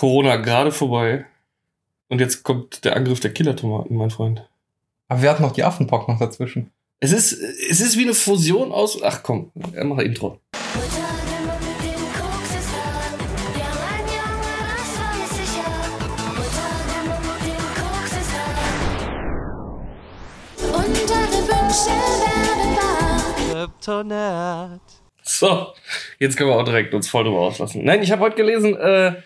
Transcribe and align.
Corona 0.00 0.36
gerade 0.36 0.72
vorbei. 0.72 1.26
Und 2.08 2.22
jetzt 2.22 2.42
kommt 2.42 2.86
der 2.86 2.96
Angriff 2.96 3.20
der 3.20 3.34
Killertomaten, 3.34 3.94
mein 3.98 4.08
Freund. 4.08 4.48
Aber 5.08 5.20
wir 5.20 5.28
hatten 5.28 5.42
noch 5.42 5.52
die 5.52 5.62
Affenpocken 5.62 6.14
noch 6.14 6.18
dazwischen. 6.18 6.70
Es 7.00 7.12
ist, 7.12 7.32
es 7.32 7.82
ist 7.82 7.98
wie 7.98 8.04
eine 8.04 8.14
Fusion 8.14 8.72
aus. 8.72 9.02
Ach 9.02 9.22
komm, 9.22 9.52
er 9.74 9.84
macht 9.84 10.00
Intro. 10.00 10.40
So, 25.22 25.66
jetzt 26.18 26.38
können 26.38 26.48
wir 26.48 26.56
auch 26.56 26.64
direkt 26.64 26.94
uns 26.94 27.06
voll 27.10 27.24
drüber 27.24 27.40
auslassen. 27.40 27.84
Nein, 27.84 28.02
ich 28.02 28.10
habe 28.10 28.22
heute 28.22 28.36
gelesen, 28.36 28.74
äh, 28.76 29.16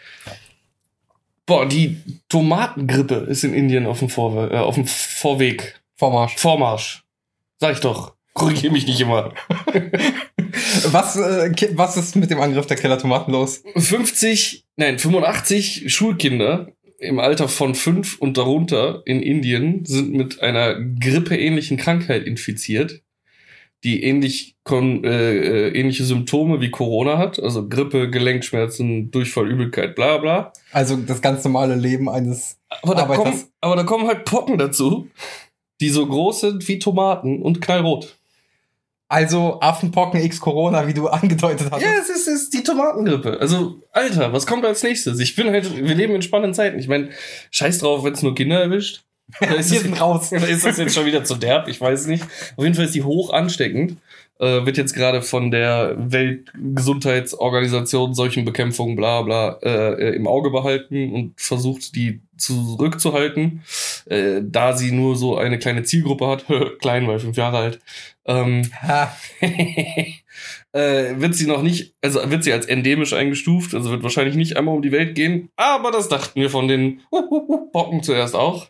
boah, 1.46 1.66
die 1.66 1.98
Tomatengrippe 2.28 3.26
ist 3.28 3.44
in 3.44 3.54
Indien 3.54 3.86
auf 3.86 3.98
dem, 3.98 4.08
Vorwe 4.08 4.50
äh, 4.52 4.58
auf 4.58 4.74
dem 4.74 4.86
Vorweg. 4.86 5.80
Vormarsch. 5.96 6.36
Vormarsch. 6.36 7.04
Sag 7.58 7.74
ich 7.74 7.80
doch. 7.80 8.14
Korrigiere 8.32 8.72
mich 8.72 8.86
nicht 8.86 9.00
immer. 9.00 9.32
Was, 10.90 11.16
äh, 11.16 11.52
was 11.72 11.96
ist 11.96 12.16
mit 12.16 12.30
dem 12.30 12.40
Angriff 12.40 12.66
der 12.66 12.76
Killer-Tomaten 12.76 13.32
los? 13.32 13.62
50, 13.76 14.64
nein, 14.76 14.98
85 14.98 15.92
Schulkinder 15.92 16.68
im 16.98 17.20
Alter 17.20 17.48
von 17.48 17.74
fünf 17.74 18.18
und 18.18 18.36
darunter 18.36 19.02
in 19.04 19.20
Indien 19.20 19.84
sind 19.84 20.12
mit 20.12 20.40
einer 20.42 20.80
grippeähnlichen 20.80 21.76
Krankheit 21.76 22.24
infiziert, 22.24 23.02
die 23.84 24.02
ähnlich 24.02 24.56
äh, 24.70 24.76
äh, 25.06 25.78
ähnliche 25.78 26.04
Symptome 26.04 26.60
wie 26.62 26.70
Corona 26.70 27.18
hat, 27.18 27.38
also 27.38 27.68
Grippe, 27.68 28.10
Gelenkschmerzen, 28.10 29.10
Durchfall, 29.10 29.50
Übelkeit, 29.50 29.94
bla 29.94 30.16
bla. 30.16 30.52
Also 30.72 30.96
das 30.96 31.20
ganz 31.20 31.44
normale 31.44 31.74
Leben 31.74 32.08
eines. 32.08 32.58
Aber 32.82 32.94
da, 32.94 33.02
Arbeiters. 33.02 33.24
kommen, 33.24 33.44
aber 33.60 33.76
da 33.76 33.82
kommen 33.84 34.06
halt 34.08 34.24
Pocken 34.24 34.56
dazu, 34.56 35.08
die 35.80 35.90
so 35.90 36.06
groß 36.06 36.40
sind 36.40 36.66
wie 36.66 36.78
Tomaten 36.78 37.42
und 37.42 37.60
knallrot. 37.60 38.18
Also 39.06 39.60
Affenpocken 39.60 40.20
x 40.22 40.40
Corona, 40.40 40.86
wie 40.88 40.94
du 40.94 41.08
angedeutet 41.08 41.68
hast. 41.70 41.82
Ja, 41.82 41.90
es 42.00 42.08
ist, 42.08 42.26
es 42.26 42.42
ist 42.44 42.54
die 42.54 42.62
Tomatengrippe. 42.62 43.38
Also, 43.38 43.82
Alter, 43.92 44.32
was 44.32 44.46
kommt 44.46 44.64
als 44.64 44.82
nächstes? 44.82 45.20
Ich 45.20 45.36
bin 45.36 45.50
halt, 45.50 45.76
wir 45.76 45.94
leben 45.94 46.14
in 46.14 46.22
spannenden 46.22 46.54
Zeiten. 46.54 46.78
Ich 46.78 46.88
meine, 46.88 47.10
scheiß 47.50 47.78
drauf, 47.78 48.02
wenn 48.02 48.14
es 48.14 48.22
nur 48.22 48.34
Kinder 48.34 48.60
erwischt. 48.60 49.03
Oder 49.40 49.56
ist, 49.56 49.70
sind 49.70 50.00
raus. 50.00 50.32
oder 50.32 50.48
ist 50.48 50.64
das 50.64 50.78
jetzt 50.78 50.94
schon 50.94 51.06
wieder 51.06 51.24
zu 51.24 51.36
derb? 51.36 51.68
Ich 51.68 51.80
weiß 51.80 52.06
nicht. 52.06 52.24
Auf 52.56 52.64
jeden 52.64 52.74
Fall 52.74 52.84
ist 52.84 52.94
die 52.94 53.02
hoch 53.02 53.32
ansteckend. 53.32 53.96
Äh, 54.40 54.66
wird 54.66 54.76
jetzt 54.76 54.94
gerade 54.94 55.22
von 55.22 55.52
der 55.52 55.94
Weltgesundheitsorganisation 55.96 58.14
Seuchenbekämpfung 58.14 58.96
bla 58.96 59.22
bla 59.22 59.60
äh, 59.62 60.16
im 60.16 60.26
Auge 60.26 60.50
behalten 60.50 61.12
und 61.12 61.40
versucht, 61.40 61.94
die 61.94 62.20
zurückzuhalten, 62.36 63.62
äh, 64.06 64.40
da 64.42 64.76
sie 64.76 64.90
nur 64.90 65.14
so 65.14 65.36
eine 65.36 65.60
kleine 65.60 65.84
Zielgruppe 65.84 66.26
hat, 66.26 66.46
klein, 66.80 67.06
weil 67.06 67.20
fünf 67.20 67.36
Jahre 67.36 67.58
alt, 67.58 67.78
ähm, 68.26 68.68
äh, 70.72 71.14
wird 71.16 71.36
sie 71.36 71.46
noch 71.46 71.62
nicht, 71.62 71.94
also 72.02 72.28
wird 72.28 72.42
sie 72.42 72.52
als 72.52 72.66
endemisch 72.66 73.12
eingestuft, 73.12 73.72
also 73.72 73.92
wird 73.92 74.02
wahrscheinlich 74.02 74.34
nicht 74.34 74.56
einmal 74.56 74.74
um 74.74 74.82
die 74.82 74.90
Welt 74.90 75.14
gehen, 75.14 75.48
aber 75.54 75.92
das 75.92 76.08
dachten 76.08 76.40
wir 76.40 76.50
von 76.50 76.66
den 76.66 77.02
Bocken 77.72 78.02
zuerst 78.02 78.34
auch. 78.34 78.66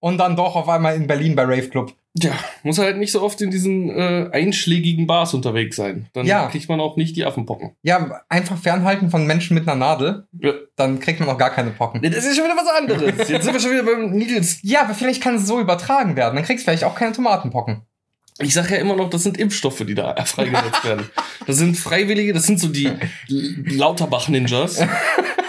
Und 0.00 0.18
dann 0.18 0.36
doch 0.36 0.54
auf 0.54 0.68
einmal 0.68 0.94
in 0.94 1.06
Berlin 1.08 1.34
bei 1.34 1.42
Rave 1.42 1.68
Club. 1.68 1.92
Ja, 2.14 2.32
muss 2.62 2.78
halt 2.78 2.98
nicht 2.98 3.10
so 3.12 3.20
oft 3.22 3.40
in 3.40 3.50
diesen 3.50 3.90
äh, 3.90 4.28
einschlägigen 4.32 5.06
Bars 5.06 5.34
unterwegs 5.34 5.76
sein. 5.76 6.06
Dann 6.12 6.24
Ja. 6.26 6.46
kriegt 6.46 6.68
man 6.68 6.80
auch 6.80 6.96
nicht 6.96 7.16
die 7.16 7.24
Affenpocken. 7.24 7.72
Ja, 7.82 8.20
einfach 8.28 8.56
fernhalten 8.58 9.10
von 9.10 9.26
Menschen 9.26 9.54
mit 9.54 9.68
einer 9.68 9.76
Nadel, 9.76 10.26
Ja. 10.40 10.52
dann 10.76 11.00
kriegt 11.00 11.18
man 11.20 11.28
auch 11.28 11.38
gar 11.38 11.50
keine 11.50 11.70
Pocken. 11.70 12.00
Das 12.02 12.24
ist 12.24 12.36
schon 12.36 12.44
wieder 12.44 12.56
was 12.56 12.68
anderes. 12.68 13.28
Jetzt 13.28 13.44
sind 13.44 13.52
wir 13.52 13.60
schon 13.60 13.72
wieder 13.72 13.82
beim 13.84 14.10
Needles. 14.10 14.60
Ja, 14.62 14.82
aber 14.82 14.94
vielleicht 14.94 15.22
kann 15.22 15.34
es 15.36 15.46
so 15.46 15.60
übertragen 15.60 16.14
werden. 16.16 16.36
Dann 16.36 16.44
kriegst 16.44 16.62
du 16.64 16.70
vielleicht 16.70 16.84
auch 16.84 16.94
keine 16.94 17.12
Tomatenpocken. 17.12 17.82
Ich 18.40 18.54
sage 18.54 18.74
ja 18.76 18.80
immer 18.80 18.94
noch, 18.94 19.10
das 19.10 19.24
sind 19.24 19.36
Impfstoffe, 19.36 19.84
die 19.84 19.96
da 19.96 20.14
freigesetzt 20.24 20.84
werden. 20.84 21.10
Das 21.48 21.56
sind 21.56 21.76
Freiwillige, 21.76 22.32
das 22.32 22.44
sind 22.44 22.60
so 22.60 22.68
die 22.68 22.92
Lauterbach-Ninjas, 23.66 24.80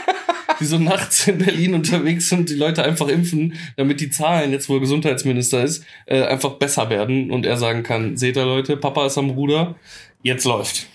die 0.60 0.66
so 0.66 0.78
nachts 0.78 1.28
in 1.28 1.38
Berlin 1.40 1.74
unterwegs 1.74 2.30
sind, 2.30 2.50
die 2.50 2.56
Leute 2.56 2.84
einfach 2.84 3.08
impfen, 3.08 3.54
damit 3.78 4.02
die 4.02 4.10
Zahlen, 4.10 4.52
jetzt 4.52 4.70
wo 4.70 4.76
er 4.76 4.80
Gesundheitsminister 4.80 5.64
ist, 5.64 5.84
äh, 6.06 6.24
einfach 6.24 6.52
besser 6.54 6.90
werden 6.90 7.32
und 7.32 7.46
er 7.46 7.58
sagen 7.58 7.84
kann, 7.84 8.18
seht 8.18 8.38
ihr 8.38 8.46
Leute, 8.46 8.78
Papa 8.78 9.06
ist 9.06 9.18
am 9.18 9.32
Ruder, 9.32 9.76
jetzt 10.24 10.46
läuft. 10.46 10.88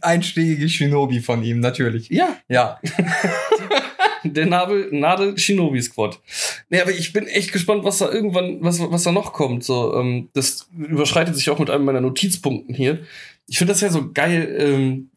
Einschlägige 0.00 0.68
Shinobi 0.68 1.20
von 1.20 1.42
ihm, 1.42 1.60
natürlich. 1.60 2.08
Ja, 2.08 2.38
Ja. 2.48 2.80
der 4.24 4.46
Nadel, 4.46 4.88
Nadel 4.92 5.38
Shinobi 5.38 5.80
Squad. 5.82 6.20
Nee, 6.70 6.80
aber 6.80 6.90
ich 6.90 7.12
bin 7.12 7.26
echt 7.26 7.52
gespannt, 7.52 7.84
was 7.84 7.98
da 7.98 8.10
irgendwann, 8.10 8.58
was, 8.60 8.80
was 8.80 9.04
da 9.04 9.12
noch 9.12 9.32
kommt. 9.32 9.64
So, 9.64 9.94
ähm, 9.96 10.28
das 10.32 10.68
überschreitet 10.76 11.36
sich 11.36 11.50
auch 11.50 11.58
mit 11.58 11.70
einem 11.70 11.84
meiner 11.84 12.00
Notizpunkten 12.00 12.74
hier. 12.74 13.00
Ich 13.46 13.58
finde 13.58 13.72
das 13.72 13.80
ja 13.80 13.90
so 13.90 14.12
geil, 14.12 14.56
ähm, 14.58 15.10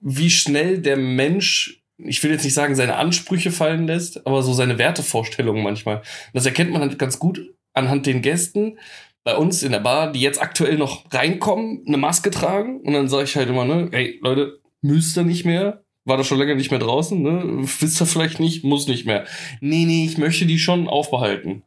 wie 0.00 0.30
schnell 0.30 0.78
der 0.78 0.96
Mensch, 0.96 1.82
ich 1.98 2.22
will 2.22 2.30
jetzt 2.30 2.44
nicht 2.44 2.54
sagen, 2.54 2.74
seine 2.74 2.96
Ansprüche 2.96 3.50
fallen 3.50 3.86
lässt, 3.86 4.26
aber 4.26 4.42
so 4.42 4.52
seine 4.52 4.78
Wertevorstellungen 4.78 5.62
manchmal. 5.62 6.02
Das 6.32 6.46
erkennt 6.46 6.70
man 6.70 6.82
halt 6.82 6.98
ganz 6.98 7.18
gut 7.18 7.54
anhand 7.72 8.06
den 8.06 8.22
Gästen 8.22 8.78
bei 9.24 9.36
uns 9.36 9.62
in 9.62 9.72
der 9.72 9.80
Bar, 9.80 10.12
die 10.12 10.20
jetzt 10.20 10.40
aktuell 10.40 10.76
noch 10.76 11.12
reinkommen, 11.12 11.82
eine 11.86 11.96
Maske 11.96 12.30
tragen. 12.30 12.80
Und 12.80 12.92
dann 12.92 13.08
sage 13.08 13.24
ich 13.24 13.36
halt 13.36 13.48
immer, 13.48 13.64
ne, 13.64 13.88
ey, 13.90 14.20
Leute, 14.22 14.60
müsst 14.82 15.16
ihr 15.16 15.24
nicht 15.24 15.44
mehr. 15.44 15.82
War 16.04 16.16
das 16.16 16.28
schon 16.28 16.38
lange 16.38 16.54
nicht 16.54 16.70
mehr 16.70 16.78
draußen, 16.78 17.20
ne? 17.20 17.42
Wisst 17.80 18.00
ihr 18.00 18.06
vielleicht 18.06 18.38
nicht, 18.38 18.62
muss 18.62 18.86
nicht 18.86 19.04
mehr. 19.04 19.24
Nee, 19.60 19.84
nee, 19.84 20.04
ich 20.04 20.16
möchte 20.16 20.46
die 20.46 20.60
schon 20.60 20.86
aufbehalten. 20.86 21.64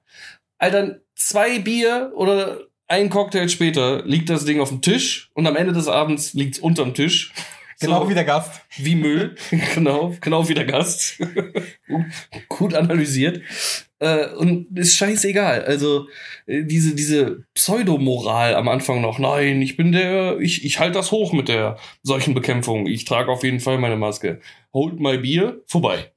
Alter, 0.57 1.01
zwei 1.15 1.59
Bier 1.59 2.13
oder 2.15 2.61
ein 2.87 3.09
Cocktail 3.09 3.49
später 3.49 4.05
liegt 4.05 4.29
das 4.29 4.45
Ding 4.45 4.61
auf 4.61 4.69
dem 4.69 4.81
Tisch 4.81 5.29
und 5.33 5.45
am 5.45 5.57
Ende 5.57 5.73
des 5.73 5.89
Abends 5.89 6.33
liegt's 6.33 6.59
unterm 6.59 6.93
Tisch. 6.93 7.33
Genau 7.79 8.03
So 8.03 8.09
wie 8.09 8.13
der 8.13 8.25
Gast. 8.25 8.61
wie 8.77 8.95
Müll. 8.95 9.35
genau, 9.75 10.13
genau 10.19 10.47
wie 10.47 10.53
der 10.53 10.65
Gast. 10.65 11.19
Gut 12.49 12.73
analysiert. 12.73 13.41
Äh, 13.99 14.27
und 14.33 14.77
ist 14.77 14.95
scheißegal. 14.97 15.63
Also 15.63 16.07
äh, 16.45 16.63
diese, 16.63 16.95
diese 16.95 17.45
Pseudomoral 17.53 18.55
am 18.55 18.67
Anfang 18.67 19.01
noch, 19.01 19.19
nein, 19.19 19.61
ich 19.61 19.77
bin 19.77 19.91
der, 19.91 20.39
ich, 20.39 20.65
ich 20.65 20.79
halte 20.79 20.93
das 20.97 21.11
hoch 21.11 21.33
mit 21.33 21.47
der 21.47 21.77
solchen 22.03 22.33
Bekämpfung. 22.33 22.85
Ich 22.87 23.05
trage 23.05 23.31
auf 23.31 23.43
jeden 23.43 23.59
Fall 23.59 23.77
meine 23.77 23.97
Maske. 23.97 24.39
Holt 24.73 24.99
mal 24.99 25.17
Bier, 25.19 25.61
vorbei. 25.65 26.11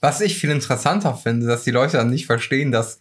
Was 0.00 0.20
ich 0.20 0.36
viel 0.36 0.50
interessanter 0.50 1.14
finde, 1.14 1.46
dass 1.46 1.64
die 1.64 1.70
Leute 1.70 1.96
dann 1.96 2.10
nicht 2.10 2.26
verstehen, 2.26 2.72
dass 2.72 3.00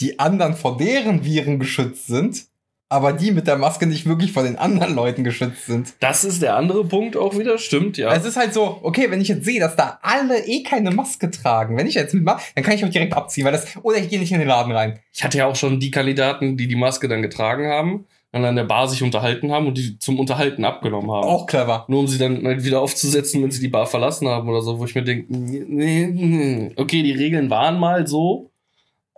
die 0.00 0.18
anderen 0.18 0.54
vor 0.54 0.76
deren 0.76 1.24
Viren 1.24 1.58
geschützt 1.58 2.06
sind, 2.06 2.46
aber 2.90 3.12
die 3.12 3.30
mit 3.30 3.46
der 3.46 3.56
Maske 3.56 3.86
nicht 3.86 4.04
wirklich 4.06 4.32
vor 4.32 4.42
den 4.42 4.56
anderen 4.56 4.96
Leuten 4.96 5.22
geschützt 5.22 5.66
sind. 5.66 5.94
Das 6.00 6.24
ist 6.24 6.42
der 6.42 6.56
andere 6.56 6.84
Punkt 6.84 7.16
auch 7.16 7.38
wieder, 7.38 7.56
stimmt, 7.56 7.96
ja. 7.96 8.12
Es 8.12 8.24
ist 8.24 8.36
halt 8.36 8.52
so, 8.52 8.80
okay, 8.82 9.10
wenn 9.10 9.20
ich 9.20 9.28
jetzt 9.28 9.44
sehe, 9.44 9.60
dass 9.60 9.76
da 9.76 10.00
alle 10.02 10.44
eh 10.44 10.64
keine 10.64 10.90
Maske 10.90 11.30
tragen, 11.30 11.76
wenn 11.76 11.86
ich 11.86 11.94
jetzt 11.94 12.14
mitmache, 12.14 12.42
dann 12.56 12.64
kann 12.64 12.74
ich 12.74 12.84
auch 12.84 12.90
direkt 12.90 13.14
abziehen, 13.14 13.44
weil 13.44 13.52
das, 13.52 13.76
oder 13.82 13.98
ich 13.98 14.08
gehe 14.08 14.18
nicht 14.18 14.32
in 14.32 14.40
den 14.40 14.48
Laden 14.48 14.72
rein. 14.72 14.98
Ich 15.12 15.22
hatte 15.22 15.38
ja 15.38 15.46
auch 15.46 15.54
schon 15.54 15.78
die 15.78 15.92
Kandidaten, 15.92 16.56
die 16.56 16.66
die 16.66 16.74
Maske 16.74 17.06
dann 17.06 17.22
getragen 17.22 17.68
haben, 17.68 18.06
dann 18.32 18.44
an 18.44 18.56
der 18.56 18.64
Bar 18.64 18.88
sich 18.88 19.04
unterhalten 19.04 19.52
haben 19.52 19.68
und 19.68 19.78
die 19.78 19.98
zum 20.00 20.18
Unterhalten 20.18 20.64
abgenommen 20.64 21.12
haben. 21.12 21.28
Auch 21.28 21.46
clever. 21.46 21.84
Nur 21.86 22.00
um 22.00 22.08
sie 22.08 22.18
dann 22.18 22.44
halt 22.44 22.64
wieder 22.64 22.80
aufzusetzen, 22.80 23.40
wenn 23.40 23.52
sie 23.52 23.60
die 23.60 23.68
Bar 23.68 23.86
verlassen 23.86 24.26
haben 24.26 24.48
oder 24.48 24.62
so, 24.62 24.80
wo 24.80 24.84
ich 24.84 24.96
mir 24.96 25.04
denke, 25.04 25.32
nee, 25.32 26.06
nee. 26.06 26.72
okay, 26.76 27.04
die 27.04 27.12
Regeln 27.12 27.50
waren 27.50 27.78
mal 27.78 28.08
so, 28.08 28.49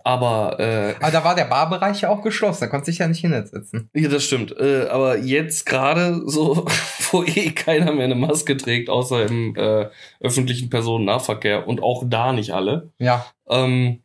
aber 0.04 0.58
äh, 0.60 0.94
Aber 1.00 1.10
da 1.12 1.24
war 1.24 1.34
der 1.34 1.44
Barbereich 1.44 2.00
ja 2.02 2.08
auch 2.10 2.22
geschlossen, 2.22 2.60
da 2.62 2.66
konnte 2.68 2.86
sich 2.86 2.98
ja 2.98 3.08
nicht 3.08 3.20
hinsetzen. 3.20 3.88
ja, 3.94 4.08
das 4.08 4.24
stimmt. 4.24 4.54
Äh, 4.58 4.86
aber 4.90 5.18
jetzt 5.18 5.66
gerade 5.66 6.22
so, 6.26 6.66
wo 7.10 7.22
eh 7.24 7.50
keiner 7.50 7.92
mehr 7.92 8.04
eine 8.06 8.14
Maske 8.14 8.56
trägt, 8.56 8.90
außer 8.90 9.26
im 9.26 9.54
äh, 9.56 9.88
öffentlichen 10.20 10.70
Personennahverkehr 10.70 11.66
und 11.68 11.82
auch 11.82 12.04
da 12.06 12.32
nicht 12.32 12.50
alle, 12.52 12.90
Ja. 12.98 13.26
ähm, 13.48 14.02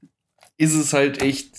ist 0.57 0.73
es 0.75 0.93
halt 0.93 1.21
echt 1.21 1.49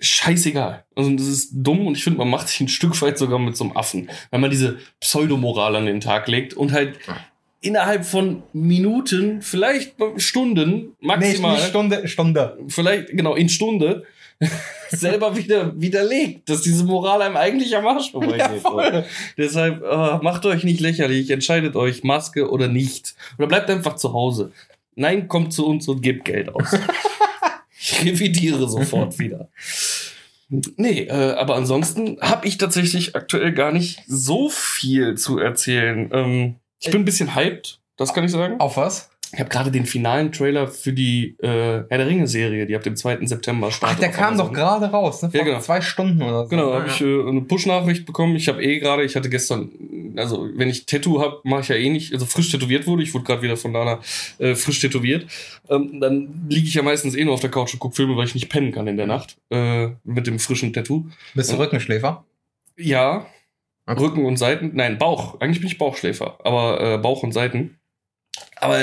scheißegal. 0.00 0.84
Also 0.96 1.10
das 1.10 1.26
ist 1.26 1.50
dumm 1.54 1.86
und 1.86 1.96
ich 1.96 2.04
finde, 2.04 2.18
man 2.18 2.28
macht 2.28 2.48
sich 2.48 2.60
ein 2.60 2.68
Stück 2.68 3.00
weit 3.02 3.16
sogar 3.18 3.38
mit 3.38 3.56
so 3.56 3.64
einem 3.64 3.76
Affen, 3.76 4.10
wenn 4.30 4.40
man 4.40 4.50
diese 4.50 4.78
Pseudomoral 5.00 5.76
an 5.76 5.86
den 5.86 6.00
Tag 6.00 6.28
legt 6.28 6.54
und 6.54 6.72
halt 6.72 6.98
innerhalb 7.64 8.04
von 8.04 8.42
Minuten, 8.52 9.42
vielleicht 9.42 9.94
Stunden, 10.16 10.94
Nee, 11.00 11.06
maximal, 11.06 11.56
nicht 11.56 11.68
Stunde, 11.68 12.08
Stunde. 12.08 12.58
vielleicht 12.68 13.08
genau 13.08 13.34
in 13.34 13.48
Stunde, 13.48 14.04
selber 14.90 15.36
wieder 15.36 15.80
widerlegt, 15.80 16.48
dass 16.48 16.62
diese 16.62 16.84
Moral 16.84 17.22
einem 17.22 17.36
eigentlich 17.36 17.76
am 17.76 17.86
Arsch 17.86 18.10
vorbeigeht. 18.10 18.62
Ja. 18.64 19.04
Deshalb 19.38 19.82
äh, 19.82 20.18
macht 20.22 20.44
euch 20.46 20.64
nicht 20.64 20.80
lächerlich, 20.80 21.30
entscheidet 21.30 21.76
euch 21.76 22.04
Maske 22.04 22.50
oder 22.50 22.68
nicht. 22.68 23.14
Oder 23.38 23.46
bleibt 23.46 23.70
einfach 23.70 23.96
zu 23.96 24.12
Hause. 24.12 24.52
Nein, 24.96 25.28
kommt 25.28 25.52
zu 25.52 25.66
uns 25.66 25.88
und 25.88 26.02
gebt 26.02 26.24
Geld 26.24 26.54
aus. 26.54 26.76
ich 27.80 28.04
revidiere 28.04 28.68
sofort 28.68 29.18
wieder. 29.18 29.48
Nee, 30.76 31.04
äh, 31.04 31.32
aber 31.32 31.56
ansonsten 31.56 32.18
habe 32.20 32.46
ich 32.46 32.58
tatsächlich 32.58 33.16
aktuell 33.16 33.52
gar 33.52 33.72
nicht 33.72 34.00
so 34.06 34.48
viel 34.48 35.16
zu 35.16 35.38
erzählen. 35.38 36.10
Ähm, 36.12 36.56
ich 36.84 36.90
bin 36.92 37.02
ein 37.02 37.04
bisschen 37.04 37.34
hyped, 37.34 37.80
das 37.96 38.12
kann 38.14 38.24
ich 38.24 38.30
sagen. 38.30 38.60
Auf 38.60 38.76
was? 38.76 39.10
Ich 39.32 39.40
habe 39.40 39.50
gerade 39.50 39.72
den 39.72 39.84
finalen 39.84 40.30
Trailer 40.30 40.68
für 40.68 40.92
die 40.92 41.34
äh, 41.40 41.48
Herr 41.48 41.98
der 41.98 42.06
Ringe-Serie, 42.06 42.66
die 42.66 42.76
ab 42.76 42.84
dem 42.84 42.94
2. 42.94 43.26
September 43.26 43.66
Ach, 43.68 43.74
startet. 43.74 44.00
der 44.02 44.10
auf 44.10 44.14
kam 44.14 44.34
Amazon. 44.34 44.46
doch 44.46 44.52
gerade 44.52 44.86
raus, 44.86 45.22
ne? 45.22 45.30
Vor 45.30 45.40
Ja, 45.40 45.44
genau. 45.44 45.58
zwei 45.60 45.80
Stunden 45.80 46.22
oder 46.22 46.44
so. 46.44 46.50
Genau, 46.50 46.70
Ja, 46.72 46.78
habe 46.80 46.88
ich 46.88 47.00
äh, 47.00 47.28
eine 47.28 47.40
Push-Nachricht 47.40 48.06
bekommen. 48.06 48.36
Ich 48.36 48.46
habe 48.46 48.62
eh 48.62 48.78
gerade, 48.78 49.02
ich 49.02 49.16
hatte 49.16 49.28
gestern, 49.28 49.70
also 50.14 50.48
wenn 50.54 50.68
ich 50.68 50.86
Tattoo 50.86 51.20
habe, 51.20 51.40
mache 51.42 51.62
ich 51.62 51.68
ja 51.68 51.74
eh 51.74 51.88
nicht, 51.88 52.12
also 52.12 52.26
frisch 52.26 52.48
tätowiert 52.52 52.86
wurde. 52.86 53.02
Ich 53.02 53.12
wurde 53.12 53.24
gerade 53.24 53.42
wieder 53.42 53.56
von 53.56 53.72
Lana 53.72 53.98
äh, 54.38 54.54
frisch 54.54 54.78
tätowiert. 54.78 55.26
Ähm, 55.68 56.00
dann 56.00 56.46
liege 56.48 56.68
ich 56.68 56.74
ja 56.74 56.82
meistens 56.84 57.16
eh 57.16 57.24
nur 57.24 57.34
auf 57.34 57.40
der 57.40 57.50
Couch 57.50 57.72
und 57.74 57.80
gucke 57.80 57.96
Filme, 57.96 58.16
weil 58.16 58.26
ich 58.26 58.34
nicht 58.36 58.50
pennen 58.50 58.70
kann 58.70 58.86
in 58.86 58.96
der 58.96 59.08
Nacht 59.08 59.36
äh, 59.50 59.88
mit 60.04 60.28
dem 60.28 60.38
frischen 60.38 60.72
Tattoo. 60.72 61.06
Bist 61.34 61.50
du 61.50 61.56
Rückenschläfer? 61.56 62.24
Ja. 62.76 63.26
Rücken 63.88 64.24
und 64.24 64.36
Seiten, 64.36 64.70
nein, 64.74 64.98
Bauch. 64.98 65.40
Eigentlich 65.40 65.60
bin 65.60 65.68
ich 65.68 65.78
Bauchschläfer, 65.78 66.38
aber 66.44 66.80
äh, 66.94 66.98
Bauch 66.98 67.22
und 67.22 67.32
Seiten. 67.32 67.78
Aber 68.56 68.82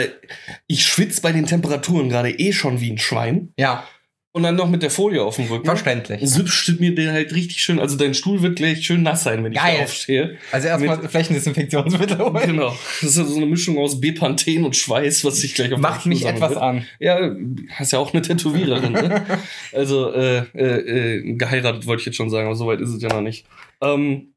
ich 0.68 0.86
schwitze 0.86 1.21
bei 1.21 1.31
den 1.31 1.45
Temperaturen 1.45 2.09
gerade 2.09 2.30
eh 2.31 2.53
schon 2.53 2.80
wie 2.81 2.92
ein 2.92 2.98
Schwein. 3.00 3.51
Ja, 3.57 3.83
Und 4.31 4.44
dann 4.44 4.56
noch 4.56 4.69
mit 4.69 4.81
der 4.83 4.92
Folie 4.92 5.24
auf 5.24 5.36
dem 5.38 5.45
Rücken. 5.48 5.65
verständlich. 5.65 6.21
Süppst 6.24 6.80
mir 6.80 6.95
den 6.95 7.12
halt 7.12 7.33
richtig 7.33 7.62
schön. 7.62 7.80
Also 7.80 7.98
dein 7.98 8.13
Stuhl 8.13 8.42
wird 8.44 8.56
gleich 8.57 8.86
schön 8.86 9.01
nass 9.03 9.24
sein, 9.24 9.44
wenn 9.44 9.51
ich 9.51 9.57
Geil. 9.59 9.77
da 9.80 9.83
aufstehe. 9.83 10.38
Also 10.53 10.68
erstmal 10.69 10.98
Mit- 11.00 11.12
Flächendesinfektionsmittel 11.12 12.19
holen. 12.19 12.45
Genau. 12.45 12.69
Das 13.01 13.09
ist 13.09 13.18
ja 13.18 13.25
so 13.25 13.36
eine 13.36 13.45
Mischung 13.48 13.77
aus 13.77 14.00
Bepanthen 14.00 14.63
und 14.63 14.75
Schweiß, 14.77 15.25
was 15.25 15.38
sich 15.42 15.53
gleich 15.56 15.74
auf 15.74 15.80
Macht 15.80 16.06
mich 16.06 16.25
etwas 16.25 16.53
sammeln 16.53 16.62
an. 16.77 16.86
wird. 17.00 17.69
Ja, 17.69 17.75
hast 17.75 17.92
ja 17.92 18.00
auch 18.00 18.13
eine 18.13 18.21
Tätowiererin, 18.21 18.92
ne? 18.94 19.25
Also, 19.74 20.13
äh, 20.13 20.44
äh, 20.53 21.18
äh, 21.18 21.33
geheiratet 21.33 21.86
wollte 21.88 22.01
ich 22.01 22.06
jetzt 22.06 22.15
schon 22.15 22.30
sagen, 22.30 22.45
aber 22.45 22.56
soweit 22.56 22.80
ist 22.80 22.89
es 22.92 23.01
ja 23.01 23.09
noch 23.09 23.21
nicht. 23.21 23.45
Ähm, 23.81 24.31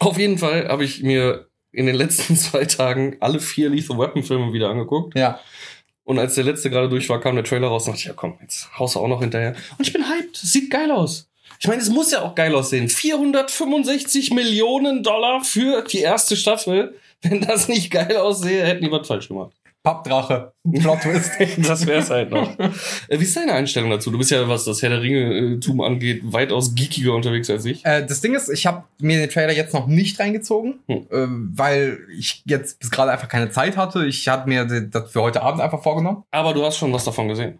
auf 0.00 0.18
jeden 0.18 0.38
Fall 0.38 0.68
habe 0.68 0.84
ich 0.84 1.02
mir 1.02 1.48
in 1.72 1.86
den 1.86 1.94
letzten 1.94 2.36
zwei 2.36 2.64
Tagen 2.64 3.16
alle 3.20 3.40
vier 3.40 3.70
Lethal 3.70 3.98
Weapon 3.98 4.22
Filme 4.22 4.52
wieder 4.52 4.70
angeguckt. 4.70 5.16
Ja. 5.16 5.40
Und 6.04 6.18
als 6.18 6.34
der 6.34 6.44
letzte 6.44 6.70
gerade 6.70 6.88
durch 6.88 7.08
war, 7.08 7.20
kam 7.20 7.36
der 7.36 7.44
Trailer 7.44 7.68
raus 7.68 7.86
und 7.86 7.92
dachte 7.92 8.00
ich, 8.00 8.06
ja 8.06 8.14
komm, 8.14 8.36
jetzt 8.42 8.68
haust 8.78 8.96
du 8.96 9.00
auch 9.00 9.08
noch 9.08 9.20
hinterher. 9.20 9.54
Und 9.78 9.86
ich 9.86 9.92
bin 9.92 10.08
hyped. 10.08 10.36
Es 10.42 10.52
sieht 10.52 10.70
geil 10.70 10.90
aus. 10.90 11.28
Ich 11.60 11.68
meine, 11.68 11.82
es 11.82 11.90
muss 11.90 12.10
ja 12.10 12.22
auch 12.22 12.34
geil 12.34 12.54
aussehen. 12.54 12.88
465 12.88 14.32
Millionen 14.32 15.02
Dollar 15.02 15.44
für 15.44 15.82
die 15.82 16.00
erste 16.00 16.34
Staffel. 16.34 16.96
Wenn 17.22 17.42
das 17.42 17.68
nicht 17.68 17.90
geil 17.90 18.16
aussehe, 18.16 18.64
hätten 18.64 18.82
die 18.82 18.90
was 18.90 19.06
falsch 19.06 19.28
gemacht. 19.28 19.52
Pappdrache. 19.82 20.52
Plot 20.80 21.00
Twist. 21.00 21.30
Das 21.68 21.86
wär's 21.86 22.10
halt 22.10 22.30
noch. 22.30 22.58
Äh, 22.58 22.70
Wie 23.18 23.24
ist 23.24 23.36
deine 23.36 23.54
Einstellung 23.54 23.90
dazu? 23.90 24.10
Du 24.10 24.18
bist 24.18 24.30
ja, 24.30 24.46
was 24.48 24.64
das 24.64 24.82
Herr 24.82 24.90
der 24.90 25.00
Ringe-Tum 25.02 25.80
angeht, 25.80 26.20
weitaus 26.24 26.74
geekiger 26.74 27.14
unterwegs 27.14 27.48
als 27.48 27.64
ich. 27.64 27.84
Äh, 27.84 28.04
das 28.06 28.20
Ding 28.20 28.34
ist, 28.34 28.48
ich 28.50 28.66
habe 28.66 28.84
mir 29.00 29.18
den 29.18 29.30
Trailer 29.30 29.52
jetzt 29.54 29.72
noch 29.72 29.86
nicht 29.86 30.20
reingezogen, 30.20 30.80
Hm. 30.86 31.06
ähm, 31.12 31.52
weil 31.54 31.98
ich 32.16 32.42
jetzt 32.44 32.78
bis 32.78 32.90
gerade 32.90 33.10
einfach 33.12 33.28
keine 33.28 33.50
Zeit 33.50 33.76
hatte. 33.76 34.04
Ich 34.06 34.28
habe 34.28 34.48
mir 34.48 34.64
das 34.66 35.10
für 35.12 35.22
heute 35.22 35.42
Abend 35.42 35.60
einfach 35.62 35.82
vorgenommen. 35.82 36.24
Aber 36.30 36.52
du 36.52 36.64
hast 36.64 36.76
schon 36.76 36.92
was 36.92 37.04
davon 37.04 37.28
gesehen. 37.28 37.58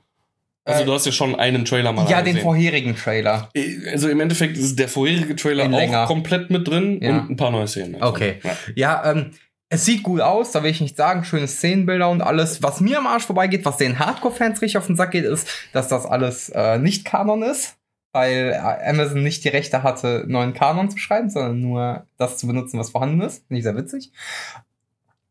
Also 0.67 0.83
Äh, 0.83 0.87
du 0.87 0.93
hast 0.93 1.07
ja 1.07 1.13
schon 1.13 1.35
einen 1.37 1.65
Trailer 1.65 1.91
mal 1.93 2.03
ja, 2.03 2.19
den 2.19 2.19
angesehen. 2.19 2.43
vorherigen 2.43 2.95
Trailer. 2.97 3.49
Äh, 3.55 3.77
Also 3.93 4.11
im 4.11 4.21
Endeffekt 4.21 4.59
ist 4.59 4.79
der 4.79 4.89
vorherige 4.89 5.35
Trailer 5.35 5.65
auch 5.65 5.71
länger. 5.71 6.05
komplett 6.07 6.51
mit 6.51 6.69
drin 6.69 7.01
Ja. 7.03 7.11
und 7.21 7.31
ein 7.31 7.37
paar 7.37 7.51
neue 7.51 7.67
Szenen. 7.67 7.95
Also, 7.95 8.09
Okay. 8.15 8.41
Ja. 8.45 8.57
Ja, 8.75 9.11
ähm, 9.13 9.31
es 9.73 9.85
sieht 9.85 10.03
gut 10.03 10.21
aus, 10.21 10.51
da 10.51 10.65
will 10.65 10.71
ich 10.73 10.81
nicht 10.81 10.97
sagen, 10.97 11.23
schöne 11.25 11.47
Szenenbilder 11.47 12.11
und 12.11 12.23
alles. 12.23 12.61
Was 12.61 12.81
mir 12.81 12.99
am 12.99 13.07
Arsch 13.07 13.25
vorbeigeht, 13.25 13.65
was 13.65 13.77
den 13.77 14.01
Hardcore-Fans 14.01 14.61
richtig 14.61 14.79
auf 14.79 14.87
den 14.87 14.97
Sack 14.97 15.13
geht, 15.13 15.25
ist, 15.25 15.49
dass 15.73 15.87
das 15.87 16.07
alles 16.07 16.49
äh, 16.49 16.79
nicht 16.79 17.05
Kanon 17.05 17.45
ist, 17.45 17.77
weil 18.13 18.53
äh, 18.53 18.89
Amazon 18.91 19.23
nicht 19.23 19.45
die 19.45 19.49
Rechte 19.49 19.85
hatte, 19.85 20.25
neuen 20.27 20.55
Kanon 20.55 20.91
zu 20.91 20.99
schreiben, 20.99 21.31
sondern 21.31 21.61
nur 21.61 22.05
das 22.19 22.37
zu 22.37 22.49
benutzen, 22.49 22.81
was 22.81 22.91
vorhanden 22.91 23.21
ist. 23.21 23.47
Finde 23.47 23.59
ich 23.59 23.63
sehr 23.63 23.77
witzig. 23.77 24.11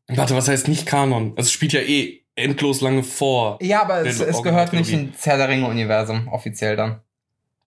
Warte, 0.08 0.36
was 0.36 0.48
heißt 0.48 0.70
nicht 0.70 0.86
Kanon? 0.86 1.34
Es 1.36 1.52
spielt 1.52 1.74
ja 1.74 1.82
eh 1.82 2.22
endlos 2.36 2.80
lange 2.80 3.04
vor. 3.04 3.60
Ja, 3.62 3.82
aber 3.82 4.06
es, 4.06 4.22
es 4.22 4.42
gehört 4.42 4.72
nicht 4.72 4.92
ins 4.92 5.26
Herr 5.26 5.36
der 5.36 5.50
Ringe-Universum, 5.50 6.30
offiziell 6.30 6.78
dann. 6.78 7.02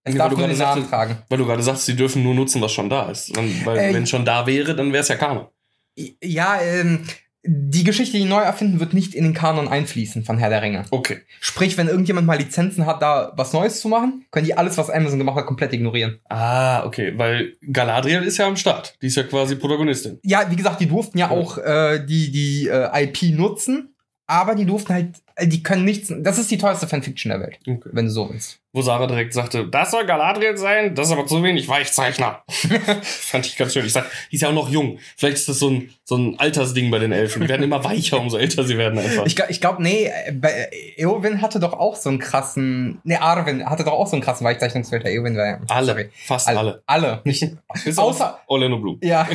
Es 0.04 0.14
darf 0.16 0.30
nur 0.32 0.48
den 0.48 0.56
gerade 0.56 0.80
Namen 0.80 0.88
tragen. 0.88 1.19
Weil 1.28 1.38
du 1.38 1.46
gerade 1.46 1.62
sagst, 1.62 1.84
sie 1.84 1.94
dürfen 1.94 2.22
nur 2.22 2.34
nutzen, 2.34 2.60
was 2.62 2.72
schon 2.72 2.88
da 2.88 3.10
ist. 3.10 3.30
Weil 3.64 3.76
Äh, 3.76 3.94
wenn 3.94 4.04
es 4.04 4.10
schon 4.10 4.24
da 4.24 4.46
wäre, 4.46 4.74
dann 4.74 4.90
wäre 4.92 5.02
es 5.02 5.08
ja 5.08 5.16
Kanon. 5.16 5.46
Ja, 5.97 6.61
ähm, 6.61 7.05
die 7.44 7.83
Geschichte, 7.83 8.17
die 8.19 8.25
neu 8.25 8.41
erfinden, 8.41 8.79
wird 8.79 8.94
nicht 8.94 9.17
in 9.17 9.25
den 9.25 9.35
Kanon 9.35 9.67
einfließen 9.67 10.25
von 10.25 10.39
Herr 10.39 10.49
der 10.49 10.62
Ringe. 10.62 10.85
Okay. 10.91 11.23
Sprich, 11.41 11.77
wenn 11.77 11.89
irgendjemand 11.89 12.25
mal 12.27 12.39
Lizenzen 12.39 12.87
hat, 12.87 13.03
da 13.03 13.33
was 13.37 13.53
Neues 13.53 13.81
zu 13.81 13.89
machen, 13.89 14.25
können 14.31 14.47
die 14.47 14.56
alles, 14.56 14.79
was 14.79 14.91
Amazon 14.91 15.19
gemacht 15.19 15.37
hat, 15.37 15.47
komplett 15.47 15.73
ignorieren. 15.73 16.21
Ah, 16.29 16.85
okay. 16.87 17.12
Weil 17.17 17.55
Galadriel 17.73 18.23
ist 18.23 18.39
ja 18.39 18.47
am 18.47 18.56
Start. 18.56 18.97
Die 19.03 19.09
ist 19.09 19.17
ja 19.17 19.25
quasi 19.25 19.56
Protagonistin. 19.56 20.21
Ja, 20.23 20.49
wie 20.50 20.56
gesagt, 20.56 20.81
die 20.81 20.87
durften 20.87 21.19
ja 21.19 21.27
Ja. 21.27 21.33
auch 21.33 21.59
äh, 21.59 22.05
die, 22.06 22.31
die 22.31 22.69
äh, 22.69 23.05
IP 23.05 23.37
nutzen, 23.37 23.97
aber 24.29 24.55
die 24.55 24.65
durften 24.65 24.94
halt, 24.94 25.17
die 25.44 25.62
können 25.62 25.85
nichts, 25.85 26.12
das 26.21 26.39
ist 26.39 26.50
die 26.50 26.59
teuerste 26.59 26.87
Fanfiction 26.87 27.31
der 27.31 27.41
Welt, 27.41 27.59
Okay. 27.67 27.91
wenn 27.93 28.06
du 28.06 28.11
so 28.11 28.29
willst. 28.31 28.59
Wo 28.75 28.81
Sarah 28.81 29.06
direkt 29.06 29.35
sagte, 29.35 29.69
das 29.69 29.91
soll 29.91 30.06
Galadriel 30.06 30.56
sein, 30.56 30.94
das 30.94 31.09
ist 31.09 31.12
aber 31.12 31.27
zu 31.27 31.43
wenig 31.43 31.69
Weichzeichner. 31.69 32.43
Fand 33.03 33.44
ich 33.47 33.56
ganz 33.59 33.75
schön. 33.75 33.85
Ich 33.85 33.93
sag, 33.93 34.06
die 34.31 34.37
ist 34.37 34.41
ja 34.43 34.49
auch 34.49 34.55
noch 34.55 34.71
jung. 34.71 34.99
Vielleicht 35.17 35.37
ist 35.37 35.49
das 35.49 35.59
so 35.59 35.69
ein, 35.69 35.91
so 36.05 36.17
ein 36.17 36.39
Altersding 36.39 36.91
bei 36.91 36.99
den 36.99 37.12
Elfen. 37.12 37.43
Die 37.43 37.49
werden 37.50 37.62
immer 37.62 37.85
weicher, 37.85 38.19
umso 38.19 38.39
älter 38.39 38.65
sie 38.65 38.79
werden 38.79 38.99
einfach. 38.99 39.27
Ich, 39.27 39.37
ich 39.50 39.61
glaube, 39.61 39.83
nee, 39.83 40.06
äh, 40.06 40.33
bei 40.33 40.71
Eowyn 40.97 41.43
hatte 41.43 41.61
doch 41.61 41.75
auch 41.75 41.97
so 41.97 42.09
einen 42.09 42.19
krassen, 42.19 43.00
nee, 43.05 43.17
Arwen 43.17 43.69
hatte 43.69 43.85
doch 43.85 43.93
auch 43.93 44.06
so 44.06 44.15
einen 44.17 44.23
krassen 44.23 44.47
Weichzeichnungsfilter. 44.47 45.11
Eowyn 45.11 45.37
war 45.37 45.47
ja, 45.47 45.61
alle. 45.69 45.87
sorry. 45.87 46.11
Fast 46.25 46.49
alle. 46.49 46.59
alle. 46.59 46.83
Alle, 46.87 47.21
nicht, 47.25 47.47
Bis 47.85 47.99
Außer- 47.99 48.37
Orlando 48.47 48.79
Bloom. 48.79 48.99
Ja. 49.03 49.29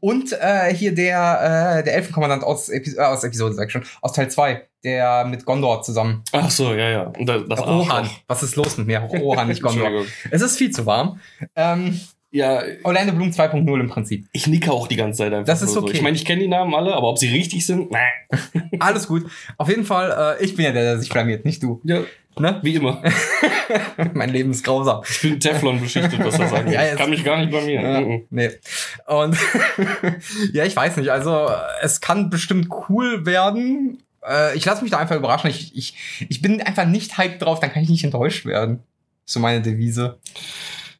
Und 0.00 0.32
äh, 0.38 0.74
hier 0.74 0.94
der, 0.94 1.78
äh, 1.78 1.82
der 1.84 1.94
Elfenkommandant 1.94 2.44
aus, 2.44 2.68
Epi 2.68 2.90
äh, 2.96 3.00
aus 3.00 3.24
Episode, 3.24 3.54
sag 3.54 3.66
ich 3.68 3.72
schon, 3.72 3.84
aus 4.02 4.12
Teil 4.12 4.30
2, 4.30 4.62
der 4.84 5.24
mit 5.24 5.44
Gondor 5.44 5.82
zusammen. 5.82 6.22
Ach 6.32 6.50
so, 6.50 6.72
ja, 6.74 6.88
ja. 6.90 7.02
Und 7.18 7.26
das, 7.26 7.60
Rohan. 7.60 8.08
Was 8.26 8.42
ist 8.42 8.56
los 8.56 8.76
mit 8.78 8.86
mir? 8.88 8.98
Rohan, 9.00 9.48
nicht 9.48 9.62
Gondor. 9.62 10.04
Es 10.30 10.42
ist 10.42 10.56
viel 10.58 10.70
zu 10.70 10.86
warm. 10.86 11.20
Ähm, 11.56 12.00
Ja, 12.34 12.62
Orlando 12.84 13.12
Bloom 13.12 13.28
2.0 13.28 13.80
im 13.80 13.88
Prinzip. 13.90 14.26
ich 14.32 14.46
nicke 14.46 14.72
auch 14.72 14.88
die 14.88 14.96
ganze 14.96 15.18
Zeit 15.18 15.32
einfach. 15.34 15.44
Das 15.46 15.60
ist 15.60 15.74
nur 15.74 15.82
so. 15.82 15.88
okay. 15.88 15.96
Ich 15.96 16.02
meine, 16.02 16.16
ich 16.16 16.24
kenne 16.24 16.40
die 16.40 16.48
Namen 16.48 16.74
alle, 16.74 16.94
aber 16.94 17.08
ob 17.08 17.18
sie 17.18 17.28
richtig 17.28 17.66
sind, 17.66 17.90
nee. 17.92 18.70
Alles 18.80 19.06
gut. 19.06 19.26
Auf 19.58 19.68
jeden 19.68 19.84
Fall, 19.84 20.36
äh, 20.40 20.42
ich 20.44 20.56
bin 20.56 20.64
ja 20.64 20.72
der, 20.72 20.82
der 20.82 20.98
sich 20.98 21.10
blamiert, 21.10 21.44
nicht 21.44 21.62
du. 21.62 21.80
Ja, 21.84 22.00
Ne? 22.38 22.58
wie 22.62 22.74
immer. 22.76 23.02
mein 24.14 24.30
Leben 24.30 24.52
ist 24.52 24.64
grausam. 24.64 25.02
Ich 25.06 25.20
bin 25.20 25.38
Teflon 25.38 25.78
beschichtet, 25.82 26.18
was 26.24 26.38
das 26.38 26.50
angeht. 26.50 26.72
Ja, 26.76 26.90
ich 26.90 26.96
kann 26.96 27.10
mich 27.10 27.22
gar 27.22 27.36
nicht 27.36 27.52
bei 27.52 27.60
mir. 27.60 27.82
Ja, 27.82 28.00
Mhm. 28.00 28.22
nee. 28.30 28.50
Und 29.06 29.36
ja, 30.54 30.64
ich 30.64 30.74
weiß 30.74 30.96
nicht. 30.96 31.10
Also, 31.10 31.50
es 31.82 32.00
kann 32.00 32.30
bestimmt 32.30 32.68
cool 32.88 33.26
werden. 33.26 34.02
Äh, 34.26 34.56
ich 34.56 34.64
lasse 34.64 34.82
mich 34.82 34.90
da 34.90 34.98
einfach 34.98 35.16
überraschen. 35.16 35.50
Ich, 35.50 35.76
ich, 35.76 35.94
ich 36.28 36.42
bin 36.42 36.60
einfach 36.62 36.86
nicht 36.86 37.18
hyped 37.18 37.42
drauf, 37.42 37.60
dann 37.60 37.72
kann 37.72 37.82
ich 37.82 37.88
nicht 37.88 38.04
enttäuscht 38.04 38.44
werden. 38.46 38.80
So 39.24 39.40
meine 39.40 39.62
Devise. 39.62 40.18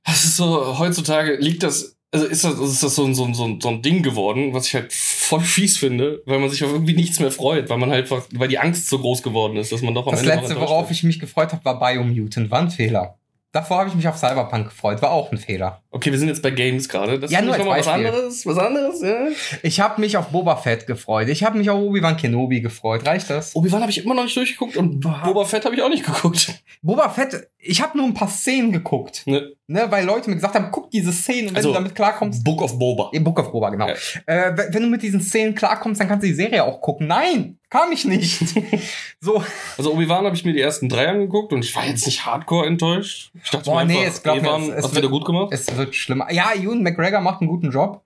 Das 0.04 0.24
ist 0.24 0.36
so, 0.36 0.78
heutzutage 0.78 1.36
liegt 1.36 1.62
das, 1.62 1.96
also 2.12 2.26
ist 2.26 2.44
das, 2.44 2.58
ist 2.58 2.82
das 2.82 2.94
so, 2.94 3.04
ein- 3.04 3.14
so, 3.14 3.24
ein- 3.24 3.34
so, 3.34 3.44
ein- 3.44 3.60
so 3.60 3.68
ein 3.68 3.82
Ding 3.82 4.02
geworden, 4.02 4.52
was 4.52 4.66
ich 4.66 4.74
halt 4.74 4.92
voll 4.92 5.40
fies 5.40 5.78
finde, 5.78 6.22
weil 6.26 6.38
man 6.40 6.50
sich 6.50 6.62
auf 6.64 6.70
irgendwie 6.72 6.94
nichts 6.94 7.20
mehr 7.20 7.30
freut, 7.30 7.68
weil 7.70 7.78
man 7.78 7.90
halt 7.90 8.02
einfach, 8.10 8.26
weil 8.32 8.48
die 8.48 8.58
Angst 8.58 8.88
so 8.88 8.98
groß 8.98 9.22
geworden 9.22 9.56
ist, 9.56 9.72
dass 9.72 9.82
man 9.82 9.94
doch 9.94 10.06
am 10.06 10.12
Das 10.12 10.20
Ende 10.22 10.34
noch 10.34 10.42
letzte, 10.42 10.56
worauf 10.60 10.88
wird. 10.88 10.98
ich 10.98 11.02
mich 11.04 11.18
gefreut 11.20 11.52
habe, 11.52 11.64
war 11.64 11.78
Biomutant. 11.78 12.50
War 12.50 12.60
ein 12.60 12.70
Fehler. 12.70 13.18
Davor 13.52 13.80
habe 13.80 13.90
ich 13.90 13.94
mich 13.94 14.08
auf 14.08 14.16
Cyberpunk 14.16 14.70
gefreut. 14.70 15.02
War 15.02 15.10
auch 15.10 15.30
ein 15.30 15.36
Fehler. 15.36 15.82
Okay, 15.90 16.10
wir 16.10 16.18
sind 16.18 16.28
jetzt 16.28 16.42
bei 16.42 16.50
Games 16.50 16.88
gerade. 16.88 17.20
Das 17.20 17.30
Ja, 17.30 17.42
nur 17.42 17.54
als 17.54 17.66
was 17.66 17.86
anderes, 17.86 18.46
was 18.46 18.56
anderes, 18.56 19.02
ja. 19.02 19.28
Ich 19.62 19.78
habe 19.78 20.00
mich 20.00 20.16
auf 20.16 20.28
Boba 20.28 20.56
Fett 20.56 20.86
gefreut. 20.86 21.28
Ich 21.28 21.44
habe 21.44 21.58
mich 21.58 21.68
auf 21.68 21.78
Obi-Wan 21.78 22.16
Kenobi 22.16 22.62
gefreut. 22.62 23.06
Reicht 23.06 23.28
das? 23.28 23.54
Obi-Wan 23.54 23.82
habe 23.82 23.90
ich 23.90 24.02
immer 24.02 24.14
noch 24.14 24.24
nicht 24.24 24.36
durchgeguckt 24.36 24.78
und 24.78 25.00
Boba 25.00 25.44
Fett 25.44 25.66
habe 25.66 25.74
ich 25.74 25.82
auch 25.82 25.90
nicht 25.90 26.06
geguckt. 26.06 26.50
Boba 26.80 27.10
Fett, 27.10 27.50
ich 27.64 27.80
habe 27.80 27.96
nur 27.96 28.06
ein 28.06 28.14
paar 28.14 28.28
Szenen 28.28 28.72
geguckt. 28.72 29.22
Ne? 29.26 29.52
Ne, 29.68 29.86
weil 29.90 30.04
Leute 30.04 30.28
mir 30.28 30.34
gesagt 30.34 30.56
haben, 30.56 30.68
guck 30.72 30.90
diese 30.90 31.12
Szenen 31.12 31.42
und 31.48 31.50
wenn 31.50 31.56
Also, 31.58 31.68
du 31.68 31.74
damit 31.74 31.94
klarkommst. 31.94 32.42
Book 32.42 32.60
of 32.60 32.76
Boba. 32.78 33.10
Book 33.20 33.38
of 33.38 33.52
Boba, 33.52 33.70
genau. 33.70 33.86
Ja. 33.88 33.94
Äh, 34.26 34.56
wenn 34.58 34.74
wenn 34.74 34.82
du 34.82 34.88
mit 34.88 35.02
diesen 35.02 35.20
Szenen 35.20 35.54
klarkommst, 35.54 36.00
dann 36.00 36.08
kannst 36.08 36.24
du 36.24 36.26
die 36.26 36.34
Serie 36.34 36.64
auch 36.64 36.80
gucken. 36.80 37.06
Nein, 37.06 37.58
kam 37.70 37.92
ich 37.92 38.04
nicht. 38.04 38.40
so, 39.20 39.42
Also 39.78 39.92
Obi-Wan 39.92 40.24
habe 40.26 40.34
ich 40.34 40.44
mir 40.44 40.52
die 40.52 40.60
ersten 40.60 40.88
drei 40.88 41.06
angeguckt 41.08 41.52
und 41.52 41.64
ich 41.64 41.74
war 41.76 41.86
jetzt 41.86 42.04
nicht 42.04 42.26
hardcore 42.26 42.66
enttäuscht. 42.66 43.30
Ich 43.44 43.50
dachte 43.50 43.64
Boah, 43.70 43.84
mir 43.84 43.86
nee, 43.86 43.98
einfach, 44.00 44.12
es 44.12 44.22
glaub 44.22 44.42
mir, 44.42 44.48
Ewan 44.48 44.62
es- 44.62 44.68
es 44.70 44.84
hat 44.84 44.90
wieder 44.92 45.02
wird- 45.02 45.12
gut 45.12 45.24
gemacht. 45.24 45.48
es 45.52 45.76
wird 45.76 45.94
schlimmer. 45.94 46.32
Ja, 46.32 46.52
Ewan 46.54 46.82
McGregor 46.82 47.20
macht 47.20 47.40
einen 47.40 47.48
guten 47.48 47.70
Job. 47.70 48.02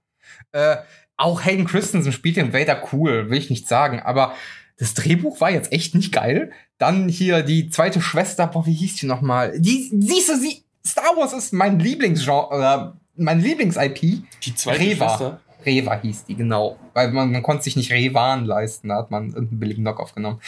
Äh, 0.52 0.76
auch 1.16 1.44
Hayden 1.46 1.64
Christensen 1.64 2.12
spielt 2.12 2.36
den 2.36 2.52
Vader 2.52 2.82
cool, 2.92 3.30
will 3.30 3.38
ich 3.38 3.48
nicht 3.48 3.66
sagen. 3.66 4.00
Aber 4.00 4.34
das 4.78 4.94
Drehbuch 4.94 5.40
war 5.40 5.50
jetzt 5.50 5.72
echt 5.72 5.94
nicht 5.94 6.12
geil. 6.12 6.50
Dann 6.78 7.08
hier 7.08 7.42
die 7.42 7.70
zweite 7.70 8.00
Schwester, 8.00 8.46
boah, 8.46 8.66
wie 8.66 8.74
hieß 8.74 8.96
die 8.96 9.06
nochmal? 9.06 9.58
Die, 9.58 9.90
siehst 9.98 10.28
du, 10.28 10.36
sie, 10.36 10.62
Star 10.86 11.16
Wars 11.16 11.32
ist 11.32 11.52
mein 11.52 11.78
Lieblingsgenre, 11.78 12.48
oder 12.48 12.96
mein 13.16 13.40
Lieblings-IP. 13.40 14.22
Die 14.42 14.54
zweite 14.54 14.80
Reva. 14.80 15.08
Schwester. 15.08 15.40
Reva 15.64 16.00
hieß 16.00 16.26
die, 16.26 16.36
genau. 16.36 16.78
Weil 16.94 17.10
man, 17.10 17.32
man 17.32 17.42
konnte 17.42 17.64
sich 17.64 17.74
nicht 17.76 17.90
Revan 17.90 18.44
leisten, 18.44 18.88
da 18.88 18.98
hat 18.98 19.10
man 19.10 19.28
irgendeinen 19.28 19.58
billigen 19.58 19.82
Knockoff 19.82 20.14
genommen. 20.14 20.40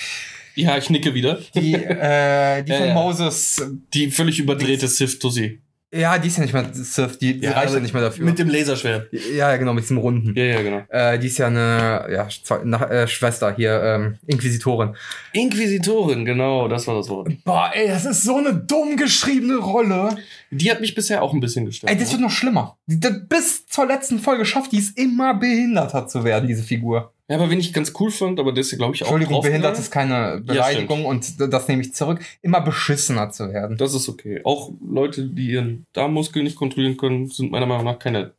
Ja, 0.55 0.77
ich 0.77 0.91
nicke 0.91 1.15
wieder. 1.15 1.39
Die, 1.55 1.75
äh, 1.75 2.63
die 2.63 2.71
Ja, 2.73 2.79
von 2.79 2.87
ja. 2.89 2.95
Moses, 2.95 3.63
Die 3.95 4.11
völlig 4.11 4.39
überdrehte 4.39 4.87
Sith 4.87 5.19
Tussi. 5.19 5.61
Ja, 5.95 6.19
die 6.19 6.29
ist 6.29 6.37
ja 6.37 6.43
nicht 6.43 6.53
mehr 6.53 6.69
Sith, 6.73 7.19
die, 7.19 7.41
die 7.41 7.47
Ja, 7.47 7.53
reicht 7.53 7.73
ja 7.73 7.81
nicht 7.81 7.95
mehr 7.95 8.03
dafür. 8.03 8.25
Mit 8.25 8.39
dem 8.39 8.49
Laserschwert. 8.49 9.09
ja, 9.35 9.57
genau, 9.57 9.73
mit 9.73 9.85
diesem 9.85 9.97
Runden. 9.97 10.35
Ja, 10.37 10.45
ja, 10.45 10.63
genau. 10.63 10.83
Äh, 10.91 11.19
die 11.19 11.29
ist 11.29 11.39
ja 11.39 11.47
eine 11.47 12.07
ja, 12.13 12.29
nach, 12.65 12.91
äh, 12.91 13.09
Schwester 13.09 13.55
hier, 13.57 13.83
ähm, 13.83 14.19
Inquisitorin. 14.27 14.95
Inquisitorin, 15.33 16.27
genau, 16.27 16.69
das 16.69 16.87
war 16.87 16.97
das 16.97 17.09
Wort. 17.09 17.29
Boah, 17.45 17.71
ey, 17.73 17.89
das 17.89 18.05
ist 18.05 18.23
so 18.23 18.37
eine 18.37 18.55
dumm 18.55 18.97
geschriebene 18.97 19.57
Rolle. 19.57 20.17
Die 20.51 20.71
hat 20.71 20.81
mich 20.83 20.95
bisher 20.95 21.23
auch 21.23 21.33
ein 21.33 21.41
bisschen 21.41 21.65
gestört. 21.65 21.91
Ey, 21.91 21.99
das 21.99 22.11
wird 22.13 22.21
noch 22.21 22.31
schlimmer. 22.31 22.77
Die, 22.87 23.01
die, 23.01 23.09
bis 23.27 23.67
zur 23.67 23.87
letzten 23.87 24.19
Folge 24.19 24.45
schafft 24.45 24.73
die 24.73 24.79
es 24.79 24.91
immer 24.91 25.35
behinderter 25.35 26.07
zu 26.07 26.23
werden, 26.23 26.47
diese 26.47 26.63
Figur. 26.63 27.13
Ja, 27.29 27.37
aber 27.37 27.51
wen 27.51 27.61
ich 27.61 27.73
ganz 27.73 27.93
cool 28.01 28.11
fand, 28.11 28.41
aber 28.41 28.53
der 28.53 28.63
ist 28.63 28.73
ja, 28.73 28.79
glaube 28.79 28.95
ich, 28.95 29.03
auch 29.03 29.09
Entschuldigung, 29.09 29.43
behindert 29.43 29.77
draufgegangen. 29.77 30.13
ist 30.13 30.27
keine 30.27 30.41
Beleidigung 30.41 31.05
und 31.05 31.39
das 31.39 31.69
nehme 31.69 31.83
ich 31.83 31.95
zurück. 31.95 32.21
Immer 32.41 32.63
beschissener 32.63 33.31
zu 33.31 33.53
werden. 33.53 33.77
Das 33.77 33.95
ist 33.95 34.09
okay. 34.09 34.41
Auch 34.45 34.71
Leute, 34.81 35.27
die 35.29 35.51
ihren 35.51 35.85
Darmmuskel 35.93 36.43
nicht 36.43 36.57
kontrollieren 36.57 36.97
können, 36.97 37.27
sind 37.27 37.51
meiner 37.51 37.67
Meinung 37.67 37.85
nach 37.85 37.99
keine 37.99 38.33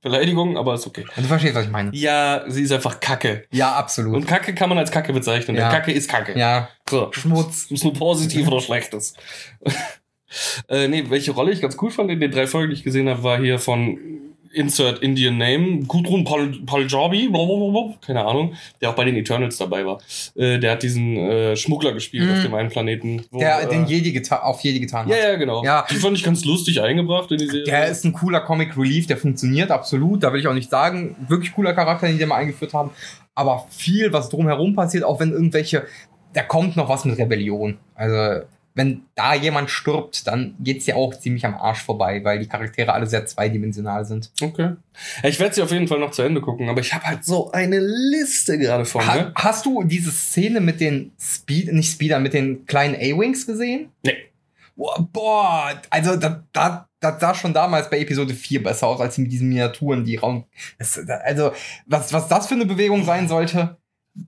Beleidigung, 0.00 0.56
aber 0.56 0.74
ist 0.74 0.88
okay. 0.88 1.04
Du 1.16 1.22
verstehst, 1.22 1.54
was 1.54 1.64
ich 1.66 1.70
meine. 1.70 1.94
Ja, 1.94 2.44
sie 2.48 2.62
ist 2.64 2.72
einfach 2.72 2.98
Kacke. 2.98 3.44
Ja, 3.52 3.76
absolut. 3.76 4.16
Und 4.16 4.26
Kacke 4.26 4.52
kann 4.52 4.68
man 4.68 4.76
als 4.76 4.90
Kacke 4.90 5.12
bezeichnen. 5.12 5.56
Ja. 5.56 5.70
Kacke 5.70 5.92
ist 5.92 6.10
Kacke. 6.10 6.36
ja, 6.36 6.68
So. 6.90 7.12
Schmutz. 7.12 7.66
Ist 7.70 7.84
nur 7.84 7.94
positiv 7.94 8.48
oder 8.48 8.60
schlechtes. 8.60 9.14
äh, 10.68 10.88
nee, 10.88 11.04
welche 11.08 11.30
Rolle 11.30 11.52
ich 11.52 11.60
ganz 11.60 11.76
cool 11.80 11.92
fand 11.92 12.10
in 12.10 12.18
den 12.18 12.32
drei 12.32 12.48
Folgen, 12.48 12.70
die 12.70 12.74
ich 12.74 12.82
gesehen 12.82 13.08
habe, 13.08 13.22
war 13.22 13.38
hier 13.38 13.60
von 13.60 13.98
Insert 14.54 15.00
Indian 15.02 15.38
Name, 15.38 15.80
Gudrun 15.86 16.24
Pal 16.24 16.52
Paljabi, 16.66 17.30
keine 18.04 18.24
Ahnung, 18.24 18.54
der 18.80 18.90
auch 18.90 18.94
bei 18.94 19.04
den 19.04 19.16
Eternals 19.16 19.56
dabei 19.58 19.84
war. 19.86 19.98
Äh, 20.34 20.58
der 20.58 20.72
hat 20.72 20.82
diesen 20.82 21.16
äh, 21.16 21.56
Schmuggler 21.56 21.92
gespielt 21.92 22.26
Mhm. 22.28 22.32
auf 22.34 22.42
dem 22.42 22.54
einen 22.54 22.68
Planeten. 22.68 23.22
wo, 23.30 23.38
Der 23.38 23.62
äh, 23.62 23.68
den 23.68 23.86
Jedi 23.86 24.12
geta 24.12 24.40
auf 24.42 24.60
Jedi 24.60 24.80
getan 24.80 25.06
hat. 25.06 25.10
Ja, 25.12 25.30
ja, 25.30 25.36
genau. 25.36 25.64
Ja. 25.64 25.84
Die 25.90 25.96
fand 25.96 26.16
ich 26.16 26.22
ganz 26.24 26.44
lustig 26.44 26.80
eingebracht 26.80 27.30
in 27.32 27.38
die 27.38 27.46
Serie. 27.46 27.64
Der 27.64 27.86
ist 27.88 28.04
ein 28.04 28.12
cooler 28.12 28.40
Comic 28.40 28.76
Relief, 28.76 29.06
der 29.06 29.16
funktioniert 29.16 29.70
absolut. 29.70 30.22
Da 30.22 30.32
will 30.32 30.40
ich 30.40 30.46
auch 30.46 30.54
nicht 30.54 30.70
sagen. 30.70 31.16
Wirklich 31.28 31.52
cooler 31.52 31.72
Charakter, 31.72 32.06
den 32.06 32.18
die 32.18 32.26
mal 32.26 32.36
eingeführt 32.36 32.74
haben. 32.74 32.90
Aber 33.34 33.66
viel, 33.70 34.12
was 34.12 34.28
drumherum 34.28 34.74
passiert, 34.74 35.04
auch 35.04 35.18
wenn 35.20 35.32
irgendwelche, 35.32 35.86
da 36.34 36.42
kommt 36.42 36.76
noch 36.76 36.88
was 36.88 37.04
mit 37.04 37.18
Rebellion. 37.18 37.78
Also, 37.94 38.44
wenn 38.74 39.02
da 39.14 39.34
jemand 39.34 39.70
stirbt, 39.70 40.26
dann 40.26 40.54
geht's 40.60 40.86
ja 40.86 40.94
auch 40.94 41.14
ziemlich 41.14 41.44
am 41.44 41.54
Arsch 41.54 41.82
vorbei, 41.82 42.24
weil 42.24 42.38
die 42.38 42.48
Charaktere 42.48 42.92
alle 42.92 43.06
sehr 43.06 43.26
zweidimensional 43.26 44.04
sind. 44.04 44.30
Okay. 44.40 44.72
Ich 45.22 45.38
werde 45.38 45.54
sie 45.54 45.62
auf 45.62 45.70
jeden 45.70 45.88
Fall 45.88 45.98
noch 45.98 46.10
zu 46.10 46.22
Ende 46.22 46.40
gucken, 46.40 46.68
aber 46.68 46.80
ich 46.80 46.94
habe 46.94 47.04
halt 47.04 47.24
so 47.24 47.52
eine 47.52 47.78
Liste 47.80 48.58
gerade 48.58 48.84
vor 48.84 49.06
Ha 49.06 49.14
mir. 49.14 49.32
hast 49.34 49.66
du 49.66 49.82
diese 49.84 50.10
Szene 50.10 50.60
mit 50.60 50.80
den 50.80 51.12
Speed, 51.20 51.72
nicht 51.72 51.92
Speeder, 51.92 52.18
mit 52.18 52.32
den 52.32 52.66
kleinen 52.66 52.94
A-Wings 52.94 53.46
gesehen? 53.46 53.90
Nee. 54.04 54.16
Boah, 54.74 55.80
also 55.90 56.16
da, 56.16 56.42
da, 56.52 56.88
das 56.98 57.20
sah 57.20 57.34
schon 57.34 57.52
damals 57.52 57.90
bei 57.90 58.00
Episode 58.00 58.32
4 58.32 58.62
besser 58.62 58.86
aus, 58.86 59.00
als 59.00 59.18
mit 59.18 59.30
diesen 59.30 59.48
Miniaturen, 59.50 60.04
die 60.04 60.16
Raum. 60.16 60.44
Also, 61.24 61.52
was, 61.86 62.12
was 62.12 62.28
das 62.28 62.46
für 62.46 62.54
eine 62.54 62.64
Bewegung 62.64 63.04
sein 63.04 63.28
sollte, 63.28 63.76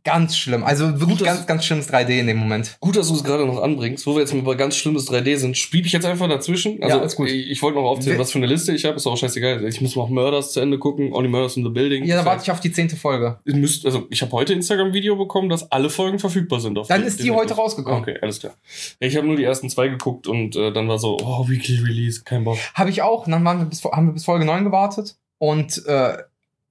ganz 0.02 0.36
schlimm. 0.36 0.64
Also 0.64 0.98
wirklich 1.00 1.18
Gut, 1.18 1.26
ganz, 1.26 1.46
ganz 1.46 1.64
schlimmes 1.64 1.90
3D 1.92 2.18
in 2.20 2.26
dem 2.26 2.38
Moment. 2.38 2.76
Gut, 2.80 2.96
dass 2.96 3.08
du 3.08 3.14
es 3.14 3.22
gerade 3.24 3.44
noch 3.44 3.62
anbringst, 3.62 4.06
wo 4.06 4.14
wir 4.14 4.20
jetzt 4.20 4.32
mal 4.32 4.42
bei 4.42 4.54
ganz 4.54 4.76
schlimmes 4.76 5.10
3D 5.10 5.36
sind. 5.36 5.58
Spiel 5.58 5.84
ich 5.84 5.92
jetzt 5.92 6.06
einfach 6.06 6.28
dazwischen? 6.28 6.82
Also, 6.82 6.98
Ja, 6.98 7.04
ist 7.04 7.16
gut. 7.16 7.28
Ich, 7.28 7.50
ich 7.50 7.62
wollte 7.62 7.78
noch 7.78 7.84
aufzählen, 7.88 8.18
was 8.18 8.32
für 8.32 8.38
eine 8.38 8.46
Liste 8.46 8.72
ich 8.72 8.84
habe. 8.86 8.96
Ist 8.96 9.06
auch 9.06 9.16
scheißegal. 9.16 9.62
Ich 9.66 9.80
muss 9.82 9.94
noch 9.94 10.08
Murders 10.08 10.52
zu 10.52 10.60
Ende 10.60 10.78
gucken. 10.78 11.12
Only 11.12 11.28
Murders 11.28 11.56
in 11.58 11.64
the 11.64 11.70
Building. 11.70 12.04
Ja, 12.04 12.16
da 12.16 12.24
warte 12.24 12.42
ich 12.44 12.50
auf 12.50 12.60
die 12.60 12.72
zehnte 12.72 12.96
Folge. 12.96 13.38
Ihr 13.44 13.56
müsst, 13.56 13.84
also 13.84 14.06
ich 14.10 14.22
habe 14.22 14.32
heute 14.32 14.54
Instagram-Video 14.54 15.16
bekommen, 15.16 15.50
dass 15.50 15.70
alle 15.70 15.90
Folgen 15.90 16.18
verfügbar 16.18 16.60
sind. 16.60 16.78
Auf 16.78 16.88
Dann 16.88 17.02
die- 17.02 17.06
ist 17.08 17.22
die 17.22 17.30
heute 17.30 17.54
rausgekommen. 17.54 18.00
Okay, 18.00 18.16
alles 18.22 18.40
klar. 18.40 18.54
Ich 19.00 19.16
habe 19.16 19.26
nur 19.26 19.36
die 19.36 19.44
ersten 19.44 19.68
zwei 19.68 19.88
geguckt 19.88 20.26
und 20.26 20.56
äh, 20.56 20.72
dann 20.72 20.88
war 20.88 20.98
so, 20.98 21.18
oh, 21.22 21.46
Weekly 21.48 21.76
Release, 21.84 22.22
kein 22.24 22.44
Bock. 22.44 22.56
Habe 22.72 22.88
ich 22.90 23.02
auch. 23.02 23.26
Dann 23.26 23.44
waren 23.44 23.58
wir 23.58 23.66
bis, 23.66 23.84
haben 23.84 24.06
wir 24.06 24.12
bis 24.14 24.24
Folge 24.24 24.44
9 24.46 24.64
gewartet. 24.64 25.16
Und 25.38 25.84
äh, 25.86 26.16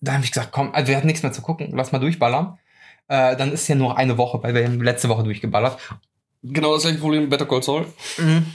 da 0.02 0.14
habe 0.14 0.24
ich 0.26 0.32
gesagt, 0.32 0.52
komm, 0.52 0.74
also 0.74 0.88
wir 0.90 0.98
hatten 0.98 1.08
nichts 1.08 1.22
mehr 1.22 1.32
zu 1.32 1.42
gucken, 1.42 1.70
lass 1.74 1.92
mal 1.92 2.00
durchballern. 2.00 2.58
Äh, 3.08 3.36
dann 3.36 3.52
ist 3.52 3.68
ja 3.68 3.76
nur 3.76 3.98
eine 3.98 4.18
Woche, 4.18 4.42
weil 4.44 4.54
wir 4.54 4.68
letzte 4.68 5.10
Woche 5.10 5.24
durchgeballert. 5.24 5.78
Genau 6.42 6.74
das 6.74 6.84
gleiche 6.84 7.00
Problem 7.00 7.22
mit 7.22 7.30
Better 7.30 7.46
Call 7.46 7.64
Saul. 7.64 7.86
Mhm. 8.18 8.46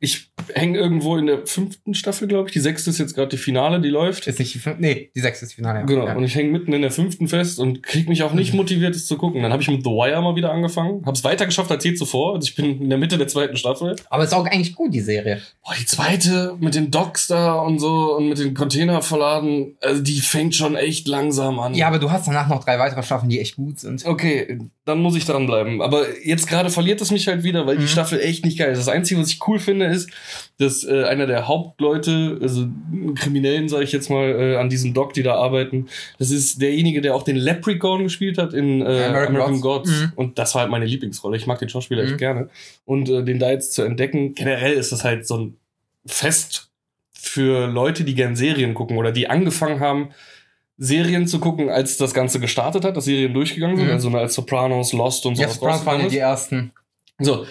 Ich 0.00 0.30
hänge 0.54 0.78
irgendwo 0.78 1.16
in 1.16 1.26
der 1.26 1.46
fünften 1.46 1.94
Staffel, 1.94 2.28
glaube 2.28 2.48
ich. 2.48 2.52
Die 2.52 2.60
sechste 2.60 2.90
ist 2.90 2.98
jetzt 2.98 3.14
gerade 3.14 3.28
die 3.28 3.36
Finale, 3.38 3.80
die 3.80 3.88
läuft. 3.88 4.26
Ist 4.26 4.38
nicht 4.38 4.52
die 4.54 4.58
fünfte, 4.58 4.82
nee, 4.82 5.10
die 5.14 5.20
sechste 5.20 5.44
ist 5.46 5.52
das 5.52 5.54
Finale. 5.56 5.80
Ja. 5.80 5.86
Genau, 5.86 6.06
Ja. 6.06 6.14
und 6.16 6.24
ich 6.24 6.34
hänge 6.34 6.50
mitten 6.50 6.72
in 6.72 6.82
der 6.82 6.90
fünften 6.90 7.28
fest 7.28 7.58
und 7.58 7.82
krieg 7.82 8.08
mich 8.08 8.22
auch 8.22 8.32
nicht 8.34 8.52
motiviert, 8.52 8.94
es 8.94 9.06
zu 9.06 9.16
gucken. 9.16 9.42
Dann 9.42 9.52
habe 9.52 9.62
ich 9.62 9.68
mit 9.68 9.82
The 9.84 9.90
Wire 9.90 10.20
mal 10.20 10.36
wieder 10.36 10.52
angefangen, 10.52 11.04
habe 11.06 11.16
es 11.16 11.24
weiter 11.24 11.46
geschafft 11.46 11.70
als 11.70 11.84
je 11.84 11.94
zuvor. 11.94 12.34
Also 12.34 12.46
ich 12.48 12.54
bin 12.54 12.80
in 12.82 12.88
der 12.90 12.98
Mitte 12.98 13.16
der 13.16 13.28
zweiten 13.28 13.56
Staffel. 13.56 13.96
Aber 14.10 14.24
ist 14.24 14.34
auch 14.34 14.44
eigentlich 14.46 14.74
gut, 14.74 14.92
die 14.92 15.00
Serie. 15.00 15.40
Boah, 15.64 15.74
die 15.80 15.86
zweite 15.86 16.56
mit 16.60 16.74
den 16.74 16.90
Docks 16.90 17.26
da 17.28 17.54
und 17.54 17.78
so 17.78 18.16
und 18.16 18.28
mit 18.28 18.38
den 18.38 18.52
Container 18.54 19.00
verladen, 19.02 19.76
also 19.80 20.02
die 20.02 20.20
fängt 20.20 20.54
schon 20.54 20.76
echt 20.76 21.08
langsam 21.08 21.58
an. 21.60 21.74
Ja, 21.74 21.86
aber 21.88 21.98
du 21.98 22.10
hast 22.10 22.26
danach 22.26 22.48
noch 22.48 22.64
drei 22.64 22.78
weitere 22.78 23.02
Staffeln, 23.02 23.30
die 23.30 23.40
echt 23.40 23.56
gut 23.56 23.78
sind. 23.80 24.04
Okay, 24.04 24.58
dann 24.84 24.98
muss 25.00 25.16
ich 25.16 25.24
dranbleiben. 25.24 25.80
Aber 25.80 26.04
jetzt 26.22 26.46
gerade 26.48 26.68
verliert 26.70 27.00
es 27.00 27.10
mich 27.10 27.26
halt 27.28 27.42
wieder, 27.42 27.66
weil 27.66 27.76
Mhm. 27.76 27.80
die 27.80 27.88
Staffel 27.88 28.20
echt 28.20 28.44
nicht 28.44 28.58
geil 28.58 28.72
ist. 28.72 28.78
Das 28.78 28.88
Einzige, 28.88 29.20
was 29.20 29.30
ich 29.30 29.40
cool 29.48 29.58
finde, 29.58 29.83
ist, 29.90 30.10
dass 30.58 30.84
äh, 30.84 31.04
einer 31.04 31.26
der 31.26 31.48
Hauptleute, 31.48 32.38
also 32.40 32.66
Kriminellen, 33.16 33.68
sage 33.68 33.84
ich 33.84 33.92
jetzt 33.92 34.10
mal, 34.10 34.24
äh, 34.30 34.56
an 34.56 34.68
diesem 34.68 34.94
Dock, 34.94 35.12
die 35.14 35.22
da 35.22 35.34
arbeiten, 35.34 35.86
das 36.18 36.30
ist 36.30 36.60
derjenige, 36.62 37.00
der 37.00 37.14
auch 37.14 37.22
den 37.22 37.36
Leprechaun 37.36 38.04
gespielt 38.04 38.38
hat 38.38 38.54
in 38.54 38.80
äh, 38.80 38.84
American 38.84 39.36
American, 39.36 39.60
Gods. 39.60 39.88
Gods. 39.90 40.00
Mhm. 40.02 40.12
Und 40.16 40.38
das 40.38 40.54
war 40.54 40.62
halt 40.62 40.70
meine 40.70 40.84
Lieblingsrolle. 40.86 41.36
Ich 41.36 41.46
mag 41.46 41.58
den 41.58 41.68
Schauspieler 41.68 42.02
Mhm. 42.04 42.08
echt 42.10 42.18
gerne. 42.18 42.48
Und 42.84 43.08
äh, 43.08 43.24
den 43.24 43.38
da 43.38 43.50
jetzt 43.50 43.72
zu 43.74 43.82
entdecken, 43.82 44.34
generell 44.34 44.72
ist 44.74 44.92
das 44.92 45.04
halt 45.04 45.26
so 45.26 45.38
ein 45.38 45.56
Fest 46.06 46.70
für 47.12 47.66
Leute, 47.66 48.04
die 48.04 48.14
gern 48.14 48.36
Serien 48.36 48.74
gucken 48.74 48.98
oder 48.98 49.10
die 49.12 49.28
angefangen 49.30 49.80
haben, 49.80 50.10
Serien 50.76 51.26
zu 51.28 51.38
gucken, 51.38 51.70
als 51.70 51.96
das 51.96 52.12
Ganze 52.14 52.40
gestartet 52.40 52.84
hat, 52.84 52.96
dass 52.96 53.04
Serien 53.04 53.32
durchgegangen 53.32 53.76
sind, 53.76 53.86
Mhm. 53.86 53.92
also 53.92 54.10
als 54.10 54.34
Sopranos, 54.34 54.92
Lost 54.92 55.24
und 55.24 55.36
so. 55.36 55.42
Ja, 55.42 55.48
Sopranos 55.48 55.86
waren 55.86 56.08
die 56.08 56.18
ersten. 56.18 56.72
So, 57.20 57.46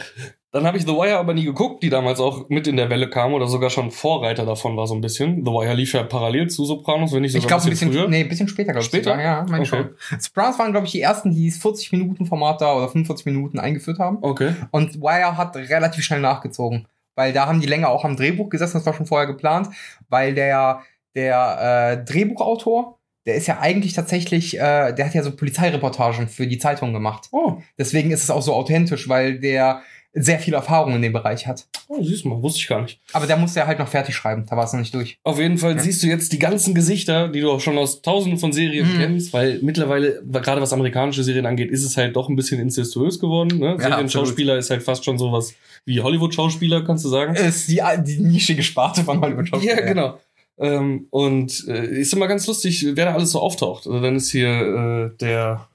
dann 0.54 0.66
habe 0.66 0.78
ich 0.78 0.84
The 0.86 0.94
Wire 0.94 1.18
aber 1.18 1.34
nie 1.34 1.44
geguckt, 1.44 1.84
die 1.84 1.90
damals 1.90 2.20
auch 2.20 2.48
mit 2.48 2.68
in 2.68 2.78
der 2.78 2.90
Welle 2.90 3.10
kam 3.10 3.34
oder 3.34 3.48
sogar 3.48 3.70
schon 3.70 3.92
Vorreiter 3.92 4.46
davon 4.46 4.78
war 4.78 4.88
so 4.88 4.94
ein 4.96 5.02
bisschen. 5.02 5.44
The 5.46 5.52
Wire 5.52 5.74
lief 5.74 5.94
ja 5.94 6.04
parallel 6.04 6.50
zu 6.50 6.64
Sopranos, 6.64 7.12
wenn 7.12 7.24
nicht 7.24 7.36
Ich 7.36 7.42
sogar 7.42 7.58
glaube 7.58 7.70
ein 7.70 7.70
bisschen, 7.72 7.92
früher. 7.92 8.08
nee, 8.08 8.22
ein 8.22 8.30
bisschen 8.30 8.48
später, 8.48 8.72
glaube 8.72 8.82
ich. 8.84 8.88
Später? 8.88 9.12
sogar, 9.12 9.22
Ja, 9.24 9.46
mein 9.50 9.62
Okay. 9.62 9.86
schon. 10.10 10.20
Sopranos 10.20 10.60
waren, 10.60 10.72
glaube 10.72 10.86
ich, 10.86 10.92
die 10.94 11.02
ersten, 11.02 11.32
die 11.34 11.50
das 11.50 11.60
40-Minuten-Format 11.60 12.62
da 12.62 12.76
oder 12.76 12.88
45 12.88 13.26
Minuten 13.26 13.60
eingeführt 13.60 14.00
haben. 14.00 14.20
Okay. 14.22 14.54
Und 14.72 15.02
Wire 15.02 15.36
hat 15.38 15.56
relativ 15.56 16.04
schnell 16.06 16.22
nachgezogen. 16.22 16.88
Weil 17.16 17.34
da 17.34 17.46
haben 17.48 17.60
die 17.60 17.68
länger 17.68 17.90
auch 17.90 18.06
am 18.06 18.16
Drehbuch 18.16 18.50
gesessen, 18.50 18.78
das 18.78 18.86
war 18.86 18.94
schon 18.94 19.06
vorher 19.06 19.28
geplant, 19.28 19.70
weil 20.10 20.34
der, 20.34 20.82
der 21.16 21.98
äh, 22.02 22.04
Drehbuchautor, 22.12 22.98
der 23.26 23.36
ist 23.36 23.48
ja 23.48 23.60
eigentlich 23.60 23.94
tatsächlich, 23.94 24.56
äh, 24.58 24.94
der 24.94 25.06
hat 25.06 25.14
ja 25.14 25.24
so 25.24 25.36
Polizeireportagen 25.36 26.28
für 26.28 26.48
die 26.48 26.58
Zeitung 26.58 26.92
gemacht. 26.94 27.30
Oh, 27.32 27.58
Deswegen 27.78 28.12
ist 28.12 28.24
es 28.24 28.30
auch 28.32 28.42
so 28.42 28.54
authentisch, 28.54 29.08
weil 29.10 29.40
der 29.40 29.82
sehr 30.16 30.38
viel 30.40 30.54
Erfahrung 30.54 30.94
in 30.96 31.02
dem 31.02 31.12
Bereich 31.14 31.48
hat. 31.48 31.66
oh 31.88 32.02
siehst 32.04 32.24
du 32.24 32.30
mal, 32.30 32.42
wusste 32.42 32.60
ich 32.60 32.68
gar 32.68 32.82
nicht. 32.82 33.00
Aber 33.14 33.26
der 33.26 33.36
musste 33.38 33.60
ja 33.60 33.68
halt 33.68 33.80
noch 33.80 33.88
fertig 33.88 34.16
schreiben, 34.16 34.46
da 34.48 34.56
war 34.56 34.64
es 34.66 34.74
noch 34.74 34.80
nicht 34.80 34.94
durch. 34.94 35.18
Auf 35.24 35.40
jeden 35.40 35.58
Fall 35.58 35.76
Ja. 35.76 35.82
siehst 35.82 36.04
du 36.04 36.08
jetzt 36.08 36.32
die 36.34 36.40
ganzen 36.40 36.76
Gesichter, 36.76 37.30
die 37.30 37.42
du 37.42 37.52
auch 37.52 37.60
schon 37.60 37.78
aus 37.80 38.02
tausenden 38.04 38.38
von 38.40 38.54
Serien 38.54 38.94
Mhm. 38.94 38.98
kennst, 39.00 39.34
weil 39.34 39.60
mittlerweile, 39.64 40.22
gerade 40.24 40.62
was 40.62 40.72
amerikanische 40.74 41.24
Serien 41.24 41.46
angeht, 41.48 41.72
ist 41.72 41.84
es 41.84 41.98
halt 41.98 42.16
doch 42.16 42.30
ein 42.30 42.36
bisschen 42.36 42.60
incestuös 42.60 43.20
geworden. 43.20 43.58
Ne? 43.60 43.78
Ja, 43.80 43.90
Serienschauspieler 43.90 44.58
ist 44.58 44.70
halt 44.70 44.84
fast 44.84 45.04
schon 45.04 45.18
sowas 45.18 45.54
wie 45.86 46.00
Hollywood-Schauspieler, 46.02 46.84
kannst 46.86 47.06
du 47.06 47.10
sagen. 47.10 47.36
Ist 47.36 47.68
die, 47.68 47.82
die 48.06 48.20
nischige 48.20 48.62
Sparte 48.64 49.04
von 49.04 49.20
Hollywood 49.20 49.50
Ja, 49.64 49.82
genau. 49.82 50.20
Ähm, 50.60 51.08
und 51.10 51.68
äh, 51.68 51.88
ist 52.02 52.14
immer 52.14 52.28
ganz 52.28 52.46
lustig, 52.46 52.86
wer 52.94 53.06
da 53.06 53.14
alles 53.16 53.32
so 53.32 53.40
auftaucht. 53.40 53.88
Also 53.88 54.00
dann 54.00 54.16
ist 54.16 54.30
hier 54.30 55.12
äh, 55.12 55.18
der 55.20 55.68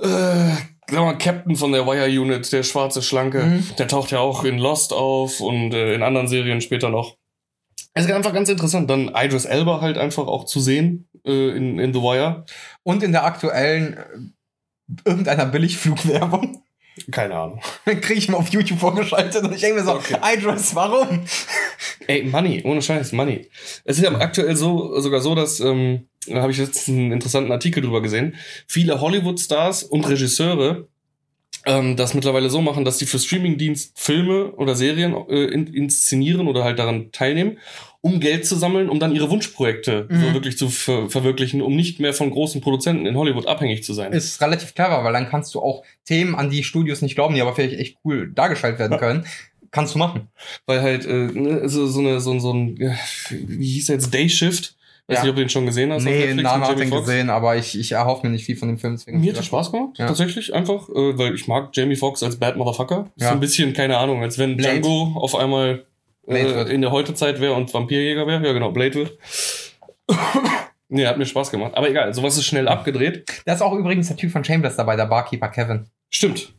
äh, 0.00 0.54
wir 0.94 1.00
mal, 1.00 1.18
Captain 1.18 1.56
von 1.56 1.72
der 1.72 1.86
Wire 1.86 2.08
Unit, 2.20 2.52
der 2.52 2.62
schwarze 2.62 3.02
Schlanke. 3.02 3.42
Mhm. 3.42 3.76
Der 3.78 3.88
taucht 3.88 4.10
ja 4.12 4.20
auch 4.20 4.44
in 4.44 4.58
Lost 4.58 4.92
auf 4.92 5.40
und 5.40 5.74
äh, 5.74 5.94
in 5.94 6.02
anderen 6.02 6.28
Serien 6.28 6.60
später 6.60 6.90
noch. 6.90 7.16
Es 7.94 8.04
ist 8.04 8.12
einfach 8.12 8.34
ganz 8.34 8.48
interessant, 8.48 8.90
dann 8.90 9.10
Idris 9.14 9.46
Elba 9.46 9.80
halt 9.80 9.96
einfach 9.96 10.26
auch 10.26 10.44
zu 10.44 10.60
sehen 10.60 11.08
äh, 11.24 11.56
in, 11.56 11.78
in 11.78 11.94
The 11.94 12.00
Wire. 12.00 12.44
Und 12.82 13.02
in 13.02 13.12
der 13.12 13.24
aktuellen 13.24 13.94
äh, 13.94 15.08
irgendeiner 15.10 15.46
Billigflugwerbung 15.46 16.62
Keine 17.10 17.34
Ahnung. 17.34 17.60
kriege 17.84 18.14
ich 18.14 18.28
mal 18.28 18.38
auf 18.38 18.48
YouTube 18.48 18.78
vorgeschaltet 18.78 19.42
und 19.44 19.54
ich 19.54 19.60
denke 19.60 19.80
mir 19.80 19.84
so, 19.84 19.94
Okay. 19.94 20.16
Idris, 20.22 20.74
warum? 20.74 21.24
Ey, 22.06 22.24
Money, 22.24 22.62
ohne 22.64 22.82
Scheiß, 22.82 23.12
Money. 23.12 23.48
Es 23.84 23.98
ist 23.98 24.04
ja 24.04 24.12
aktuell 24.12 24.56
so, 24.56 24.98
sogar 25.00 25.20
so, 25.20 25.34
dass, 25.34 25.60
ähm, 25.60 26.08
da 26.26 26.42
habe 26.42 26.52
ich 26.52 26.58
jetzt 26.58 26.88
einen 26.88 27.12
interessanten 27.12 27.52
Artikel 27.52 27.82
drüber 27.82 28.02
gesehen, 28.02 28.36
viele 28.66 29.00
Hollywood-Stars 29.00 29.82
und 29.84 30.08
Regisseure 30.08 30.86
ähm, 31.66 31.96
das 31.96 32.14
mittlerweile 32.14 32.48
so 32.48 32.62
machen, 32.62 32.84
dass 32.84 32.98
sie 32.98 33.06
für 33.06 33.18
Streamingdienst 33.18 33.98
Filme 33.98 34.52
oder 34.52 34.76
Serien 34.76 35.14
äh, 35.28 35.46
in, 35.46 35.66
inszenieren 35.66 36.46
oder 36.46 36.62
halt 36.62 36.78
daran 36.78 37.10
teilnehmen, 37.10 37.58
um 38.00 38.20
Geld 38.20 38.46
zu 38.46 38.56
sammeln, 38.56 38.88
um 38.88 38.98
dann 39.00 39.14
ihre 39.14 39.30
Wunschprojekte 39.30 40.06
Mhm. 40.08 40.20
so 40.20 40.34
wirklich 40.34 40.56
zu 40.58 40.68
ver 40.68 41.08
verwirklichen, 41.10 41.62
um 41.62 41.74
nicht 41.76 42.00
mehr 42.00 42.12
von 42.14 42.30
großen 42.30 42.60
Produzenten 42.60 43.06
in 43.06 43.16
Hollywood 43.16 43.46
abhängig 43.46 43.82
zu 43.84 43.92
sein. 43.94 44.12
Ist 44.12 44.40
relativ 44.40 44.74
clever, 44.74 45.02
weil 45.04 45.12
dann 45.12 45.28
kannst 45.28 45.54
du 45.54 45.60
auch 45.60 45.82
Themen, 46.04 46.34
an 46.34 46.50
die 46.50 46.62
Studios 46.62 47.02
nicht 47.02 47.14
glauben, 47.14 47.34
die 47.34 47.40
aber 47.42 47.54
vielleicht 47.54 47.78
echt 47.78 47.98
cool 48.04 48.30
dargestellt 48.34 48.78
werden 48.78 48.92
Ja. 48.92 48.98
können, 48.98 49.24
Kannst 49.72 49.94
du 49.94 49.98
machen. 49.98 50.28
Weil 50.64 50.80
halt, 50.80 51.04
äh, 51.04 51.26
ne, 51.26 51.68
so, 51.68 51.86
so, 51.86 51.98
eine, 52.00 52.18
so, 52.20 52.38
so 52.38 52.50
ein, 52.52 52.78
wie 53.30 53.66
hieß 53.72 53.86
der 53.86 53.96
jetzt, 53.96 54.14
Day 54.14 54.28
Shift? 54.28 54.74
Weiß 55.08 55.18
Ja. 55.18 55.22
nicht, 55.22 55.30
ob 55.30 55.36
du 55.36 55.42
den 55.42 55.48
schon 55.50 55.66
gesehen 55.66 55.92
hast. 55.92 56.04
Nee, 56.04 56.10
Netflix 56.18 56.42
Name 56.42 56.58
mit 56.60 56.62
hat 56.68 56.68
Jamie 56.70 56.80
den 56.84 56.88
Foxx. 56.90 57.06
gesehen, 57.06 57.30
aber 57.30 57.56
ich, 57.56 57.78
ich 57.78 57.92
erhoffe 57.92 58.26
mir 58.26 58.32
nicht 58.32 58.44
viel 58.44 58.56
von 58.56 58.68
dem 58.68 58.78
Film. 58.78 58.94
deswegen- 58.94 59.20
Mir 59.20 59.30
hat 59.32 59.38
das 59.38 59.46
Spaß 59.46 59.70
gemacht, 59.72 59.98
Ja. 59.98 60.06
tatsächlich, 60.06 60.52
einfach, 60.54 60.88
äh, 60.88 61.18
weil 61.18 61.34
ich 61.34 61.46
mag 61.46 61.70
Jamie 61.74 61.94
Foxx 61.96 62.22
als 62.22 62.36
Bad 62.36 62.56
Motherfucker. 62.56 63.10
Ja. 63.16 63.28
so 63.28 63.32
ein 63.34 63.40
bisschen, 63.40 63.72
keine 63.72 63.98
Ahnung, 63.98 64.22
als 64.22 64.38
wenn 64.38 64.56
Blade. 64.56 64.80
Django 64.80 65.12
auf 65.16 65.34
einmal 65.36 65.84
Blade 66.26 66.68
äh, 66.68 66.74
in 66.74 66.80
der 66.80 66.90
Heutezeit 66.90 67.40
wäre 67.40 67.54
und 67.54 67.72
Vampirjäger 67.72 68.26
wäre. 68.26 68.44
Ja, 68.44 68.52
genau, 68.52 68.70
Blade 68.70 69.10
nee, 70.88 71.06
hat 71.06 71.18
mir 71.18 71.26
Spaß 71.26 71.50
gemacht. 71.50 71.72
Aber 71.74 71.88
egal, 71.88 72.14
sowas 72.14 72.36
ist 72.36 72.44
schnell 72.44 72.68
abgedreht. 72.68 73.24
Da 73.44 73.54
ist 73.54 73.62
auch 73.62 73.72
übrigens 73.72 74.08
der 74.08 74.16
Typ 74.16 74.30
von 74.30 74.44
Shameless 74.44 74.76
dabei, 74.76 74.96
der 74.96 75.06
Barkeeper 75.06 75.48
Kevin. 75.48 75.86
Stimmt. 76.10 76.52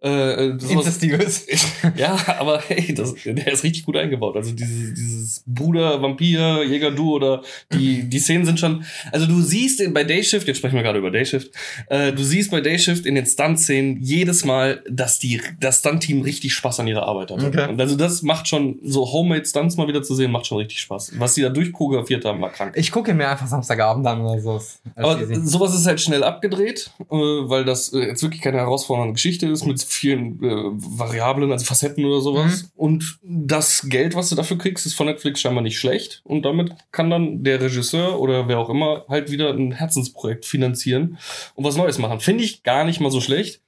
Äh, 0.00 0.50
äh, 0.50 0.60
sowas, 0.60 0.86
Inzestiös. 0.86 1.46
ja, 1.96 2.16
aber 2.38 2.60
hey, 2.68 2.94
das, 2.94 3.14
der 3.24 3.52
ist 3.52 3.64
richtig 3.64 3.84
gut 3.84 3.96
eingebaut. 3.96 4.36
Also 4.36 4.52
dieses, 4.52 4.94
dieses 4.94 5.44
Bruder-Vampir-Jäger-Duo 5.46 7.16
oder 7.16 7.42
die, 7.72 8.08
die 8.08 8.18
Szenen 8.20 8.44
sind 8.44 8.60
schon. 8.60 8.84
Also 9.10 9.26
du 9.26 9.40
siehst 9.40 9.80
in, 9.80 9.92
bei 9.92 10.04
Dayshift, 10.04 10.46
jetzt 10.46 10.58
sprechen 10.58 10.76
wir 10.76 10.84
gerade 10.84 11.00
über 11.00 11.10
Dayshift, 11.10 11.50
äh, 11.88 12.12
du 12.12 12.22
siehst 12.22 12.52
bei 12.52 12.60
Dayshift 12.60 13.06
in 13.06 13.16
den 13.16 13.26
Stunt-Szenen 13.26 14.00
jedes 14.00 14.44
Mal, 14.44 14.84
dass 14.88 15.18
die, 15.18 15.40
das 15.58 15.80
Stunt-Team 15.80 16.22
richtig 16.22 16.52
Spaß 16.52 16.78
an 16.78 16.86
ihrer 16.86 17.02
Arbeit 17.02 17.32
hat. 17.32 17.42
Okay. 17.42 17.68
Und 17.68 17.80
also 17.80 17.96
das 17.96 18.22
macht 18.22 18.46
schon, 18.46 18.78
so 18.84 19.10
Homemade-Stunts 19.10 19.76
mal 19.78 19.88
wieder 19.88 20.04
zu 20.04 20.14
sehen, 20.14 20.30
macht 20.30 20.46
schon 20.46 20.58
richtig 20.58 20.78
Spaß. 20.78 21.14
Was 21.18 21.34
die 21.34 21.42
da 21.42 21.48
durchchoreografiert 21.48 22.24
haben, 22.24 22.40
war 22.40 22.52
krank. 22.52 22.74
Ich 22.76 22.92
gucke 22.92 23.14
mir 23.14 23.28
einfach 23.28 23.48
Samstagabend 23.48 24.06
an 24.06 24.20
oder 24.20 24.40
so. 24.40 24.62
Aber 24.94 25.20
easy. 25.20 25.44
sowas 25.44 25.74
ist 25.74 25.86
halt 25.86 26.00
schnell 26.00 26.22
abgedreht, 26.22 26.92
äh, 27.00 27.16
weil 27.16 27.64
das 27.64 27.92
äh, 27.92 27.98
jetzt 27.98 28.22
wirklich 28.22 28.42
keine 28.42 28.58
herausfordernde 28.58 29.14
Geschichte 29.14 29.48
ist 29.48 29.66
mit 29.66 29.87
vielen 29.92 30.42
äh, 30.42 30.70
Variablen, 30.98 31.50
also 31.52 31.64
Facetten 31.64 32.04
oder 32.04 32.20
sowas. 32.20 32.62
Mhm. 32.62 32.68
Und 32.76 33.18
das 33.22 33.86
Geld, 33.88 34.14
was 34.14 34.28
du 34.28 34.36
dafür 34.36 34.58
kriegst, 34.58 34.86
ist 34.86 34.94
von 34.94 35.06
Netflix 35.06 35.40
scheinbar 35.40 35.62
nicht 35.62 35.78
schlecht. 35.78 36.20
Und 36.24 36.42
damit 36.42 36.72
kann 36.92 37.10
dann 37.10 37.42
der 37.42 37.60
Regisseur 37.60 38.20
oder 38.20 38.48
wer 38.48 38.58
auch 38.58 38.70
immer 38.70 39.04
halt 39.08 39.30
wieder 39.30 39.50
ein 39.50 39.72
Herzensprojekt 39.72 40.44
finanzieren 40.44 41.18
und 41.54 41.64
was 41.64 41.76
Neues 41.76 41.98
machen. 41.98 42.20
Finde 42.20 42.44
ich 42.44 42.62
gar 42.62 42.84
nicht 42.84 43.00
mal 43.00 43.10
so 43.10 43.20
schlecht, 43.20 43.62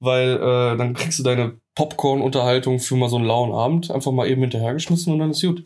weil 0.00 0.36
äh, 0.36 0.76
dann 0.76 0.94
kriegst 0.94 1.18
du 1.18 1.22
deine 1.22 1.58
Popcorn-Unterhaltung 1.74 2.80
für 2.80 2.96
mal 2.96 3.08
so 3.08 3.16
einen 3.16 3.26
lauen 3.26 3.52
Abend 3.52 3.90
einfach 3.90 4.12
mal 4.12 4.28
eben 4.28 4.40
hinterhergeschmissen 4.42 5.12
und 5.12 5.18
dann 5.20 5.30
ist 5.30 5.42
gut. 5.42 5.64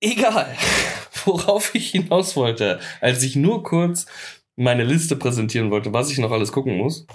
Egal, 0.00 0.56
worauf 1.24 1.74
ich 1.74 1.90
hinaus 1.90 2.36
wollte, 2.36 2.80
als 3.00 3.22
ich 3.22 3.36
nur 3.36 3.62
kurz 3.62 4.06
meine 4.56 4.84
Liste 4.84 5.16
präsentieren 5.16 5.70
wollte, 5.70 5.92
was 5.92 6.10
ich 6.10 6.18
noch 6.18 6.30
alles 6.30 6.52
gucken 6.52 6.76
muss, 6.76 7.06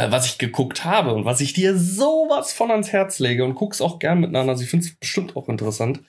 äh, 0.00 0.10
was 0.10 0.26
ich 0.26 0.38
geguckt 0.38 0.84
habe 0.84 1.12
und 1.14 1.24
was 1.24 1.40
ich 1.40 1.52
dir 1.52 1.76
sowas 1.76 2.52
von 2.52 2.70
ans 2.70 2.92
Herz 2.92 3.18
lege 3.18 3.44
und 3.44 3.54
guck's 3.54 3.80
auch 3.80 3.98
gern 3.98 4.20
miteinander. 4.20 4.52
Also 4.52 4.62
ich 4.64 4.70
finde 4.70 4.86
es 4.86 4.94
bestimmt 4.96 5.36
auch 5.36 5.48
interessant. 5.48 6.00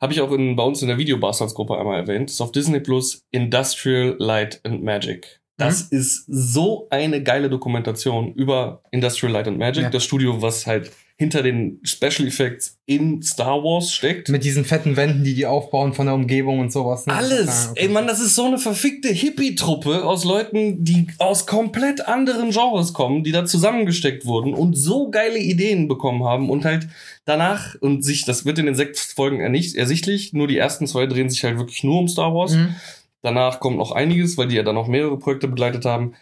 Habe 0.00 0.12
ich 0.12 0.20
auch 0.20 0.32
in, 0.32 0.56
bei 0.56 0.62
uns 0.62 0.82
in 0.82 0.88
der 0.88 0.98
Videobastards-Gruppe 0.98 1.78
einmal 1.78 2.00
erwähnt. 2.00 2.30
Ist 2.30 2.40
auf 2.40 2.52
Disney 2.52 2.80
Plus 2.80 3.22
Industrial 3.30 4.16
Light 4.18 4.60
and 4.64 4.82
Magic. 4.82 5.40
Das 5.56 5.82
ist 5.82 6.24
so 6.26 6.88
eine 6.90 7.22
geile 7.22 7.48
Dokumentation 7.48 8.32
über 8.34 8.82
Industrial 8.90 9.32
Light 9.32 9.46
and 9.46 9.58
Magic, 9.58 9.84
Ja. 9.84 9.90
das 9.90 10.02
Studio, 10.04 10.42
was 10.42 10.66
halt 10.66 10.90
hinter 11.16 11.44
den 11.44 11.80
Special 11.84 12.26
Effects 12.26 12.78
in 12.86 13.22
Star 13.22 13.62
Wars 13.62 13.92
steckt. 13.92 14.28
Mit 14.28 14.42
diesen 14.42 14.64
fetten 14.64 14.96
Wänden, 14.96 15.22
die 15.22 15.34
die 15.34 15.46
aufbauen 15.46 15.92
von 15.92 16.06
der 16.06 16.14
Umgebung 16.16 16.58
und 16.58 16.72
sowas. 16.72 17.06
ne? 17.06 17.14
Alles. 17.14 17.48
Ah, 17.48 17.70
okay. 17.70 17.82
Ey, 17.82 17.88
Mann, 17.88 18.08
das 18.08 18.20
ist 18.20 18.34
so 18.34 18.46
eine 18.46 18.58
verfickte 18.58 19.08
Hippie-Truppe 19.08 20.04
aus 20.04 20.24
Leuten, 20.24 20.82
die 20.84 21.06
aus 21.18 21.46
komplett 21.46 22.08
anderen 22.08 22.50
Genres 22.50 22.92
kommen, 22.92 23.22
die 23.22 23.30
da 23.30 23.46
zusammengesteckt 23.46 24.26
wurden 24.26 24.54
und 24.54 24.74
so 24.74 25.08
geile 25.08 25.38
Ideen 25.38 25.86
bekommen 25.86 26.24
haben 26.24 26.50
und 26.50 26.64
halt 26.64 26.88
danach 27.24 27.76
und 27.80 28.02
sich, 28.04 28.24
das 28.24 28.44
wird 28.44 28.58
in 28.58 28.66
den 28.66 28.74
sechs 28.74 29.12
Folgen 29.12 29.40
ersichtlich, 29.40 30.32
nur 30.32 30.48
die 30.48 30.58
ersten 30.58 30.88
zwei 30.88 31.06
drehen 31.06 31.30
sich 31.30 31.44
halt 31.44 31.58
wirklich 31.58 31.84
nur 31.84 32.00
um 32.00 32.08
Star 32.08 32.34
Wars. 32.34 32.54
Mhm. 32.54 32.74
Danach 33.22 33.60
kommt 33.60 33.78
noch 33.78 33.92
einiges, 33.92 34.36
weil 34.36 34.48
die 34.48 34.56
ja 34.56 34.64
dann 34.64 34.74
noch 34.74 34.88
mehrere 34.88 35.18
Projekte 35.18 35.48
begleitet 35.48 35.84
haben. 35.84 36.14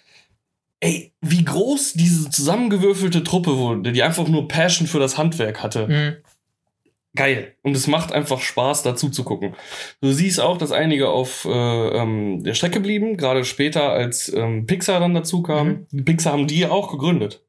Ey, 0.84 1.12
wie 1.20 1.44
groß 1.44 1.92
diese 1.92 2.28
zusammengewürfelte 2.28 3.22
Truppe 3.22 3.56
wurde, 3.56 3.92
die 3.92 4.02
einfach 4.02 4.26
nur 4.26 4.48
Passion 4.48 4.88
für 4.88 4.98
das 4.98 5.16
Handwerk 5.16 5.62
hatte 5.62 5.86
Mhm. 5.86 6.16
geil. 7.14 7.54
Und 7.62 7.76
es 7.76 7.86
macht 7.86 8.10
einfach 8.10 8.40
Spaß, 8.40 8.82
dazu 8.82 9.08
zu 9.08 9.22
gucken. 9.22 9.54
Du 10.00 10.10
siehst 10.10 10.40
auch, 10.40 10.58
dass 10.58 10.72
einige 10.72 11.08
auf 11.10 11.44
äh, 11.44 11.48
ähm, 11.50 12.42
der 12.42 12.54
Strecke 12.54 12.80
blieben, 12.80 13.16
gerade 13.16 13.44
später, 13.44 13.90
als 13.90 14.28
ähm, 14.34 14.66
Pixar 14.66 14.98
dann 14.98 15.14
dazu 15.14 15.42
kam. 15.42 15.86
Pixar 16.04 16.32
haben 16.32 16.48
die 16.48 16.66
auch 16.66 16.90
gegründet. 16.90 17.44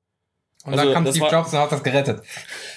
Und 0.66 0.74
Also, 0.74 0.86
dann 0.86 0.94
kam 0.94 1.08
Steve 1.12 1.26
war- 1.26 1.32
Jobs 1.32 1.52
und 1.54 1.60
hat 1.60 1.72
das 1.72 1.84
gerettet. 1.84 2.22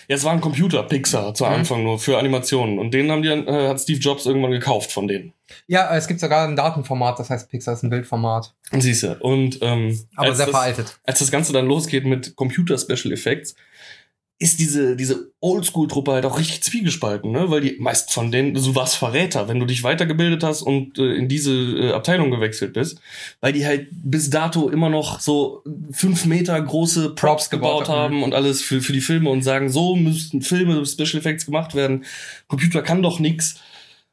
Ja, 0.09 0.17
es 0.17 0.25
war 0.25 0.33
ein 0.33 0.41
Computer, 0.41 0.83
Pixar, 0.83 1.35
zu 1.35 1.45
Mhm. 1.45 1.53
Anfang 1.53 1.85
nur 1.85 1.99
für 2.01 2.19
Animationen. 2.19 2.79
Und 2.81 2.93
den 2.93 3.11
haben 3.11 3.23
die, 3.23 3.29
äh, 3.29 3.69
hat 3.69 3.81
Steve 3.81 4.01
Jobs 4.01 4.27
irgendwann 4.27 4.51
gekauft 4.51 4.91
von 4.91 5.07
denen. 5.07 5.33
Ja, 5.69 5.95
es 5.97 6.09
gibt 6.09 6.19
sogar 6.19 6.49
ein 6.49 6.57
Datenformat, 6.57 7.19
das 7.21 7.31
heißt 7.31 7.49
Pixar 7.49 7.75
ist 7.75 7.85
ein 7.85 7.91
Bildformat. 7.91 8.53
Siehst 8.73 9.05
du. 9.05 9.17
Und 9.21 9.59
ähm, 9.63 9.99
Aber 10.17 10.35
sehr 10.35 10.47
das, 10.47 10.53
veraltet. 10.55 10.99
als 11.05 11.21
das 11.21 11.31
Ganze 11.31 11.53
dann 11.53 11.67
losgeht 11.67 12.05
mit 12.05 12.35
Computer 12.35 12.77
Special 12.77 13.13
Effects, 13.13 13.55
ist 14.39 14.61
diese, 14.61 14.97
diese 14.97 15.31
Oldschool-Truppe 15.41 16.13
halt 16.13 16.27
auch 16.27 16.39
richtig 16.39 16.63
zwiegespalten, 16.63 17.33
ne? 17.33 17.51
Weil 17.51 17.63
die 17.63 17.77
meisten 17.79 18.13
von 18.13 18.31
denen, 18.31 18.53
du 18.53 18.75
warst 18.75 18.97
Verräter, 18.97 19.49
wenn 19.49 19.59
du 19.59 19.65
dich 19.65 19.83
weitergebildet 19.83 20.43
hast 20.43 20.61
und 20.61 20.99
äh, 20.99 21.15
in 21.15 21.29
diese 21.29 21.53
äh, 21.53 21.93
Abteilung 21.93 22.31
gewechselt 22.31 22.75
bist, 22.75 23.01
weil 23.41 23.55
die 23.55 23.65
halt 23.65 23.89
bis 23.91 24.29
dato 24.29 24.69
immer 24.69 24.91
noch 24.91 25.21
so 25.21 25.63
fünf 25.91 26.27
Meter 26.27 26.61
große 26.61 27.11
Props, 27.11 27.21
Props 27.21 27.51
gebaut, 27.51 27.85
gebaut 27.85 27.97
haben. 27.97 28.23
und 28.23 28.35
alles 28.35 28.61
für, 28.61 28.83
für 28.83 28.93
die 28.93 29.01
Filme 29.01 29.31
und 29.31 29.43
sagen, 29.43 29.71
so 29.71 29.97
müssten 29.97 30.43
Filme, 30.43 30.85
Special 30.85 31.19
Effects 31.19 31.47
gemacht 31.47 31.75
werden. 31.75 32.05
Computer 32.47 32.83
kann 32.83 33.03
doch 33.03 33.19
nix. 33.19 33.59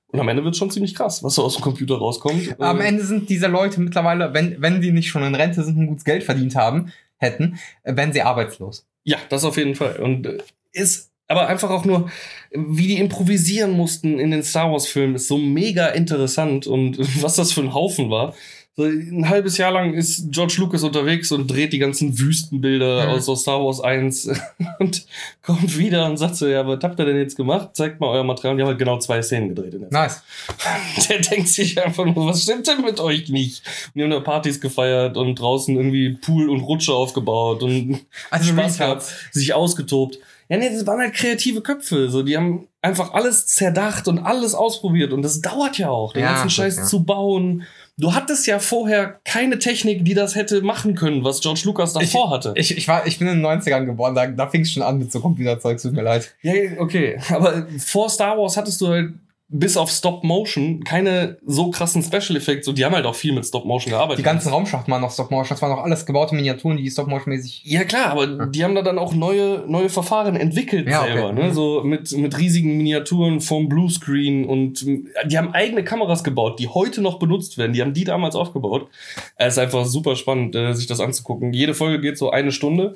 Und 0.07 0.19
am 0.19 0.27
Ende 0.27 0.43
wird 0.43 0.55
schon 0.55 0.69
ziemlich 0.69 0.93
krass, 0.93 1.23
was 1.23 1.33
so 1.35 1.43
aus 1.43 1.55
dem 1.55 1.63
Computer 1.63 1.95
rauskommt. 1.95 2.55
Am 2.61 2.79
Ende 2.81 3.03
sind 3.03 3.29
diese 3.29 3.47
Leute 3.47 3.81
mittlerweile, 3.81 4.31
wenn, 4.33 4.61
wenn 4.61 4.79
die 4.79 4.91
nicht 4.91 5.09
schon 5.09 5.23
in 5.23 5.33
Rente 5.33 5.63
sind 5.63 5.75
und 5.75 5.87
gutes 5.87 6.05
Geld 6.05 6.23
verdient 6.23 6.55
haben, 6.55 6.93
hätten, 7.23 7.59
wären 7.83 8.13
sie 8.13 8.21
arbeitslos. 8.21 8.85
Ja, 9.03 9.17
das 9.29 9.43
auf 9.43 9.57
jeden 9.57 9.75
Fall. 9.75 9.97
Und 9.97 10.27
äh, 10.27 10.37
ist 10.71 11.11
aber 11.27 11.47
einfach 11.47 11.69
auch 11.69 11.85
nur, 11.85 12.09
wie 12.51 12.87
die 12.87 12.99
improvisieren 12.99 13.71
mussten 13.71 14.19
in 14.19 14.31
den 14.31 14.43
Star 14.43 14.71
Wars-Filmen, 14.71 15.15
ist 15.15 15.27
so 15.27 15.37
mega 15.37 15.87
interessant 15.87 16.67
und 16.67 16.97
was 17.23 17.35
das 17.35 17.51
für 17.51 17.61
ein 17.61 17.73
Haufen 17.73 18.09
war. 18.09 18.35
So 18.75 18.85
ein 18.85 19.29
halbes 19.29 19.57
Jahr 19.59 19.71
lang 19.71 19.93
ist 19.93 20.31
George 20.31 20.55
Lucas 20.57 20.81
unterwegs 20.83 21.31
und 21.31 21.45
dreht 21.45 21.73
die 21.73 21.77
ganzen 21.77 22.17
Wüstenbilder 22.17 23.05
Mhm. 23.05 23.11
aus, 23.11 23.29
aus 23.29 23.41
Star 23.41 23.63
Wars 23.63 23.79
1 23.79 24.29
und 24.79 25.05
kommt 25.43 25.77
wieder 25.77 26.07
und 26.07 26.17
sagt 26.17 26.35
so, 26.37 26.47
ja, 26.47 26.65
was 26.67 26.79
habt 26.81 26.99
ihr 26.99 27.05
denn 27.05 27.17
jetzt 27.17 27.35
gemacht? 27.37 27.69
Zeigt 27.73 27.99
mal 27.99 28.07
euer 28.07 28.23
Material. 28.23 28.53
Und 28.53 28.57
die 28.57 28.63
haben 28.63 28.69
halt 28.69 28.79
genau 28.79 28.97
zwei 28.97 29.21
Szenen 29.21 29.49
gedreht 29.49 29.75
in 29.75 29.81
der 29.81 29.91
Nice. 29.91 30.23
der 31.09 31.19
denkt 31.19 31.49
sich 31.49 31.83
einfach 31.83 32.05
nur, 32.05 32.25
was 32.25 32.41
stimmt 32.41 32.65
denn 32.67 32.81
mit 32.81 32.99
euch 32.99 33.29
nicht? 33.29 33.61
Und 33.87 33.91
die 33.99 34.03
haben 34.03 34.09
da 34.09 34.19
Partys 34.21 34.59
gefeiert 34.59 35.17
und 35.17 35.35
draußen 35.35 35.75
irgendwie 35.75 36.13
Pool 36.13 36.49
und 36.49 36.61
Rutsche 36.61 36.93
aufgebaut 36.95 37.61
und 37.61 37.99
Also 38.31 38.53
Spaß 38.53 38.79
gehabt, 38.79 39.03
sich 39.31 39.53
ausgetobt. 39.53 40.17
Ja, 40.49 40.57
nee, 40.57 40.69
das 40.69 40.85
waren 40.87 40.99
halt 40.99 41.13
kreative 41.13 41.61
Köpfe. 41.61 42.09
So, 42.09 42.21
die 42.23 42.35
haben 42.35 42.67
einfach 42.81 43.13
alles 43.13 43.45
zerdacht 43.45 44.07
und 44.07 44.17
alles 44.19 44.55
ausprobiert. 44.55 45.13
Und 45.13 45.21
das 45.21 45.41
dauert 45.41 45.77
ja 45.77 45.89
auch, 45.89 46.13
den 46.13 46.23
Ja, 46.23 46.33
ganzen 46.33 46.49
Scheiß 46.49 46.75
ja. 46.77 46.83
zu 46.83 47.03
bauen. 47.03 47.63
Du 47.97 48.13
hattest 48.15 48.47
ja 48.47 48.57
vorher 48.57 49.19
keine 49.23 49.59
Technik, 49.59 50.03
die 50.03 50.15
das 50.15 50.35
hätte 50.35 50.61
machen 50.61 50.95
können, 50.95 51.23
was 51.23 51.41
George 51.41 51.61
Lucas 51.65 51.93
davor 51.93 52.31
hatte. 52.31 52.53
Ich, 52.55 52.75
ich, 52.75 52.87
war, 52.87 53.05
ich 53.05 53.19
bin 53.19 53.27
in 53.27 53.37
den 53.41 53.45
90ern 53.45 53.85
geboren, 53.85 54.15
da, 54.15 54.25
da 54.25 54.47
fing 54.47 54.61
es 54.61 54.71
schon 54.71 54.81
an 54.81 54.97
mit 54.97 55.11
so 55.11 55.19
Computerzeug, 55.19 55.79
tut 55.79 55.93
mir 55.93 56.01
leid. 56.01 56.33
Ja, 56.41 56.53
okay. 56.79 57.19
Aber 57.29 57.67
vor 57.77 58.09
Star 58.09 58.37
Wars 58.37 58.57
hattest 58.57 58.81
du 58.81 58.87
halt 58.87 59.13
bis 59.53 59.77
auf 59.77 59.91
Stop 59.91 60.23
Motion 60.23 60.83
keine 60.83 61.37
so 61.45 61.69
krassen 61.69 62.01
Special 62.01 62.35
Effects 62.35 62.67
und 62.67 62.77
die 62.77 62.83
haben 62.83 62.95
halt 62.95 63.05
auch 63.05 63.13
viel 63.13 63.33
mit 63.33 63.45
Stop 63.45 63.65
Motion 63.65 63.91
gearbeitet. 63.91 64.19
Die 64.19 64.23
ganzen 64.23 64.49
Raumschachten 64.49 64.91
waren 64.91 65.01
noch 65.01 65.11
Stop-Motion, 65.11 65.49
das 65.49 65.61
waren 65.61 65.71
noch 65.71 65.83
alles 65.83 66.05
gebaute 66.05 66.35
Miniaturen, 66.35 66.77
die 66.77 66.89
Stop-Motion-mäßig. 66.89 67.61
Ja 67.65 67.83
klar, 67.83 68.07
aber 68.07 68.47
die 68.47 68.63
haben 68.63 68.73
da 68.73 68.81
dann 68.81 68.97
auch 68.97 69.13
neue, 69.13 69.63
neue 69.67 69.89
Verfahren 69.89 70.35
entwickelt 70.35 70.89
Ja, 70.89 71.03
okay. 71.03 71.13
selber, 71.13 71.33
ne? 71.33 71.43
Mhm. 71.49 71.53
So 71.53 71.83
mit, 71.83 72.11
mit 72.13 72.37
riesigen 72.37 72.77
Miniaturen 72.77 73.41
vom 73.41 73.69
Bluescreen 73.69 74.45
und 74.45 74.85
äh, 74.87 75.03
die 75.27 75.37
haben 75.37 75.53
eigene 75.53 75.83
Kameras 75.83 76.23
gebaut, 76.23 76.59
die 76.59 76.67
heute 76.67 77.01
noch 77.01 77.19
benutzt 77.19 77.57
werden. 77.59 77.73
Die 77.73 77.81
haben 77.81 77.93
die 77.93 78.05
damals 78.05 78.35
aufgebaut. 78.35 78.87
Es 79.35 79.53
ist 79.53 79.59
einfach 79.59 79.85
super 79.85 80.15
spannend, 80.15 80.55
äh, 80.55 80.73
sich 80.73 80.87
das 80.87 80.99
anzugucken. 80.99 81.53
Jede 81.53 81.75
Folge 81.75 82.01
geht 82.01 82.17
so 82.17 82.31
eine 82.31 82.51
Stunde 82.51 82.95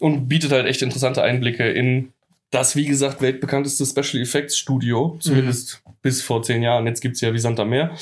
und 0.00 0.28
bietet 0.28 0.50
halt 0.50 0.66
echt 0.66 0.82
interessante 0.82 1.22
Einblicke 1.22 1.68
in 1.68 2.12
das, 2.54 2.76
wie 2.76 2.86
gesagt, 2.86 3.20
weltbekannteste 3.20 3.84
Special 3.84 4.22
Effects 4.22 4.56
Studio, 4.56 5.16
zumindest 5.20 5.82
bis 6.02 6.22
vor 6.22 6.42
zehn 6.42 6.62
Jahren. 6.62 6.86
Jetzt 6.86 7.00
gibt's 7.00 7.20
ja 7.20 7.32
wie 7.32 7.38
Sand 7.38 7.58
am 7.58 7.70
Meer. 7.70 7.96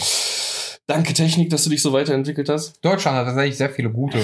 Danke 0.86 1.14
Technik, 1.14 1.48
dass 1.50 1.64
du 1.64 1.70
dich 1.70 1.80
so 1.80 1.92
weiterentwickelt 1.92 2.48
hast. 2.48 2.84
Deutschland 2.84 3.16
hat 3.16 3.26
tatsächlich 3.26 3.56
sehr 3.56 3.70
viele 3.70 3.90
gute. 3.90 4.18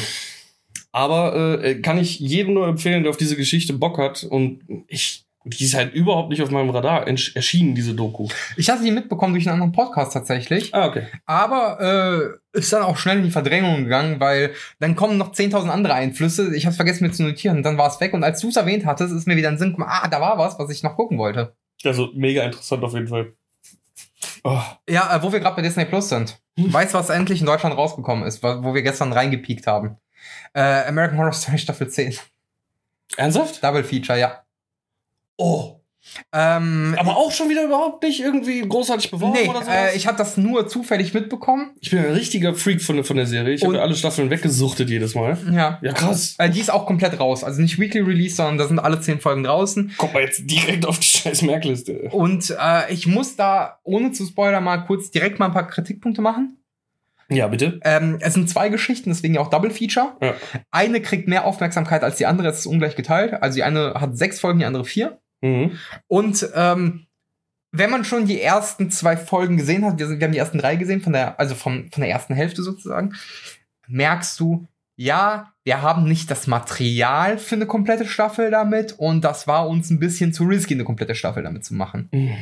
Aber 0.93 1.63
äh, 1.63 1.81
kann 1.81 1.99
ich 1.99 2.19
jedem 2.19 2.55
nur 2.55 2.67
empfehlen, 2.67 3.05
der 3.05 3.11
auf 3.11 3.17
diese 3.17 3.37
Geschichte 3.37 3.73
Bock 3.73 3.99
hat. 3.99 4.25
Und 4.25 4.61
ich 4.87 5.25
Die 5.45 5.65
ist 5.65 5.75
halt 5.75 5.95
überhaupt 5.95 6.31
nicht 6.31 6.43
auf 6.43 6.51
meinem 6.51 6.71
Radar 6.71 7.07
erschienen, 7.07 7.75
diese 7.75 7.95
Doku. 7.95 8.29
Ich 8.57 8.69
hatte 8.69 8.83
die 8.83 8.91
mitbekommen 8.91 9.33
durch 9.33 9.47
einen 9.47 9.55
anderen 9.55 9.73
Podcast 9.73 10.13
tatsächlich. 10.13 10.75
Ah, 10.75 10.87
okay. 10.87 11.07
Aber 11.27 12.41
äh, 12.53 12.59
ist 12.59 12.73
dann 12.73 12.83
auch 12.83 12.97
schnell 12.97 13.19
in 13.19 13.25
die 13.25 13.31
Verdrängung 13.31 13.85
gegangen, 13.85 14.21
weil 14.21 14.53
dann 14.81 14.97
kommen 14.97 15.17
noch 15.17 15.33
10.000 15.33 15.69
andere 15.69 15.95
Einflüsse. 15.95 16.55
Ich 16.55 16.67
habe 16.67 16.75
vergessen 16.75 17.05
mir 17.07 17.13
zu 17.13 17.23
notieren. 17.23 17.63
Dann 17.63 17.79
war 17.79 17.89
es 17.89 18.01
weg. 18.01 18.15
Und 18.15 18.25
als 18.25 18.41
du 18.41 18.49
es 18.49 18.57
erwähnt 18.57 18.85
hattest, 18.85 19.15
ist 19.15 19.27
mir 19.27 19.37
wieder 19.37 19.49
ein 19.49 19.59
Sinn 19.59 19.71
gekommen, 19.71 19.89
ah, 19.91 20.09
da 20.09 20.21
war 20.21 20.39
was, 20.39 20.59
was 20.59 20.71
ich 20.71 20.83
noch 20.83 20.97
gucken 20.97 21.19
wollte. 21.19 21.55
Also 21.85 22.11
mega 22.15 22.43
interessant 22.43 22.83
auf 22.83 22.93
jeden 22.93 23.09
Fall. 23.09 23.33
Oh. 24.45 24.61
Ja, 24.89 25.15
äh, 25.17 25.23
wo 25.23 25.33
wir 25.33 25.41
gerade 25.41 25.57
bei 25.57 25.63
Disney 25.63 25.85
Plus 25.85 26.09
sind. 26.09 26.41
Hm. 26.59 26.73
Weißt 26.73 26.95
was 26.95 27.11
endlich 27.11 27.41
in 27.41 27.47
Deutschland 27.47 27.77
rausgekommen 27.77 28.27
ist, 28.27 28.43
wo 28.43 28.75
wir 28.75 28.83
gestern 28.83 29.13
reingepiekt 29.13 29.67
haben? 29.67 29.97
Äh, 30.53 30.87
American 30.89 31.19
Horror 31.19 31.33
Story 31.33 31.59
Staffel 31.59 31.89
10. 31.89 32.17
Ernsthaft? 33.17 33.63
Double 33.63 33.85
Feature, 33.85 34.19
ja. 34.19 34.45
Oh. 35.39 35.75
Ähm, 36.33 36.95
aber 36.99 37.17
auch 37.17 37.33
schon 37.33 37.49
wieder 37.49 37.65
überhaupt 37.65 38.03
nicht 38.03 38.21
irgendwie 38.21 38.61
großartig 38.61 39.11
beworben 39.11 39.39
nee, 39.43 39.49
oder 39.49 39.63
so. 39.63 39.71
Äh, 39.71 39.97
ich 39.97 40.07
habe 40.07 40.17
das 40.17 40.37
nur 40.37 40.67
zufällig 40.67 41.15
mitbekommen. 41.15 41.71
Ich 41.81 41.91
bin 41.91 42.01
ein 42.01 42.13
richtiger 42.13 42.55
Freak 42.55 42.83
von, 42.83 43.03
von 43.05 43.17
der 43.17 43.27
Serie. 43.27 43.55
Ich 43.55 43.65
habe 43.65 43.81
alle 43.81 43.95
Staffeln 43.95 44.31
weggesuchtet 44.31 44.91
jedes 44.91 45.15
Mal. 45.15 45.39
Ja. 45.53 45.79
Ja, 45.83 45.93
krass. 45.93 46.35
Äh, 46.39 46.51
die 46.51 46.61
ist 46.61 46.73
auch 46.73 46.87
komplett 46.87 47.21
raus. 47.21 47.45
Also 47.45 47.61
nicht 47.61 47.79
Weekly 47.79 48.01
Release, 48.01 48.37
sondern 48.37 48.59
da 48.59 48.67
sind 48.67 48.79
alle 48.79 49.01
zehn 49.01 49.21
Folgen 49.21 49.45
draußen. 49.45 49.95
Kommt 49.97 50.15
mal 50.15 50.23
jetzt 50.23 50.51
direkt 50.51 50.87
auf 50.87 50.99
die 50.99 51.07
scheiß 51.07 51.43
Merkliste. 51.43 52.09
Und 52.11 52.55
äh, 52.59 52.93
ich 52.93 53.07
muss 53.07 53.37
da, 53.37 53.79
ohne 53.85 54.13
zu 54.13 54.27
spoilern, 54.27 54.65
mal 54.65 54.79
kurz 54.79 55.11
direkt 55.11 55.39
mal 55.39 55.47
ein 55.47 55.53
paar 55.53 55.69
Kritikpunkte 55.69 56.23
machen. 56.23 56.57
Ja, 57.31 57.47
bitte. 57.49 57.79
Ähm, 57.85 58.17
es 58.21 58.33
sind 58.33 58.49
zwei 58.49 58.71
Geschichten, 58.71 59.11
deswegen 59.11 59.37
auch 59.37 59.51
Double 59.51 59.71
Feature. 59.71 60.17
Ja. 60.23 60.35
Eine 60.71 61.03
kriegt 61.03 61.29
mehr 61.29 61.45
Aufmerksamkeit 61.45 62.03
als 62.03 62.17
die 62.17 62.25
andere, 62.25 62.49
es 62.49 62.61
ist 62.61 62.67
ungleich 62.67 62.97
geteilt. 62.97 63.35
Also 63.35 63.57
die 63.57 63.65
eine 63.65 63.95
hat 63.95 64.17
sechs 64.17 64.41
Folgen, 64.41 64.61
die 64.61 64.65
andere 64.65 64.87
vier. 64.87 65.19
Mhm. 65.41 65.79
Und 66.07 66.49
ähm, 66.55 67.07
wenn 67.71 67.91
man 67.91 68.05
schon 68.05 68.27
die 68.27 68.41
ersten 68.41 68.91
zwei 68.91 69.17
Folgen 69.17 69.57
gesehen 69.57 69.85
hat, 69.85 69.99
wir, 69.99 70.09
wir 70.09 70.25
haben 70.25 70.33
die 70.33 70.39
ersten 70.39 70.59
drei 70.59 70.77
gesehen, 70.77 71.01
von 71.01 71.13
der, 71.13 71.39
also 71.39 71.55
vom, 71.55 71.91
von 71.91 72.01
der 72.01 72.11
ersten 72.11 72.35
Hälfte 72.35 72.63
sozusagen, 72.63 73.15
merkst 73.87 74.39
du, 74.41 74.67
ja, 74.97 75.53
wir 75.63 75.81
haben 75.81 76.05
nicht 76.05 76.29
das 76.29 76.49
Material 76.49 77.39
für 77.39 77.55
eine 77.55 77.67
komplette 77.67 78.05
Staffel 78.05 78.51
damit 78.51 78.93
und 78.99 79.23
das 79.23 79.47
war 79.47 79.69
uns 79.69 79.91
ein 79.91 80.01
bisschen 80.01 80.33
zu 80.33 80.45
risky, 80.45 80.75
eine 80.75 80.83
komplette 80.83 81.15
Staffel 81.15 81.45
damit 81.45 81.65
zu 81.65 81.75
machen. 81.75 82.09
Mhm. 82.11 82.37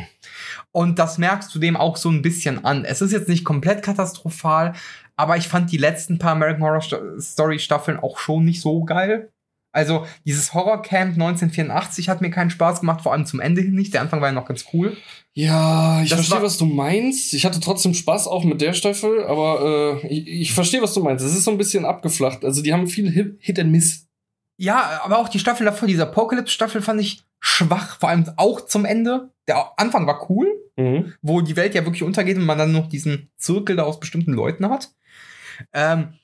Und 0.72 0.98
das 0.98 1.18
merkst 1.18 1.54
du 1.54 1.58
dem 1.58 1.76
auch 1.76 1.96
so 1.96 2.08
ein 2.08 2.22
bisschen 2.22 2.64
an. 2.64 2.86
Es 2.86 3.02
ist 3.02 3.12
jetzt 3.12 3.28
nicht 3.28 3.44
komplett 3.44 3.82
katastrophal, 3.82 4.72
aber 5.16 5.36
ich 5.36 5.48
fand 5.48 5.70
die 5.70 5.76
letzten 5.76 6.18
paar 6.18 6.32
American 6.32 6.62
Horror 6.62 7.20
Story 7.20 7.58
Staffeln 7.58 7.98
auch 7.98 8.18
schon 8.18 8.44
nicht 8.44 8.62
so 8.62 8.84
geil. 8.84 9.30
Also 9.76 10.06
dieses 10.24 10.54
Horrorcamp 10.54 11.12
1984 11.12 12.08
hat 12.08 12.22
mir 12.22 12.30
keinen 12.30 12.48
Spaß 12.48 12.80
gemacht, 12.80 13.02
vor 13.02 13.12
allem 13.12 13.26
zum 13.26 13.40
Ende 13.40 13.60
hin 13.60 13.74
nicht. 13.74 13.92
Der 13.92 14.00
Anfang 14.00 14.22
war 14.22 14.28
ja 14.28 14.34
noch 14.34 14.46
ganz 14.46 14.64
cool. 14.72 14.96
Ja, 15.34 16.02
ich 16.02 16.08
das 16.08 16.20
verstehe, 16.20 16.42
was 16.42 16.56
du 16.56 16.64
meinst. 16.64 17.34
Ich 17.34 17.44
hatte 17.44 17.60
trotzdem 17.60 17.92
Spaß 17.92 18.26
auch 18.26 18.42
mit 18.42 18.62
der 18.62 18.72
Staffel, 18.72 19.24
aber 19.24 20.00
äh, 20.02 20.06
ich, 20.06 20.28
ich 20.28 20.54
verstehe, 20.54 20.80
was 20.80 20.94
du 20.94 21.02
meinst. 21.02 21.22
Es 21.22 21.36
ist 21.36 21.44
so 21.44 21.50
ein 21.50 21.58
bisschen 21.58 21.84
abgeflacht. 21.84 22.42
Also 22.42 22.62
die 22.62 22.72
haben 22.72 22.86
viel 22.86 23.10
Hit, 23.10 23.36
Hit 23.38 23.58
and 23.58 23.70
Miss. 23.70 24.06
Ja, 24.56 25.02
aber 25.04 25.18
auch 25.18 25.28
die 25.28 25.38
Staffel 25.38 25.66
davor, 25.66 25.86
diese 25.86 26.04
Apocalypse-Staffel 26.04 26.80
fand 26.80 27.02
ich 27.02 27.24
schwach, 27.38 28.00
vor 28.00 28.08
allem 28.08 28.24
auch 28.38 28.62
zum 28.62 28.86
Ende. 28.86 29.30
Der 29.46 29.78
Anfang 29.78 30.06
war 30.06 30.30
cool, 30.30 30.48
mhm. 30.76 31.12
wo 31.20 31.42
die 31.42 31.56
Welt 31.56 31.74
ja 31.74 31.84
wirklich 31.84 32.02
untergeht 32.02 32.38
und 32.38 32.46
man 32.46 32.56
dann 32.56 32.72
noch 32.72 32.88
diesen 32.88 33.30
Zirkel 33.36 33.76
da 33.76 33.82
aus 33.82 34.00
bestimmten 34.00 34.32
Leuten 34.32 34.70
hat. 34.70 34.88
Ähm, 35.74 36.14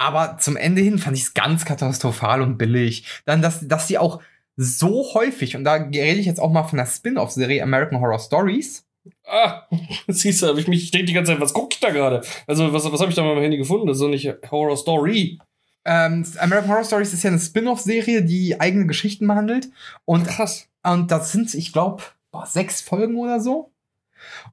aber 0.00 0.38
zum 0.38 0.56
Ende 0.56 0.80
hin 0.80 0.98
fand 0.98 1.14
ich 1.14 1.24
es 1.24 1.34
ganz 1.34 1.66
katastrophal 1.66 2.40
und 2.40 2.56
billig. 2.56 3.04
Dann, 3.26 3.42
dass, 3.42 3.68
dass 3.68 3.86
sie 3.86 3.98
auch 3.98 4.22
so 4.56 5.12
häufig, 5.12 5.56
und 5.56 5.64
da 5.64 5.74
rede 5.74 6.18
ich 6.18 6.24
jetzt 6.24 6.40
auch 6.40 6.50
mal 6.50 6.62
von 6.64 6.78
der 6.78 6.86
Spin-off-Serie 6.86 7.62
American 7.62 8.00
Horror 8.00 8.18
Stories. 8.18 8.86
Ah, 9.26 9.66
siehst 10.08 10.40
du, 10.40 10.46
hab 10.46 10.56
ich 10.56 10.68
mich, 10.68 10.84
ich 10.84 10.90
denke 10.90 11.04
die 11.04 11.12
ganze 11.12 11.32
Zeit, 11.32 11.40
was 11.42 11.52
gucke 11.52 11.74
ich 11.74 11.80
da 11.80 11.90
gerade? 11.90 12.22
Also, 12.46 12.72
was, 12.72 12.90
was 12.90 12.98
habe 12.98 13.10
ich 13.10 13.14
da 13.14 13.22
mal 13.22 13.36
im 13.36 13.42
Handy 13.42 13.58
gefunden? 13.58 13.86
Das 13.88 13.98
ist 13.98 14.02
doch 14.02 14.08
nicht 14.08 14.34
Horror 14.50 14.78
Story. 14.78 15.38
Ähm, 15.84 16.26
American 16.38 16.70
Horror 16.70 16.84
Stories 16.84 17.12
ist 17.12 17.22
ja 17.22 17.28
eine 17.28 17.38
Spin-off-Serie, 17.38 18.22
die 18.22 18.58
eigene 18.58 18.86
Geschichten 18.86 19.26
behandelt. 19.26 19.68
Und, 20.06 20.26
Krass. 20.26 20.66
Und 20.82 21.10
das 21.10 21.30
sind, 21.30 21.52
ich 21.52 21.74
glaube, 21.74 22.04
sechs 22.46 22.80
Folgen 22.80 23.16
oder 23.16 23.38
so. 23.38 23.70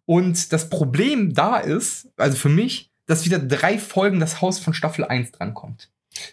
Und 0.06 0.52
das 0.52 0.70
Problem 0.70 1.34
da 1.34 1.56
ist, 1.58 2.10
also 2.18 2.36
für 2.36 2.50
mich, 2.50 2.92
dass 3.08 3.26
wieder 3.26 3.40
drei 3.40 3.80
Folgen 3.80 4.20
das 4.20 4.42
Haus 4.42 4.60
von 4.60 4.74
Staffel 4.74 5.04
1 5.04 5.32
drankommt. 5.32 5.90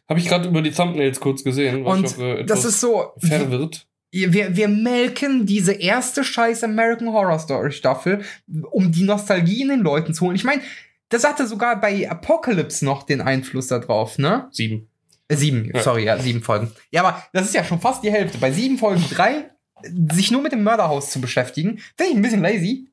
Habe 0.08 0.20
ich 0.20 0.26
gerade 0.26 0.48
über 0.48 0.62
die 0.62 0.70
Thumbnails 0.70 1.20
kurz 1.20 1.44
gesehen. 1.44 1.84
Und 1.84 2.06
auch, 2.06 2.18
äh, 2.18 2.44
das 2.44 2.64
ist 2.64 2.80
so 2.80 3.12
verwirrt. 3.18 3.86
Wir, 4.10 4.56
wir 4.56 4.68
melken 4.68 5.44
diese 5.44 5.72
erste 5.72 6.22
scheiß 6.22 6.62
American 6.62 7.08
Horror 7.08 7.38
Story 7.38 7.72
Staffel, 7.72 8.22
um 8.70 8.92
die 8.92 9.02
Nostalgie 9.02 9.62
in 9.62 9.68
den 9.68 9.80
Leuten 9.80 10.14
zu 10.14 10.26
holen. 10.26 10.36
Ich 10.36 10.44
meine, 10.44 10.62
das 11.08 11.24
hatte 11.24 11.46
sogar 11.46 11.80
bei 11.80 12.08
Apocalypse 12.08 12.84
noch 12.84 13.02
den 13.02 13.20
Einfluss 13.20 13.66
da 13.66 13.80
drauf, 13.80 14.18
ne? 14.18 14.48
Sieben. 14.52 14.88
Äh, 15.28 15.36
sieben, 15.36 15.70
ja. 15.74 15.82
sorry, 15.82 16.04
ja, 16.04 16.18
sieben 16.18 16.42
Folgen. 16.42 16.70
Ja, 16.90 17.02
aber 17.02 17.24
das 17.32 17.46
ist 17.46 17.54
ja 17.54 17.64
schon 17.64 17.80
fast 17.80 18.04
die 18.04 18.12
Hälfte. 18.12 18.38
Bei 18.38 18.52
sieben 18.52 18.78
Folgen 18.78 19.04
drei, 19.10 19.50
sich 20.12 20.30
nur 20.30 20.42
mit 20.42 20.52
dem 20.52 20.62
Mörderhaus 20.62 21.10
zu 21.10 21.20
beschäftigen, 21.20 21.78
finde 21.96 22.12
ich 22.12 22.16
ein 22.16 22.22
bisschen 22.22 22.42
lazy. 22.42 22.88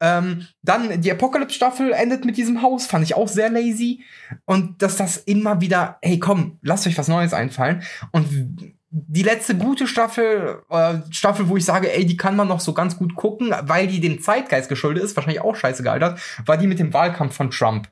Ähm, 0.00 0.46
dann 0.62 1.00
die 1.00 1.10
Apocalypse-Staffel 1.10 1.92
endet 1.92 2.24
mit 2.24 2.36
diesem 2.36 2.62
Haus, 2.62 2.86
fand 2.86 3.04
ich 3.04 3.14
auch 3.14 3.28
sehr 3.28 3.50
lazy. 3.50 4.04
Und 4.44 4.82
dass 4.82 4.96
das 4.96 5.16
immer 5.16 5.60
wieder, 5.60 5.98
hey 6.02 6.18
komm, 6.18 6.58
lasst 6.62 6.86
euch 6.86 6.98
was 6.98 7.08
Neues 7.08 7.32
einfallen. 7.32 7.82
Und 8.12 8.74
die 8.90 9.22
letzte 9.22 9.56
gute 9.56 9.86
Staffel, 9.86 10.62
äh, 10.70 10.94
Staffel, 11.10 11.48
wo 11.48 11.56
ich 11.56 11.64
sage, 11.64 11.92
ey, 11.92 12.06
die 12.06 12.16
kann 12.16 12.36
man 12.36 12.48
noch 12.48 12.60
so 12.60 12.72
ganz 12.72 12.96
gut 12.96 13.14
gucken, 13.14 13.54
weil 13.62 13.88
die 13.88 14.00
dem 14.00 14.22
Zeitgeist 14.22 14.68
geschuldet 14.68 15.04
ist, 15.04 15.16
wahrscheinlich 15.16 15.42
auch 15.42 15.56
scheiße 15.56 15.82
gealtert, 15.82 16.18
war 16.46 16.56
die 16.56 16.66
mit 16.66 16.78
dem 16.78 16.94
Wahlkampf 16.94 17.34
von 17.34 17.50
Trump. 17.50 17.88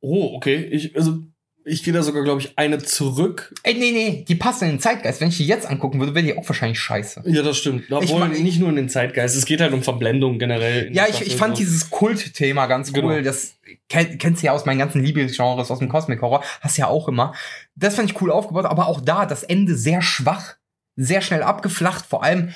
Oh, 0.00 0.34
okay. 0.34 0.56
Ich, 0.56 0.96
also 0.96 1.20
ich 1.64 1.82
gehe 1.82 1.92
da 1.92 2.02
sogar, 2.02 2.22
glaube 2.24 2.40
ich, 2.40 2.58
eine 2.58 2.78
zurück. 2.78 3.54
Ey, 3.62 3.74
nee, 3.74 3.92
nee, 3.92 4.24
die 4.26 4.34
passt 4.34 4.62
in 4.62 4.68
den 4.68 4.80
Zeitgeist. 4.80 5.20
Wenn 5.20 5.28
ich 5.28 5.36
die 5.36 5.46
jetzt 5.46 5.68
angucken 5.68 6.00
würde, 6.00 6.14
wäre 6.14 6.24
die 6.24 6.36
auch 6.36 6.48
wahrscheinlich 6.48 6.78
scheiße. 6.80 7.22
Ja, 7.26 7.42
das 7.42 7.58
stimmt. 7.58 7.84
Obwohl, 7.90 8.04
ich 8.04 8.14
mein, 8.14 8.42
nicht 8.42 8.58
nur 8.58 8.68
in 8.68 8.76
den 8.76 8.88
Zeitgeist. 8.88 9.36
Es 9.36 9.44
geht 9.44 9.60
halt 9.60 9.72
um 9.72 9.82
Verblendung 9.82 10.38
generell. 10.38 10.90
Ja, 10.92 11.06
ich, 11.08 11.20
ich 11.20 11.36
fand 11.36 11.56
so. 11.56 11.62
dieses 11.62 11.90
Kultthema 11.90 12.66
ganz 12.66 12.92
genau. 12.92 13.08
cool. 13.08 13.22
Das 13.22 13.54
kenn, 13.88 14.18
kennst 14.18 14.42
du 14.42 14.46
ja 14.46 14.52
aus 14.52 14.66
meinen 14.66 14.78
ganzen 14.78 15.04
Lieblingsgenres, 15.04 15.70
aus 15.70 15.78
dem 15.78 15.88
Cosmic 15.88 16.20
Horror. 16.20 16.42
Hast 16.60 16.78
ja 16.78 16.88
auch 16.88 17.08
immer. 17.08 17.34
Das 17.76 17.94
fand 17.94 18.10
ich 18.10 18.20
cool 18.20 18.30
aufgebaut, 18.30 18.64
aber 18.64 18.88
auch 18.88 19.00
da 19.00 19.26
das 19.26 19.42
Ende 19.42 19.76
sehr 19.76 20.02
schwach, 20.02 20.56
sehr 20.96 21.20
schnell 21.20 21.42
abgeflacht. 21.42 22.06
Vor 22.06 22.24
allem, 22.24 22.52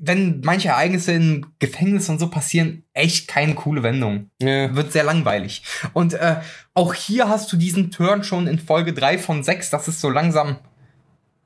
wenn 0.00 0.40
manche 0.44 0.68
Ereignisse 0.68 1.12
in 1.12 1.46
Gefängnis 1.58 2.08
und 2.08 2.18
so 2.18 2.30
passieren, 2.30 2.84
echt 2.94 3.28
keine 3.28 3.54
coole 3.54 3.82
Wendung. 3.82 4.30
Ja. 4.40 4.74
Wird 4.74 4.92
sehr 4.92 5.04
langweilig. 5.04 5.62
Und 5.92 6.14
äh, 6.14 6.36
auch 6.72 6.94
hier 6.94 7.28
hast 7.28 7.52
du 7.52 7.56
diesen 7.58 7.90
Turn 7.90 8.24
schon 8.24 8.46
in 8.46 8.58
Folge 8.58 8.94
3 8.94 9.18
von 9.18 9.42
6, 9.42 9.68
das 9.70 9.86
ist 9.86 10.00
so 10.00 10.08
langsam 10.08 10.56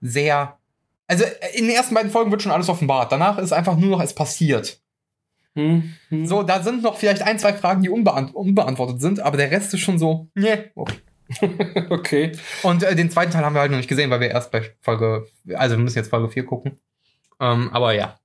sehr. 0.00 0.58
Also 1.08 1.24
äh, 1.24 1.58
in 1.58 1.66
den 1.66 1.74
ersten 1.74 1.94
beiden 1.94 2.12
Folgen 2.12 2.30
wird 2.30 2.42
schon 2.42 2.52
alles 2.52 2.68
offenbart. 2.68 3.10
Danach 3.10 3.38
ist 3.38 3.52
einfach 3.52 3.76
nur 3.76 3.90
noch 3.90 4.02
es 4.02 4.14
passiert. 4.14 4.80
Hm, 5.54 5.92
hm. 6.08 6.26
So, 6.26 6.44
da 6.44 6.62
sind 6.62 6.82
noch 6.82 6.96
vielleicht 6.96 7.22
ein, 7.22 7.38
zwei 7.38 7.52
Fragen, 7.52 7.82
die 7.82 7.90
unbeant 7.90 8.34
unbeantwortet 8.34 9.00
sind, 9.00 9.20
aber 9.20 9.36
der 9.36 9.50
Rest 9.50 9.74
ist 9.74 9.80
schon 9.80 9.98
so, 9.98 10.28
nee, 10.34 10.70
okay. 10.74 10.96
okay. 11.90 12.32
Und 12.62 12.84
äh, 12.84 12.94
den 12.94 13.10
zweiten 13.10 13.32
Teil 13.32 13.44
haben 13.44 13.54
wir 13.54 13.60
halt 13.60 13.70
noch 13.70 13.78
nicht 13.78 13.88
gesehen, 13.88 14.10
weil 14.10 14.20
wir 14.20 14.30
erst 14.30 14.52
bei 14.52 14.70
Folge, 14.80 15.26
also 15.54 15.76
wir 15.76 15.82
müssen 15.82 15.98
jetzt 15.98 16.10
Folge 16.10 16.28
4 16.28 16.46
gucken. 16.46 16.78
Ähm, 17.42 17.70
aber 17.72 17.92
ja. 17.92 18.16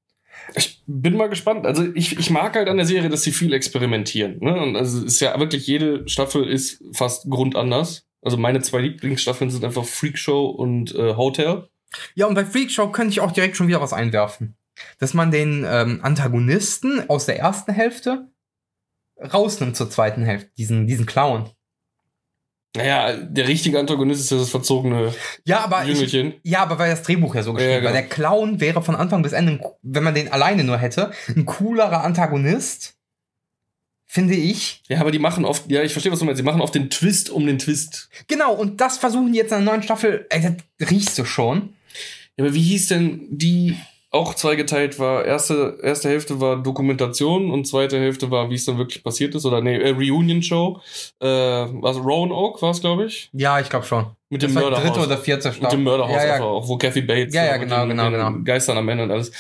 Ich 0.56 0.82
bin 0.86 1.18
mal 1.18 1.28
gespannt. 1.28 1.66
Also 1.66 1.84
ich, 1.94 2.18
ich 2.18 2.30
mag 2.30 2.56
halt 2.56 2.70
an 2.70 2.78
der 2.78 2.86
Serie, 2.86 3.10
dass 3.10 3.24
sie 3.24 3.34
viel 3.34 3.52
experimentieren. 3.52 4.40
Ne? 4.40 4.62
Und 4.62 4.76
also 4.78 5.04
ist 5.04 5.20
ja 5.20 5.38
wirklich 5.38 5.68
jede 5.68 6.08
Staffel 6.08 6.48
ist 6.48 6.82
fast 6.94 7.30
grundanders. 7.30 8.08
Also 8.22 8.38
meine 8.38 8.62
zwei 8.62 8.80
Lieblingsstaffeln 8.80 9.50
sind 9.50 9.66
einfach 9.66 9.84
Freak 9.84 10.18
Show 10.18 10.46
und 10.46 10.96
äh, 10.96 11.16
Hotel. 11.16 11.68
Ja, 12.16 12.28
und 12.28 12.36
bei 12.36 12.46
Freak 12.46 12.72
Show 12.72 12.90
könnte 12.90 13.12
ich 13.12 13.20
auch 13.20 13.32
direkt 13.32 13.58
schon 13.58 13.68
wieder 13.68 13.82
was 13.82 13.94
einwerfen. 13.94 14.56
Dass 15.00 15.14
man 15.14 15.32
den 15.32 15.66
ähm, 15.68 16.00
Antagonisten 16.04 17.10
aus 17.10 17.26
der 17.26 17.40
ersten 17.40 17.74
Hälfte 17.74 18.30
rausnimmt 19.20 19.76
zur 19.76 19.90
zweiten 19.90 20.24
Hälfte, 20.24 20.52
diesen, 20.58 20.88
diesen 20.88 21.06
Clown. 21.06 21.50
Naja, 22.78 23.14
der 23.14 23.48
richtige 23.48 23.80
Antagonist 23.80 24.22
ist 24.22 24.32
ja 24.32 24.38
das 24.38 24.50
verzogene 24.50 25.14
ja, 25.46 25.60
aber 25.60 25.84
Jüngelchen. 25.84 26.36
Ich, 26.44 26.52
ja, 26.52 26.62
aber 26.62 26.80
weil 26.80 26.92
das 26.92 27.04
Drehbuch 27.04 27.36
ja 27.36 27.44
so 27.44 27.54
geschrieben 27.54 27.72
ja, 27.72 27.80
genau. 27.80 27.90
Weil 27.90 28.02
der 28.02 28.10
Clown 28.10 28.60
wäre 28.60 28.82
von 28.82 28.96
Anfang 28.96 29.22
bis 29.24 29.34
Ende, 29.34 29.60
wenn 29.82 30.04
man 30.04 30.16
den 30.16 30.32
alleine 30.32 30.64
nur 30.64 30.78
hätte, 30.78 31.12
ein 31.28 31.46
coolerer 31.46 32.04
Antagonist. 32.04 32.96
Finde 34.10 34.36
ich. 34.36 34.84
Ja, 34.88 35.02
aber 35.02 35.12
die 35.12 35.20
machen 35.20 35.44
oft, 35.44 35.70
ja, 35.70 35.84
ich 35.84 35.92
verstehe, 35.92 36.12
was 36.14 36.20
du 36.20 36.26
meinst. 36.26 36.38
Sie 36.38 36.44
machen 36.44 36.62
oft 36.62 36.74
den 36.74 36.90
Twist 36.90 37.30
um 37.30 37.46
den 37.46 37.60
Twist. 37.60 38.10
Genau, 38.28 38.54
und 38.54 38.80
das 38.80 38.98
versuchen 38.98 39.34
die 39.34 39.40
jetzt 39.40 39.52
in 39.52 39.66
der 39.66 39.74
neuen 39.74 39.84
Staffel, 39.84 40.26
ey, 40.30 40.56
das 40.80 40.90
riechst 40.90 41.18
du 41.18 41.26
schon. 41.26 41.74
Ja, 42.38 42.46
aber 42.46 42.54
wie 42.54 42.62
hieß 42.62 42.88
denn 42.88 43.28
die 43.30 43.76
auch 44.10 44.34
zweigeteilt 44.34 45.00
war. 45.00 45.26
Erste, 45.26 45.78
erste 45.84 46.10
Hälfte 46.10 46.40
war 46.40 46.56
Dokumentation 46.62 47.52
und 47.52 47.68
zweite 47.68 48.00
Hälfte 48.00 48.32
war, 48.32 48.50
wie 48.50 48.56
es 48.56 48.66
dann 48.66 48.78
wirklich 48.78 49.04
passiert 49.04 49.36
ist. 49.36 49.46
Oder 49.46 49.62
nee, 49.62 49.76
äh, 49.78 49.90
Reunion-Show. 49.90 50.80
Äh, 51.20 51.28
was 51.28 51.98
Roanoke 51.98 52.62
war 52.62 52.72
es, 52.72 52.82
glaube 52.82 53.06
ich. 53.06 53.30
Ja, 53.34 53.60
ich 53.60 53.70
glaube 53.70 53.86
schon. 53.86 54.06
Mit 54.30 54.44
Das 54.44 54.52
dem 54.52 54.62
Mörderhaus. 54.62 54.84
dritte 54.86 55.00
oder 55.06 55.18
vierte 55.18 55.54
Mit 55.60 55.72
dem 55.72 55.84
Mörderhaus 55.84 56.16
Ja, 56.16 56.26
ja. 56.38 56.44
auch, 56.44 56.68
wo 56.68 56.78
Kathy 56.78 57.02
Bates 57.02 57.34
Ja, 57.34 57.46
ja, 57.46 57.52
mit 57.54 57.62
genau, 57.64 57.82
den, 57.82 57.90
genau, 57.90 58.04
mit 58.10 58.14
den 58.20 58.26
genau. 58.34 58.44
Geistern 58.44 58.78
am 58.78 58.88
Ende 58.90 59.04
und 59.04 59.12
alles. 59.12 59.32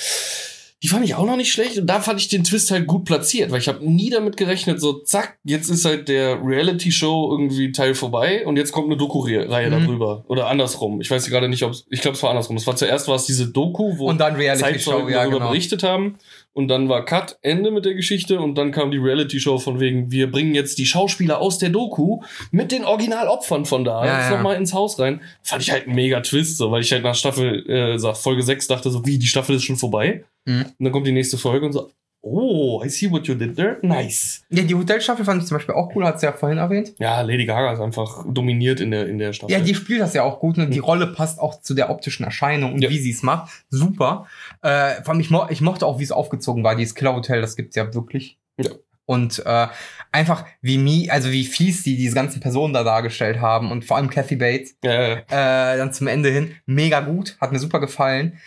Die 0.84 0.90
fand 0.90 1.04
ich 1.06 1.16
auch 1.16 1.26
noch 1.26 1.38
nicht 1.38 1.52
schlecht 1.52 1.80
und 1.80 1.88
da 1.88 2.02
fand 2.02 2.20
ich 2.20 2.28
den 2.28 2.44
Twist 2.44 2.70
halt 2.70 2.86
gut 2.86 3.04
platziert, 3.06 3.50
weil 3.50 3.60
ich 3.60 3.68
habe 3.68 3.84
nie 3.84 4.12
damit 4.12 4.38
gerechnet, 4.38 4.80
so 4.80 4.94
zack, 4.94 5.40
jetzt 5.44 5.70
ist 5.70 5.86
halt 5.86 6.08
der 6.08 6.40
Reality-Show 6.44 7.32
irgendwie 7.32 7.72
Teil 7.72 7.96
vorbei 7.96 8.46
und 8.46 8.58
jetzt 8.58 8.72
kommt 8.72 8.86
eine 8.88 8.96
Doku-Reihe 8.98 9.72
Mhm. 9.72 9.86
darüber. 9.86 10.24
Oder 10.28 10.48
andersrum. 10.48 11.02
Ich 11.02 11.10
weiß 11.10 11.28
gerade 11.30 11.50
nicht, 11.50 11.63
ob 11.63 11.74
ich 11.90 12.02
glaube, 12.02 12.16
es 12.16 12.22
war 12.22 12.30
andersrum. 12.30 12.58
Es 12.58 12.68
war 12.68 12.76
zuerst 12.76 13.08
war 13.08 13.16
es 13.16 13.26
diese 13.26 13.48
Doku, 13.48 13.98
wo 13.98 14.08
Und 14.08 14.20
dann 14.20 14.36
Reality-Show, 14.36 15.08
ja, 15.10 15.22
darüber 15.22 15.40
genau. 15.40 15.50
berichtet 15.50 15.82
haben. 15.82 16.20
Und 16.58 16.70
dann 16.70 16.89
war 16.89 17.06
Cut, 17.06 17.38
Ende 17.43 17.70
mit 17.70 17.86
der 17.86 17.93
Geschichte. 17.93 18.39
Und 18.39 18.56
dann 18.56 18.72
kam 18.72 18.89
die 18.89 18.98
Reality-Show 18.98 19.60
von 19.60 19.80
wegen, 19.80 20.12
wir 20.12 20.32
bringen 20.32 20.56
jetzt 20.56 20.80
die 20.80 20.88
Schauspieler 20.88 21.39
aus 21.39 21.60
der 21.60 21.70
Doku 21.70 22.22
mit 22.50 22.72
den 22.72 22.84
Originalopfern 22.84 23.65
von 23.65 23.84
da 23.84 24.04
Ja, 24.04 24.17
jetzt 24.17 24.32
ja. 24.32 24.38
nochmal 24.38 24.56
ins 24.56 24.74
Haus 24.74 24.98
rein. 24.98 25.22
Fand 25.43 25.62
ich 25.62 25.70
halt 25.70 25.88
ein 25.88 25.93
mega 25.93 26.20
Twist, 26.22 26.58
so, 26.58 26.72
weil 26.72 26.82
ich 26.82 26.91
halt 26.91 27.04
nach 27.04 27.13
Staffel, 27.13 27.70
äh, 27.70 28.15
Folge 28.15 28.41
6 28.41 28.65
dachte 28.65 28.89
so, 28.89 29.06
wie, 29.06 29.20
die 29.20 29.28
Staffel 29.28 29.56
ist 29.56 29.65
schon 29.65 29.76
vorbei? 29.76 30.24
Mhm. 30.46 30.65
Und 30.80 30.84
dann 30.84 30.91
kommt 30.91 31.06
die 31.06 31.12
nächste 31.12 31.38
Folge 31.38 31.67
und 31.67 31.74
so, 31.74 31.91
oh, 32.32 32.84
I 32.84 32.90
see 32.90 33.10
what 33.12 33.28
you 33.28 33.36
did 33.36 33.56
there. 33.56 33.78
Nice. 33.82 34.44
Ja, 34.50 34.63
die 34.63 34.76
Hotelstaffel 34.76 35.26
fand 35.26 35.42
ich 35.42 35.48
zum 35.48 35.58
Beispiel 35.58 35.76
auch 35.76 35.94
cool, 35.96 36.06
hat 36.06 36.20
sie 36.20 36.26
ja 36.26 36.32
vorhin 36.34 36.58
erwähnt. 36.58 36.94
Ja, 37.00 37.22
Lady 37.22 37.46
Gaga 37.46 37.74
ist 37.74 37.80
einfach 37.80 38.26
dominiert 38.28 38.80
in 38.80 38.92
der, 38.92 39.08
in 39.08 39.18
der 39.18 39.34
Staffel. 39.34 39.52
Ja, 39.54 39.60
die 39.60 39.74
spielt 39.76 40.02
das 40.02 40.13
ja 40.13 40.24
auch 40.24 40.40
gut 40.40 40.58
und 40.58 40.72
die 40.72 40.80
Rolle 40.80 41.08
passt 41.08 41.40
auch 41.40 41.62
zu 41.62 41.74
der 41.74 41.90
optischen 41.90 42.24
Erscheinung 42.26 42.74
und 42.74 42.82
Ja. 42.82 42.90
wie 42.90 43.00
sie 43.00 43.12
es 43.12 43.24
macht. 43.24 43.52
Super. 43.70 44.28
Äh, 44.62 45.02
vor 45.04 45.13
allem, 45.13 45.20
ich, 45.22 45.30
mo 45.30 45.46
ich 45.50 45.62
mochte 45.62 45.86
auch, 45.86 46.00
wie 46.00 46.04
es 46.04 46.12
aufgezogen 46.12 46.63
war. 46.63 46.76
Dieses 46.76 46.96
Killer 46.96 47.16
Hotel, 47.16 47.42
das 47.42 47.56
gibt's 47.56 47.76
ja 47.76 47.94
wirklich. 47.94 48.38
Ja. 48.58 48.72
Und 49.06 49.42
äh, 49.46 49.68
einfach 50.12 50.46
wie 50.62 50.78
mi 50.78 51.10
also 51.10 51.32
wie 51.32 51.46
fies 51.46 51.82
die 51.84 51.96
diese 51.96 52.13
ganzen 52.13 52.42
Personen 52.42 52.74
da 52.74 52.84
dargestellt 52.84 53.40
haben 53.40 53.72
und 53.72 53.86
vor 53.86 53.96
allem 53.96 54.10
Kathy 54.10 54.36
Bates 54.36 54.76
ja, 54.84 54.92
ja. 54.92 55.74
äh, 55.74 55.78
dann 55.78 55.94
zum 55.94 56.08
Ende 56.08 56.30
hin 56.30 56.56
mega 56.66 57.00
gut, 57.00 57.38
hat 57.40 57.54
mir 57.54 57.60
super 57.60 57.80
gefallen. 57.80 58.38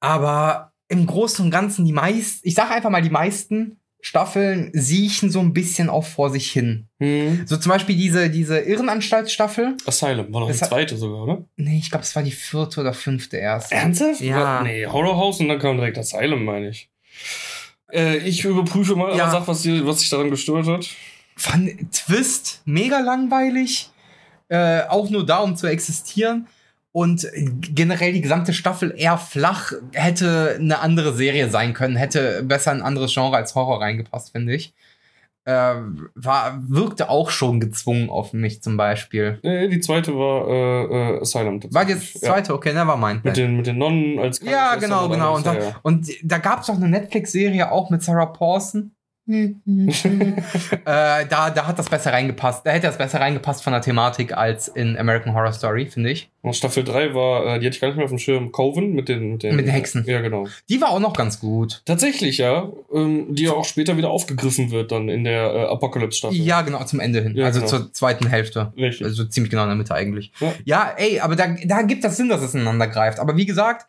Aber 0.00 0.72
im 0.88 1.06
Großen 1.06 1.44
und 1.44 1.50
Ganzen 1.50 1.84
die 1.84 1.92
meisten, 1.92 2.46
ich 2.46 2.54
sage 2.54 2.70
einfach 2.74 2.90
mal 2.90 3.02
die 3.02 3.10
meisten 3.10 3.78
Staffeln 4.00 4.70
siechen 4.74 5.30
so 5.30 5.40
ein 5.40 5.52
bisschen 5.52 5.90
auch 5.90 6.04
vor 6.04 6.30
sich 6.30 6.50
hin. 6.52 6.86
Hm. 7.00 7.42
So 7.46 7.56
zum 7.56 7.70
Beispiel 7.70 7.96
diese 7.96 8.30
diese 8.30 8.60
Irrenanstaltsstaffel. 8.60 9.76
Asylum 9.86 10.32
war 10.32 10.40
noch 10.42 10.50
die 10.50 10.56
zweite 10.56 10.96
sogar, 10.96 11.24
oder? 11.24 11.44
Nee, 11.56 11.78
ich 11.78 11.90
glaube, 11.90 12.04
es 12.04 12.14
war 12.14 12.22
die 12.22 12.30
vierte 12.30 12.80
oder 12.80 12.94
fünfte 12.94 13.38
erst. 13.38 13.72
Ernsthaft? 13.72 14.20
Ja. 14.20 14.62
Nee, 14.62 14.86
Horror 14.86 15.16
House 15.16 15.40
und 15.40 15.48
dann 15.48 15.58
kam 15.58 15.76
direkt 15.76 15.98
Asylum, 15.98 16.44
meine 16.44 16.68
ich. 16.70 16.88
Äh, 17.92 18.18
ich 18.18 18.44
überprüfe 18.44 18.94
mal, 18.94 19.16
Ja. 19.16 19.24
aber 19.24 19.32
sag, 19.32 19.48
was, 19.48 19.62
dir, 19.62 19.84
was 19.86 19.98
dich 19.98 20.10
daran 20.10 20.30
gestört 20.30 20.66
hat. 20.66 20.88
Fand 21.36 21.92
Twist 21.92 22.62
mega 22.66 23.00
langweilig. 23.00 23.90
Äh, 24.48 24.82
auch 24.88 25.10
nur 25.10 25.26
da, 25.26 25.38
um 25.38 25.56
zu 25.56 25.66
existieren. 25.66 26.46
Und 26.92 27.24
äh, 27.24 27.50
generell 27.60 28.12
die 28.12 28.20
gesamte 28.20 28.52
Staffel 28.52 28.94
eher 28.96 29.18
flach. 29.18 29.72
Hätte 29.92 30.56
eine 30.58 30.80
andere 30.80 31.12
Serie 31.12 31.50
sein 31.50 31.74
können. 31.74 31.96
Hätte 31.96 32.42
besser 32.42 32.72
ein 32.72 32.82
anderes 32.82 33.12
Genre 33.12 33.36
als 33.36 33.54
Horror 33.54 33.80
reingepasst, 33.80 34.32
finde 34.32 34.54
ich. 34.54 34.74
Äh, 35.44 35.76
war, 36.14 36.62
wirkte 36.68 37.08
auch 37.08 37.30
schon 37.30 37.58
gezwungen 37.58 38.10
auf 38.10 38.34
mich 38.34 38.62
zum 38.62 38.76
Beispiel. 38.76 39.38
Nee, 39.42 39.68
die 39.68 39.80
zweite 39.80 40.14
war 40.14 40.46
äh, 40.46 41.14
äh, 41.14 41.20
Asylum. 41.22 41.60
War 41.72 41.88
jetzt 41.88 42.20
zweite? 42.20 42.52
Okay, 42.52 42.74
never 42.74 42.98
mind. 42.98 43.24
Ja. 43.24 43.30
Mit 43.30 43.36
den, 43.38 43.56
mit 43.56 43.66
den 43.66 43.78
Nonnen 43.78 44.18
als 44.18 44.40
Ja, 44.42 44.76
genau, 44.76 45.08
genau. 45.08 45.36
Und 45.36 45.46
da, 45.46 45.54
ja, 45.54 45.60
ja. 45.60 45.80
und 45.82 46.06
da 46.22 46.36
gab 46.36 46.60
es 46.60 46.66
doch 46.66 46.76
eine 46.76 46.88
Netflix-Serie 46.88 47.72
auch 47.72 47.88
mit 47.88 48.02
Sarah 48.02 48.26
Paulson. 48.26 48.92
äh, 49.28 49.44
da, 50.84 51.50
da 51.50 51.66
hat 51.66 51.78
das 51.78 51.90
besser 51.90 52.14
reingepasst. 52.14 52.64
Da 52.64 52.70
hätte 52.70 52.86
das 52.86 52.96
besser 52.96 53.20
reingepasst 53.20 53.62
von 53.62 53.74
der 53.74 53.82
Thematik 53.82 54.34
als 54.34 54.68
in 54.68 54.96
American 54.96 55.34
Horror 55.34 55.52
Story, 55.52 55.84
finde 55.84 56.10
ich. 56.10 56.30
Und 56.40 56.56
Staffel 56.56 56.82
3 56.82 57.14
war, 57.14 57.44
äh, 57.44 57.58
die 57.58 57.66
hatte 57.66 57.74
ich 57.74 57.80
gar 57.80 57.88
nicht 57.88 57.98
mehr 57.98 58.04
auf 58.04 58.10
dem 58.10 58.18
Schirm, 58.18 58.52
Coven 58.52 58.94
mit 58.94 59.10
den, 59.10 59.32
mit 59.32 59.42
den, 59.42 59.56
Mit 59.56 59.66
den 59.66 59.72
Hexen. 59.72 60.04
Ja, 60.06 60.22
genau. 60.22 60.46
Die 60.70 60.80
war 60.80 60.92
auch 60.92 61.00
noch 61.00 61.12
ganz 61.12 61.40
gut. 61.40 61.82
Tatsächlich, 61.84 62.38
ja. 62.38 62.70
Ähm, 62.90 63.34
die 63.34 63.44
ja 63.44 63.52
auch 63.52 63.66
später 63.66 63.98
wieder 63.98 64.08
aufgegriffen 64.08 64.70
wird 64.70 64.92
dann 64.92 65.10
in 65.10 65.24
der 65.24 65.52
äh, 65.52 65.64
Apocalypse-Staffel. 65.66 66.38
Ja, 66.38 66.62
genau, 66.62 66.82
zum 66.84 67.00
Ende 67.00 67.20
hin. 67.20 67.36
Ja, 67.36 67.44
also 67.44 67.60
genau. 67.60 67.70
zur 67.70 67.92
zweiten 67.92 68.28
Hälfte. 68.28 68.72
Richtig. 68.78 69.06
Also 69.06 69.26
ziemlich 69.26 69.50
genau 69.50 69.64
in 69.64 69.68
der 69.68 69.76
Mitte 69.76 69.94
eigentlich. 69.94 70.32
Ja. 70.40 70.54
Ja, 70.64 70.94
ey, 70.96 71.20
aber 71.20 71.36
da, 71.36 71.54
da 71.66 71.82
gibt 71.82 72.02
das 72.02 72.16
Sinn, 72.16 72.30
dass 72.30 72.40
es 72.40 72.54
ineinander 72.54 72.86
greift. 72.86 73.20
Aber 73.20 73.36
wie 73.36 73.44
gesagt, 73.44 73.86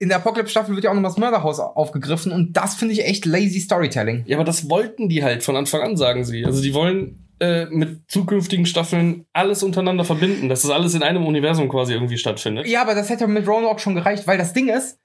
in 0.00 0.08
der 0.08 0.16
Apocalypse-Staffel 0.16 0.74
wird 0.74 0.84
ja 0.84 0.90
auch 0.90 0.94
noch 0.94 1.02
das 1.02 1.18
Mörderhaus 1.18 1.60
aufgegriffen 1.60 2.32
und 2.32 2.54
das 2.54 2.74
finde 2.74 2.94
ich 2.94 3.04
echt 3.04 3.26
lazy 3.26 3.60
Storytelling. 3.60 4.24
Ja, 4.26 4.38
aber 4.38 4.44
das 4.44 4.68
wollten 4.70 5.10
die 5.10 5.22
halt 5.22 5.42
von 5.44 5.56
Anfang 5.56 5.82
an, 5.82 5.96
sagen 5.96 6.24
sie. 6.24 6.44
Also 6.44 6.62
die 6.62 6.72
wollen 6.72 7.28
äh, 7.38 7.66
mit 7.66 8.10
zukünftigen 8.10 8.64
Staffeln 8.64 9.26
alles 9.34 9.62
untereinander 9.62 10.04
verbinden, 10.04 10.48
dass 10.48 10.62
das 10.62 10.70
alles 10.70 10.94
in 10.94 11.02
einem 11.02 11.26
Universum 11.26 11.68
quasi 11.68 11.92
irgendwie 11.92 12.16
stattfindet. 12.16 12.66
Ja, 12.66 12.80
aber 12.80 12.94
das 12.94 13.10
hätte 13.10 13.26
mit 13.26 13.46
Roanoke 13.46 13.80
schon 13.80 13.94
gereicht, 13.94 14.26
weil 14.26 14.38
das 14.38 14.54
Ding 14.54 14.68
ist, 14.68 14.98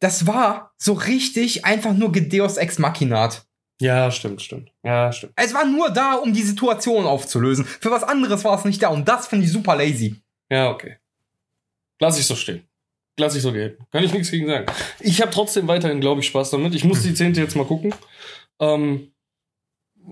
das 0.00 0.26
war 0.26 0.72
so 0.76 0.94
richtig 0.94 1.64
einfach 1.64 1.94
nur 1.94 2.10
Gedeus 2.10 2.56
Ex 2.56 2.78
Machinat. 2.80 3.46
Ja, 3.80 4.10
stimmt, 4.10 4.42
stimmt. 4.42 4.72
Ja, 4.82 5.12
stimmt. 5.12 5.32
Es 5.36 5.54
war 5.54 5.64
nur 5.64 5.90
da, 5.90 6.14
um 6.14 6.32
die 6.32 6.42
Situation 6.42 7.06
aufzulösen. 7.06 7.64
Für 7.64 7.92
was 7.92 8.02
anderes 8.02 8.44
war 8.44 8.58
es 8.58 8.64
nicht 8.64 8.82
da 8.82 8.88
und 8.88 9.06
das 9.06 9.28
finde 9.28 9.46
ich 9.46 9.52
super 9.52 9.76
lazy. 9.76 10.16
Ja, 10.50 10.70
okay. 10.70 10.96
Lass 12.00 12.18
ich 12.18 12.26
so 12.26 12.34
stehen. 12.34 12.69
Lass 13.20 13.36
ich 13.36 13.42
so 13.42 13.52
gelten. 13.52 13.84
Kann 13.92 14.02
ich 14.02 14.12
nichts 14.12 14.30
gegen 14.30 14.46
sagen. 14.46 14.66
Ich 14.98 15.20
habe 15.20 15.30
trotzdem 15.30 15.68
weiterhin, 15.68 16.00
glaube 16.00 16.20
ich, 16.20 16.26
Spaß 16.26 16.50
damit. 16.50 16.74
Ich 16.74 16.84
muss 16.84 17.02
die 17.02 17.14
zehnte 17.14 17.40
jetzt 17.40 17.54
mal 17.54 17.66
gucken. 17.66 17.94
Ähm, 18.58 19.12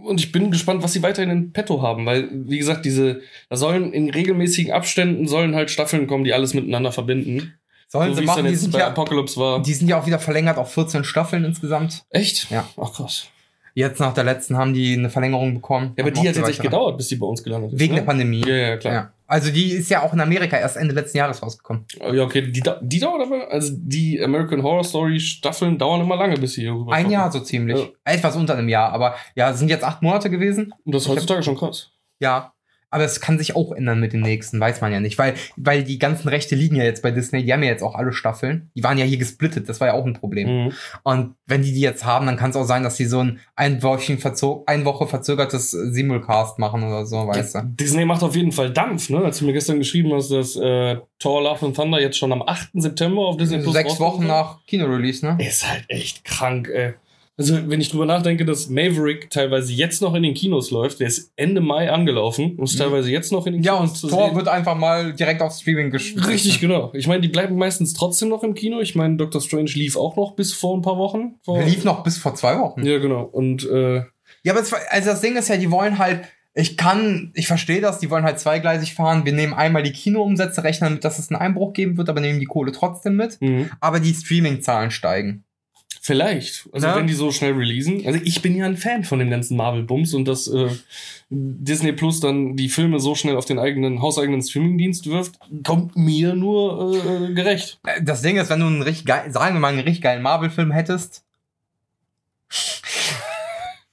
und 0.04 0.20
ich 0.20 0.30
bin 0.30 0.50
gespannt, 0.50 0.82
was 0.82 0.92
sie 0.92 1.02
weiterhin 1.02 1.30
in 1.30 1.52
petto 1.52 1.82
haben, 1.82 2.06
weil, 2.06 2.28
wie 2.30 2.58
gesagt, 2.58 2.84
diese, 2.84 3.22
da 3.48 3.56
sollen 3.56 3.92
in 3.92 4.10
regelmäßigen 4.10 4.72
Abständen 4.72 5.26
sollen 5.26 5.54
halt 5.54 5.70
Staffeln 5.70 6.06
kommen, 6.06 6.24
die 6.24 6.34
alles 6.34 6.54
miteinander 6.54 6.92
verbinden. 6.92 7.54
Sollen 7.88 8.10
so 8.10 8.16
sie 8.16 8.20
wie 8.20 8.24
es 8.24 8.26
machen, 8.28 8.46
die 8.46 8.54
sind, 8.54 8.74
ja, 8.74 8.88
Apocalypse 8.88 9.40
war. 9.40 9.62
die 9.62 9.72
sind 9.72 9.88
ja 9.88 9.98
auch 9.98 10.06
wieder 10.06 10.18
verlängert 10.18 10.58
auf 10.58 10.72
14 10.72 11.04
Staffeln 11.04 11.44
insgesamt. 11.44 12.04
Echt? 12.10 12.50
Ja. 12.50 12.68
Ach 12.76 12.92
krass. 12.92 13.28
Jetzt 13.74 14.00
nach 14.00 14.12
der 14.12 14.24
letzten 14.24 14.56
haben 14.56 14.74
die 14.74 14.92
eine 14.92 15.08
Verlängerung 15.08 15.54
bekommen. 15.54 15.94
Ja, 15.96 16.04
aber 16.04 16.10
die 16.10 16.28
hat 16.28 16.36
jetzt 16.36 16.48
echt 16.48 16.60
gedauert, 16.60 16.98
bis 16.98 17.08
die 17.08 17.16
bei 17.16 17.26
uns 17.26 17.42
gelandet 17.42 17.72
ist. 17.72 17.80
Wegen 17.80 17.94
ne? 17.94 18.00
der 18.00 18.06
Pandemie. 18.06 18.44
Ja, 18.46 18.56
ja, 18.56 18.76
klar. 18.76 18.92
Ja. 18.92 19.12
Also 19.28 19.52
die 19.52 19.72
ist 19.72 19.90
ja 19.90 20.02
auch 20.02 20.14
in 20.14 20.20
Amerika 20.20 20.56
erst 20.56 20.78
Ende 20.78 20.94
letzten 20.94 21.18
Jahres 21.18 21.42
rausgekommen. 21.42 21.84
Ja, 22.00 22.24
okay, 22.24 22.50
die, 22.50 22.62
die 22.80 22.98
dauert 22.98 23.20
aber, 23.20 23.52
also 23.52 23.74
die 23.76 24.20
American 24.22 24.62
Horror 24.62 24.84
Story 24.84 25.20
Staffeln 25.20 25.76
dauern 25.76 26.00
immer 26.00 26.16
lange, 26.16 26.36
bis 26.38 26.54
sie 26.54 26.62
hier 26.62 26.72
rüber 26.72 26.94
Ein 26.94 27.10
Jahr 27.10 27.30
so 27.30 27.40
ziemlich. 27.40 27.78
Ja. 27.78 27.88
Etwas 28.04 28.36
unter 28.36 28.56
einem 28.56 28.70
Jahr, 28.70 28.90
aber 28.90 29.16
ja, 29.34 29.52
sind 29.52 29.68
jetzt 29.68 29.84
acht 29.84 30.00
Monate 30.00 30.30
gewesen. 30.30 30.72
Und 30.82 30.94
das 30.94 31.02
ist 31.02 31.08
heutzutage 31.08 31.42
schon 31.42 31.58
krass. 31.58 31.90
Ja. 32.20 32.54
Aber 32.90 33.04
es 33.04 33.20
kann 33.20 33.38
sich 33.38 33.54
auch 33.54 33.72
ändern 33.72 34.00
mit 34.00 34.12
dem 34.12 34.20
nächsten, 34.20 34.58
weiß 34.60 34.80
man 34.80 34.92
ja 34.92 35.00
nicht. 35.00 35.18
Weil, 35.18 35.34
weil 35.56 35.84
die 35.84 35.98
ganzen 35.98 36.28
Rechte 36.28 36.54
liegen 36.54 36.76
ja 36.76 36.84
jetzt 36.84 37.02
bei 37.02 37.10
Disney, 37.10 37.44
die 37.44 37.52
haben 37.52 37.62
ja 37.62 37.68
jetzt 37.68 37.82
auch 37.82 37.94
alle 37.94 38.12
Staffeln. 38.12 38.70
Die 38.74 38.82
waren 38.82 38.98
ja 38.98 39.04
hier 39.04 39.18
gesplittet, 39.18 39.68
das 39.68 39.80
war 39.80 39.88
ja 39.88 39.94
auch 39.94 40.06
ein 40.06 40.14
Problem. 40.14 40.64
Mhm. 40.64 40.72
Und 41.02 41.34
wenn 41.46 41.62
die 41.62 41.72
die 41.72 41.80
jetzt 41.80 42.04
haben, 42.04 42.26
dann 42.26 42.36
kann 42.36 42.50
es 42.50 42.56
auch 42.56 42.64
sein, 42.64 42.82
dass 42.82 42.96
die 42.96 43.04
so 43.04 43.20
ein 43.20 43.40
ein, 43.56 43.80
verzog, 43.80 44.64
ein 44.66 44.84
Woche 44.84 45.06
verzögertes 45.06 45.70
Simulcast 45.72 46.58
machen 46.58 46.82
oder 46.84 47.04
so, 47.06 47.26
weißt 47.26 47.54
du. 47.56 47.60
Disney 47.64 48.04
macht 48.04 48.22
auf 48.22 48.36
jeden 48.36 48.52
Fall 48.52 48.72
Dampf, 48.72 49.10
ne? 49.10 49.24
Als 49.24 49.38
du 49.38 49.46
mir 49.46 49.52
gestern 49.52 49.78
geschrieben 49.78 50.12
hast, 50.14 50.30
dass 50.30 50.56
äh, 50.56 50.96
Thor 51.18 51.42
Love 51.42 51.66
and 51.66 51.76
Thunder 51.76 52.00
jetzt 52.00 52.16
schon 52.16 52.32
am 52.32 52.42
8. 52.42 52.70
September 52.74 53.22
auf 53.22 53.36
Disney 53.36 53.58
Plus 53.58 53.74
Sechs. 53.74 54.00
Wochen 54.00 54.26
nach 54.26 54.64
Kinorelease, 54.66 55.26
ne? 55.26 55.44
Ist 55.44 55.68
halt 55.68 55.84
echt 55.88 56.24
krank, 56.24 56.68
ey. 56.72 56.94
Also, 57.38 57.56
wenn 57.70 57.80
ich 57.80 57.88
drüber 57.88 58.04
nachdenke, 58.04 58.44
dass 58.44 58.68
Maverick 58.68 59.30
teilweise 59.30 59.72
jetzt 59.72 60.02
noch 60.02 60.14
in 60.14 60.24
den 60.24 60.34
Kinos 60.34 60.70
läuft, 60.72 60.98
der 61.00 61.06
ist 61.06 61.32
Ende 61.36 61.60
Mai 61.60 61.90
angelaufen 61.90 62.56
und 62.56 62.64
ist 62.64 62.74
Mhm. 62.74 62.78
teilweise 62.80 63.10
jetzt 63.10 63.30
noch 63.32 63.46
in 63.46 63.54
den 63.54 63.62
Ja, 63.62 63.76
Kinos 63.76 63.90
und 63.90 63.96
zu 63.96 64.08
Thor 64.08 64.26
sehen. 64.28 64.36
wird 64.36 64.48
einfach 64.48 64.76
mal 64.76 65.12
direkt 65.14 65.40
auf 65.40 65.54
Streaming 65.54 65.90
gespielt. 65.90 66.26
Richtig, 66.28 66.60
genau. 66.60 66.90
Ich 66.94 67.06
meine, 67.06 67.20
die 67.22 67.28
bleiben 67.28 67.56
meistens 67.56 67.94
trotzdem 67.94 68.28
noch 68.28 68.42
im 68.42 68.54
Kino. 68.54 68.80
Ich 68.80 68.94
meine, 68.96 69.16
Doctor 69.16 69.40
Strange 69.40 69.70
lief 69.74 69.96
auch 69.96 70.16
noch 70.16 70.32
bis 70.32 70.52
vor 70.52 70.76
ein 70.76 70.82
paar 70.82 70.98
Wochen. 70.98 71.36
Vor 71.44 71.62
Lief 71.62 71.84
noch 71.84 72.02
bis 72.02 72.18
vor 72.18 72.34
zwei 72.34 72.58
Wochen. 72.58 72.84
Ja, 72.84 72.98
genau. 72.98 73.22
Und 73.22 73.64
äh, 73.70 74.02
Ja, 74.42 74.52
aber 74.52 74.60
es, 74.60 74.72
war- 74.72 74.80
also 74.90 75.10
das 75.10 75.20
Ding 75.20 75.36
ist 75.36 75.48
ja, 75.48 75.56
die 75.56 75.70
wollen 75.70 75.98
halt, 75.98 76.22
ich 76.54 76.76
kann, 76.76 77.30
ich 77.34 77.46
verstehe 77.46 77.80
das, 77.80 78.00
die 78.00 78.10
wollen 78.10 78.24
halt 78.24 78.40
zweigleisig 78.40 78.94
fahren. 78.94 79.24
Wir 79.24 79.32
nehmen 79.32 79.54
einmal 79.54 79.84
die 79.84 79.92
Kinoumsätze, 79.92 80.64
rechnen 80.64 80.88
damit, 80.90 81.04
dass 81.04 81.18
es 81.20 81.30
einen 81.30 81.40
Einbruch 81.40 81.72
geben 81.72 81.96
wird, 81.98 82.08
aber 82.08 82.20
nehmen 82.20 82.40
die 82.40 82.46
Kohle 82.46 82.72
trotzdem 82.72 83.14
mit. 83.14 83.38
mh, 83.40 83.66
Aber 83.80 84.00
die 84.00 84.12
Streaming-Zahlen 84.12 84.90
steigen. 84.90 85.44
Vielleicht. 86.08 86.68
Also 86.72 86.86
Na? 86.86 86.96
wenn 86.96 87.06
die 87.06 87.12
so 87.12 87.30
schnell 87.30 87.52
releasen. 87.52 88.04
Also 88.06 88.18
ich 88.24 88.40
bin 88.42 88.56
ja 88.56 88.64
ein 88.64 88.78
Fan 88.78 89.04
von 89.04 89.18
dem 89.18 89.28
ganzen 89.30 89.56
Marvel-Bums 89.58 90.14
und 90.14 90.26
dass 90.26 90.48
äh, 90.48 90.70
Disney 91.30 91.92
Plus 91.92 92.20
dann 92.20 92.56
die 92.56 92.70
Filme 92.70 92.98
so 92.98 93.14
schnell 93.14 93.36
auf 93.36 93.44
den 93.44 93.58
eigenen, 93.58 94.00
hauseigenen 94.00 94.42
Streamingdienst 94.42 95.06
wirft, 95.06 95.38
kommt 95.64 95.96
mir 95.96 96.34
nur 96.34 96.94
äh, 96.94 97.34
gerecht. 97.34 97.78
Äh, 97.86 98.02
Das 98.02 98.22
Ding 98.22 98.38
ist, 98.38 98.48
wenn 98.48 98.60
du 98.60 98.66
einen 98.66 98.82
richtig 98.82 99.04
geil, 99.06 99.30
sagen 99.30 99.54
wir 99.56 99.60
mal, 99.60 99.68
einen 99.68 99.80
richtig 99.80 100.00
geilen 100.02 100.22
Marvel-Film 100.22 100.72
hättest, 100.72 101.24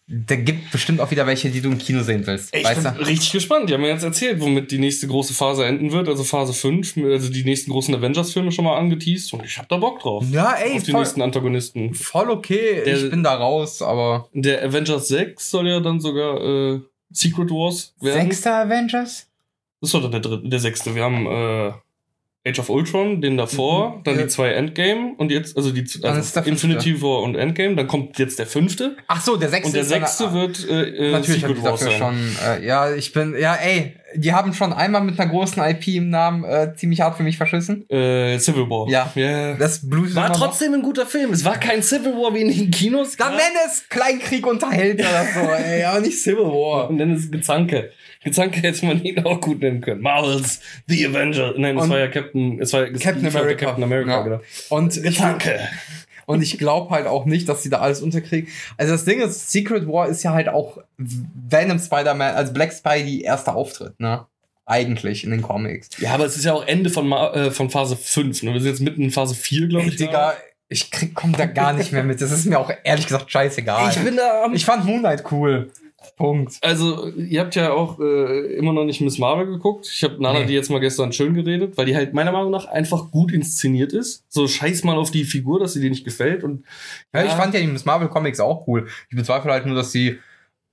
da 0.08 0.36
gibt 0.36 0.72
bestimmt 0.72 1.00
auch 1.02 1.10
wieder 1.10 1.26
welche, 1.26 1.50
die 1.50 1.62
du 1.62 1.70
im 1.72 1.80
Kino 1.80 2.04
sehen 2.04 2.28
willst. 2.28 2.56
Ich 2.56 2.64
weißt 2.64 2.84
bin 2.84 2.94
du? 2.94 3.06
richtig 3.08 3.32
gespannt. 3.32 3.70
Die 3.70 3.74
haben 3.74 3.82
mir 3.82 3.90
jetzt 3.90 4.04
erzählt, 4.04 4.40
womit 4.40 4.70
die 4.70 4.78
nächste 4.78 5.08
große 5.08 5.34
Phase 5.34 5.66
enden 5.66 5.92
wird. 5.92 6.08
Also 6.08 6.24
Phase 6.24 6.54
5, 6.54 6.98
also 6.98 7.30
die 7.32 7.44
nächsten 7.44 7.72
großen 7.72 7.94
Avengers-Filme 7.96 8.52
schon 8.52 8.66
mal 8.66 8.78
angeteased. 8.78 9.34
Und 9.34 9.44
ich 9.44 9.58
hab 9.58 9.68
da 9.68 9.78
Bock 9.78 10.00
drauf. 10.00 10.24
Ja, 10.32 10.54
ey, 10.54 10.78
auf 10.78 10.84
die 10.84 10.92
voll, 10.92 11.02
nächsten 11.02 11.22
Antagonisten. 11.24 11.96
voll 11.96 12.30
okay. 12.30 12.84
Der- 12.86 13.04
ich 13.04 13.10
bin 13.10 13.24
da 13.24 13.34
raus, 13.36 13.82
aber. 13.82 14.30
Der 14.34 14.64
Avengers 14.64 15.08
6 15.08 15.50
soll 15.50 15.68
ja 15.68 15.80
dann 15.80 16.00
sogar 16.00 16.40
äh, 16.76 16.80
Secret 17.12 17.50
Wars 17.50 17.96
werden. 18.00 18.30
Sechster 18.30 18.58
Avengers? 18.58 19.28
Das 19.82 19.90
ist 19.90 19.94
doch 19.94 20.10
der 20.12 20.20
dritte, 20.20 20.48
der 20.48 20.60
sechste. 20.60 20.94
Wir 20.94 21.04
haben 21.04 21.26
äh, 21.26 21.74
Age 22.48 22.60
of 22.60 22.70
Ultron, 22.70 23.22
den 23.22 23.38
davor, 23.38 23.98
Mhm. 23.98 24.04
dann 24.04 24.16
Ja. 24.18 24.22
die 24.24 24.28
zwei 24.28 24.50
Endgame 24.50 25.14
und 25.18 25.32
jetzt, 25.32 25.58
also 25.58 25.72
die 25.72 25.84
also. 26.04 26.40
Infinity 26.42 27.02
War 27.02 27.24
und 27.24 27.36
Endgame, 27.36 27.76
dann 27.76 27.88
kommt 27.88 28.20
jetzt 28.20 28.38
der 28.38 28.46
fünfte 28.46 28.96
Ach 29.08 29.20
so, 29.22 29.36
der 29.36 29.50
sechste 29.50 29.68
und 29.70 29.76
der 29.76 29.84
sechste 29.84 30.32
wird 30.34 30.68
äh, 30.70 30.84
äh, 31.10 31.12
Natürlich 31.12 31.42
Secret 31.42 31.64
Wars 31.64 31.80
dafür 31.80 31.98
sein. 31.98 32.16
schon, 32.38 32.62
äh, 32.62 32.66
ja, 32.66 32.94
ich 32.94 33.12
bin, 33.14 33.36
ja, 33.40 33.56
ey, 33.56 33.96
die 34.14 34.32
haben 34.32 34.54
schon 34.54 34.72
einmal 34.74 35.02
mit 35.02 35.20
einer 35.20 35.30
großen 35.30 35.62
IP 35.64 35.88
im 35.98 36.10
Namen 36.10 36.44
äh, 36.46 36.74
ziemlich 36.76 37.02
hart 37.02 37.18
für 37.18 37.24
mich 37.24 37.36
verschissen. 37.38 37.90
Äh, 37.90 38.38
Civil 38.38 38.70
War. 38.70 38.88
Ja. 38.90 39.12
Yeah. 39.16 39.56
Das 39.58 39.90
blutet 39.90 40.16
War 40.16 40.28
immer 40.28 40.38
noch. 40.38 40.46
trotzdem 40.48 40.74
ein 40.74 40.84
guter 40.84 41.06
Film. 41.06 41.34
Es 41.34 41.44
war 41.44 41.58
kein 41.60 41.82
Civil 41.84 42.14
War 42.14 42.34
wie 42.34 42.42
in 42.42 42.48
den 42.50 42.72
Kinos. 42.72 43.18
Dann 43.18 43.34
nenn 43.34 43.42
es 43.66 43.90
Kleinkrieg 43.90 44.46
unterhält 44.48 45.00
oder 45.02 45.26
so, 45.34 45.40
ey, 45.52 45.84
aber 45.84 46.00
nicht 46.00 46.18
Civil 46.22 46.46
War. 46.46 46.90
Und 46.90 46.98
dann 47.00 47.14
ist 47.16 47.26
es 47.26 47.32
Gezanke. 47.32 47.92
Gezanke 48.26 48.60
hätte 48.60 48.86
man 48.86 49.02
ihn 49.04 49.24
auch 49.24 49.40
gut 49.40 49.62
nennen 49.62 49.80
können. 49.80 50.02
Marvels 50.02 50.60
The 50.88 51.08
Avenger. 51.08 51.54
Nein, 51.58 51.78
es 51.78 51.88
war 51.90 52.00
ja 52.00 52.08
Captain, 52.10 52.60
es 52.60 52.74
war 52.74 52.86
Captain 52.88 53.26
America. 53.28 53.66
Captain 53.68 53.84
America, 53.84 54.12
Ja. 54.12 54.22
genau. 54.24 54.42
Und 54.70 54.98
ich, 54.98 55.04
Gezanke. 55.04 55.60
und 56.26 56.42
ich 56.42 56.58
glaube 56.58 56.90
halt 56.90 57.08
auch 57.08 57.26
nicht, 57.26 57.48
dass 57.48 57.64
sie 57.64 57.70
da 57.70 57.80
alles 57.80 58.02
unterkriegen. 58.02 58.50
Also 58.78 58.92
das 58.94 59.06
Ding 59.06 59.22
ist, 59.22 59.52
Secret 59.52 59.88
War 59.88 60.10
ist 60.10 60.24
ja 60.24 60.34
halt 60.34 60.50
auch 60.50 60.80
Venom 60.98 61.80
Spider-Man, 61.80 62.36
also 62.36 62.52
Black 62.52 62.74
Spidey 62.74 63.22
erster 63.22 63.56
Auftritt, 63.56 64.00
ne? 64.00 64.26
Eigentlich 64.68 65.24
in 65.24 65.30
den 65.30 65.44
Comics. 65.44 65.90
Ja, 66.00 66.16
aber 66.16 66.26
es 66.26 66.36
ist 66.36 66.44
ja 66.46 66.54
auch 66.54 66.66
Ende 66.66 66.90
von, 66.90 67.12
äh, 67.12 67.52
von 67.52 67.70
Phase 67.70 67.96
5. 67.96 68.42
Ne? 68.42 68.54
Wir 68.54 68.62
sind 68.62 68.72
jetzt 68.72 68.82
mitten 68.82 69.04
in 69.04 69.12
Phase 69.12 69.36
4, 69.36 69.68
glaube 69.68 69.86
ich. 69.90 69.96
Digga, 69.98 70.34
ich 70.70 70.90
krieg, 70.90 71.14
komm 71.14 71.34
da 71.34 71.46
gar 71.46 71.74
nicht 71.74 71.92
mehr 71.92 72.04
mit. 72.04 72.20
Das 72.20 72.32
ist 72.32 72.48
mir 72.48 72.58
auch 72.60 72.72
ehrlich 72.84 73.06
gesagt 73.06 73.32
scheißegal. 73.32 73.92
Ich 73.92 74.00
bin 74.04 74.18
da 74.18 74.48
Ich 74.52 74.66
fand 74.66 74.84
Moonlight 74.86 75.24
cool. 75.32 75.70
Punkt. 76.16 76.58
Also, 76.62 77.08
ihr 77.10 77.40
habt 77.42 77.56
ja 77.56 77.72
auch 77.74 78.00
äh, 78.00 78.56
immer 78.56 78.74
noch 78.74 78.84
nicht 78.86 79.02
Miss 79.02 79.18
Marvel 79.18 79.46
geguckt. 79.48 79.88
Ich 79.92 80.04
habe 80.04 80.22
Nana 80.22 80.40
Nee. 80.40 80.46
die 80.48 80.54
jetzt 80.54 80.70
mal 80.70 80.80
gestern 80.80 81.12
schön 81.14 81.34
geredet, 81.34 81.78
weil 81.78 81.86
die 81.86 81.96
halt 81.96 82.14
meiner 82.14 82.32
Meinung 82.32 82.52
nach 82.52 82.66
einfach 82.66 83.12
gut 83.12 83.32
inszeniert 83.32 83.94
ist. 83.94 84.24
So 84.30 84.48
scheiß 84.48 84.84
mal 84.84 84.98
auf 84.98 85.12
die 85.12 85.24
Figur, 85.24 85.60
dass 85.60 85.74
sie 85.74 85.82
dir 85.82 85.90
nicht 85.90 86.04
gefällt. 86.06 86.44
Und 86.44 86.66
Ja, 87.14 87.24
ich 87.24 87.30
Ja. 87.32 87.36
fand 87.38 87.54
ja 87.54 87.60
die 87.60 87.68
Miss 87.68 87.86
Marvel 87.86 88.08
Comics 88.10 88.40
auch 88.40 88.68
cool. 88.68 88.88
Ich 89.10 89.16
bezweifle 89.16 89.52
halt 89.52 89.66
nur, 89.66 89.76
dass 89.76 89.92
sie 89.92 90.20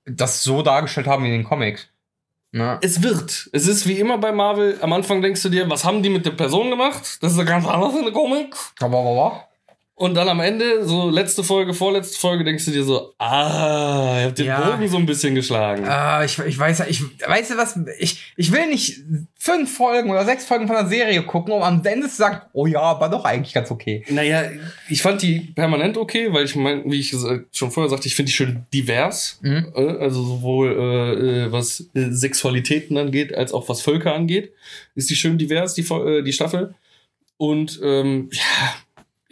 das 0.05 0.43
so 0.43 0.61
dargestellt 0.61 1.07
haben 1.07 1.23
wie 1.23 1.27
in 1.27 1.33
den 1.33 1.43
Comics. 1.43 1.87
Ne? 2.55 2.77
es 2.83 3.01
wird. 3.01 3.49
Es 3.51 3.67
ist 3.67 3.87
wie 3.87 3.93
immer 3.99 4.19
bei 4.19 4.31
Marvel. 4.31 4.77
Am 4.81 4.93
Anfang 4.93 5.23
denkst 5.23 5.41
du 5.41 5.49
dir, 5.49 5.67
was 5.71 5.85
haben 5.85 6.03
die 6.03 6.09
mit 6.09 6.23
der 6.25 6.31
Person 6.31 6.69
gemacht? 6.69 7.17
Das 7.21 7.31
ist 7.31 7.37
ja 7.39 7.45
ganz 7.45 7.65
anders 7.65 7.95
in 7.95 8.03
der 8.03 8.13
Comic. 8.13 8.53
Aber, 8.79 8.99
aber, 8.99 9.09
aber. 9.09 9.47
Und 9.95 10.15
dann 10.15 10.27
am 10.27 10.39
Ende, 10.39 10.83
so 10.85 11.11
letzte 11.11 11.43
Folge, 11.43 11.75
vorletzte 11.75 12.19
Folge, 12.19 12.43
denkst 12.43 12.65
du 12.65 12.71
dir 12.71 12.83
so, 12.83 13.13
ah, 13.19 14.17
ihr 14.19 14.25
habt 14.25 14.39
den 14.39 14.47
Ja. 14.47 14.71
Bogen 14.71 14.87
so 14.87 14.97
ein 14.97 15.05
bisschen 15.05 15.35
geschlagen. 15.35 15.85
Ah, 15.87 16.23
ich, 16.23 16.39
ich 16.39 16.57
weiß 16.57 16.79
ja, 16.79 16.85
ich 16.89 17.03
weißt 17.27 17.51
du 17.51 17.57
was, 17.57 17.79
ich, 17.99 18.33
ich 18.35 18.51
will 18.51 18.67
nicht 18.69 19.01
fünf 19.35 19.77
Folgen 19.77 20.09
oder 20.09 20.25
sechs 20.25 20.45
Folgen 20.45 20.65
von 20.65 20.77
der 20.77 20.87
Serie 20.87 21.21
gucken, 21.21 21.53
um 21.53 21.61
am 21.61 21.85
Ende 21.85 22.09
zu 22.09 22.15
sagen, 22.15 22.41
oh 22.53 22.65
ja, 22.65 22.99
war 22.99 23.09
doch 23.11 23.23
eigentlich 23.23 23.53
ganz 23.53 23.69
okay. 23.69 24.03
Naja, 24.09 24.49
ich 24.89 25.03
fand 25.03 25.21
die 25.21 25.39
permanent 25.53 25.95
okay, 25.97 26.33
weil 26.33 26.45
ich 26.45 26.55
mein, 26.55 26.89
wie 26.91 26.99
ich 26.99 27.11
schon 27.51 27.69
vorher 27.71 27.89
sagte, 27.91 28.07
ich 28.07 28.15
finde 28.15 28.31
die 28.31 28.35
schön 28.35 28.65
divers. 28.73 29.37
Mhm. 29.43 29.73
Äh, 29.75 29.97
Also 29.99 30.23
sowohl 30.23 30.71
äh, 30.71 31.45
äh, 31.45 31.51
was 31.51 31.81
äh, 31.93 32.09
Sexualitäten 32.09 32.97
angeht, 32.97 33.35
als 33.35 33.53
auch 33.53 33.69
was 33.69 33.81
Völker 33.81 34.15
angeht, 34.15 34.53
ist 34.95 35.11
die 35.11 35.15
schön 35.15 35.37
divers, 35.37 35.75
die, 35.75 35.85
die 36.25 36.33
Staffel. 36.33 36.73
Und 37.37 37.79
ähm, 37.83 38.29
ja, 38.31 38.41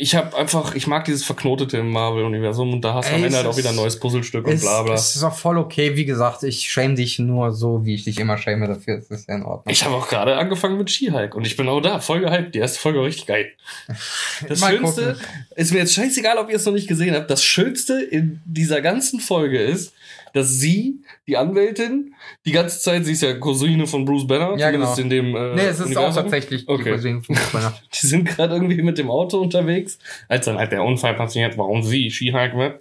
ich 0.02 0.16
habe 0.16 0.36
einfach, 0.36 0.74
ich 0.74 0.88
mag 0.88 1.06
dieses 1.06 1.24
Verknotete 1.24 1.78
im 1.78 1.92
Marvel-Universum 1.92 2.74
und 2.74 2.82
da 2.82 2.96
hast 2.96 3.12
du 3.12 3.16
am 3.16 3.24
Ende 3.24 3.38
halt 3.38 3.46
auch 3.46 3.56
wieder 3.56 3.70
ein 3.70 3.76
ist- 3.76 3.82
neues 3.82 4.00
Puzzlestück 4.00 4.48
und 4.48 4.54
Es, 4.54 4.62
bla 4.62 4.82
bla. 4.82 4.96
es 4.96 5.16
ist 5.16 5.24
auch 5.24 5.36
voll 5.36 5.60
okay, 5.60 5.96
wie 5.96 6.06
gesagt, 6.06 6.42
ich 6.44 6.72
schäme 6.72 6.96
dich 6.96 7.20
nur 7.20 7.52
so, 7.52 7.86
wie 7.86 7.94
ich 7.94 8.06
dich 8.06 8.20
immer 8.20 8.38
schäme 8.40 8.68
dafür. 8.68 8.98
Das 8.98 9.12
ist 9.12 9.30
ja 9.30 9.36
in 9.36 9.44
Ordnung. 9.44 9.72
Ich 9.72 9.86
habe 9.86 9.94
auch 9.96 10.08
gerade 10.10 10.38
angefangen 10.38 10.78
mit 10.80 10.90
She-Hulk 10.90 11.36
und 11.36 11.46
ich 11.46 11.56
bin 11.56 11.70
auch 11.70 11.82
da, 11.82 12.00
voll 12.00 12.22
gehypt. 12.22 12.56
Die 12.56 12.60
erste 12.60 12.80
Folge 12.80 12.98
war 13.00 13.06
richtig 13.06 13.28
geil. 13.28 13.52
Das 14.48 14.60
Schönste, 14.60 15.14
gucken. 15.14 15.28
ist 15.56 15.72
mir 15.72 15.80
jetzt 15.80 15.94
scheißegal, 15.94 16.38
ob 16.40 16.50
ihr 16.50 16.56
es 16.56 16.66
noch 16.66 16.74
nicht 16.74 16.88
gesehen 16.88 17.14
habt, 17.14 17.30
das 17.30 17.44
Schönste 17.44 18.02
in 18.02 18.42
dieser 18.46 18.82
ganzen 18.82 19.20
Folge 19.20 19.60
ist, 19.62 19.94
dass 20.34 20.50
sie, 20.50 21.02
die 21.28 21.38
Anwältin, 21.38 22.13
die 22.46 22.52
ganze 22.52 22.80
Zeit, 22.80 23.06
sie 23.06 23.13
ist 23.13 23.22
ja 23.22 23.34
Cousine 23.34 23.86
von 23.88 24.06
Bruce 24.06 24.28
Banner, 24.28 24.58
Ja, 24.58 24.67
zumindest 24.67 24.96
genau. 24.98 25.04
in 25.04 25.10
dem 25.10 25.36
äh, 25.36 25.56
nee, 25.56 25.62
es 25.63 25.80
ist 25.80 25.82
auch 25.82 25.86
Universum. 26.06 26.24
tatsächlich 26.24 26.65
die 26.65 26.72
Okay. 26.72 26.91
Cousine 26.91 27.22
von 27.24 27.36
Fußballer. 27.36 27.74
Die 28.02 28.08
sind 28.08 28.26
gerade 28.26 28.54
irgendwie 28.56 28.82
mit 28.82 28.98
dem 28.98 29.10
Auto 29.10 29.39
unterwegs, 29.39 30.00
als 30.28 30.46
dann 30.46 30.58
halt 30.58 30.72
der 30.72 30.84
Unfall 30.84 31.13
passiert, 31.15 31.58
warum 31.58 31.84
sie 31.84 32.10
She-Hulk 32.12 32.56
wird. 32.58 32.80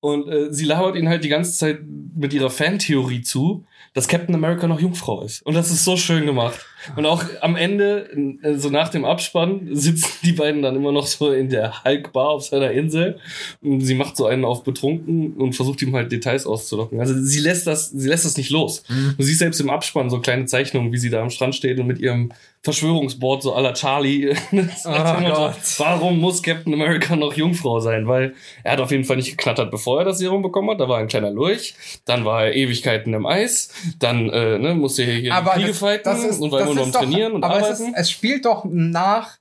Und 0.00 0.28
äh, 0.28 0.52
sie 0.52 0.64
labert 0.66 0.96
ihn 0.96 1.08
halt 1.08 1.24
die 1.24 1.28
ganze 1.28 1.56
Zeit 1.56 1.78
mit 2.16 2.32
ihrer 2.34 2.50
Fantheorie 2.50 3.22
zu, 3.22 3.64
dass 3.94 4.08
Captain 4.08 4.34
America 4.34 4.66
noch 4.66 4.80
Jungfrau 4.80 5.22
ist. 5.22 5.42
Und 5.46 5.54
das 5.54 5.70
ist 5.70 5.84
so 5.84 5.96
schön 5.96 6.26
gemacht. 6.26 6.58
Und 6.96 7.06
auch 7.06 7.24
am 7.40 7.56
Ende, 7.56 8.08
so 8.56 8.70
nach 8.70 8.88
dem 8.88 9.04
Abspann, 9.04 9.68
sitzen 9.72 10.10
die 10.22 10.32
beiden 10.32 10.62
dann 10.62 10.76
immer 10.76 10.92
noch 10.92 11.06
so 11.06 11.32
in 11.32 11.48
der 11.48 11.84
Hulk-Bar 11.84 12.28
auf 12.28 12.44
seiner 12.44 12.70
Insel. 12.70 13.18
Und 13.62 13.80
sie 13.80 13.94
macht 13.94 14.16
so 14.16 14.26
einen 14.26 14.44
auf 14.44 14.64
betrunken 14.64 15.34
und 15.34 15.54
versucht 15.54 15.82
ihm 15.82 15.94
halt 15.94 16.12
Details 16.12 16.46
auszulocken. 16.46 17.00
Also 17.00 17.14
sie 17.14 17.40
lässt 17.40 17.66
das, 17.66 17.90
sie 17.90 18.08
lässt 18.08 18.24
das 18.24 18.36
nicht 18.36 18.50
los. 18.50 18.84
Mhm. 18.88 19.14
Du 19.16 19.24
siehst 19.24 19.38
selbst 19.38 19.60
im 19.60 19.70
Abspann 19.70 20.10
so 20.10 20.20
kleine 20.20 20.46
Zeichnungen, 20.46 20.92
wie 20.92 20.98
sie 20.98 21.10
da 21.10 21.22
am 21.22 21.30
Strand 21.30 21.54
steht 21.54 21.78
und 21.78 21.86
mit 21.86 21.98
ihrem 21.98 22.32
Verschwörungsboard 22.64 23.42
so 23.42 23.54
aller 23.54 23.74
Charlie. 23.74 24.34
Oh. 24.86 25.52
Warum 25.78 26.18
muss 26.20 26.42
Captain 26.42 26.72
America 26.72 27.16
noch 27.16 27.34
Jungfrau 27.34 27.80
sein? 27.80 28.06
Weil 28.06 28.34
er 28.62 28.72
hat 28.72 28.80
auf 28.80 28.90
jeden 28.90 29.04
Fall 29.04 29.16
nicht 29.16 29.30
geknattert, 29.36 29.70
bevor 29.70 30.00
er 30.00 30.04
das 30.04 30.18
Serum 30.18 30.42
bekommen 30.42 30.70
hat. 30.70 30.80
Da 30.80 30.88
war 30.88 30.98
ein 30.98 31.08
kleiner 31.08 31.30
Lurch. 31.30 31.74
Dann 32.04 32.24
war 32.24 32.46
er 32.46 32.54
Ewigkeiten 32.54 33.12
im 33.14 33.26
Eis. 33.26 33.70
Dann 33.98 34.28
äh, 34.30 34.58
ne, 34.58 34.74
musste 34.74 35.02
er 35.02 35.14
hier 35.14 35.34
Aber 35.34 35.52
Kriege 35.52 35.68
das, 35.68 35.78
fighten 35.78 36.04
das 36.04 36.24
ist, 36.24 36.40
und 36.40 36.52
war 36.52 36.60
das 36.60 36.73
ist 36.82 36.94
doch, 36.94 37.00
Trainieren 37.00 37.32
und 37.32 37.44
aber 37.44 37.56
es, 37.58 37.64
Arbeiten. 37.80 37.94
ist, 37.94 38.00
es 38.00 38.10
spielt 38.10 38.44
doch 38.44 38.64
nach 38.68 39.38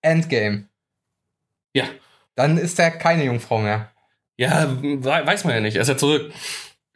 Endgame. 0.00 0.64
Ja. 1.74 1.84
Dann 2.34 2.58
ist 2.58 2.78
er 2.78 2.90
keine 2.90 3.24
Jungfrau 3.24 3.58
mehr. 3.58 3.90
ja, 4.36 4.68
we- 4.82 5.02
weiß 5.04 5.44
man 5.44 5.54
ja 5.54 5.60
nicht. 5.60 5.76
Er 5.76 5.82
ist 5.82 5.88
ja 5.88 5.96
zurück. 5.96 6.32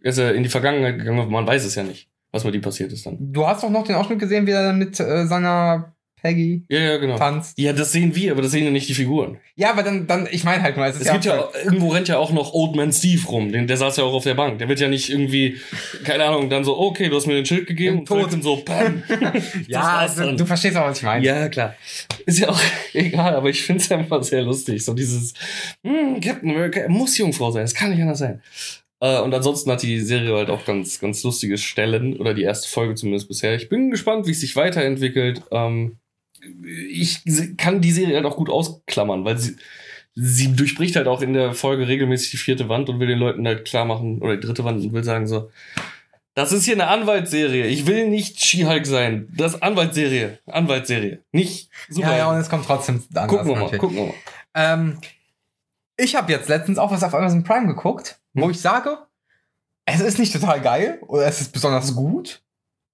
Er 0.02 0.11
ist 0.11 0.18
ja 0.18 0.31
in 0.31 0.42
die 0.42 0.48
Vergangenheit 0.48 0.98
gegangen. 0.98 1.31
Man 1.31 1.46
weiß 1.46 1.64
es 1.64 1.74
ja 1.74 1.83
nicht, 1.83 2.09
was 2.33 2.44
mit 2.44 2.55
ihm 2.55 2.61
passiert 2.62 2.92
ist 2.92 3.05
dann. 3.07 3.16
Du 3.33 3.46
hast 3.46 3.62
doch 3.62 3.70
noch 3.70 3.85
den 3.85 3.96
Ausschnitt 3.96 4.18
gesehen, 4.18 4.46
wie 4.46 4.52
er 4.52 4.72
mit 4.72 4.98
äh, 5.00 5.26
seiner 5.26 5.96
Peggy 6.27 6.65
Ja, 6.69 6.79
ja, 6.81 6.97
genau. 6.97 7.17
tanzt. 7.17 7.59
Ja, 7.59 7.73
das 7.73 7.93
sehen 7.93 8.15
wir, 8.17 8.33
aber 8.33 8.43
das 8.43 8.51
sehen 8.51 8.65
ja 8.65 8.71
nicht 8.71 8.89
die 8.89 8.95
Figuren. 8.95 9.39
Ja, 9.55 9.71
aber 9.71 9.83
dann, 9.83 10.07
dann 10.07 10.29
ich 10.31 10.43
meine 10.43 10.62
halt 10.62 10.77
mal, 10.77 10.91
es 10.91 10.97
ist 10.97 11.07
Es 11.07 11.12
gibt 11.12 11.25
ja, 11.25 11.49
irgendwo 11.65 11.89
rennt 11.89 12.09
ja 12.09 12.19
auch 12.19 12.33
noch 12.33 12.53
Old 12.53 12.75
Man 12.75 12.93
Steve 12.93 13.25
rum. 13.29 13.53
Den, 13.53 13.67
der 13.67 13.77
saß 13.77 13.97
ja 13.97 14.05
auch 14.05 14.12
auf 14.12 14.25
der 14.25 14.35
Bank. 14.35 14.59
Der 14.59 14.69
wird 14.69 14.81
ja 14.81 14.89
nicht 14.89 15.09
irgendwie, 15.09 15.57
keine 16.05 16.25
Ahnung, 16.25 16.51
dann 16.51 16.65
so, 16.65 16.77
okay, 16.79 17.09
du 17.09 17.17
hast 17.17 17.27
mir 17.27 17.35
den 17.35 17.47
Schild 17.47 17.67
gegeben 17.67 17.95
Im 17.95 17.99
und 18.01 18.07
Tod. 18.09 18.23
trotzdem 18.23 18.43
so, 18.43 18.57
bam. 18.57 19.03
ja, 19.69 19.99
also, 19.99 20.33
du 20.33 20.45
verstehst 20.45 20.77
auch, 20.77 20.87
was 20.87 20.99
ich 20.99 21.05
meine. 21.05 21.25
Ja, 21.25 21.49
klar. 21.49 21.75
Ist 22.27 22.41
ja 22.41 22.49
auch 22.49 22.61
egal, 22.93 23.35
aber 23.37 23.49
ich 23.49 23.62
finde 23.62 23.83
es 23.83 23.93
einfach 23.93 24.23
sehr 24.25 24.43
lustig. 24.43 24.85
So 24.85 24.95
dieses, 24.95 25.33
hm, 25.85 26.21
Captain 26.21 26.51
America, 26.51 26.81
er 26.81 26.91
muss 26.91 27.17
Jungfrau 27.17 27.51
sein, 27.53 27.62
das 27.62 27.75
kann 27.75 27.91
nicht 27.91 28.03
anders 28.03 28.19
sein. 28.19 28.43
Äh, 29.01 29.21
und 29.21 29.35
ansonsten 29.35 29.71
hat 29.71 29.83
die 29.83 30.01
Serie 30.01 30.35
halt 30.35 30.51
auch 30.51 30.65
ganz, 30.65 30.99
ganz 31.01 31.23
lustige 31.23 31.59
Stellen, 31.59 32.17
oder 32.17 32.35
die 32.35 32.43
erste 32.43 32.69
Folge 32.69 32.95
zumindest 32.95 33.29
bisher. 33.29 33.55
Ich 33.55 33.69
bin 33.69 33.91
gespannt, 33.91 34.27
wie 34.27 34.31
es 34.31 34.41
sich 34.41 34.57
weiterentwickelt. 34.57 35.43
Ähm, 35.51 35.99
ich 36.66 37.22
kann 37.57 37.81
die 37.81 37.92
Serie 37.92 38.16
halt 38.16 38.27
auch 38.27 38.37
gut 38.37 38.51
ausklammern, 38.51 39.25
weil 39.25 39.38
sie, 39.38 39.57
sie 40.14 40.55
durchbricht 40.55 40.96
halt 40.96 41.07
auch 41.09 41.22
in 41.22 41.33
der 41.33 41.53
Folge 41.55 41.88
regelmäßig 41.88 42.31
die 42.33 42.37
vierte 42.37 42.68
Wand 42.68 42.88
und 42.88 43.01
will 43.01 43.09
den 43.09 43.18
Leuten 43.18 43.46
halt 43.46 43.64
klar 43.64 43.85
machen, 43.85 44.20
oder 44.22 44.37
die 44.37 44.46
dritte 44.46 44.64
Wand 44.64 44.83
und 44.85 44.92
will 44.92 45.05
sagen 45.05 45.27
so, 45.27 45.51
das 46.35 46.53
ist 46.53 46.64
hier 46.66 46.75
eine 46.75 46.88
Anwaltsserie. 46.88 47.66
Ich 47.66 47.87
will 47.87 48.09
nicht 48.09 48.44
She-Hulk 48.44 48.85
sein. 48.87 49.27
Das 49.35 49.55
ist 49.55 49.62
Anwaltsserie. 49.62 50.38
Anwaltsserie. 50.46 51.22
Nicht 51.33 51.70
super. 51.88 52.11
ja, 52.11 52.16
ja, 52.18 52.31
und 52.31 52.37
es 52.37 52.51
kommt 52.51 52.66
trotzdem 52.66 53.03
anders. 53.14 53.29
gucken 53.29 53.46
wir 53.49 53.55
mal, 53.55 53.61
natürlich. 53.62 53.81
gucken 53.81 53.96
wir 53.96 54.05
mal. 54.07 54.14
Ähm, 54.55 54.99
ich 55.96 56.14
habe 56.14 56.31
jetzt 56.31 56.51
letztens 56.51 56.77
auch 56.77 56.90
was 56.90 57.03
auf 57.03 57.14
Amazon 57.14 57.42
Prime 57.42 57.66
geguckt, 57.66 58.18
Hm. 58.35 58.42
wo 58.42 58.51
ich 58.51 58.61
sage, 58.61 58.99
es 59.87 60.01
ist 60.01 60.18
nicht 60.18 60.33
total 60.33 60.61
geil 60.61 60.99
oder 61.07 61.25
es 61.27 61.40
ist 61.40 61.53
besonders 61.53 61.94
gut, 61.94 62.42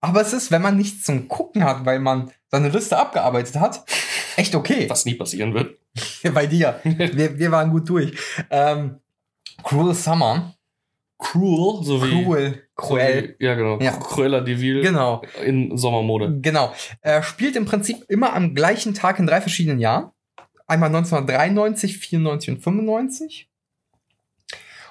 aber 0.02 0.20
es 0.20 0.32
ist, 0.34 0.50
wenn 0.50 0.60
man 0.60 0.76
nichts 0.76 1.04
zum 1.04 1.28
Gucken 1.28 1.64
hat, 1.64 1.86
weil 1.86 2.00
man 2.00 2.30
seine 2.50 2.68
Liste 2.68 2.98
abgearbeitet 2.98 3.56
hat, 3.58 3.84
echt 4.36 4.54
okay. 4.54 4.90
Was 4.90 5.06
nie 5.06 5.14
passieren 5.14 5.54
wird. 5.54 5.78
Bei 6.34 6.46
dir. 6.46 6.80
wir, 6.84 7.38
wir 7.38 7.50
waren 7.50 7.70
gut 7.70 7.88
durch. 7.88 8.12
Ähm, 8.50 8.98
Cruel 9.62 9.94
Summer. 9.94 10.54
Cruel, 11.18 11.84
so 11.84 12.02
wie. 12.04 12.24
Cruel. 12.24 12.62
Cruel. 12.74 13.36
So 13.38 13.46
ja, 13.46 13.54
genau. 13.54 13.78
Ja. 13.78 13.92
Cruella 13.92 14.40
de 14.40 14.60
Vil 14.60 14.82
Genau. 14.82 15.22
in 15.44 15.76
Sommermode. 15.76 16.40
Genau. 16.42 16.74
Er 17.00 17.22
spielt 17.22 17.54
im 17.54 17.64
Prinzip 17.64 18.04
immer 18.08 18.32
am 18.32 18.56
gleichen 18.56 18.92
Tag 18.94 19.20
in 19.20 19.26
drei 19.26 19.40
verschiedenen 19.40 19.78
Jahren. 19.78 20.10
Einmal 20.66 20.88
1993, 20.88 21.98
94 21.98 22.54
und 22.54 22.60
95. 22.62 23.48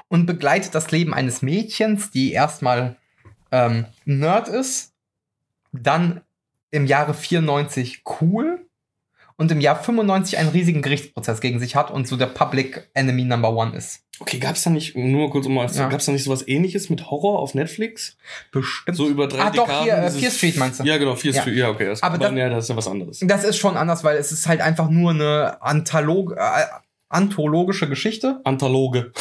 und 0.07 0.25
begleitet 0.25 0.73
das 0.75 0.91
Leben 0.91 1.13
eines 1.13 1.41
Mädchens, 1.41 2.11
die 2.11 2.31
erstmal 2.31 2.97
ähm, 3.51 3.85
Nerd 4.05 4.47
ist, 4.47 4.90
dann 5.71 6.21
im 6.71 6.85
Jahre 6.85 7.13
94 7.13 8.03
cool 8.21 8.65
und 9.37 9.51
im 9.51 9.59
Jahr 9.59 9.75
95 9.81 10.37
einen 10.37 10.49
riesigen 10.49 10.81
Gerichtsprozess 10.81 11.41
gegen 11.41 11.59
sich 11.59 11.75
hat 11.75 11.89
und 11.91 12.07
so 12.07 12.15
der 12.15 12.27
Public 12.27 12.89
Enemy 12.93 13.23
Number 13.23 13.53
One 13.55 13.75
ist. 13.75 14.03
Okay, 14.19 14.37
gab's 14.37 14.61
da 14.63 14.69
nicht, 14.69 14.95
nur 14.95 15.31
kurz 15.31 15.47
um 15.47 15.55
mal, 15.55 15.67
Ja. 15.71 15.89
gab's 15.89 16.05
da 16.05 16.11
nicht 16.11 16.23
sowas 16.23 16.47
ähnliches 16.47 16.91
mit 16.91 17.09
Horror 17.09 17.39
auf 17.39 17.55
Netflix? 17.55 18.17
Bestimmt. 18.51 18.95
So 18.95 19.07
über 19.07 19.27
drei 19.27 19.41
ah, 19.45 19.49
doch, 19.49 19.65
Dekaden, 19.65 19.83
hier, 19.83 19.93
äh, 19.97 20.11
Fear 20.11 20.31
Street 20.31 20.57
meinst 20.57 20.79
du? 20.79 20.83
Ja, 20.83 20.97
genau, 20.99 21.15
Fear 21.15 21.33
Ja. 21.33 21.41
Street, 21.41 21.57
ja, 21.57 21.69
okay. 21.69 21.85
Das, 21.85 22.03
Aber 22.03 22.19
das- 22.19 22.31
ja, 22.35 22.49
das 22.49 22.65
ist 22.65 22.69
ja 22.69 22.75
was 22.75 22.87
anderes. 22.87 23.19
Das 23.23 23.43
ist 23.43 23.57
schon 23.57 23.77
anders, 23.77 24.03
weil 24.03 24.17
es 24.17 24.31
ist 24.31 24.47
halt 24.47 24.61
einfach 24.61 24.89
nur 24.89 25.09
eine 25.11 25.61
Antholog 25.61 26.35
äh, 26.37 26.65
anthologische 27.09 27.89
Geschichte. 27.89 28.41
Anthologe. 28.43 29.11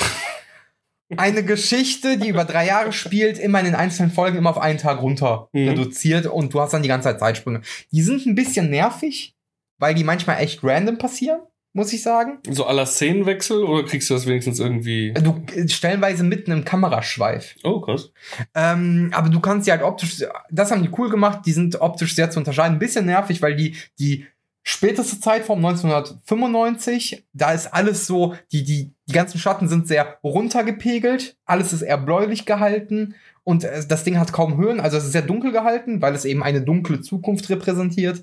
Eine 1.17 1.43
Geschichte, 1.45 2.19
die 2.19 2.29
über 2.29 2.45
drei 2.45 2.67
Jahre 2.67 2.93
spielt, 2.93 3.39
immer 3.39 3.59
in 3.59 3.65
den 3.67 3.75
einzelnen 3.75 4.11
Folgen 4.11 4.37
immer 4.39 4.51
auf 4.51 4.59
einen 4.59 4.79
Tag 4.79 5.03
runter 5.03 5.49
Mhm. 5.53 5.69
reduziert 5.71 6.27
und 6.27 6.55
du 6.55 6.61
hast 6.61 6.73
dann 6.73 6.83
die 6.83 6.89
ganze 6.89 7.09
Zeit 7.09 7.21
Zeitsprünge. 7.21 7.63
Die 7.93 8.03
sind 8.03 8.27
ein 8.27 8.35
bisschen 8.35 8.71
nervig, 8.71 9.35
weil 9.79 9.95
die 9.95 10.05
manchmal 10.05 10.41
echt 10.41 10.63
random 10.63 10.99
passieren, 10.99 11.41
muss 11.73 11.93
ich 11.93 12.03
sagen. 12.03 12.39
So 12.51 12.67
aller 12.67 12.87
Szenenwechsel 12.87 13.63
oder 13.65 13.85
kriegst 13.87 14.09
du 14.11 14.15
das 14.15 14.27
wenigstens 14.27 14.59
irgendwie. 14.61 15.13
Du 15.15 15.43
äh, 15.55 15.69
stellenweise 15.69 16.23
mitten 16.25 16.53
im 16.53 16.65
Kameraschweif. 16.65 17.57
Oh, 17.65 17.81
krass. 17.81 18.13
Ähm, 18.55 19.11
aber 19.15 19.29
du 19.31 19.41
kannst 19.41 19.65
sie 19.65 19.71
halt 19.73 19.83
optisch, 19.83 20.25
das 20.51 20.71
haben 20.71 20.83
die 20.83 20.91
cool 20.99 21.11
gemacht, 21.11 21.41
die 21.47 21.53
sind 21.53 21.81
optisch 21.81 22.15
sehr 22.15 22.31
zu 22.31 22.39
unterscheiden. 22.39 22.77
Ein 22.77 22.81
bisschen 22.81 23.07
nervig, 23.07 23.41
weil 23.43 23.57
die, 23.57 23.75
die 23.99 24.27
späteste 24.63 25.19
Zeitform 25.21 25.65
1995, 25.65 27.25
da 27.33 27.53
ist 27.53 27.67
alles 27.73 28.07
so, 28.07 28.35
die, 28.53 28.63
die, 28.65 28.93
die 29.11 29.15
ganzen 29.17 29.39
Schatten 29.39 29.69
sind 29.69 29.89
sehr 29.89 30.19
runtergepegelt, 30.23 31.37
alles 31.45 31.73
ist 31.73 31.83
eher 31.83 31.99
bläulich 31.99 32.47
gehalten 32.47 33.17
und 33.43 33.65
äh, 33.65 33.85
das 33.87 34.05
Ding 34.05 34.21
hat 34.21 34.33
kaum 34.33 34.57
Höhen, 34.57 34.79
also 34.79 34.97
es 34.97 35.05
ist 35.05 35.13
sehr 35.13 35.23
dunkel 35.23 35.51
gehalten, 35.51 36.01
weil 36.01 36.15
es 36.15 36.25
eben 36.25 36.45
eine 36.45 36.63
dunkle 36.63 37.01
Zukunft 37.01 37.51
repräsentiert. 37.51 38.23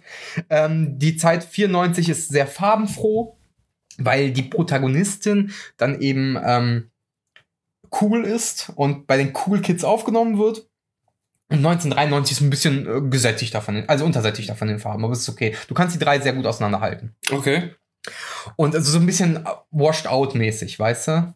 Ähm, 0.49 0.97
die 0.97 1.17
Zeit 1.17 1.43
94 1.43 2.07
ist 2.07 2.29
sehr 2.29 2.47
farbenfroh, 2.47 3.37
weil 3.97 4.31
die 4.31 4.43
Protagonistin 4.43 5.51
dann 5.75 5.99
eben 5.99 6.37
ähm, 6.41 6.89
cool 8.01 8.23
ist 8.23 8.71
und 8.75 9.07
bei 9.07 9.17
den 9.17 9.33
Cool 9.35 9.59
Kids 9.59 9.83
aufgenommen 9.83 10.37
wird. 10.37 10.69
Und 11.49 11.57
1993 11.57 12.37
ist 12.37 12.41
ein 12.41 12.49
bisschen 12.49 12.87
äh, 12.87 13.09
gesättigter 13.09 13.61
von 13.61 13.75
den, 13.75 13.89
also 13.89 14.05
untersättigter 14.05 14.55
von 14.55 14.69
den 14.69 14.79
Farben, 14.79 15.03
aber 15.03 15.11
es 15.11 15.19
ist 15.19 15.29
okay. 15.29 15.55
Du 15.67 15.73
kannst 15.73 15.93
die 15.93 15.99
drei 15.99 16.19
sehr 16.21 16.33
gut 16.33 16.45
auseinanderhalten. 16.45 17.15
Okay. 17.29 17.71
Und 18.55 18.75
also 18.75 18.91
so 18.91 18.99
ein 18.99 19.05
bisschen 19.05 19.45
washed 19.71 20.07
out 20.07 20.35
mäßig, 20.35 20.79
weißt 20.79 21.07
du? 21.07 21.33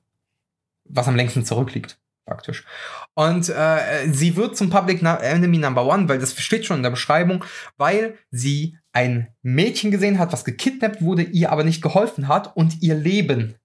Was 0.85 1.07
am 1.07 1.15
längsten 1.15 1.45
zurückliegt, 1.45 1.99
praktisch. 2.25 2.65
Und 3.13 3.49
äh, 3.49 4.07
sie 4.11 4.35
wird 4.35 4.57
zum 4.57 4.69
Public 4.69 5.01
Enemy 5.01 5.57
Number 5.57 5.85
One, 5.85 6.09
weil 6.09 6.19
das 6.19 6.39
steht 6.39 6.65
schon 6.65 6.77
in 6.77 6.83
der 6.83 6.89
Beschreibung, 6.89 7.45
weil 7.77 8.17
sie 8.29 8.77
ein 8.93 9.29
Mädchen 9.41 9.91
gesehen 9.91 10.19
hat, 10.19 10.33
was 10.33 10.45
gekidnappt 10.45 11.01
wurde, 11.01 11.23
ihr 11.23 11.51
aber 11.51 11.63
nicht 11.63 11.81
geholfen 11.81 12.27
hat 12.27 12.55
und 12.55 12.81
ihr 12.81 12.95
Leben 12.95 13.55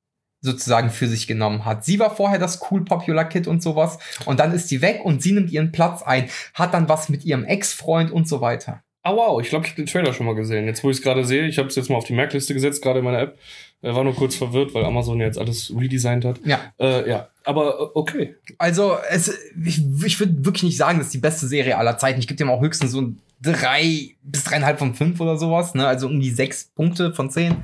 sozusagen 0.41 0.91
für 0.91 1.09
sich 1.09 1.27
genommen 1.27 1.65
hat. 1.65 1.85
Sie 1.85 1.99
war 1.99 2.15
vorher 2.15 2.39
das 2.39 2.61
cool 2.71 2.85
Popular 2.85 3.25
Kid 3.25 3.49
und 3.49 3.63
sowas 3.63 3.99
und 4.27 4.39
dann 4.39 4.53
ist 4.53 4.69
sie 4.69 4.81
weg 4.83 5.01
und 5.05 5.23
sie 5.23 5.33
nimmt 5.33 5.51
ihren 5.51 5.73
Platz 5.73 6.03
ein, 6.03 6.29
hat 6.55 6.75
dann 6.75 6.89
was 6.89 7.09
mit 7.09 7.25
ihrem 7.25 7.45
Ex-Freund 7.45 8.11
und 8.11 8.29
so 8.29 8.41
weiter. 8.41 8.83
Ah, 9.07 9.15
wow, 9.15 9.41
ich 9.41 9.51
glaube, 9.51 9.65
ich 9.65 9.71
habe 9.71 9.83
den 9.83 9.87
Trailer 9.87 10.13
schon 10.13 10.27
mal 10.27 10.35
gesehen. 10.35 10.67
Jetzt, 10.67 10.83
wo 10.83 10.91
ich 10.91 10.97
es 10.97 11.03
gerade 11.03 11.25
sehe, 11.25 11.47
ich 11.47 11.59
habe 11.59 11.69
es 11.69 11.77
jetzt 11.77 11.89
mal 11.89 11.97
auf 11.97 12.07
die 12.07 12.13
Merkliste 12.13 12.55
gesetzt, 12.55 12.83
gerade 12.83 12.99
in 12.99 13.05
meiner 13.05 13.21
App. 13.21 13.39
Äh, 13.81 13.95
war 13.95 14.03
nur 14.03 14.17
kurz 14.17 14.35
verwirrt, 14.35 14.75
weil 14.75 14.85
Amazon 14.85 15.21
jetzt 15.21 15.39
alles 15.39 15.73
redesigned 15.79 16.25
hat. 16.25 16.41
Ja. 16.45 16.59
Äh, 16.81 17.09
ja, 17.09 17.29
aber 17.45 17.69
äh, 17.69 17.87
okay. 17.95 18.35
Also, 18.59 18.99
es, 19.09 19.29
ich, 19.65 19.81
ich 20.05 20.19
würde 20.19 20.45
wirklich 20.45 20.65
nicht 20.65 20.77
sagen, 20.77 20.99
das 20.99 21.07
ist 21.07 21.15
die 21.15 21.19
beste 21.19 21.47
Serie 21.47 21.79
aller 21.79 21.99
Zeiten. 21.99 22.19
Ich 22.19 22.27
gebe 22.27 22.37
dem 22.37 22.51
auch 22.51 22.61
höchstens 22.61 22.91
so 22.91 23.01
ein 23.01 23.21
drei 23.41 24.17
bis 24.25 24.43
dreieinhalb 24.43 24.81
von 24.81 24.95
fünf 24.95 25.21
oder 25.21 25.39
sowas, 25.39 25.75
ne? 25.75 25.87
Also 25.87 26.09
um 26.09 26.19
die 26.19 26.31
sechs 26.31 26.65
Punkte 26.65 27.15
von 27.15 27.31
zehn. 27.31 27.59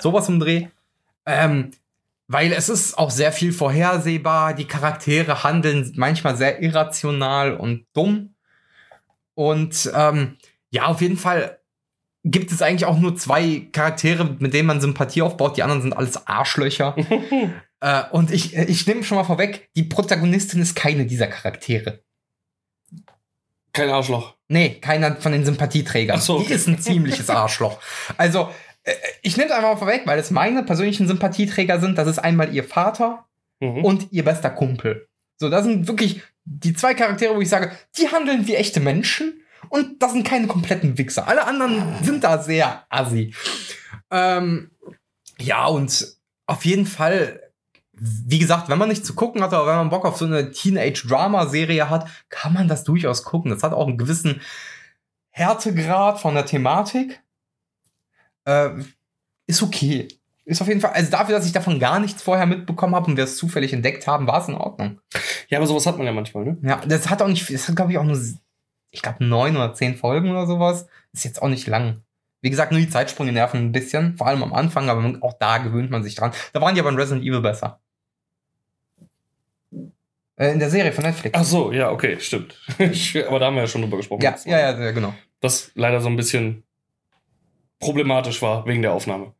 Sowas 0.00 0.30
im 0.30 0.40
Dreh. 0.40 0.68
Ähm, 1.26 1.72
weil 2.26 2.52
es 2.52 2.70
ist 2.70 2.96
auch 2.96 3.10
sehr 3.10 3.32
viel 3.32 3.52
vorhersehbar. 3.52 4.54
Die 4.54 4.64
Charaktere 4.64 5.44
handeln 5.44 5.92
manchmal 5.96 6.38
sehr 6.38 6.62
irrational 6.62 7.54
und 7.54 7.84
dumm. 7.92 8.30
Und 9.34 9.92
ähm, 9.94 10.38
ja, 10.76 10.86
auf 10.86 11.00
jeden 11.00 11.16
Fall 11.16 11.58
gibt 12.24 12.50
es 12.52 12.60
eigentlich 12.62 12.86
auch 12.86 12.98
nur 12.98 13.16
zwei 13.16 13.68
Charaktere, 13.72 14.36
mit 14.38 14.52
denen 14.52 14.66
man 14.66 14.80
Sympathie 14.80 15.22
aufbaut. 15.22 15.56
Die 15.56 15.62
anderen 15.62 15.82
sind 15.82 15.92
alles 15.92 16.26
Arschlöcher. 16.26 16.94
Äh, 17.78 18.04
und 18.10 18.30
ich, 18.30 18.56
ich 18.56 18.86
nehme 18.86 19.04
schon 19.04 19.18
mal 19.18 19.24
vorweg, 19.24 19.68
die 19.76 19.82
Protagonistin 19.82 20.62
ist 20.62 20.74
keine 20.74 21.04
dieser 21.04 21.26
Charaktere. 21.26 22.00
Kein 23.74 23.90
Arschloch. 23.90 24.34
Nee, 24.48 24.78
keiner 24.80 25.16
von 25.16 25.32
den 25.32 25.44
Sympathieträgern. 25.44 26.16
Ach 26.16 26.22
so, 26.22 26.38
Die 26.38 26.44
okay. 26.46 26.54
ist 26.54 26.68
ein 26.68 26.78
ziemliches 26.78 27.28
Arschloch. 27.42 27.78
Also, 28.16 28.48
äh, 28.84 28.94
ich 29.20 29.36
nehme 29.36 29.50
es 29.50 29.54
einfach 29.54 29.72
mal 29.74 29.76
vorweg, 29.76 30.02
weil 30.06 30.18
es 30.18 30.30
meine 30.30 30.62
persönlichen 30.62 31.06
Sympathieträger 31.06 31.78
sind. 31.78 31.98
Das 31.98 32.08
ist 32.08 32.18
einmal 32.18 32.54
ihr 32.54 32.64
Vater 32.64 33.26
Mhm. 33.60 33.84
und 33.84 34.08
ihr 34.10 34.24
bester 34.24 34.48
Kumpel. 34.50 35.06
So, 35.38 35.50
das 35.50 35.64
sind 35.64 35.86
wirklich 35.86 36.22
die 36.44 36.72
zwei 36.72 36.94
Charaktere, 36.94 37.34
wo 37.36 37.42
ich 37.42 37.48
sage, 37.50 37.72
die 37.98 38.08
handeln 38.08 38.46
wie 38.46 38.54
echte 38.54 38.80
Menschen 38.80 39.42
und 39.68 40.02
das 40.02 40.12
sind 40.12 40.26
keine 40.26 40.46
kompletten 40.46 40.98
Wichser. 40.98 41.26
Alle 41.28 41.46
anderen 41.46 42.02
sind 42.02 42.24
da 42.24 42.42
sehr 42.42 42.84
assi. 42.88 43.34
Ähm, 44.10 44.70
ja, 45.38 45.66
und 45.66 46.16
auf 46.46 46.64
jeden 46.64 46.86
Fall, 46.86 47.42
wie 47.92 48.38
gesagt, 48.38 48.68
wenn 48.68 48.78
man 48.78 48.88
nichts 48.88 49.06
zu 49.06 49.14
gucken 49.14 49.42
hat, 49.42 49.52
aber 49.52 49.66
wenn 49.66 49.76
man 49.76 49.90
Bock 49.90 50.04
auf 50.04 50.16
so 50.16 50.24
eine 50.24 50.50
Teenage-Drama-Serie 50.50 51.90
hat, 51.90 52.08
kann 52.28 52.52
man 52.52 52.68
das 52.68 52.84
durchaus 52.84 53.24
gucken. 53.24 53.50
Das 53.50 53.62
hat 53.62 53.72
auch 53.72 53.86
einen 53.86 53.98
gewissen 53.98 54.40
Härtegrad 55.30 56.20
von 56.20 56.34
der 56.34 56.46
Thematik. 56.46 57.20
Äh, 58.44 58.70
ist 59.46 59.62
okay. 59.62 60.08
Ist 60.44 60.62
auf 60.62 60.68
jeden 60.68 60.80
Fall, 60.80 60.92
also 60.92 61.10
dafür, 61.10 61.34
dass 61.34 61.46
ich 61.46 61.52
davon 61.52 61.80
gar 61.80 61.98
nichts 61.98 62.22
vorher 62.22 62.46
mitbekommen 62.46 62.94
habe 62.94 63.10
und 63.10 63.16
wir 63.16 63.24
es 63.24 63.36
zufällig 63.36 63.72
entdeckt 63.72 64.06
haben, 64.06 64.28
war 64.28 64.40
es 64.40 64.48
in 64.48 64.54
Ordnung. 64.54 65.00
Ja, 65.48 65.58
aber 65.58 65.66
sowas 65.66 65.86
hat 65.86 65.98
man 65.98 66.06
ja 66.06 66.12
manchmal, 66.12 66.44
ne? 66.44 66.58
Ja, 66.62 66.80
das 66.86 67.10
hat 67.10 67.20
auch 67.20 67.26
nicht, 67.26 67.52
das 67.52 67.66
hat 67.66 67.74
glaube 67.74 67.90
ich 67.90 67.98
auch 67.98 68.04
nur, 68.04 68.16
ich 68.96 69.02
glaube 69.02 69.24
neun 69.24 69.56
oder 69.56 69.74
zehn 69.74 69.96
Folgen 69.96 70.30
oder 70.30 70.46
sowas. 70.46 70.88
Ist 71.12 71.24
jetzt 71.24 71.40
auch 71.40 71.48
nicht 71.48 71.66
lang. 71.66 72.02
Wie 72.40 72.50
gesagt, 72.50 72.70
nur 72.70 72.80
die 72.80 72.90
Zeitsprünge 72.90 73.32
nerven 73.32 73.60
ein 73.60 73.72
bisschen, 73.72 74.16
vor 74.16 74.26
allem 74.26 74.42
am 74.42 74.52
Anfang, 74.52 74.88
aber 74.88 75.18
auch 75.22 75.34
da 75.34 75.58
gewöhnt 75.58 75.90
man 75.90 76.02
sich 76.02 76.14
dran. 76.14 76.32
Da 76.52 76.60
waren 76.60 76.74
die 76.74 76.80
aber 76.80 76.90
in 76.90 76.96
Resident 76.96 77.24
Evil 77.24 77.40
besser. 77.40 77.80
Äh, 80.36 80.52
in 80.52 80.58
der 80.58 80.70
Serie 80.70 80.92
von 80.92 81.04
Netflix. 81.04 81.38
Ach 81.38 81.44
so, 81.44 81.72
ja, 81.72 81.90
okay, 81.90 82.18
stimmt. 82.20 82.60
Aber 83.26 83.38
da 83.38 83.46
haben 83.46 83.54
wir 83.54 83.62
ja 83.62 83.66
schon 83.66 83.80
drüber 83.80 83.96
gesprochen. 83.96 84.22
ja, 84.22 84.36
ja, 84.44 84.58
ja, 84.58 84.78
ja, 84.78 84.90
genau. 84.90 85.14
Das 85.40 85.70
leider 85.74 86.00
so 86.00 86.08
ein 86.08 86.16
bisschen 86.16 86.62
problematisch 87.80 88.42
war 88.42 88.66
wegen 88.66 88.82
der 88.82 88.92
Aufnahme. 88.92 89.32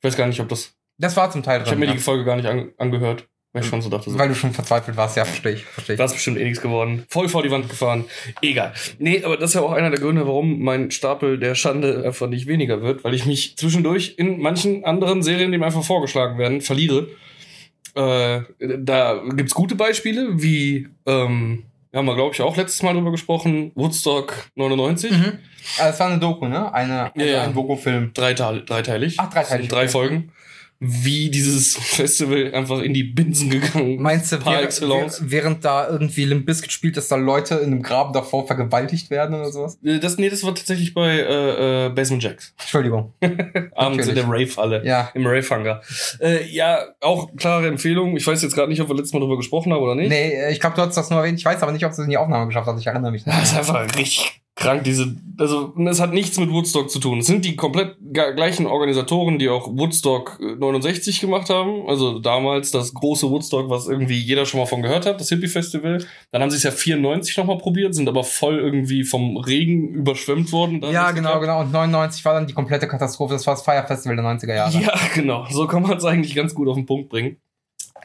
Ich 0.00 0.04
weiß 0.04 0.16
gar 0.16 0.26
nicht, 0.26 0.40
ob 0.40 0.48
das. 0.48 0.74
Das 0.98 1.16
war 1.16 1.30
zum 1.30 1.42
Teil 1.42 1.62
Ich 1.62 1.68
habe 1.68 1.78
mir 1.78 1.86
ja. 1.86 1.92
die 1.92 1.98
Folge 1.98 2.24
gar 2.24 2.36
nicht 2.36 2.46
an, 2.46 2.72
angehört, 2.78 3.28
weil 3.52 3.64
schon 3.64 3.82
so 3.82 3.90
dachte, 3.90 4.10
so, 4.10 4.18
Weil 4.18 4.28
du 4.28 4.34
schon 4.34 4.52
verzweifelt 4.52 4.96
warst, 4.96 5.16
ja, 5.16 5.24
verstehe 5.24 5.52
ich, 5.54 5.64
verstehe 5.64 5.94
ich. 5.94 5.98
das 5.98 6.12
ist 6.12 6.16
bestimmt 6.18 6.38
eh 6.38 6.44
nichts 6.44 6.60
geworden. 6.60 7.04
Voll 7.08 7.28
vor 7.28 7.42
die 7.42 7.50
Wand 7.50 7.68
gefahren. 7.68 8.04
Egal. 8.42 8.72
Nee, 8.98 9.24
aber 9.24 9.36
das 9.36 9.50
ist 9.50 9.54
ja 9.54 9.62
auch 9.62 9.72
einer 9.72 9.90
der 9.90 9.98
Gründe, 9.98 10.24
warum 10.26 10.60
mein 10.60 10.90
Stapel 10.92 11.38
der 11.38 11.56
Schande 11.56 12.02
einfach 12.04 12.28
nicht 12.28 12.46
weniger 12.46 12.80
wird, 12.82 13.02
weil 13.02 13.12
ich 13.14 13.26
mich 13.26 13.56
zwischendurch 13.56 14.14
in 14.18 14.40
manchen 14.40 14.84
anderen 14.84 15.22
Serien, 15.24 15.50
die 15.50 15.58
mir 15.58 15.66
einfach 15.66 15.82
vorgeschlagen 15.82 16.38
werden, 16.38 16.60
verliere. 16.60 17.08
Äh, 17.96 18.42
da 18.78 19.20
gibt's 19.34 19.52
gute 19.54 19.74
Beispiele, 19.74 20.40
wie, 20.40 20.86
ähm, 21.06 21.64
haben 21.92 22.06
wir, 22.06 22.14
glaube 22.14 22.32
ich, 22.34 22.40
auch 22.40 22.56
letztes 22.56 22.82
Mal 22.84 22.94
drüber 22.94 23.10
gesprochen, 23.10 23.72
Woodstock 23.74 24.32
99. 24.54 25.10
Mhm. 25.10 25.38
Das 25.76 25.98
war 25.98 26.06
eine 26.08 26.20
Doku, 26.20 26.46
ne? 26.46 26.72
Eine, 26.72 27.10
Ja, 27.16 27.24
ja. 27.24 27.42
ein 27.42 27.52
Doku-Film. 27.52 28.12
Dreiteil, 28.14 28.64
dreiteilig. 28.64 29.16
Ach, 29.18 29.28
dreiteilig, 29.28 29.68
Drei 29.68 29.82
okay. 29.82 29.88
Folgen. 29.88 30.32
Wie 30.82 31.28
dieses 31.30 31.76
Festival 31.76 32.54
einfach 32.54 32.80
in 32.80 32.94
die 32.94 33.02
Binsen 33.04 33.50
gegangen. 33.50 34.00
Meinst 34.00 34.32
du, 34.32 34.38
Par 34.38 34.54
während, 34.54 34.64
excellence. 34.64 35.20
während- 35.26 35.62
da 35.62 35.86
irgendwie 35.90 36.24
Limp 36.24 36.46
Bizkit 36.46 36.72
spielt, 36.72 36.96
dass 36.96 37.08
da 37.08 37.16
Leute 37.16 37.56
in 37.56 37.66
einem 37.72 37.82
Graben 37.82 38.14
davor 38.14 38.46
vergewaltigt 38.46 39.10
werden 39.10 39.34
oder 39.34 39.52
sowas? 39.52 39.78
Äh, 39.84 39.98
Das, 39.98 40.16
nee, 40.16 40.30
das 40.30 40.42
war 40.42 40.54
tatsächlich 40.54 40.94
bei 40.94 41.18
äh, 41.18 41.86
äh, 41.86 41.88
Basement 41.90 42.22
Jacks. 42.22 42.54
Entschuldigung. 42.58 43.12
Abends 43.74 44.06
in 44.08 44.14
der 44.14 44.24
Rave-Halle. 44.24 44.82
Ja. 44.86 45.10
Im 45.12 45.26
Rave-Hangar. 45.26 45.82
Äh, 46.18 46.46
ja, 46.48 46.78
auch 47.02 47.28
klare 47.36 47.68
Empfehlung. 47.68 48.16
Ich 48.16 48.26
weiß 48.26 48.40
jetzt 48.40 48.54
gerade 48.54 48.68
nicht, 48.70 48.80
ob 48.80 48.88
wir 48.88 48.96
letztes 48.96 49.12
Mal 49.12 49.20
drüber 49.20 49.36
gesprochen 49.36 49.72
haben 49.74 49.82
oder 49.82 49.94
nicht. 49.94 50.08
Nee, 50.08 50.30
äh, 50.32 50.50
ich 50.50 50.60
glaube, 50.60 50.76
du 50.76 50.82
hast 50.82 50.96
das 50.96 51.10
nur 51.10 51.18
erwähnt. 51.20 51.38
Ich 51.38 51.44
weiß 51.44 51.62
aber 51.62 51.72
nicht, 51.72 51.84
ob 51.84 51.90
du 51.90 52.00
es 52.00 52.04
in 52.04 52.10
die 52.10 52.16
Aufnahme 52.16 52.46
geschafft 52.46 52.66
hast. 52.68 52.80
Ich 52.80 52.86
erinnere 52.86 53.12
mich 53.12 53.26
nicht. 53.26 53.36
Das 53.38 53.52
ist 53.52 53.58
einfach 53.58 53.86
richtig 53.98 54.39
krank, 54.56 54.84
diese, 54.84 55.16
also, 55.38 55.74
es 55.88 56.00
hat 56.00 56.12
nichts 56.12 56.38
mit 56.38 56.50
Woodstock 56.50 56.90
zu 56.90 56.98
tun. 56.98 57.20
Es 57.20 57.26
sind 57.26 57.44
die 57.44 57.56
komplett 57.56 57.96
gleichen 58.12 58.66
Organisatoren, 58.66 59.38
die 59.38 59.48
auch 59.48 59.68
Woodstock 59.68 60.38
äh, 60.40 60.56
69 60.56 61.20
gemacht 61.20 61.48
haben. 61.48 61.88
Also 61.88 62.18
damals 62.18 62.70
das 62.70 62.92
große 62.92 63.30
Woodstock, 63.30 63.70
was 63.70 63.88
irgendwie 63.88 64.18
jeder 64.18 64.44
schon 64.44 64.60
mal 64.60 64.66
von 64.66 64.82
gehört 64.82 65.06
hat, 65.06 65.20
das 65.20 65.30
Hippie-Festival. 65.30 66.04
Dann 66.30 66.42
haben 66.42 66.50
sie 66.50 66.58
es 66.58 66.62
ja 66.62 66.70
94 66.70 67.36
nochmal 67.38 67.58
probiert, 67.58 67.94
sind 67.94 68.08
aber 68.08 68.22
voll 68.22 68.58
irgendwie 68.58 69.04
vom 69.04 69.36
Regen 69.38 69.88
überschwemmt 69.88 70.52
worden. 70.52 70.80
Da 70.80 70.88
hat 70.88 70.94
Ja, 70.94 71.10
genau, 71.12 71.40
genau. 71.40 71.60
Und 71.60 71.72
99 71.72 72.24
war 72.24 72.34
dann 72.34 72.46
die 72.46 72.54
komplette 72.54 72.86
Katastrophe. 72.86 73.32
Das 73.34 73.46
war 73.46 73.54
das 73.54 73.62
Fire 73.62 73.84
Festival 73.86 74.16
der 74.16 74.24
90er 74.24 74.54
Jahre. 74.54 74.78
Ja, 74.78 74.92
genau. 75.14 75.46
So 75.50 75.66
kann 75.66 75.82
man 75.82 75.96
es 75.96 76.04
eigentlich 76.04 76.34
ganz 76.34 76.54
gut 76.54 76.68
auf 76.68 76.76
den 76.76 76.86
Punkt 76.86 77.08
bringen. 77.08 77.38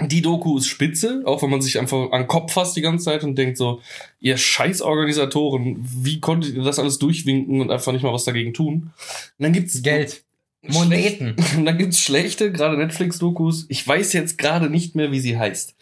Die 0.02 0.22
Doku 0.22 0.58
ist 0.58 0.68
spitze, 0.68 1.22
auch 1.26 1.42
wenn 1.42 1.50
man 1.50 1.62
sich 1.62 1.80
einfach 1.80 2.12
an 2.12 2.24
den 2.24 2.28
Kopf 2.28 2.54
fasst 2.54 2.76
die 2.76 2.82
ganze 2.82 3.06
Zeit 3.06 3.24
und 3.24 3.38
denkt 3.38 3.58
so, 3.58 3.82
ihr 4.20 4.36
scheiß 4.36 4.82
Organisatoren, 4.82 5.78
wie 5.80 6.20
konntet 6.20 6.56
ihr 6.56 6.64
das 6.64 6.80
alles 6.80 7.00
durchwinken 7.00 7.62
und 7.62 7.72
einfach 7.72 7.94
nicht 7.94 8.04
mal 8.04 8.14
was 8.14 8.26
dagegen 8.26 8.54
tun? 8.54 8.74
Und 8.74 8.92
dann 9.40 9.54
gibt's 9.54 9.82
Geld. 9.82 10.25
Moneten. 10.70 11.36
Und 11.58 11.66
dann 11.66 11.78
gibt's 11.78 12.00
schlechte, 12.00 12.52
gerade 12.52 12.78
Netflix-Dokus. 12.78 13.66
Ich 13.70 13.88
weiß 13.88 14.14
jetzt 14.14 14.38
gerade 14.38 14.70
nicht 14.70 14.96
mehr, 14.96 15.12
wie 15.12 15.20
sie 15.20 15.38
heißt. 15.38 15.76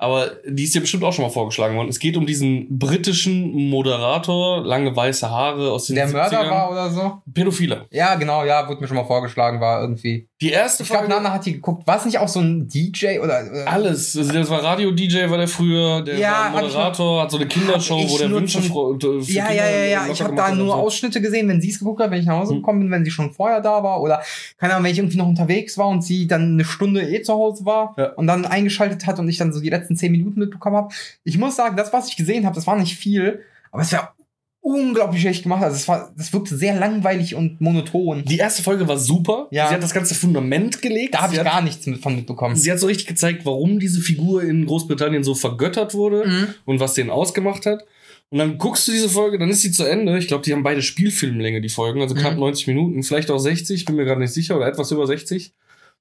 Aber 0.00 0.30
die 0.46 0.62
ist 0.62 0.76
ja 0.76 0.80
bestimmt 0.80 1.02
auch 1.02 1.12
schon 1.12 1.24
mal 1.24 1.30
vorgeschlagen 1.30 1.76
worden. 1.76 1.88
Es 1.88 1.98
geht 1.98 2.16
um 2.16 2.24
diesen 2.24 2.78
britischen 2.78 3.68
Moderator, 3.68 4.64
lange 4.64 4.94
weiße 4.94 5.28
Haare 5.28 5.72
aus 5.72 5.86
den 5.86 5.96
Der 5.96 6.06
Mörder 6.06 6.40
70ern. 6.40 6.50
war 6.50 6.70
oder 6.70 6.90
so? 6.90 7.14
Pädophiler. 7.34 7.86
Ja, 7.90 8.14
genau, 8.14 8.44
ja, 8.44 8.68
wurde 8.68 8.80
mir 8.80 8.86
schon 8.86 8.96
mal 8.96 9.04
vorgeschlagen, 9.06 9.60
war 9.60 9.80
irgendwie. 9.80 10.28
Die 10.40 10.50
erste 10.50 10.84
Ich 10.84 10.88
glaube, 10.88 11.08
Nana 11.08 11.32
hat 11.32 11.46
die 11.46 11.54
geguckt. 11.54 11.84
War 11.88 11.96
es 11.96 12.04
nicht 12.04 12.18
auch 12.18 12.28
so 12.28 12.38
ein 12.38 12.68
DJ 12.68 13.18
oder. 13.18 13.40
äh, 13.52 13.64
alles. 13.64 14.16
Also 14.16 14.32
das 14.32 14.48
war 14.50 14.62
Radio-DJ, 14.62 15.30
war 15.30 15.38
der 15.38 15.48
früher. 15.48 16.02
Der 16.02 16.16
Ja, 16.16 16.50
war 16.52 16.62
Moderator, 16.62 17.22
hat 17.22 17.32
so 17.32 17.38
eine 17.38 17.48
Kindershow, 17.48 17.98
wo 18.08 18.18
der 18.18 18.30
Wünsche 18.30 18.62
für 18.62 18.96
Ja, 19.32 19.50
ja, 19.52 19.68
ja, 19.68 19.84
ja. 19.84 20.06
Ich 20.12 20.22
habe 20.22 20.36
da 20.36 20.54
nur 20.54 20.66
so. 20.68 20.72
Ausschnitte 20.74 21.20
gesehen, 21.20 21.48
wenn 21.48 21.60
sie 21.60 21.70
es 21.70 21.80
geguckt 21.80 22.00
hat, 22.00 22.12
wenn 22.12 22.20
ich 22.20 22.26
nach 22.26 22.38
Hause 22.38 22.52
Hm. 22.52 22.58
gekommen 22.60 22.80
bin, 22.80 22.90
wenn 22.92 23.04
sie 23.04 23.10
schon 23.10 23.32
vorher 23.32 23.60
da 23.60 23.82
war 23.82 24.00
oder 24.00 24.22
keine 24.58 24.74
Ahnung, 24.74 24.84
wenn 24.84 24.92
ich 24.92 24.98
irgendwie 24.98 25.18
noch 25.18 25.28
unterwegs 25.28 25.78
war 25.78 25.88
und 25.88 26.02
sie 26.02 26.26
dann 26.26 26.54
eine 26.54 26.64
Stunde 26.64 27.02
eh 27.02 27.22
zu 27.22 27.32
Hause 27.34 27.64
war 27.64 27.94
Ja. 27.96 28.12
und 28.14 28.26
dann 28.26 28.44
eingeschaltet 28.44 29.06
hat 29.06 29.18
und 29.18 29.28
ich 29.28 29.36
dann 29.36 29.52
so 29.52 29.60
die 29.60 29.70
letzten 29.70 29.96
zehn 29.96 30.12
Minuten 30.12 30.40
mitbekommen 30.40 30.76
habe. 30.76 30.94
Ich 31.24 31.38
muss 31.38 31.56
sagen, 31.56 31.76
das, 31.76 31.92
was 31.92 32.08
ich 32.08 32.16
gesehen 32.16 32.44
habe, 32.46 32.54
das 32.54 32.66
war 32.66 32.76
nicht 32.76 32.96
viel, 32.96 33.40
aber 33.70 33.82
es 33.82 33.92
war 33.92 34.14
unglaublich 34.60 35.22
schlecht 35.22 35.44
gemacht. 35.44 35.62
Also 35.62 35.76
es 35.76 35.88
war, 35.88 36.12
das 36.16 36.32
wirkte 36.32 36.56
sehr 36.56 36.74
langweilig 36.78 37.34
und 37.34 37.60
monoton. 37.60 38.24
Die 38.24 38.36
erste 38.38 38.62
Folge 38.62 38.86
war 38.86 38.98
super. 38.98 39.46
Ja. 39.50 39.68
Sie 39.68 39.74
hat 39.74 39.82
das 39.82 39.94
ganze 39.94 40.14
Fundament 40.14 40.82
gelegt. 40.82 41.14
Da 41.14 41.22
habe 41.22 41.32
ich 41.32 41.38
hat, 41.38 41.46
gar 41.46 41.62
nichts 41.62 41.86
mit, 41.86 42.02
von 42.02 42.14
mitbekommen. 42.16 42.56
Sie 42.56 42.70
hat 42.70 42.78
so 42.78 42.86
richtig 42.86 43.06
gezeigt, 43.06 43.46
warum 43.46 43.78
diese 43.78 44.00
Figur 44.00 44.42
in 44.42 44.66
Großbritannien 44.66 45.24
so 45.24 45.34
vergöttert 45.34 45.94
wurde 45.94 46.26
Mhm. 46.26 46.46
und 46.66 46.80
was 46.80 46.94
den 46.94 47.08
ausgemacht 47.08 47.64
hat. 47.66 47.84
Und 48.30 48.38
dann 48.38 48.58
guckst 48.58 48.86
du 48.86 48.92
diese 48.92 49.08
Folge, 49.08 49.38
dann 49.38 49.48
ist 49.48 49.62
sie 49.62 49.72
zu 49.72 49.84
Ende. 49.84 50.18
Ich 50.18 50.28
glaube, 50.28 50.44
die 50.44 50.52
haben 50.52 50.62
beide 50.62 50.82
Spielfilmlänge, 50.82 51.60
die 51.62 51.68
Folgen, 51.70 52.02
also 52.02 52.14
knapp 52.14 52.34
Mhm. 52.34 52.40
90 52.40 52.66
Minuten, 52.66 53.02
vielleicht 53.02 53.30
auch 53.30 53.38
60, 53.38 53.86
bin 53.86 53.96
mir 53.96 54.04
gerade 54.04 54.20
nicht 54.20 54.34
sicher, 54.34 54.56
oder 54.56 54.66
etwas 54.66 54.90
über 54.90 55.06
60. 55.06 55.52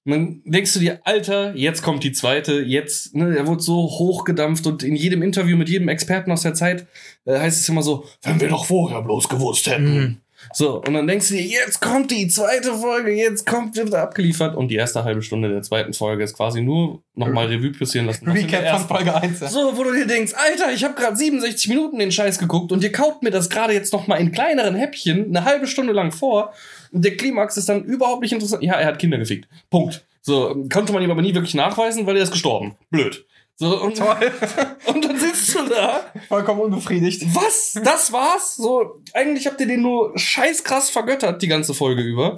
Und 0.05 0.11
dann 0.11 0.41
denkst 0.45 0.73
du 0.73 0.79
dir, 0.79 0.99
Alter, 1.05 1.55
jetzt 1.55 1.83
kommt 1.83 2.03
die 2.03 2.11
zweite, 2.11 2.61
jetzt, 2.61 3.15
ne, 3.15 3.35
er 3.35 3.47
wurde 3.47 3.61
so 3.61 3.75
hochgedampft 3.75 4.65
und 4.67 4.83
in 4.83 4.95
jedem 4.95 5.21
Interview 5.21 5.57
mit 5.57 5.69
jedem 5.69 5.89
Experten 5.89 6.31
aus 6.31 6.43
der 6.43 6.53
Zeit 6.53 6.87
äh, 7.25 7.37
heißt 7.39 7.59
es 7.59 7.67
immer 7.69 7.81
so, 7.81 8.05
wenn 8.23 8.39
wir 8.39 8.47
doch 8.49 8.65
vorher 8.65 9.01
bloß 9.01 9.27
gewusst 9.27 9.67
hätten. 9.67 9.93
Mhm. 9.97 10.17
So, 10.53 10.81
und 10.81 10.93
dann 10.93 11.07
denkst 11.07 11.29
du 11.29 11.35
dir, 11.35 11.43
jetzt 11.43 11.81
kommt 11.81 12.11
die 12.11 12.27
zweite 12.27 12.73
Folge, 12.73 13.11
jetzt 13.11 13.45
kommt 13.45 13.75
wird 13.75 13.93
abgeliefert. 13.93 14.55
Und 14.55 14.69
die 14.69 14.75
erste 14.75 15.03
halbe 15.03 15.21
Stunde 15.21 15.49
der 15.49 15.61
zweiten 15.61 15.93
Folge 15.93 16.23
ist 16.23 16.35
quasi 16.35 16.61
nur 16.61 17.01
nochmal 17.15 17.47
Revue 17.47 17.71
passieren 17.71 18.07
lassen. 18.07 18.29
Recap 18.29 18.79
von 18.79 18.97
Folge 18.97 19.15
1. 19.15 19.39
So, 19.39 19.77
wo 19.77 19.83
du 19.83 19.93
dir 19.93 20.07
denkst, 20.07 20.33
Alter, 20.33 20.73
ich 20.73 20.83
habe 20.83 20.95
gerade 20.95 21.15
67 21.15 21.67
Minuten 21.69 21.99
den 21.99 22.11
Scheiß 22.11 22.39
geguckt 22.39 22.71
und 22.71 22.83
ihr 22.83 22.91
kaut 22.91 23.23
mir 23.23 23.31
das 23.31 23.49
gerade 23.49 23.73
jetzt 23.73 23.93
nochmal 23.93 24.19
in 24.19 24.31
kleineren 24.31 24.75
Häppchen 24.75 25.25
eine 25.25 25.45
halbe 25.45 25.67
Stunde 25.67 25.93
lang 25.93 26.11
vor. 26.11 26.53
Und 26.91 27.03
der 27.03 27.17
Klimax 27.17 27.57
ist 27.57 27.69
dann 27.69 27.83
überhaupt 27.83 28.21
nicht 28.21 28.33
interessant. 28.33 28.63
Ja, 28.63 28.73
er 28.73 28.87
hat 28.87 28.99
Kinder 28.99 29.17
gefickt. 29.17 29.47
Punkt. 29.69 30.05
So, 30.21 30.65
konnte 30.71 30.91
man 30.91 31.01
ihm 31.03 31.11
aber 31.11 31.21
nie 31.21 31.33
wirklich 31.33 31.53
nachweisen, 31.53 32.05
weil 32.05 32.17
er 32.17 32.23
ist 32.23 32.31
gestorben. 32.31 32.75
Blöd. 32.89 33.25
So, 33.59 33.81
und, 33.81 33.97
Toll. 33.97 34.31
und 34.85 35.03
dann 35.03 35.17
sitzt 35.19 35.55
du 35.55 35.67
da 35.67 36.11
Vollkommen 36.27 36.61
unbefriedigt. 36.61 37.23
was? 37.33 37.73
Das 37.83 38.11
war's? 38.11 38.55
So, 38.55 39.01
eigentlich 39.13 39.47
habt 39.47 39.59
ihr 39.59 39.67
den 39.67 39.81
nur 39.81 40.17
scheißkrass 40.17 40.91
vergöttert, 40.91 41.41
die 41.41 41.47
ganze 41.47 41.73
Folge 41.73 42.03
über. 42.03 42.35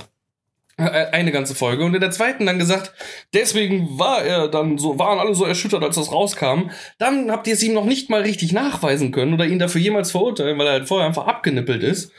Äh, 0.78 1.08
Eine 1.12 1.34
ganze 1.34 1.56
Folge. 1.56 1.84
Und 1.84 1.94
in 1.94 2.00
der 2.00 2.12
zweiten 2.12 2.46
dann 2.46 2.58
gesagt, 2.58 2.94
deswegen 3.34 4.00
war 4.00 4.24
er 4.24 4.48
dann 4.48 4.78
so, 4.78 4.98
waren 4.98 5.20
alle 5.20 5.36
so 5.36 5.44
erschüttert, 5.44 5.84
als 5.84 5.98
das 5.98 6.10
rauskam. 6.10 6.70
Dann 7.00 7.30
habt 7.32 7.48
ihr 7.48 7.54
es 7.54 7.64
ihm 7.64 7.74
noch 7.74 7.84
nicht 7.84 8.10
mal 8.10 8.22
richtig 8.22 8.54
nachweisen 8.54 9.12
können 9.12 9.34
oder 9.34 9.46
ihn 9.46 9.60
dafür 9.60 9.82
jemals 9.82 10.12
verurteilen, 10.12 10.58
weil 10.58 10.68
er 10.68 10.74
halt 10.74 10.88
vorher 10.88 11.06
einfach 11.06 11.28
abgenippelt 11.28 11.84
ist. 11.84 12.14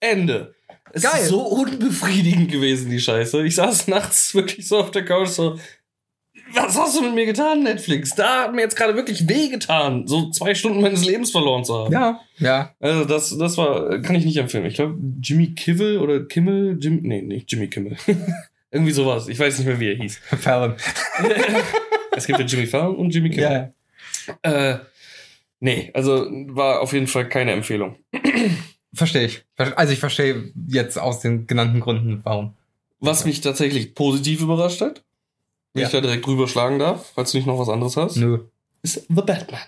Ende. 0.00 0.52
Es 0.92 1.02
Geil. 1.04 1.22
ist 1.22 1.28
so 1.28 1.42
unbefriedigend 1.42 2.50
gewesen, 2.50 2.90
die 2.90 2.98
Scheiße. 3.00 3.46
Ich 3.46 3.54
saß 3.54 3.86
nachts 3.86 4.34
wirklich 4.34 4.66
so 4.66 4.78
auf 4.80 4.90
der 4.90 5.04
Couch 5.04 5.28
so, 5.28 5.60
was 6.54 6.78
hast 6.78 6.98
du 6.98 7.02
mit 7.02 7.14
mir 7.14 7.26
getan, 7.26 7.62
Netflix? 7.62 8.14
Da 8.14 8.44
hat 8.44 8.54
mir 8.54 8.60
jetzt 8.60 8.76
gerade 8.76 8.94
wirklich 8.94 9.28
wehgetan, 9.28 10.06
so 10.06 10.30
zwei 10.30 10.54
Stunden 10.54 10.80
meines 10.80 11.04
Lebens 11.04 11.30
verloren 11.30 11.64
zu 11.64 11.76
haben. 11.76 11.92
Ja, 11.92 12.20
ja. 12.38 12.74
Also 12.80 13.04
das, 13.04 13.36
das 13.36 13.56
war, 13.58 14.00
kann 14.00 14.16
ich 14.16 14.24
nicht 14.24 14.36
empfehlen. 14.36 14.66
Ich 14.66 14.74
glaube, 14.74 14.98
Jimmy 15.20 15.54
Kimmel 15.54 15.98
oder 15.98 16.24
Kimmel, 16.24 16.78
Jim, 16.80 17.00
nee, 17.02 17.22
nicht 17.22 17.50
Jimmy 17.50 17.68
Kimmel. 17.68 17.96
Irgendwie 18.70 18.92
sowas. 18.92 19.28
Ich 19.28 19.38
weiß 19.38 19.58
nicht 19.58 19.66
mehr, 19.66 19.80
wie 19.80 19.90
er 19.90 19.96
hieß. 19.96 20.18
Fallon. 20.40 20.74
es 22.16 22.26
gibt 22.26 22.38
ja 22.38 22.44
Jimmy 22.44 22.66
Fallon 22.66 22.96
und 22.96 23.14
Jimmy 23.14 23.30
Kimmel. 23.30 23.72
Ja. 24.42 24.70
Äh, 24.72 24.78
nee, 25.60 25.90
also 25.94 26.26
war 26.48 26.80
auf 26.80 26.92
jeden 26.92 27.06
Fall 27.06 27.28
keine 27.28 27.52
Empfehlung. 27.52 27.96
Verstehe 28.94 29.24
ich. 29.24 29.44
Also 29.56 29.92
ich 29.92 29.98
verstehe 29.98 30.52
jetzt 30.68 30.98
aus 30.98 31.20
den 31.20 31.46
genannten 31.46 31.80
Gründen, 31.80 32.20
warum. 32.24 32.54
Was 33.00 33.24
mich 33.24 33.40
tatsächlich 33.40 33.94
positiv 33.94 34.42
überrascht 34.42 34.80
hat, 34.80 35.02
wenn 35.74 35.82
Ja. 35.82 35.86
ich 35.88 35.92
da 35.92 36.00
direkt 36.00 36.26
drüber 36.26 36.48
schlagen 36.48 36.78
darf, 36.78 37.12
falls 37.14 37.32
du 37.32 37.38
nicht 37.38 37.46
noch 37.46 37.58
was 37.58 37.68
anderes 37.68 37.96
hast, 37.96 38.16
Nö. 38.16 38.40
ist 38.82 39.06
The 39.08 39.22
Batman. 39.22 39.60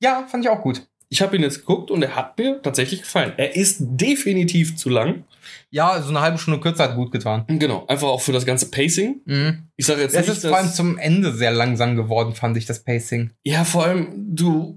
Ja, 0.00 0.26
fand 0.28 0.44
ich 0.44 0.50
auch 0.50 0.60
gut. 0.62 0.86
Ich 1.08 1.22
habe 1.22 1.36
ihn 1.36 1.42
jetzt 1.42 1.60
geguckt 1.60 1.90
und 1.92 2.02
er 2.02 2.16
hat 2.16 2.36
mir 2.36 2.60
tatsächlich 2.62 3.02
gefallen. 3.02 3.32
Er 3.36 3.54
ist 3.54 3.76
definitiv 3.80 4.76
zu 4.76 4.88
lang. 4.90 5.22
Ja, 5.70 6.02
so 6.02 6.08
eine 6.10 6.20
halbe 6.20 6.36
Stunde 6.38 6.58
kürzer 6.58 6.84
hat 6.84 6.96
gut 6.96 7.12
getan. 7.12 7.44
Genau, 7.46 7.86
einfach 7.86 8.08
auch 8.08 8.20
für 8.20 8.32
das 8.32 8.44
ganze 8.44 8.70
Pacing. 8.72 9.20
Mhm. 9.24 9.68
Ich 9.76 9.86
sage 9.86 10.02
jetzt 10.02 10.14
Es 10.14 10.26
nicht, 10.26 10.36
ist 10.38 10.46
vor 10.46 10.56
allem 10.56 10.68
zum 10.72 10.98
Ende 10.98 11.32
sehr 11.32 11.52
langsam 11.52 11.94
geworden, 11.94 12.34
fand 12.34 12.56
ich, 12.56 12.66
das 12.66 12.82
Pacing. 12.82 13.30
Ja, 13.44 13.62
vor 13.64 13.84
allem, 13.84 14.34
du, 14.34 14.76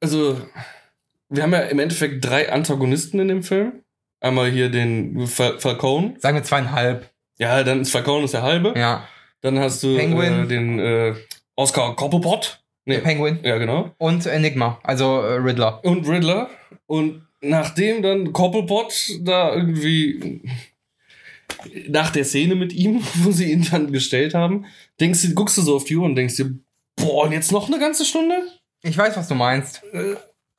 also, 0.00 0.38
wir 1.30 1.42
haben 1.42 1.52
ja 1.52 1.60
im 1.60 1.78
Endeffekt 1.78 2.22
drei 2.22 2.52
Antagonisten 2.52 3.18
in 3.20 3.28
dem 3.28 3.42
Film. 3.42 3.72
Einmal 4.20 4.50
hier 4.50 4.68
den 4.70 5.26
Fal 5.26 5.58
Falcone. 5.58 6.16
Sagen 6.18 6.36
wir 6.36 6.44
zweieinhalb. 6.44 7.10
Ja, 7.38 7.64
dann 7.64 7.80
ist 7.80 7.90
Falcone 7.92 8.24
ist 8.26 8.34
der 8.34 8.42
halbe. 8.42 8.74
Ja. 8.78 9.08
Dann 9.42 9.58
hast 9.58 9.82
du 9.82 9.96
Penguin. 9.96 10.44
äh, 10.44 10.46
den 10.46 10.78
äh, 10.78 11.14
Oscar 11.56 11.94
Cobblepot. 11.94 12.60
Der 12.86 12.98
Penguin. 12.98 13.38
Ja, 13.44 13.58
genau. 13.58 13.92
Und 13.98 14.26
Enigma, 14.26 14.80
also 14.82 15.20
äh, 15.20 15.34
Riddler. 15.34 15.84
Und 15.84 16.08
Riddler. 16.08 16.50
Und 16.86 17.26
nachdem 17.40 18.02
dann 18.02 18.32
Cobblepot 18.32 18.92
da 19.20 19.54
irgendwie 19.54 20.42
nach 21.88 22.10
der 22.10 22.24
Szene 22.24 22.54
mit 22.54 22.72
ihm, 22.72 23.02
wo 23.22 23.30
sie 23.30 23.52
ihn 23.52 23.66
dann 23.70 23.92
gestellt 23.92 24.34
haben, 24.34 24.66
denkst 25.00 25.22
du, 25.22 25.34
guckst 25.34 25.58
du 25.58 25.62
so 25.62 25.76
auf 25.76 25.84
die 25.84 25.96
Uhr 25.96 26.04
und 26.04 26.16
denkst 26.16 26.36
dir, 26.36 26.54
boah, 26.96 27.24
und 27.24 27.32
jetzt 27.32 27.52
noch 27.52 27.68
eine 27.68 27.78
ganze 27.78 28.04
Stunde? 28.04 28.36
Ich 28.82 28.96
weiß, 28.98 29.16
was 29.16 29.28
du 29.28 29.34
meinst. 29.34 29.82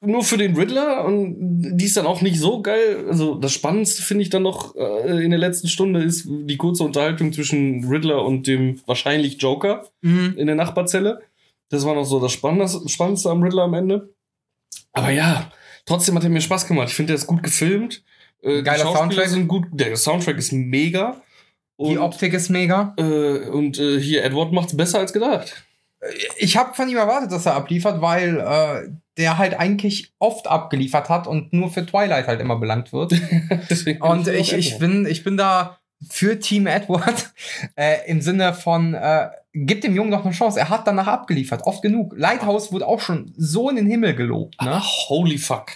Nur 0.05 0.23
für 0.23 0.37
den 0.37 0.55
Riddler 0.55 1.05
und 1.05 1.35
die 1.77 1.85
ist 1.85 1.97
dann 1.97 2.05
auch 2.05 2.21
nicht 2.21 2.39
so 2.39 2.61
geil. 2.61 3.05
Also 3.09 3.35
das 3.35 3.51
Spannendste 3.53 4.01
finde 4.01 4.23
ich 4.23 4.29
dann 4.29 4.43
noch 4.43 4.75
äh, 4.75 5.23
in 5.23 5.31
der 5.31 5.39
letzten 5.39 5.67
Stunde 5.67 6.01
ist 6.03 6.27
die 6.29 6.57
kurze 6.57 6.83
Unterhaltung 6.83 7.31
zwischen 7.33 7.85
Riddler 7.87 8.23
und 8.25 8.45
dem 8.47 8.81
wahrscheinlich 8.85 9.41
Joker 9.41 9.87
Mhm. 10.01 10.35
in 10.37 10.47
der 10.47 10.55
Nachbarzelle. 10.55 11.21
Das 11.69 11.85
war 11.85 11.95
noch 11.95 12.05
so 12.05 12.19
das 12.19 12.31
Spannendste, 12.31 12.87
Spannendste 12.89 13.29
am 13.29 13.41
Riddler 13.41 13.63
am 13.63 13.73
Ende. 13.73 14.09
Aber 14.91 15.09
ja, 15.09 15.51
trotzdem 15.85 16.15
hat 16.15 16.23
er 16.23 16.29
mir 16.29 16.41
Spaß 16.41 16.67
gemacht. 16.67 16.89
Ich 16.89 16.95
finde, 16.95 17.07
der 17.13 17.17
ist 17.17 17.27
gut 17.27 17.41
gefilmt. 17.41 18.03
Äh, 18.41 18.57
die 18.57 18.63
Geiler 18.63 18.91
Soundtrack. 18.91 19.27
sind 19.29 19.47
gut. 19.47 19.65
Der 19.71 19.95
Soundtrack 19.95 20.37
ist 20.37 20.51
mega. 20.51 21.21
Die 21.79 21.97
Und, 21.97 21.97
Optik 21.97 22.33
ist 22.33 22.49
mega. 22.49 22.93
äh, 22.97 23.47
und 23.49 23.79
äh, 23.79 23.99
hier 23.99 24.23
Edward 24.23 24.51
macht's 24.51 24.77
besser 24.77 24.99
als 24.99 25.11
gedacht. 25.13 25.65
Ich 26.37 26.57
habe 26.57 26.73
von 26.73 26.89
ihm 26.89 26.97
erwartet, 26.97 27.31
dass 27.31 27.45
er 27.45 27.55
abliefert, 27.55 28.01
weil 28.01 28.39
äh, 28.39 28.89
der 29.17 29.37
halt 29.37 29.59
eigentlich 29.59 30.11
oft 30.19 30.47
abgeliefert 30.47 31.09
hat 31.09 31.27
und 31.27 31.53
nur 31.53 31.69
für 31.69 31.85
Twilight 31.85 32.27
halt 32.27 32.41
immer 32.41 32.57
belangt 32.57 32.93
wird. 32.93 33.13
Und 33.99 34.27
ich, 34.27 34.53
ich, 34.53 34.79
bin, 34.79 35.05
ich 35.05 35.23
bin 35.23 35.37
da 35.37 35.77
für 36.09 36.39
Team 36.39 36.67
Edward 36.67 37.31
äh, 37.75 37.97
im 38.07 38.21
Sinne 38.21 38.53
von, 38.53 38.93
äh, 38.93 39.29
gib 39.53 39.81
dem 39.81 39.95
Jungen 39.95 40.11
doch 40.11 40.25
eine 40.25 40.33
Chance. 40.33 40.59
Er 40.59 40.69
hat 40.69 40.87
danach 40.87 41.07
abgeliefert, 41.07 41.63
oft 41.63 41.81
genug. 41.81 42.13
Lighthouse 42.17 42.71
wurde 42.71 42.87
auch 42.87 42.99
schon 42.99 43.33
so 43.37 43.69
in 43.69 43.75
den 43.75 43.87
Himmel 43.87 44.15
gelobt. 44.15 44.61
Ne? 44.61 44.71
Ach, 44.73 45.09
holy 45.09 45.37
fuck. 45.37 45.71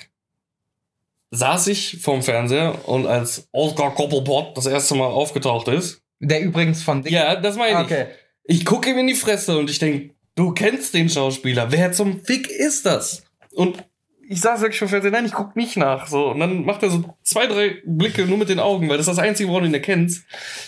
Saß 1.32 1.68
ich 1.68 2.02
vorm 2.02 2.24
Fernseher 2.24 2.88
und 2.88 3.06
als 3.06 3.48
Oscar 3.52 3.94
Cobblepot 3.94 4.58
das 4.58 4.66
erste 4.66 4.96
Mal 4.96 5.08
aufgetaucht 5.08 5.68
ist. 5.68 6.02
Der 6.20 6.42
übrigens 6.42 6.82
von 6.82 7.04
Dick. 7.04 7.12
Ja, 7.12 7.36
das 7.36 7.58
meine 7.58 7.82
ich. 7.82 7.86
okay. 7.86 8.06
Ich 8.44 8.66
gucke 8.66 8.90
ihm 8.90 8.98
in 8.98 9.08
die 9.08 9.14
Fresse 9.14 9.58
und 9.58 9.70
ich 9.70 9.78
denke, 9.78 10.16
du 10.38 10.54
kennst 10.54 10.94
den 10.94 11.10
Schauspieler. 11.10 11.72
Wer 11.72 11.92
zum 11.92 12.24
Fick 12.24 12.50
ist 12.50 12.86
das? 12.86 13.24
Und 13.54 13.84
ich 14.30 14.40
saß 14.42 14.62
wirklich 14.62 14.80
vor 14.80 14.88
dem 14.88 14.92
Fernseher, 14.92 15.12
nein, 15.12 15.26
ich 15.26 15.34
guck 15.34 15.56
nicht 15.56 15.78
nach. 15.78 16.08
So. 16.08 16.30
Und 16.32 16.40
dann 16.40 16.64
macht 16.64 16.84
er 16.84 16.90
so 16.90 17.04
zwei, 17.24 17.48
drei 17.48 17.82
Blicke 17.86 18.26
nur 18.26 18.38
mit 18.38 18.50
den 18.50 18.60
Augen, 18.60 18.90
weil 18.90 18.98
das 18.98 19.08
ist 19.08 19.18
das 19.18 19.24
Einzige, 19.24 19.50
woran 19.50 19.64
du 19.64 19.70
ihn 19.70 19.74
erkennst. 19.74 20.24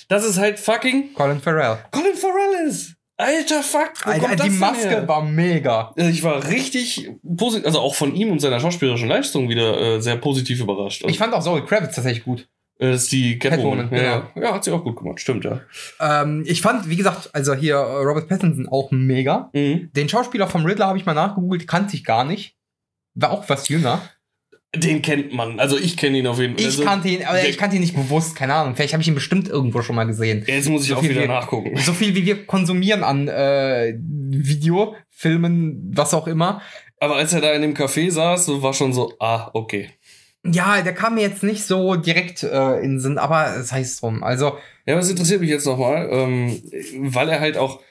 Das 0.08 0.26
ist 0.26 0.38
halt 0.38 0.60
fucking 0.60 1.14
Colin 1.14 1.40
Farrell. 1.40 1.78
Colin 1.92 2.16
Farrell 2.16 2.68
ist. 2.68 2.96
Alter 3.18 3.62
Fuck. 3.62 4.06
Wo 4.06 4.12
Alter, 4.12 4.36
die 4.38 4.50
Maske 4.50 4.90
her? 4.90 5.08
war 5.08 5.22
mega. 5.22 5.94
Also 5.98 6.10
Ich 6.10 6.24
war 6.24 6.48
richtig 6.48 7.12
positiv, 7.36 7.66
also 7.66 7.80
auch 7.82 7.94
von 7.94 8.16
ihm 8.16 8.32
und 8.32 8.40
seiner 8.40 8.62
schauspielerischen 8.62 9.10
Leistung 9.10 9.50
wieder 9.50 9.78
äh, 9.98 10.02
sehr 10.02 10.16
positiv 10.16 10.62
überrascht. 10.62 11.04
Also, 11.04 11.12
Ich 11.12 11.18
fand 11.18 11.34
auch 11.34 11.44
Zoe 11.44 11.66
Kravitz 11.66 11.96
tatsächlich 11.96 12.24
gut. 12.24 12.48
Äh, 12.80 12.92
Das 12.92 13.04
ist 13.04 13.12
die 13.12 13.38
Catwoman. 13.38 13.90
Catwoman, 13.90 14.04
ja, 14.04 14.32
ja. 14.36 14.42
ja, 14.42 14.54
hat 14.56 14.64
sie 14.64 14.72
auch 14.72 14.84
gut 14.84 14.96
gemacht, 14.98 15.20
stimmt, 15.20 15.44
ja. 15.46 15.62
Ähm, 16.00 16.44
ich 16.48 16.62
fand, 16.62 16.90
wie 16.90 16.96
gesagt, 16.96 17.30
also 17.34 17.54
hier 17.54 17.76
äh, 17.76 18.04
Robert 18.04 18.28
Pattinson 18.28 18.68
auch 18.68 18.90
mega. 18.92 19.50
Mhm. 19.54 19.90
Den 19.94 20.10
Schauspieler 20.10 20.48
vom 20.48 20.66
Riddler 20.66 20.88
habe 20.88 20.98
ich 20.98 21.06
mal 21.06 21.14
nachgegoogelt, 21.14 21.68
kannte 21.68 21.96
ich 21.96 22.04
gar 22.04 22.24
nicht. 22.24 22.56
War 23.16 23.32
auch 23.32 23.48
was 23.50 23.68
jünger. 23.70 24.02
Den 24.76 25.02
kennt 25.02 25.34
man. 25.34 25.60
Also 25.60 25.80
ich 25.80 25.98
kenne 25.98 26.20
ihn 26.20 26.28
auf 26.28 26.38
jeden 26.40 26.54
Fall. 26.54 26.62
Ich 26.62 26.68
also, 26.68 26.84
kannte 26.84 27.08
ihn, 27.08 27.26
aber 27.26 27.44
ich 27.44 27.58
kannte 27.58 27.76
ihn 27.76 27.82
nicht 27.82 27.96
bewusst, 27.96 28.36
keine 28.36 28.54
Ahnung. 28.54 28.76
Vielleicht 28.76 28.94
habe 28.94 29.02
ich 29.02 29.08
ihn 29.08 29.16
bestimmt 29.16 29.50
irgendwo 29.50 29.82
schon 29.82 29.96
mal 29.96 30.04
gesehen. 30.04 30.44
Jetzt 30.46 30.70
muss 30.70 30.84
ich 30.84 30.90
So 30.90 30.98
auch 30.98 31.02
wieder 31.04 31.24
wie- 31.24 31.28
nachgucken. 31.28 31.76
So 31.78 31.92
viel 31.92 32.14
wie 32.14 32.24
wir 32.24 32.46
konsumieren 32.46 33.04
an 33.04 33.28
äh, 33.28 33.96
Video, 33.98 34.96
Filmen, 35.10 35.92
was 35.96 36.14
auch 36.14 36.28
immer. 36.28 36.62
Aber 37.00 37.16
als 37.16 37.34
er 37.34 37.42
da 37.42 37.52
in 37.54 37.64
dem 37.64 37.74
Café 37.74 38.12
saß, 38.12 38.62
war 38.62 38.74
schon 38.74 38.94
so, 38.94 39.14
ah, 39.20 39.50
okay. 39.54 39.90
Ja, 40.46 40.82
der 40.82 40.94
kam 40.94 41.16
mir 41.16 41.22
jetzt 41.22 41.44
nicht 41.44 41.64
so 41.64 41.96
direkt 41.96 42.44
äh, 42.44 42.76
in 42.80 42.92
den 42.92 43.00
Sinn, 43.00 43.18
aber 43.18 43.56
es 43.58 43.72
heißt 43.72 44.02
drum. 44.02 44.24
Also, 44.24 44.58
Ja, 44.86 44.96
was 44.96 45.10
interessiert 45.10 45.42
mich 45.42 45.50
jetzt 45.50 45.66
nochmal, 45.66 46.08
ähm, 46.12 46.62
weil 47.14 47.28
er 47.30 47.40
halt 47.42 47.58
auch, 47.58 47.82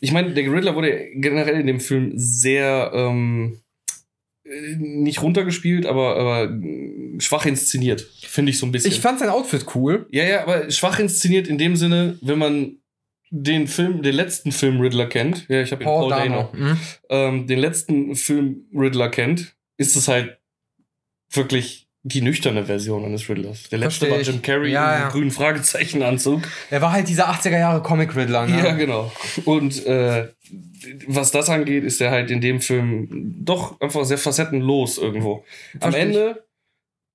ich 0.00 0.12
meine, 0.12 0.32
der 0.32 0.50
Riddler 0.50 0.74
wurde 0.74 1.10
generell 1.14 1.60
in 1.60 1.66
dem 1.66 1.78
Film 1.80 2.12
sehr, 2.14 2.90
ähm, 2.94 3.60
äh, 4.44 4.76
nicht 4.78 5.20
runtergespielt, 5.22 5.84
aber, 5.84 6.16
aber 6.16 6.58
schwach 7.18 7.44
inszeniert, 7.44 8.00
finde 8.22 8.50
ich 8.50 8.58
so 8.58 8.64
ein 8.66 8.72
bisschen. 8.72 8.90
ich 8.92 9.00
fand 9.00 9.18
sein 9.18 9.28
Outfit 9.28 9.66
cool. 9.74 10.06
ja, 10.10 10.24
ja, 10.24 10.42
aber 10.42 10.70
schwach 10.70 10.98
inszeniert 10.98 11.48
in 11.48 11.58
dem 11.58 11.76
Sinne, 11.76 12.18
wenn 12.22 12.38
man 12.38 12.76
den 13.32 13.68
Film, 13.68 14.02
den 14.02 14.14
letzten 14.14 14.50
Film 14.52 14.80
Riddler 14.80 15.06
kennt, 15.06 15.46
ja, 15.50 15.60
ich 15.60 15.70
habe 15.70 15.82
ihn 15.82 15.86
Paul, 15.86 16.08
Paul 16.10 16.18
Dano. 16.18 16.48
Dano, 16.50 16.50
Mhm. 16.54 16.78
ähm, 17.10 17.46
den 17.46 17.58
letzten 17.58 18.16
Film 18.16 18.64
Riddler 18.74 19.10
kennt, 19.10 19.54
ist 19.76 19.94
es 19.96 20.08
halt 20.08 20.38
wirklich 21.30 21.86
die 22.02 22.22
nüchterne 22.22 22.64
Version 22.64 23.04
eines 23.04 23.28
Riddlers. 23.28 23.68
Der 23.68 23.78
letzte 23.78 24.06
Versteh 24.06 24.26
war. 24.26 24.34
Jim 24.34 24.42
Carrey 24.42 24.70
Ja, 24.72 24.94
im 24.96 25.02
ja. 25.02 25.08
grünen 25.10 25.30
Fragezeichenanzug. 25.30 26.42
Er 26.70 26.80
war 26.80 26.92
halt 26.92 27.08
dieser 27.08 27.28
80er 27.30 27.58
Jahre 27.58 27.82
Comic 27.82 28.16
Riddler, 28.16 28.46
ne? 28.46 28.56
Ja, 28.58 28.72
genau. 28.72 29.12
Und 29.44 29.84
äh, 29.86 30.28
was 31.06 31.30
das 31.30 31.50
angeht, 31.50 31.84
ist 31.84 32.00
er 32.00 32.10
halt 32.10 32.30
in 32.30 32.40
dem 32.40 32.60
Film 32.60 33.08
doch 33.44 33.78
einfach 33.80 34.04
sehr 34.04 34.18
facettenlos 34.18 34.96
irgendwo. 34.96 35.44
Am 35.74 35.80
Versteh. 35.92 36.00
Ende 36.00 36.44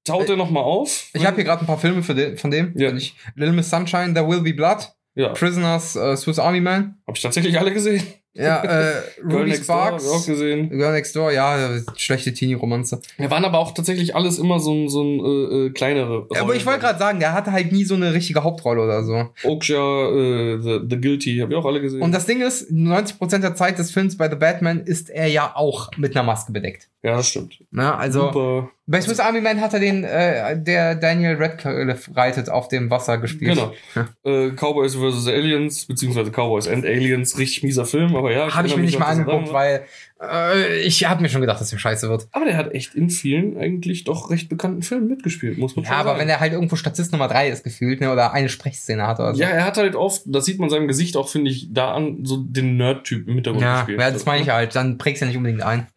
taut 0.04 0.30
er 0.30 0.36
nochmal 0.36 0.64
auf. 0.64 1.10
Ich 1.14 1.26
habe 1.26 1.36
hier 1.38 1.46
gerade 1.46 1.62
ein 1.62 1.68
paar 1.68 1.80
Filme 1.80 2.02
den, 2.02 2.38
von 2.38 2.52
dem. 2.52 2.74
Ja. 2.78 2.94
Ich, 2.94 3.16
Little 3.36 3.54
Miss 3.54 3.70
Sunshine, 3.72 4.14
There 4.14 4.28
Will 4.28 4.42
Be 4.42 4.54
Blood, 4.54 4.94
Ja, 5.16 5.30
Prisoners, 5.30 5.96
äh, 5.96 6.16
Swiss 6.16 6.38
Army 6.38 6.62
Man. 6.62 7.00
habe 7.08 7.18
ich 7.18 7.24
tatsächlich 7.24 7.58
alle 7.60 7.74
gesehen. 7.74 8.04
Ja, 8.36 8.64
äh, 8.64 8.94
Girl 9.22 9.40
Ruby 9.40 9.50
Next 9.52 9.70
Door 9.70 9.76
hab 9.86 10.00
ich 10.00 10.06
auch 10.06 10.10
Sparks. 10.10 10.26
gesehen. 10.28 10.70
Girl 10.70 10.92
Next 10.92 11.16
Door, 11.16 11.32
ja, 11.32 11.70
schlechte 11.96 12.34
Teenie-Romanze. 12.34 13.00
Wir 13.18 13.32
waren 13.32 13.46
aber 13.46 13.60
auch 13.60 13.74
tatsächlich 13.74 14.16
alles 14.16 14.38
immer 14.40 14.60
so 14.60 14.74
ein, 14.74 14.90
so 14.90 15.02
ein 15.04 15.20
äh, 15.20 15.66
äh, 15.68 15.70
kleinere. 15.72 16.28
Ja, 16.34 16.42
aber 16.42 16.54
ich 16.56 16.66
wollte 16.66 16.82
gerade 16.82 17.00
sagen, 17.00 17.20
der 17.20 17.34
hatte 17.34 17.52
halt 17.52 17.72
nie 17.72 17.86
so 17.86 17.96
eine 17.96 18.14
richtige 18.14 18.44
Hauptrolle 18.44 18.82
oder 18.84 19.04
so. 19.04 19.30
Okja, 19.44 20.10
äh, 20.10 20.62
The, 20.62 20.80
The 20.90 21.02
Guilty, 21.02 21.38
habe 21.40 21.54
ich 21.54 21.58
auch 21.58 21.66
alle 21.66 21.82
gesehen. 21.82 22.02
Und 22.02 22.12
das 22.12 22.26
Ding 22.26 22.42
ist, 22.42 22.70
90% 22.72 23.40
der 23.40 23.56
Zeit 23.56 23.80
des 23.80 23.92
Films 23.92 24.18
bei 24.18 24.30
The 24.30 24.36
Batman 24.36 24.82
ist 24.82 25.10
er 25.10 25.28
ja 25.28 25.54
auch 25.56 25.92
mit 25.98 26.16
einer 26.16 26.26
Maske 26.26 26.52
bedeckt. 26.52 26.90
ja, 27.04 27.16
das 27.18 27.30
stimmt. 27.30 27.60
Ne? 27.72 27.96
Also 27.96 28.28
Super. 28.28 28.70
Bei 28.88 29.02
Swiss 29.02 29.20
Army 29.20 29.42
Man 29.42 29.62
hat 29.62 29.74
er 29.74 29.80
den, 29.80 30.04
äh, 30.04 30.62
der 30.62 30.96
Daniel 30.96 31.36
Radcliffe 31.38 32.16
reitet 32.16 32.50
auf 32.50 32.68
dem 32.68 32.90
Wasser 32.92 33.18
gespielt. 33.18 33.56
Genau. 33.56 33.74
Ja. 33.96 34.08
Äh, 34.24 34.52
Cowboys 34.52 34.96
vs. 34.96 35.28
Aliens, 35.28 35.86
beziehungsweise 35.86 36.30
Cowboys 36.32 36.68
and 36.68 36.86
Aliens, 36.86 37.38
richtig 37.40 37.64
mieser 37.64 37.86
Film, 37.86 38.16
aber 38.16 38.32
ja. 38.32 38.54
Habe 38.54 38.68
ich 38.68 38.76
mir 38.76 38.84
mich 38.84 38.92
nicht 38.92 39.00
mal 39.00 39.08
angeguckt, 39.08 39.48
war. 39.48 39.54
weil 39.54 39.86
äh, 40.22 40.82
ich 40.82 41.04
habe 41.06 41.22
mir 41.24 41.30
schon 41.30 41.42
gedacht, 41.42 41.60
dass 41.60 41.72
der 41.72 41.78
scheiße 41.80 42.10
wird. 42.10 42.28
Aber 42.32 42.46
der 42.46 42.58
hat 42.58 42.74
echt 42.74 42.94
in 42.94 43.10
vielen 43.10 43.58
eigentlich 43.58 44.04
doch 44.04 44.30
recht 44.30 44.50
bekannten 44.50 44.84
Filmen 44.84 45.08
mitgespielt, 45.08 45.58
muss 45.58 45.76
man 45.76 45.84
Ja, 45.84 45.90
schon 45.92 46.00
aber 46.00 46.10
sagen. 46.12 46.22
wenn 46.22 46.30
er 46.30 46.40
halt 46.40 46.54
irgendwo 46.54 46.76
Statist 46.76 47.12
Nummer 47.12 47.28
3 47.28 47.50
ist 47.50 47.64
gefühlt, 47.64 48.02
ne, 48.02 48.12
oder 48.12 48.34
eine 48.34 48.50
Sprechszene 48.50 49.08
hat 49.08 49.20
oder 49.20 49.34
so. 49.34 49.42
Ja, 49.42 49.50
er 49.50 49.66
hat 49.66 49.78
halt 49.78 49.96
oft, 49.96 50.22
das 50.26 50.46
sieht 50.46 50.60
man 50.60 50.70
seinem 50.70 50.88
Gesicht 50.88 51.18
auch, 51.18 51.28
finde 51.28 51.50
ich, 51.50 51.74
da 51.74 51.94
an, 51.94 52.20
so 52.24 52.38
den 52.38 52.78
Nerd-Typ 52.78 53.28
im 53.28 53.34
Hintergrund 53.34 53.64
ja, 53.64 53.78
gespielt. 53.80 54.00
ja, 54.00 54.12
das 54.12 54.26
meine 54.26 54.44
ich 54.44 54.50
halt. 54.50 54.76
Dann 54.76 55.00
prägst 55.00 55.22
du 55.22 55.26
ja 55.26 55.30
nicht 55.30 55.38
unbedingt 55.38 55.64
ein. 55.64 55.88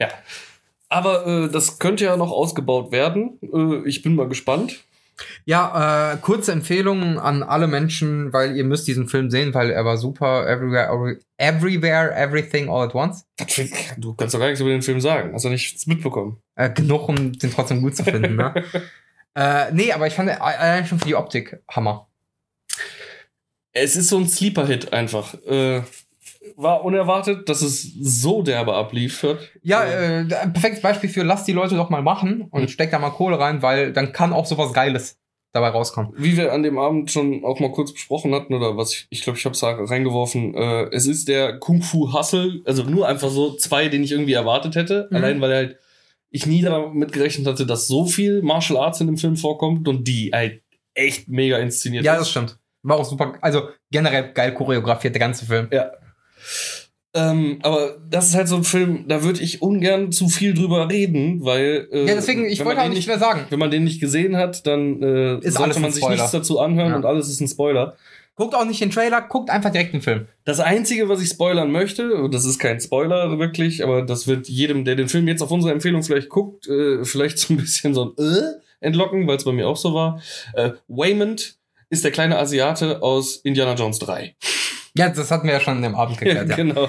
Aber 0.88 1.26
äh, 1.26 1.48
das 1.48 1.78
könnte 1.78 2.04
ja 2.04 2.16
noch 2.16 2.30
ausgebaut 2.30 2.92
werden. 2.92 3.38
Äh, 3.42 3.88
ich 3.88 4.02
bin 4.02 4.14
mal 4.14 4.28
gespannt. 4.28 4.84
Ja, 5.44 6.12
äh, 6.12 6.16
kurze 6.18 6.52
Empfehlungen 6.52 7.18
an 7.18 7.42
alle 7.42 7.66
Menschen, 7.66 8.32
weil 8.32 8.56
ihr 8.56 8.64
müsst 8.64 8.86
diesen 8.86 9.08
Film 9.08 9.30
sehen, 9.30 9.52
weil 9.54 9.70
er 9.70 9.84
war 9.84 9.96
super. 9.96 10.46
Everywhere, 10.46 10.88
every, 10.88 11.18
everywhere 11.38 12.14
Everything, 12.14 12.68
All 12.68 12.86
at 12.86 12.94
Once. 12.94 13.26
Du 13.96 14.14
kannst 14.14 14.34
doch 14.34 14.38
gar 14.38 14.46
nichts 14.46 14.60
über 14.60 14.70
den 14.70 14.82
Film 14.82 15.00
sagen. 15.00 15.32
Hast 15.34 15.44
du 15.44 15.48
nichts 15.48 15.86
mitbekommen? 15.86 16.38
Äh, 16.54 16.70
genug, 16.70 17.08
um 17.08 17.32
den 17.32 17.50
trotzdem 17.50 17.82
gut 17.82 17.96
zu 17.96 18.04
finden. 18.04 18.36
ne? 18.36 18.54
äh, 19.34 19.72
nee, 19.72 19.92
aber 19.92 20.06
ich 20.06 20.14
fand 20.14 20.30
äh, 20.30 20.34
allein 20.34 20.86
schon 20.86 20.98
für 20.98 21.06
die 21.08 21.16
Optik 21.16 21.60
Hammer. 21.68 22.08
Es 23.72 23.96
ist 23.96 24.08
so 24.08 24.18
ein 24.18 24.28
Sleeper-Hit 24.28 24.92
einfach. 24.92 25.34
Äh, 25.44 25.82
war 26.56 26.84
unerwartet, 26.84 27.48
dass 27.48 27.62
es 27.62 27.82
so 28.00 28.42
derbe 28.42 28.74
abliefert. 28.74 29.50
Ja, 29.62 29.84
äh, 29.84 30.18
ein 30.34 30.52
perfektes 30.52 30.80
Beispiel 30.82 31.10
für 31.10 31.22
lass 31.22 31.44
die 31.44 31.52
Leute 31.52 31.76
doch 31.76 31.90
mal 31.90 32.02
machen 32.02 32.42
und 32.50 32.62
Mhm. 32.62 32.68
steck 32.68 32.90
da 32.90 32.98
mal 32.98 33.10
Kohle 33.10 33.38
rein, 33.38 33.62
weil 33.62 33.92
dann 33.92 34.12
kann 34.12 34.32
auch 34.32 34.46
sowas 34.46 34.72
Geiles 34.72 35.18
dabei 35.52 35.68
rauskommen. 35.68 36.12
Wie 36.16 36.36
wir 36.36 36.52
an 36.52 36.62
dem 36.62 36.78
Abend 36.78 37.10
schon 37.10 37.44
auch 37.44 37.58
mal 37.58 37.72
kurz 37.72 37.92
besprochen 37.92 38.34
hatten, 38.34 38.52
oder 38.54 38.76
was 38.76 38.92
ich, 38.92 39.06
ich 39.10 39.22
glaube, 39.22 39.38
ich 39.38 39.44
habe 39.46 39.54
es 39.54 39.62
reingeworfen, 39.62 40.54
äh, 40.54 40.84
es 40.92 41.06
ist 41.06 41.26
der 41.28 41.58
Kung 41.58 41.82
Fu 41.82 42.12
Hustle, 42.12 42.60
also 42.66 42.82
nur 42.82 43.08
einfach 43.08 43.30
so 43.30 43.54
zwei, 43.56 43.88
den 43.88 44.04
ich 44.04 44.12
irgendwie 44.12 44.34
erwartet 44.34 44.74
hätte, 44.76 45.08
Mhm. 45.10 45.16
allein 45.16 45.40
weil 45.40 45.54
halt 45.54 45.76
ich 46.30 46.44
nie 46.46 46.60
damit 46.60 47.12
gerechnet 47.12 47.46
hatte, 47.46 47.64
dass 47.64 47.86
so 47.88 48.04
viel 48.04 48.42
Martial 48.42 48.78
Arts 48.78 49.00
in 49.00 49.06
dem 49.06 49.16
Film 49.16 49.36
vorkommt 49.36 49.88
und 49.88 50.06
die 50.06 50.30
halt 50.32 50.60
echt 50.94 51.28
mega 51.28 51.56
inszeniert 51.56 52.04
Ja, 52.04 52.14
ist. 52.14 52.20
das 52.20 52.30
stimmt. 52.30 52.58
War 52.82 52.98
auch 52.98 53.04
super, 53.06 53.32
also 53.40 53.68
generell 53.90 54.32
geil 54.34 54.52
choreografiert, 54.52 55.14
der 55.14 55.20
ganze 55.20 55.46
Film. 55.46 55.68
Ja. 55.72 55.90
Ähm, 57.14 57.58
aber 57.62 57.96
das 58.10 58.28
ist 58.28 58.34
halt 58.34 58.48
so 58.48 58.56
ein 58.56 58.64
Film, 58.64 59.06
da 59.08 59.22
würde 59.22 59.40
ich 59.42 59.62
ungern 59.62 60.12
zu 60.12 60.28
viel 60.28 60.52
drüber 60.54 60.90
reden, 60.90 61.42
weil. 61.44 61.88
Äh, 61.90 62.06
Ja, 62.06 62.14
deswegen, 62.14 62.44
ich 62.44 62.64
wollte 62.64 62.82
auch 62.82 62.88
nicht 62.88 63.08
mehr 63.08 63.18
sagen. 63.18 63.46
Wenn 63.48 63.58
man 63.58 63.70
den 63.70 63.84
nicht 63.84 64.00
gesehen 64.00 64.36
hat, 64.36 64.66
dann 64.66 65.02
äh, 65.02 65.38
Ist 65.38 65.56
sollte 65.56 65.80
man 65.80 65.90
sich 65.90 66.06
nichts 66.06 66.30
dazu 66.30 66.60
anhören 66.60 66.90
Ja. 66.90 66.96
und 66.96 67.06
alles 67.06 67.28
ist 67.28 67.40
ein 67.40 67.48
Spoiler. 67.48 67.96
Guckt 68.36 68.54
auch 68.54 68.64
nicht 68.66 68.80
den 68.80 68.90
Trailer, 68.90 69.22
guckt 69.22 69.50
einfach 69.50 69.70
direkt 69.70 69.94
den 69.94 70.02
Film. 70.02 70.28
Das 70.44 70.60
Einzige, 70.60 71.08
was 71.08 71.20
ich 71.20 71.28
spoilern 71.28 71.72
möchte, 71.72 72.14
und 72.14 72.32
das 72.32 72.44
ist 72.44 72.60
kein 72.60 72.78
Spoiler 72.78 73.36
wirklich, 73.38 73.82
aber 73.82 74.02
das 74.02 74.28
wird 74.28 74.48
jedem, 74.48 74.84
der 74.84 74.94
den 74.94 75.08
Film 75.08 75.26
jetzt 75.26 75.42
auf 75.42 75.50
unsere 75.50 75.72
Empfehlung 75.72 76.04
vielleicht 76.04 76.28
guckt, 76.28 76.68
äh, 76.68 77.04
vielleicht 77.04 77.38
so 77.38 77.54
ein 77.54 77.56
bisschen 77.56 77.94
so 77.94 78.14
ein 78.16 78.24
äh 78.24 78.42
entlocken, 78.80 79.26
weil 79.26 79.38
es 79.38 79.44
bei 79.44 79.50
mir 79.50 79.66
auch 79.66 79.76
so 79.76 79.92
war. 79.92 80.22
Äh, 80.54 80.70
Waymond 80.86 81.56
ist 81.90 82.04
der 82.04 82.12
kleine 82.12 82.38
Asiate 82.38 83.02
aus 83.02 83.36
Indiana 83.38 83.74
Jones 83.74 83.98
3. 83.98 84.36
Ja, 84.98 85.08
das 85.08 85.30
hatten 85.30 85.46
wir 85.46 85.54
ja 85.54 85.60
schon 85.60 85.76
in 85.76 85.82
dem 85.82 85.94
Abend 85.94 86.18
geklärt. 86.18 86.48
ja. 86.48 86.56
genau. 86.56 86.88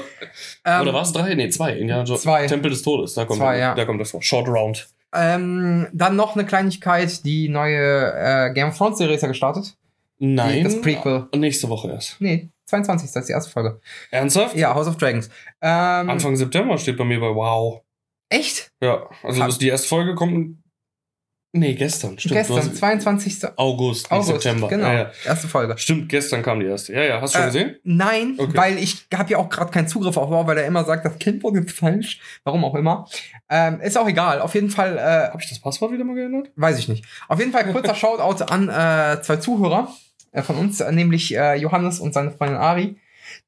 Ähm, 0.66 0.82
Oder 0.82 0.94
war 0.94 1.04
es 1.04 1.14
3? 1.14 1.36
Nee, 1.36 1.50
2. 1.50 1.74
Indiana 1.78 2.04
Jones. 2.04 2.22
Zwei. 2.24 2.48
Tempel 2.48 2.72
des 2.72 2.82
Todes. 2.82 3.14
Da 3.14 3.26
kommt, 3.26 3.40
Zwei, 3.40 3.54
der, 3.54 3.60
ja. 3.62 3.76
da 3.76 3.86
kommt 3.86 4.02
das 4.02 4.12
vor. 4.12 4.22
Short 4.22 4.48
Round. 4.48 4.90
Ähm, 5.14 5.88
dann 5.94 6.16
noch 6.16 6.36
eine 6.36 6.46
Kleinigkeit, 6.46 7.24
die 7.26 7.50
neue 7.50 8.14
äh, 8.14 8.54
Game 8.54 8.68
of 8.70 8.78
Thrones 8.78 8.98
Serie 8.98 9.16
ist 9.16 9.22
ja 9.22 9.28
gestartet. 9.28 9.76
Nein. 10.20 10.58
Die, 10.58 10.64
das 10.64 10.82
Prequel. 10.82 11.28
Nächste 11.36 11.70
Woche 11.70 11.90
erst. 11.92 12.20
Nee, 12.20 12.50
22. 12.66 13.10
Das 13.12 13.22
ist 13.24 13.28
die 13.30 13.34
erste 13.34 13.50
Folge. 13.52 13.80
Ernsthaft? 14.12 14.56
Ja, 14.56 14.76
House 14.76 14.88
of 14.88 14.98
Dragons. 14.98 15.30
Ähm, 15.62 16.10
Anfang 16.10 16.36
September 16.36 16.78
steht 16.78 16.98
bei 16.98 17.06
mir 17.06 17.20
bei 17.20 17.34
Wow. 17.34 17.82
Echt? 18.30 18.70
Ja, 18.84 19.10
also 19.24 19.42
Hab- 19.44 19.58
die 19.58 19.70
erste 19.70 19.88
Folge 19.88 20.14
kommt. 20.16 20.58
Nee, 21.52 21.74
gestern. 21.74 22.20
Stimmt. 22.20 22.36
Gestern, 22.36 22.58
hast- 22.58 22.76
22. 22.78 23.40
August, 23.56 24.12
August. 24.12 24.30
September. 24.44 24.68
Genau, 24.68 24.86
Ja, 24.88 24.94
ja. 24.94 25.12
erste 25.26 25.48
Folge. 25.48 25.76
Stimmt, 25.80 26.08
gestern 26.08 26.44
kam 26.44 26.60
die 26.60 26.68
erste. 26.68 26.94
Ja, 26.94 27.02
ja. 27.02 27.22
Hast 27.22 27.34
du 27.34 27.40
schon 27.40 27.48
Äh, 27.48 27.52
gesehen? 27.52 27.76
Nein, 27.84 28.36
Okay. 28.38 28.52
weil 28.56 28.78
ich 28.78 29.08
habe 29.12 29.32
ja 29.32 29.38
auch 29.40 29.50
gerade 29.50 29.72
keinen 29.72 29.88
Zugriff 29.88 30.16
auf 30.16 30.30
Wow, 30.30 30.46
weil 30.46 30.60
er 30.60 30.68
immer 30.68 30.84
sagt, 30.86 31.06
das 31.06 31.18
Kind 31.18 31.42
wurde 31.42 31.64
falsch. 31.68 32.20
Warum 32.44 32.64
auch 32.66 32.76
immer. 32.76 33.08
Ähm, 33.50 33.82
ist 33.82 33.98
auch 33.98 34.08
egal. 34.08 34.42
Auf 34.42 34.54
jeden 34.54 34.70
Fall, 34.70 34.98
äh, 34.98 35.30
Habe 35.32 35.42
ich 35.42 35.50
das 35.50 35.60
Passwort 35.60 35.92
wieder 35.92 36.04
mal 36.04 36.14
geändert? 36.16 36.52
weiß 36.56 36.78
ich 36.78 36.88
nicht. 36.88 37.04
Auf 37.28 37.40
jeden 37.40 37.52
Fall 37.52 37.66
kurzer 37.72 37.96
Shoutout 37.96 38.44
an 38.44 38.70
äh, 38.70 39.20
zwei 39.24 39.38
Zuhörer 39.38 39.92
äh, 40.32 40.44
von 40.44 40.56
uns, 40.56 40.80
äh, 40.82 40.92
nämlich 40.92 41.36
äh, 41.36 41.56
Johannes 41.56 42.00
und 42.00 42.14
seine 42.14 42.30
Freundin 42.30 42.58
Ari. 42.58 42.98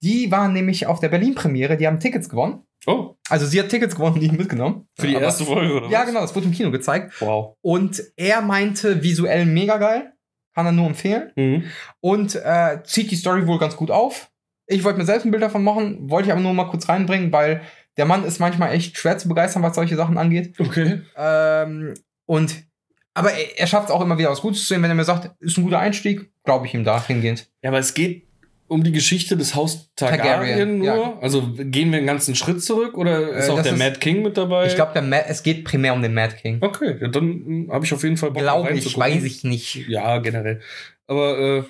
Die 0.02 0.32
waren 0.32 0.54
nämlich 0.54 0.88
auf 0.88 1.00
der 1.02 1.10
Berlin-Premiere, 1.10 1.78
die 1.78 1.86
haben 1.86 2.00
Tickets 2.00 2.30
gewonnen. 2.30 2.64
Oh, 2.88 3.16
Also 3.30 3.46
sie 3.46 3.60
hat 3.60 3.70
Tickets 3.70 3.96
gewonnen, 3.96 4.20
die 4.20 4.30
mitgenommen. 4.32 4.88
für 4.98 5.08
die 5.08 5.16
Aber- 5.16 5.26
erste 5.26 5.46
Folge, 5.46 5.74
oder 5.76 5.88
Ja, 5.90 6.00
was? 6.00 6.08
genau, 6.08 6.22
das 6.22 6.36
wurde 6.36 6.48
im 6.48 6.52
Kino 6.52 6.72
gezeigt. 6.72 7.14
Wow. 7.22 7.56
Und 7.62 8.02
er 8.18 8.42
meinte, 8.42 9.04
visuell 9.04 9.46
mega 9.46 9.78
geil. 9.78 10.14
Kann 10.56 10.66
er 10.66 10.72
nur 10.74 10.88
empfehlen. 10.88 11.32
Mhm. 11.36 11.64
Und 12.02 12.36
äh, 12.36 12.80
zieht 12.84 13.10
die 13.12 13.16
Story 13.16 13.48
wohl 13.48 13.58
ganz 13.60 13.78
gut 13.78 13.90
auf. 13.92 14.30
Ich 14.68 14.84
wollte 14.84 15.00
mir 15.00 15.06
selbst 15.06 15.24
ein 15.26 15.32
Bild 15.32 15.44
davon 15.44 15.64
machen, 15.64 16.10
wollte 16.10 16.28
ich 16.28 16.32
aber 16.34 16.42
nur 16.42 16.54
mal 16.54 16.66
kurz 16.70 16.90
reinbringen, 16.90 17.32
weil 17.32 17.62
der 17.98 18.06
Mann 18.06 18.24
ist 18.26 18.40
manchmal 18.40 18.74
echt 18.74 18.98
schwer 18.98 19.18
zu 19.18 19.28
begeistern, 19.30 19.64
was 19.64 19.76
solche 19.76 19.96
Sachen 19.96 20.18
angeht. 20.18 20.56
Okay. 20.60 21.02
Ähm, 21.16 21.94
und 22.26 22.64
aber 23.14 23.32
er, 23.34 23.60
er 23.60 23.68
schafft 23.68 23.90
es 23.90 23.92
auch 23.92 24.02
immer 24.02 24.18
wieder 24.18 24.30
was 24.32 24.42
Gutes 24.42 24.62
zu 24.62 24.68
sehen, 24.68 24.82
wenn 24.82 24.90
er 24.92 24.96
mir 24.96 25.04
sagt, 25.04 25.30
ist 25.42 25.58
ein 25.58 25.64
guter 25.64 25.80
Einstieg, 25.80 26.32
glaube 26.44 26.66
ich 26.66 26.74
ihm 26.74 26.84
da 26.84 27.06
hingehend. 27.06 27.50
Ja, 27.62 27.70
aber 27.70 27.80
es 27.80 27.94
geht 27.94 28.28
um 28.72 28.84
die 28.84 28.92
Geschichte 28.92 29.36
des 29.38 29.54
Haus 29.54 29.92
Targaryen, 29.96 30.24
Targaryen, 30.24 30.78
nur? 30.80 30.88
ja. 30.88 31.18
Also 31.22 31.44
gehen 31.58 31.92
wir 31.92 31.98
einen 31.98 32.08
ganzen 32.08 32.36
Schritt 32.36 32.64
zurück 32.64 32.98
oder 32.98 33.30
ist 33.30 33.50
Äh, 33.50 33.52
auch 33.52 33.62
der 33.62 33.74
ist- 33.74 33.78
Mad 33.80 34.00
King 34.00 34.24
mit 34.24 34.38
dabei? 34.38 34.68
Ich 34.68 34.76
glaube, 34.76 35.00
es 35.28 35.44
geht 35.44 35.66
primär 35.66 35.94
um 35.94 36.02
den 36.02 36.14
Mad 36.14 36.36
King. 36.42 36.58
Okay, 36.62 36.96
ja, 37.02 37.08
dann 37.10 37.68
habe 37.70 37.86
ich 37.86 37.94
auf 37.94 38.02
jeden 38.04 38.18
Fall 38.18 38.32
Bock 38.32 38.42
Glaube 38.42 38.72
ich, 38.72 38.98
weiß 38.98 39.24
ich 39.26 39.44
nicht. 39.44 39.76
Ja, 39.88 40.18
generell. 40.20 40.62
Aber 41.08 41.38
äh, 41.38 41.64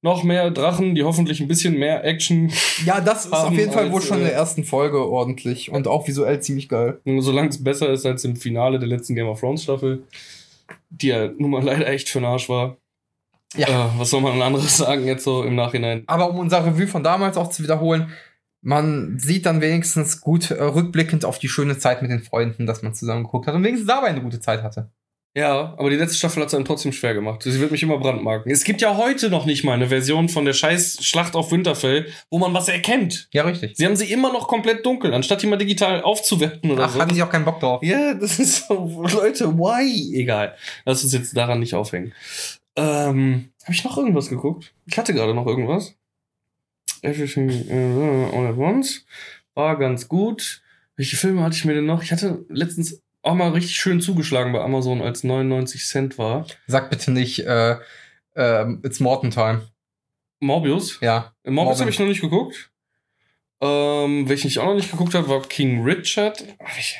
noch 0.00 0.22
mehr 0.22 0.50
Drachen, 0.50 0.94
die 0.94 1.02
hoffentlich 1.02 1.40
ein 1.40 1.48
bisschen 1.48 1.78
mehr 1.78 2.04
Action. 2.04 2.50
Ja, 2.84 3.00
das 3.00 3.26
ist 3.26 3.32
auf 3.32 3.52
jeden 3.52 3.72
Fall 3.72 3.90
wohl 3.92 4.02
schon 4.02 4.18
in 4.18 4.24
äh, 4.24 4.28
der 4.28 4.34
ersten 4.34 4.64
Folge 4.64 5.06
ordentlich 5.06 5.70
und 5.70 5.86
auch 5.88 6.06
visuell 6.08 6.40
ziemlich 6.40 6.68
geil. 6.68 7.00
Solange 7.18 7.48
es 7.50 7.62
besser 7.62 7.90
ist 7.90 8.04
als 8.06 8.24
im 8.24 8.36
Finale 8.36 8.78
der 8.78 8.88
letzten 8.88 9.14
Game 9.14 9.28
of 9.28 9.40
Thrones 9.40 9.62
Staffel, 9.62 10.02
die 10.90 11.08
ja 11.08 11.28
nun 11.38 11.50
mal 11.50 11.62
leider 11.62 11.86
echt 11.86 12.08
für 12.08 12.18
den 12.20 12.26
Arsch 12.26 12.48
war. 12.48 12.76
Ja. 13.56 13.86
Äh, 13.86 13.98
was 13.98 14.10
soll 14.10 14.20
man 14.20 14.40
anderes 14.40 14.76
sagen 14.78 15.06
jetzt 15.06 15.24
so 15.24 15.42
im 15.44 15.54
Nachhinein? 15.54 16.04
Aber 16.06 16.30
um 16.30 16.38
unser 16.38 16.64
Revue 16.64 16.86
von 16.86 17.02
damals 17.02 17.36
auch 17.36 17.50
zu 17.50 17.62
wiederholen, 17.62 18.10
man 18.62 19.18
sieht 19.18 19.46
dann 19.46 19.60
wenigstens 19.60 20.20
gut 20.20 20.50
äh, 20.50 20.62
rückblickend 20.62 21.24
auf 21.24 21.38
die 21.38 21.48
schöne 21.48 21.78
Zeit 21.78 22.02
mit 22.02 22.10
den 22.10 22.22
Freunden, 22.22 22.66
dass 22.66 22.82
man 22.82 22.94
zusammen 22.94 23.24
geguckt 23.24 23.46
hat 23.46 23.54
und 23.54 23.62
wenigstens 23.62 23.88
dabei 23.88 24.08
eine 24.08 24.22
gute 24.22 24.40
Zeit 24.40 24.62
hatte. 24.62 24.90
Ja, 25.36 25.74
aber 25.78 25.90
die 25.90 25.96
letzte 25.96 26.16
Staffel 26.16 26.40
hat 26.42 26.48
es 26.48 26.54
einem 26.54 26.64
trotzdem 26.64 26.92
schwer 26.92 27.12
gemacht. 27.12 27.42
Sie 27.42 27.58
wird 27.58 27.72
mich 27.72 27.82
immer 27.82 27.98
brandmarken. 27.98 28.52
Es 28.52 28.62
gibt 28.62 28.80
ja 28.80 28.96
heute 28.96 29.30
noch 29.30 29.46
nicht 29.46 29.64
mal 29.64 29.72
eine 29.72 29.88
Version 29.88 30.28
von 30.28 30.44
der 30.44 30.52
scheiß 30.52 30.98
Schlacht 31.02 31.34
auf 31.34 31.50
Winterfell, 31.50 32.06
wo 32.30 32.38
man 32.38 32.54
was 32.54 32.68
erkennt. 32.68 33.28
Ja, 33.32 33.42
richtig. 33.42 33.76
Sie 33.76 33.84
haben 33.84 33.96
sie 33.96 34.12
immer 34.12 34.32
noch 34.32 34.46
komplett 34.46 34.86
dunkel, 34.86 35.12
anstatt 35.12 35.42
die 35.42 35.48
mal 35.48 35.56
digital 35.56 36.02
aufzuwerten 36.02 36.70
oder 36.70 36.84
Ach, 36.84 36.90
so. 36.90 37.00
hatten 37.00 37.14
sie 37.14 37.22
auch 37.24 37.30
keinen 37.30 37.44
Bock 37.44 37.58
drauf. 37.58 37.82
Ja, 37.82 38.14
das 38.20 38.38
ist 38.38 38.68
so, 38.68 39.02
Leute, 39.12 39.58
why? 39.58 40.16
Egal. 40.16 40.54
Lass 40.84 41.02
uns 41.02 41.12
jetzt 41.12 41.36
daran 41.36 41.58
nicht 41.58 41.74
aufhängen. 41.74 42.12
Ähm, 42.76 43.52
habe 43.62 43.72
ich 43.72 43.84
noch 43.84 43.96
irgendwas 43.96 44.28
geguckt? 44.28 44.74
Ich 44.86 44.98
hatte 44.98 45.14
gerade 45.14 45.34
noch 45.34 45.46
irgendwas. 45.46 45.94
Everything 47.02 47.50
uh, 47.70 48.36
All 48.36 48.46
at 48.46 48.56
Once. 48.56 49.04
War 49.54 49.78
ganz 49.78 50.08
gut. 50.08 50.62
Welche 50.96 51.16
Filme 51.16 51.42
hatte 51.42 51.56
ich 51.56 51.64
mir 51.64 51.74
denn 51.74 51.86
noch? 51.86 52.02
Ich 52.02 52.12
hatte 52.12 52.44
letztens 52.48 53.02
auch 53.22 53.34
mal 53.34 53.50
richtig 53.50 53.76
schön 53.76 54.00
zugeschlagen 54.00 54.52
bei 54.52 54.60
Amazon, 54.60 55.02
als 55.02 55.24
99 55.24 55.86
Cent 55.86 56.18
war. 56.18 56.46
Sag 56.66 56.90
bitte 56.90 57.10
nicht, 57.10 57.40
äh, 57.40 57.78
äh, 58.34 58.72
It's 58.82 59.00
Morton 59.00 59.30
Time. 59.30 59.68
Morbius. 60.40 60.98
Ja. 61.00 61.34
Morbius 61.44 61.80
habe 61.80 61.90
ich 61.90 61.98
noch 61.98 62.06
nicht 62.06 62.20
geguckt. 62.20 62.70
Ähm, 63.60 64.28
welchen 64.28 64.48
ich 64.48 64.58
auch 64.58 64.66
noch 64.66 64.74
nicht 64.74 64.90
geguckt 64.90 65.14
habe, 65.14 65.28
war 65.28 65.40
King 65.42 65.82
Richard. 65.82 66.44
Ach, 66.62 66.78
Ich, 66.78 66.98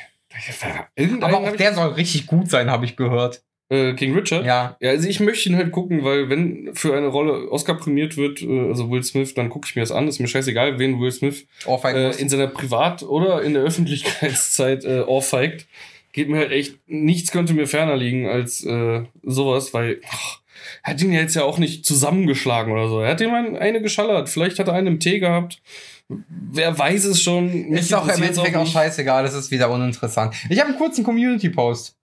irgendeinen 0.95 1.23
Aber 1.23 1.43
auch 1.43 1.47
hab 1.47 1.57
der 1.57 1.73
soll 1.73 1.93
richtig 1.93 2.27
gut 2.27 2.49
sein, 2.49 2.69
habe 2.69 2.85
ich 2.85 2.97
gehört. 2.97 3.44
Äh, 3.69 3.93
King 3.93 4.13
Richard? 4.15 4.45
Ja. 4.45 4.75
Ja, 4.79 4.89
also 4.91 5.07
ich 5.07 5.19
möchte 5.19 5.49
ihn 5.49 5.55
halt 5.55 5.71
gucken, 5.71 6.03
weil 6.03 6.29
wenn 6.29 6.69
für 6.73 6.95
eine 6.95 7.07
Rolle 7.07 7.49
Oscar 7.51 7.75
prämiert 7.75 8.15
wird, 8.17 8.41
äh, 8.41 8.67
also 8.69 8.89
Will 8.91 9.03
Smith, 9.03 9.33
dann 9.33 9.49
gucke 9.49 9.67
ich 9.67 9.75
mir 9.75 9.81
das 9.81 9.91
an. 9.91 10.07
Ist 10.07 10.19
mir 10.19 10.27
scheißegal, 10.27 10.77
wen 10.79 10.99
Will 10.99 11.11
Smith 11.11 11.45
Ohrfeigen 11.65 12.11
äh, 12.11 12.15
in 12.15 12.29
seiner 12.29 12.47
Privat- 12.47 13.03
oder 13.03 13.41
in 13.41 13.53
der 13.53 13.63
Öffentlichkeitszeit 13.63 14.85
äh, 14.85 15.01
ohrfeigt. 15.01 15.67
Geht 16.11 16.29
mir 16.29 16.37
halt 16.37 16.51
echt, 16.51 16.77
nichts 16.87 17.31
könnte 17.31 17.53
mir 17.53 17.67
ferner 17.67 17.97
liegen 17.97 18.27
als 18.27 18.63
äh, 18.65 19.03
sowas, 19.23 19.73
weil 19.73 19.99
ach, 20.09 20.39
er 20.83 20.91
hat 20.93 21.01
ihn 21.01 21.11
ja 21.11 21.19
jetzt 21.19 21.35
ja 21.35 21.43
auch 21.43 21.57
nicht 21.57 21.85
zusammengeschlagen 21.85 22.71
oder 22.71 22.87
so. 22.87 23.01
Er 23.01 23.11
hat 23.11 23.21
ihm 23.21 23.33
ein- 23.33 23.57
eine 23.57 23.81
geschallert. 23.81 24.29
Vielleicht 24.29 24.57
hat 24.59 24.67
er 24.67 24.73
einen 24.75 24.87
im 24.87 24.99
Tee 24.99 25.19
gehabt. 25.19 25.61
Wer 26.07 26.77
weiß 26.77 27.05
es 27.05 27.21
schon. 27.21 27.69
Mich 27.69 27.81
Ist 27.81 27.93
auch 27.93 28.07
im 28.07 28.21
Endeffekt 28.23 28.55
auch 28.55 28.61
nicht. 28.61 28.71
scheißegal, 28.73 29.23
das 29.23 29.33
ist 29.33 29.51
wieder 29.51 29.69
uninteressant. 29.71 30.35
Ich 30.49 30.59
habe 30.59 30.69
einen 30.69 30.77
kurzen 30.77 31.03
Community-Post 31.03 31.95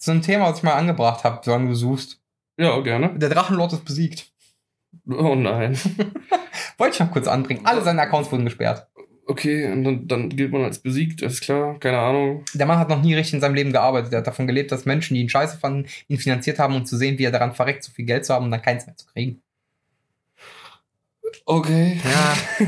zu 0.00 0.10
einem 0.10 0.22
Thema, 0.22 0.50
was 0.50 0.58
ich 0.58 0.62
mal 0.64 0.74
angebracht 0.74 1.24
habe, 1.24 1.40
solange 1.44 1.68
du 1.68 1.74
suchst. 1.74 2.20
Ja, 2.58 2.80
gerne. 2.80 3.16
Der 3.18 3.28
Drachenlord 3.28 3.74
ist 3.74 3.84
besiegt. 3.84 4.32
Oh 5.06 5.34
nein. 5.34 5.78
Wollte 6.78 6.94
ich 6.94 7.00
noch 7.00 7.12
kurz 7.12 7.28
anbringen. 7.28 7.64
Alle 7.64 7.82
seine 7.82 8.02
Accounts 8.02 8.32
wurden 8.32 8.44
gesperrt. 8.44 8.88
Okay, 9.26 9.70
und 9.70 9.84
dann, 9.84 10.08
dann 10.08 10.28
gilt 10.30 10.50
man 10.50 10.64
als 10.64 10.80
besiegt, 10.80 11.22
ist 11.22 11.42
klar, 11.42 11.78
keine 11.78 11.98
Ahnung. 11.98 12.44
Der 12.52 12.66
Mann 12.66 12.78
hat 12.78 12.88
noch 12.88 13.00
nie 13.00 13.14
richtig 13.14 13.34
in 13.34 13.40
seinem 13.40 13.54
Leben 13.54 13.72
gearbeitet. 13.72 14.12
Er 14.12 14.18
hat 14.18 14.26
davon 14.26 14.48
gelebt, 14.48 14.72
dass 14.72 14.86
Menschen, 14.86 15.14
die 15.14 15.20
ihn 15.20 15.28
scheiße 15.28 15.58
fanden, 15.58 15.86
ihn 16.08 16.18
finanziert 16.18 16.58
haben 16.58 16.74
und 16.74 16.86
zu 16.86 16.96
sehen, 16.96 17.18
wie 17.18 17.24
er 17.24 17.30
daran 17.30 17.54
verreckt, 17.54 17.84
so 17.84 17.92
viel 17.92 18.06
Geld 18.06 18.24
zu 18.24 18.34
haben 18.34 18.46
und 18.46 18.50
dann 18.50 18.62
keins 18.62 18.86
mehr 18.86 18.96
zu 18.96 19.06
kriegen. 19.06 19.40
Okay. 21.46 22.00
Ja, 22.04 22.66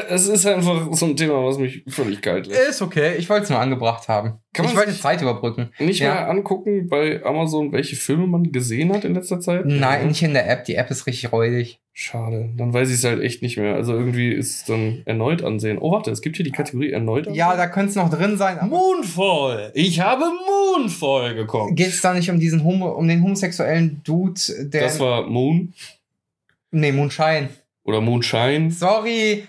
es 0.08 0.28
ist 0.28 0.46
einfach 0.46 0.92
so 0.92 1.06
ein 1.06 1.16
Thema, 1.16 1.44
was 1.44 1.58
mich 1.58 1.82
völlig 1.88 2.20
kalt 2.22 2.46
lässt. 2.46 2.70
ist 2.70 2.82
okay. 2.82 3.14
Ich 3.16 3.28
wollte 3.28 3.44
es 3.44 3.50
nur 3.50 3.58
angebracht 3.58 4.08
haben. 4.08 4.34
Kann 4.52 4.64
man 4.64 4.72
ich 4.74 4.78
wollte 4.78 4.98
Zeit 4.98 5.22
überbrücken. 5.22 5.70
Nicht 5.78 6.00
Ja. 6.00 6.14
mal 6.14 6.24
angucken 6.24 6.88
bei 6.88 7.22
Amazon, 7.24 7.72
welche 7.72 7.96
Filme 7.96 8.26
man 8.26 8.52
gesehen 8.52 8.92
hat 8.92 9.04
in 9.04 9.14
letzter 9.14 9.40
Zeit? 9.40 9.66
Nein, 9.66 10.08
nicht 10.08 10.22
in 10.22 10.32
der 10.32 10.48
App. 10.50 10.64
Die 10.64 10.74
App 10.76 10.90
ist 10.90 11.06
richtig 11.06 11.32
räudig. 11.32 11.80
Schade, 11.92 12.50
dann 12.56 12.74
weiß 12.74 12.88
ich 12.90 12.96
es 12.96 13.04
halt 13.04 13.22
echt 13.22 13.40
nicht 13.42 13.56
mehr. 13.56 13.74
Also 13.74 13.94
irgendwie 13.94 14.30
ist 14.32 14.54
es 14.54 14.64
dann 14.64 15.02
erneut 15.06 15.42
ansehen. 15.42 15.78
Oh, 15.80 15.92
warte, 15.92 16.10
es 16.10 16.20
gibt 16.20 16.36
hier 16.36 16.44
die 16.44 16.52
Kategorie 16.52 16.90
erneut 16.90 17.26
ansehen. 17.26 17.38
Ja, 17.38 17.56
da 17.56 17.66
könnte 17.68 17.90
es 17.90 17.96
noch 17.96 18.10
drin 18.10 18.36
sein. 18.36 18.58
Moonfall! 18.68 19.70
Ich 19.74 20.00
habe 20.00 20.24
Moonfall 20.46 21.34
geguckt. 21.34 21.74
Geht 21.76 21.88
es 21.88 22.02
da 22.02 22.12
nicht 22.12 22.30
um 22.30 22.38
diesen 22.38 22.64
Homo, 22.64 22.90
um 22.90 23.08
den 23.08 23.22
homosexuellen 23.22 24.02
Dude, 24.04 24.40
der. 24.68 24.82
Das 24.82 25.00
war 25.00 25.26
Moon 25.26 25.72
nee, 26.70 26.92
Moonshine. 26.92 27.48
Oder 27.86 28.00
Moonshine. 28.00 28.70
Sorry. 28.70 29.44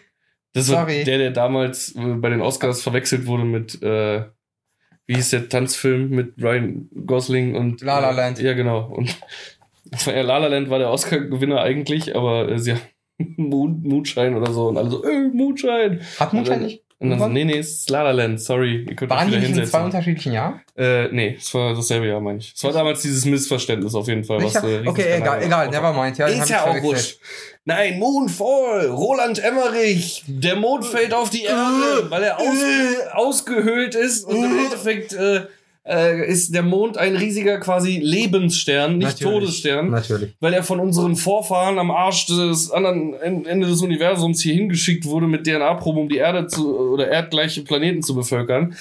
Das 0.53 0.71
war 0.71 0.81
Sorry. 0.87 1.03
der, 1.03 1.17
der 1.17 1.31
damals 1.31 1.93
äh, 1.95 1.99
bei 2.15 2.29
den 2.29 2.41
Oscars 2.41 2.81
verwechselt 2.81 3.25
wurde 3.27 3.43
mit, 3.43 3.81
äh, 3.83 4.23
wie 5.05 5.15
hieß 5.15 5.29
der 5.31 5.49
Tanzfilm 5.49 6.09
mit 6.09 6.33
Ryan 6.41 6.89
Gosling 7.05 7.55
und 7.55 7.81
La 7.81 7.99
La 7.99 8.11
Land. 8.11 8.39
Äh, 8.39 8.45
ja, 8.45 8.53
genau. 8.53 8.85
Und 8.87 9.15
das 9.85 10.07
war 10.07 10.15
ja 10.15 10.21
La 10.21 10.37
La 10.37 10.47
Land 10.47 10.69
war 10.69 10.79
der 10.79 10.89
Oscar-Gewinner 10.89 11.61
eigentlich, 11.61 12.15
aber 12.15 12.49
äh, 12.49 12.57
sie 12.59 12.73
haben 13.19 13.33
Moon, 13.37 13.81
Moonshine 13.83 14.37
oder 14.37 14.51
so 14.51 14.67
und 14.69 14.77
alle 14.77 14.89
so, 14.89 15.03
äh, 15.03 15.27
Moonshine. 15.33 15.99
Hat 16.19 16.33
Moonshine 16.33 16.55
dann- 16.57 16.65
nicht? 16.65 16.83
Und 16.99 17.11
dann 17.11 17.19
so, 17.19 17.25
gewonnen? 17.25 17.33
nee, 17.35 17.53
nee, 17.53 17.59
es 17.59 17.71
ist 17.81 17.89
La 17.91 18.01
La 18.01 18.11
Land, 18.11 18.41
sorry. 18.41 18.85
Ihr 18.89 18.95
könnt 18.95 19.11
euch 19.11 19.17
Waren 19.17 19.27
die 19.27 19.33
wieder 19.37 19.41
nicht 19.41 19.49
in 19.49 19.53
zwei 19.55 19.61
hinsetzen. 19.61 19.85
unterschiedlichen 19.85 20.33
Jahren? 20.33 20.61
Äh, 20.75 21.07
nee, 21.09 21.35
es 21.37 21.53
war 21.53 21.75
dasselbe 21.75 22.07
Jahr, 22.07 22.19
meine 22.19 22.39
ich. 22.39 22.53
Es 22.55 22.63
war 22.63 22.71
damals 22.73 23.03
dieses 23.03 23.23
Missverständnis 23.25 23.93
auf 23.93 24.07
jeden 24.07 24.23
Fall. 24.23 24.39
Ich 24.39 24.45
Was, 24.45 24.55
hab, 24.55 24.63
äh, 24.63 24.81
okay, 24.87 25.17
egal, 25.17 25.43
egal, 25.43 25.69
never 25.69 25.93
mind. 25.93 26.17
Ja, 26.17 26.25
ist 26.25 26.49
ja 26.49 26.63
auch 26.65 26.81
wurscht. 26.81 27.19
Nein, 27.65 27.99
Moonfall, 27.99 28.87
Roland 28.87 29.43
Emmerich, 29.43 30.23
der 30.25 30.55
Mond 30.55 30.85
fällt 30.85 31.13
auf 31.13 31.29
die 31.29 31.43
Erde, 31.43 32.09
weil 32.09 32.23
er 32.23 32.39
aus, 32.39 32.55
ausgehöhlt 33.11 33.93
ist 33.93 34.23
und 34.25 34.43
im 34.43 34.57
Endeffekt 34.57 35.13
äh, 35.13 35.41
äh, 35.87 36.27
ist 36.27 36.53
der 36.53 36.63
Mond 36.63 36.97
ein 36.97 37.15
riesiger 37.15 37.59
quasi 37.59 37.99
Lebensstern, 38.03 38.97
nicht 38.97 39.21
Natürlich. 39.21 39.39
Todesstern, 39.39 39.89
Natürlich. 39.91 40.33
weil 40.39 40.53
er 40.53 40.63
von 40.63 40.79
unseren 40.79 41.15
Vorfahren 41.15 41.79
am 41.79 41.91
Arsch 41.91 42.25
des 42.27 42.71
anderen 42.71 43.13
En- 43.21 43.45
Ende 43.45 43.67
des 43.67 43.81
Universums 43.81 44.41
hier 44.41 44.53
hingeschickt 44.53 45.05
wurde 45.05 45.27
mit 45.27 45.45
DNA-Proben, 45.45 46.01
um 46.01 46.09
die 46.09 46.17
Erde 46.17 46.47
zu 46.47 46.77
oder 46.77 47.07
erdgleiche 47.07 47.61
Planeten 47.63 48.01
zu 48.03 48.15
bevölkern. 48.15 48.75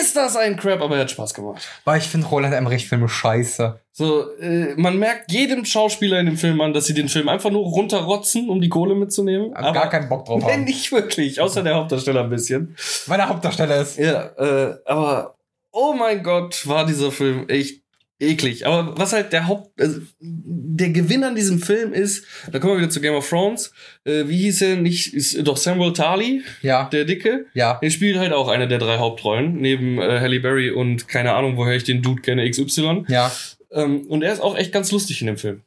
Ist 0.00 0.16
das 0.16 0.36
ein 0.36 0.56
Crap, 0.56 0.82
aber 0.82 0.96
er 0.96 1.02
hat 1.02 1.10
Spaß 1.12 1.32
gemacht. 1.34 1.62
Weil 1.84 1.98
ich 1.98 2.04
finde 2.08 2.26
Roland 2.26 2.52
Emmerich-Filme 2.52 3.08
scheiße. 3.08 3.78
So, 3.92 4.28
äh, 4.38 4.74
man 4.76 4.98
merkt 4.98 5.30
jedem 5.32 5.64
Schauspieler 5.64 6.18
in 6.20 6.26
dem 6.26 6.36
Film 6.36 6.60
an, 6.60 6.72
dass 6.74 6.86
sie 6.86 6.94
den 6.94 7.08
Film 7.08 7.28
einfach 7.28 7.50
nur 7.50 7.62
runterrotzen, 7.64 8.50
um 8.50 8.60
die 8.60 8.68
Kohle 8.68 8.94
mitzunehmen. 8.96 9.54
Hab 9.54 9.72
gar 9.74 9.88
keinen 9.88 10.08
Bock 10.08 10.26
drauf 10.26 10.42
Nee, 10.44 10.52
haben. 10.52 10.64
nicht 10.64 10.90
wirklich, 10.92 11.40
außer 11.40 11.62
der 11.62 11.76
Hauptdarsteller 11.76 12.24
ein 12.24 12.28
bisschen. 12.30 12.76
Weil 13.06 13.18
der 13.18 13.28
Hauptdarsteller 13.28 13.80
ist. 13.80 13.98
Ja, 13.98 14.24
äh, 14.36 14.74
aber 14.84 15.36
oh 15.78 15.92
mein 15.94 16.22
Gott, 16.22 16.66
war 16.66 16.84
dieser 16.86 17.12
Film 17.12 17.48
echt 17.48 17.82
eklig. 18.20 18.66
Aber 18.66 18.98
was 18.98 19.12
halt 19.12 19.32
der 19.32 19.46
Haupt, 19.46 19.80
also, 19.80 20.00
der 20.20 20.90
Gewinn 20.90 21.22
an 21.22 21.36
diesem 21.36 21.60
Film 21.60 21.92
ist, 21.92 22.24
da 22.50 22.58
kommen 22.58 22.72
wir 22.74 22.78
wieder 22.80 22.90
zu 22.90 23.00
Game 23.00 23.14
of 23.14 23.28
Thrones. 23.28 23.72
Äh, 24.04 24.26
wie 24.26 24.38
hieß 24.38 24.62
er 24.62 24.76
nicht? 24.76 25.14
Ist 25.14 25.46
doch 25.46 25.56
Samuel 25.56 25.92
Tarly, 25.92 26.42
Ja, 26.62 26.88
der 26.88 27.04
Dicke. 27.04 27.46
ja. 27.54 27.78
Er 27.80 27.90
spielt 27.90 28.18
halt 28.18 28.32
auch 28.32 28.48
eine 28.48 28.66
der 28.66 28.78
drei 28.78 28.98
Hauptrollen, 28.98 29.54
neben 29.60 29.98
äh, 30.00 30.18
Halle 30.20 30.40
Berry 30.40 30.70
und 30.70 31.06
keine 31.06 31.34
Ahnung, 31.34 31.56
woher 31.56 31.76
ich 31.76 31.84
den 31.84 32.02
Dude 32.02 32.22
kenne, 32.22 32.50
XY. 32.50 33.04
Ja. 33.08 33.30
Ähm, 33.70 34.06
und 34.08 34.22
er 34.22 34.32
ist 34.32 34.40
auch 34.40 34.56
echt 34.56 34.72
ganz 34.72 34.90
lustig 34.90 35.20
in 35.20 35.28
dem 35.28 35.36
Film. 35.38 35.62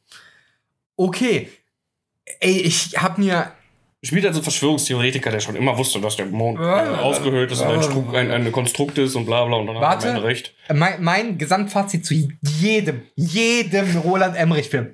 Okay. 0.97 1.47
Ey, 2.41 2.59
ich 2.59 2.97
hab 2.97 3.17
mir. 3.17 3.53
Spielt 4.03 4.25
also 4.25 4.41
Verschwörungstheoretiker, 4.41 5.29
der 5.29 5.39
schon 5.41 5.55
immer 5.55 5.77
wusste, 5.77 6.01
dass 6.01 6.15
der 6.15 6.25
Mond 6.25 6.59
äh, 6.59 6.63
ausgehöhlt 6.63 7.51
ist 7.51 7.61
und 7.61 7.67
ein, 7.67 7.83
Stru 7.83 8.03
ein, 8.13 8.31
ein 8.31 8.51
Konstrukt 8.51 8.97
ist 8.97 9.15
und 9.15 9.25
bla 9.25 9.45
bla 9.45 9.57
und 9.57 9.67
dann 9.67 9.75
hat 9.75 9.83
Warte. 9.83 10.07
er 10.07 10.11
am 10.11 10.17
Ende 10.17 10.27
recht. 10.27 10.55
Mein, 10.73 11.03
mein 11.03 11.37
Gesamtfazit 11.37 12.03
zu 12.03 12.15
jedem, 12.15 13.03
jedem 13.15 13.97
Roland 13.97 14.35
Emmerich-Film. 14.35 14.91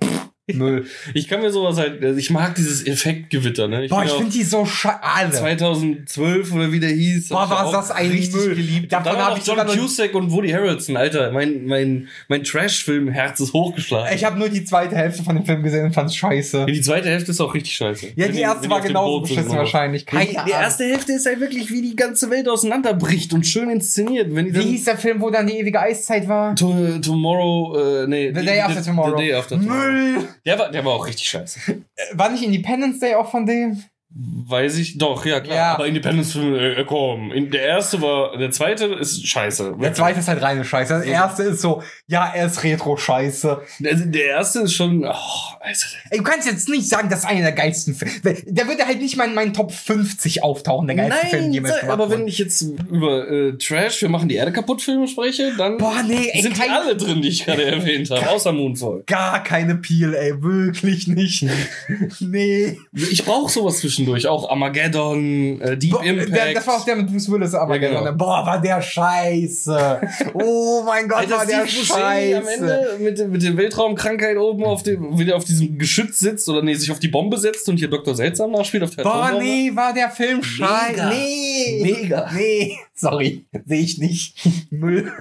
Müll. 0.54 0.86
Ich 1.14 1.28
kann 1.28 1.42
mir 1.42 1.52
sowas 1.52 1.78
halt, 1.78 2.04
also 2.04 2.18
ich 2.18 2.30
mag 2.30 2.56
dieses 2.56 2.86
Effektgewitter, 2.86 3.68
ne? 3.68 3.88
Boah, 3.90 4.00
bin 4.00 4.08
ich 4.08 4.14
auch 4.14 4.18
finde 4.18 4.32
die 4.32 4.44
so 4.44 4.66
scheiße. 4.66 5.00
Alle. 5.02 5.32
2012 5.32 6.54
oder 6.54 6.72
wie 6.72 6.80
der 6.80 6.90
hieß. 6.92 7.30
Boah, 7.30 7.44
ich 7.44 7.50
war 7.50 7.66
auch 7.66 7.72
das 7.72 7.92
ein 7.92 8.10
richtig 8.10 8.36
Müll. 8.36 8.56
geliebt. 8.56 8.92
Davon 8.92 9.12
hab 9.14 9.20
habe 9.20 9.40
ich 9.40 9.48
ich 9.48 9.54
John 9.54 9.68
Cusack 9.68 10.14
und 10.16 10.32
Woody 10.32 10.50
Harrelson, 10.50 10.96
Alter. 10.96 11.32
Mein, 11.32 11.66
mein, 11.66 12.08
mein 12.28 12.44
Trash-Film-Herz 12.44 13.40
ist 13.40 13.54
hochgeschlagen. 13.54 14.16
Ich 14.16 14.24
habe 14.24 14.40
nur 14.40 14.50
die 14.50 14.64
zweite 14.64 14.96
Hälfte 14.96 15.24
von 15.24 15.36
dem 15.36 15.46
Film 15.46 15.64
gesehen 15.64 15.86
und 15.86 15.94
fand's 15.94 16.16
scheiße. 16.16 16.60
ja, 16.60 16.66
die 16.66 16.82
zweite 16.82 17.10
Hälfte 17.10 17.32
ist 17.32 17.42
auch 17.42 17.54
richtig 17.54 17.74
scheiße. 17.76 18.08
Ja, 18.16 18.28
die 18.30 18.40
erste 18.40 18.70
war 18.70 18.82
genauso 18.82 19.22
beschissen 19.22 19.50
wahrscheinlich. 19.52 20.06
Keine 20.06 20.26
Die, 20.26 20.38
die 20.46 20.52
erste 20.52 20.86
Hälfte 20.86 21.14
ist 21.14 21.26
halt 21.26 21.40
wirklich, 21.40 21.70
wie 21.72 21.82
die 21.82 21.96
ganze 21.96 22.30
Welt 22.30 22.48
auseinanderbricht 22.48 23.34
und 23.34 23.46
schön 23.46 23.70
inszeniert. 23.70 24.34
Wenn 24.34 24.46
die 24.46 24.54
Wie 24.54 24.60
dann 24.60 24.68
hieß 24.68 24.84
der 24.86 24.98
Film, 24.98 25.22
wo 25.22 25.30
dann 25.30 25.48
die 25.48 25.58
ewige 25.60 25.80
Eiszeit 25.80 26.28
war? 26.28 26.56
To 26.56 27.00
Tomorrow, 27.00 28.04
äh, 28.04 28.08
nee. 28.08 28.32
The 28.34 28.46
Day 28.46 28.62
After 28.62 28.84
Tomorrow. 28.84 29.18
The 29.18 29.24
Day 29.24 29.34
After 29.34 29.56
Tomorrow. 29.60 29.92
Müll! 29.92 30.28
Der 30.48 30.58
war, 30.58 30.72
der 30.72 30.86
war 30.86 30.94
auch 30.94 31.06
richtig 31.06 31.28
scheiße. 31.28 31.60
Äh, 31.72 32.04
War 32.14 32.30
nicht 32.30 32.44
Independence 32.44 33.00
Day 33.00 33.16
auch 33.16 33.30
von 33.30 33.46
dem? 33.46 33.84
Weiß 34.10 34.78
ich, 34.78 34.98
doch, 34.98 35.26
ja 35.26 35.42
klar. 35.42 35.56
Ja. 35.58 35.74
Aber 35.74 35.86
Independence-Film, 35.86 36.56
äh, 36.56 36.86
komm. 36.86 37.34
In, 37.34 37.52
der 37.52 37.64
erste 37.64 38.02
war, 38.02 38.38
der 38.38 38.52
zweite 38.52 38.86
ist 38.86 39.28
scheiße. 39.28 39.76
Der 39.82 39.94
zweite 39.94 40.20
ist 40.20 40.30
halt 40.30 40.42
reine 40.42 40.64
Scheiße. 40.64 40.94
Das 40.94 41.06
erste 41.06 41.44
ist 41.44 41.62
so, 41.62 41.84
ja, 42.10 42.32
er 42.34 42.46
ist 42.46 42.64
Retro-Scheiße. 42.64 43.62
Also 43.84 44.06
der 44.06 44.26
erste 44.28 44.62
ist 44.62 44.74
schon, 44.74 45.04
oh, 45.06 45.14
also, 45.60 45.86
Ey, 46.10 46.20
du 46.20 46.24
kannst 46.24 46.48
jetzt 46.48 46.70
nicht 46.70 46.88
sagen, 46.88 47.10
das 47.10 47.20
ist 47.20 47.26
einer 47.26 47.42
der 47.42 47.52
geilsten 47.52 47.94
Filme. 47.96 48.14
Der 48.46 48.66
würde 48.68 48.86
halt 48.86 49.02
nicht 49.02 49.18
mal 49.18 49.28
in 49.28 49.36
meinen 49.36 49.54
Top 49.54 49.74
50 49.74 50.42
auftauchen, 50.42 50.88
der 50.88 50.96
geilste 50.96 51.28
Film, 51.28 51.44
Nein, 51.44 51.52
jemals 51.54 51.74
sag- 51.74 51.82
gemacht 51.82 52.00
aber 52.00 52.10
wenn 52.12 52.26
ich 52.28 52.38
jetzt 52.38 52.62
über 52.62 53.30
äh, 53.30 53.58
Trash, 53.58 54.02
wir 54.02 54.08
machen 54.10 54.30
die 54.30 54.36
Erde 54.36 54.54
kaputt 54.54 54.82
Filme 54.82 55.08
spreche, 55.10 55.52
dann 55.58 55.78
Boah, 55.78 56.02
nee, 56.08 56.30
ey, 56.32 56.42
sind 56.42 56.56
die 56.56 56.60
kein- 56.62 56.72
alle 56.72 56.96
drin, 56.96 57.22
die 57.22 57.28
ich 57.28 57.44
gerade 57.46 57.66
erwähnt 57.72 58.10
habe, 58.10 58.30
außer 58.30 58.54
Moonfall. 58.54 59.04
Gar 59.06 59.44
keine 59.44 59.76
Peel, 59.76 60.14
ey, 60.14 60.42
wirklich 60.42 61.08
nicht. 61.10 61.46
nee. 62.22 62.78
Ich 62.94 63.26
brauche 63.26 63.52
sowas 63.52 63.80
zwischendurch, 63.80 64.28
auch 64.28 64.50
Armageddon, 64.50 65.60
äh, 65.60 65.78
Deep 65.78 65.92
Boah, 65.92 66.04
Impact. 66.04 66.34
der, 66.36 66.54
das 66.54 66.68
war 66.68 66.76
auch 66.78 66.86
der 66.86 66.96
mit 66.96 67.08
Bruce 67.08 67.30
Willis, 67.30 67.54
aber 67.54 67.76
Ja, 67.78 67.90
genau. 68.02 68.14
Boah, 68.14 68.46
war 68.46 68.62
der 68.62 68.82
scheiße. 68.82 70.02
Oh 70.34 70.84
mein 70.86 71.08
Gott, 71.10 71.18
Alter, 71.20 71.38
war 71.38 71.46
der 71.46 71.68
Steve 71.68 71.97
Buscemi 72.00 72.36
am 72.36 72.44
scheiße. 72.46 72.54
Ende 72.80 73.04
mit, 73.04 73.18
dem- 73.20 73.32
mit 73.32 73.44
der 73.44 73.58
Weltraumkrankheit 73.58 74.38
oben 74.38 74.64
auf 74.64 74.84
dem, 74.84 75.18
wieder 75.20 75.36
auf 75.36 75.44
diesem 75.46 75.78
Geschütz 75.78 76.20
sitzt 76.20 76.48
oder 76.50 76.62
nee, 76.62 76.74
sich 76.76 76.92
auf 76.92 77.00
die 77.00 77.08
Bombe 77.08 77.38
setzt 77.38 77.68
und 77.70 77.78
hier 77.78 77.90
Dr. 77.90 78.16
Seltsam 78.16 78.52
nachspielt 78.52 78.84
auf 78.84 78.96
der 78.96 79.04
Boah, 79.04 79.16
Atombombe. 79.26 79.44
nee, 79.46 79.72
war 79.76 79.94
der 79.94 80.10
Film 80.10 80.44
scheiße. 80.44 80.92
Mega. 80.92 81.10
Nee. 81.10 81.80
Mega. 81.84 82.32
Nee. 82.34 82.78
Sorry, 82.96 83.46
sehe 83.66 83.82
ich 83.82 83.98
nicht. 83.98 84.38
Müll. 84.72 85.12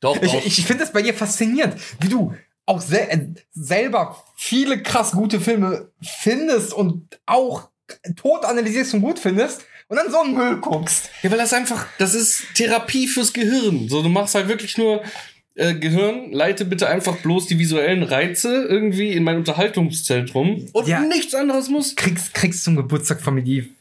Doch, 0.00 0.20
Ich, 0.22 0.32
doch. 0.32 0.44
ich 0.46 0.64
finde 0.64 0.84
das 0.84 0.92
bei 0.92 1.02
dir 1.02 1.14
faszinierend, 1.14 1.74
wie 2.00 2.08
du 2.08 2.34
auch 2.66 2.80
sel 2.80 3.06
äh, 3.08 3.18
selber 3.52 4.22
viele 4.36 4.82
krass 4.82 5.12
gute 5.12 5.40
Filme 5.40 5.90
findest 6.00 6.72
und 6.72 7.18
auch 7.26 7.68
tot 8.16 8.44
analysierst 8.44 8.94
und 8.94 9.00
gut 9.00 9.18
findest 9.18 9.62
und 9.88 9.96
dann 9.96 10.10
so 10.10 10.20
einen 10.20 10.34
Müll 10.34 10.56
guckst. 10.58 11.10
Ja, 11.22 11.30
weil 11.30 11.38
das 11.38 11.52
einfach, 11.52 11.86
das 11.98 12.14
ist 12.14 12.44
Therapie 12.54 13.08
fürs 13.08 13.32
Gehirn. 13.32 13.88
So, 13.88 14.02
du 14.02 14.08
machst 14.08 14.34
halt 14.34 14.48
wirklich 14.48 14.76
nur 14.78 15.02
äh, 15.54 15.74
Gehirn, 15.74 16.30
leite 16.30 16.64
bitte 16.64 16.88
einfach 16.88 17.16
bloß 17.16 17.46
die 17.46 17.58
visuellen 17.58 18.02
Reize 18.04 18.64
irgendwie 18.68 19.12
in 19.12 19.24
mein 19.24 19.36
Unterhaltungszentrum 19.38 20.66
und 20.72 20.86
Ja. 20.88 21.00
nichts 21.00 21.34
anderes 21.34 21.68
muss. 21.68 21.96
Kriegst, 21.96 22.34
kriegst 22.34 22.64
zum 22.64 22.76
Geburtstag 22.76 23.20
von 23.20 23.34
mir 23.34 23.42
die 23.42 23.74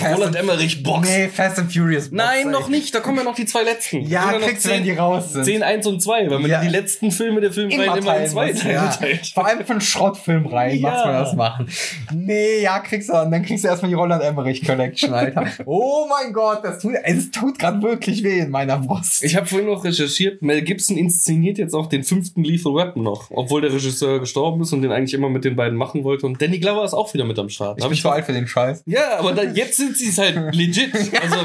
Roland 0.00 0.34
Emmerich 0.34 0.82
Box. 0.82 1.08
Nee, 1.08 1.28
Fast 1.28 1.58
and 1.60 1.72
Furious 1.72 2.10
Box. 2.10 2.12
Nein, 2.12 2.50
noch 2.50 2.68
nicht. 2.68 2.92
Da 2.94 3.00
kommen 3.00 3.18
ja 3.18 3.24
noch 3.24 3.36
die 3.36 3.46
zwei 3.46 3.62
letzten. 3.62 4.00
Ja, 4.02 4.32
kriegst 4.32 4.64
du, 4.64 4.70
wenn 4.70 4.82
die 4.82 4.90
raus 4.92 5.32
sind. 5.32 5.44
10, 5.44 5.62
1 5.62 5.86
und 5.86 6.00
2, 6.02 6.28
weil 6.30 6.38
man 6.40 6.50
Ja. 6.50 6.60
die 6.60 6.68
letzten 6.68 7.10
Filme 7.12 7.40
der 7.40 7.52
Filmreihe 7.52 7.84
immer, 7.86 7.96
in 7.98 8.04
teilen 8.04 8.26
zwei 8.30 8.52
muss, 8.52 8.60
Teile 8.60 8.74
ja. 8.74 8.86
teilt. 8.88 9.26
Vor 9.28 9.46
allem 9.46 9.64
für 9.64 9.72
einen 9.72 9.80
Schrottfilm 9.80 10.46
rein, 10.46 10.78
Ja. 10.78 10.92
was 10.92 11.04
man 11.04 11.14
das 11.14 11.32
machen. 11.34 11.68
Nee, 12.12 12.62
ja, 12.62 12.80
kriegst 12.80 13.08
du, 13.08 13.12
und 13.20 13.30
dann 13.30 13.44
kriegst 13.44 13.62
du 13.64 13.68
erstmal 13.68 13.90
die 13.90 13.94
Roland 13.94 14.22
Emmerich 14.24 14.64
Collection, 14.66 15.14
Alter. 15.14 15.46
oh 15.66 16.06
mein 16.08 16.32
Gott, 16.32 16.64
das 16.64 16.80
tut, 16.80 16.94
es 17.04 17.30
tut 17.30 17.58
gerade 17.58 17.80
wirklich 17.82 18.24
weh 18.24 18.40
in 18.40 18.50
meiner 18.50 18.78
Brust. 18.78 19.22
Ich 19.22 19.36
habe 19.36 19.46
vorhin 19.46 19.68
noch 19.68 19.84
recherchiert, 19.84 20.42
Mel 20.42 20.62
Gibson 20.62 20.96
inszeniert 20.96 21.58
jetzt 21.58 21.74
auch 21.74 21.86
den 21.86 22.02
fünften 22.02 22.42
Lethal 22.42 22.74
Weapon 22.74 23.04
noch, 23.04 23.30
obwohl 23.30 23.60
der 23.60 23.72
Regisseur 23.72 24.18
gestorben 24.18 24.62
ist 24.62 24.72
und 24.72 24.82
den 24.82 24.90
eigentlich 24.90 25.14
immer 25.14 25.28
mit 25.28 25.44
den 25.44 25.54
beiden 25.54 25.78
machen 25.78 26.02
wollte. 26.02 26.26
Und 26.26 26.42
Danny 26.42 26.58
Glover 26.58 26.84
ist 26.84 26.94
auch 26.94 27.12
wieder 27.14 27.24
mit 27.24 27.38
am 27.38 27.48
Start. 27.48 27.78
ich 27.78 27.84
Hab 27.84 27.90
bin 27.90 27.98
zu 27.98 28.10
alt 28.10 28.24
für 28.26 28.32
den 28.32 28.46
Scheiß. 28.48 28.82
Ja, 28.86 29.18
aber 29.18 29.43
jetzt 29.52 29.76
sind 29.76 29.96
sie 29.96 30.08
es 30.08 30.18
halt 30.18 30.36
legit. 30.54 30.92
Also 30.94 31.36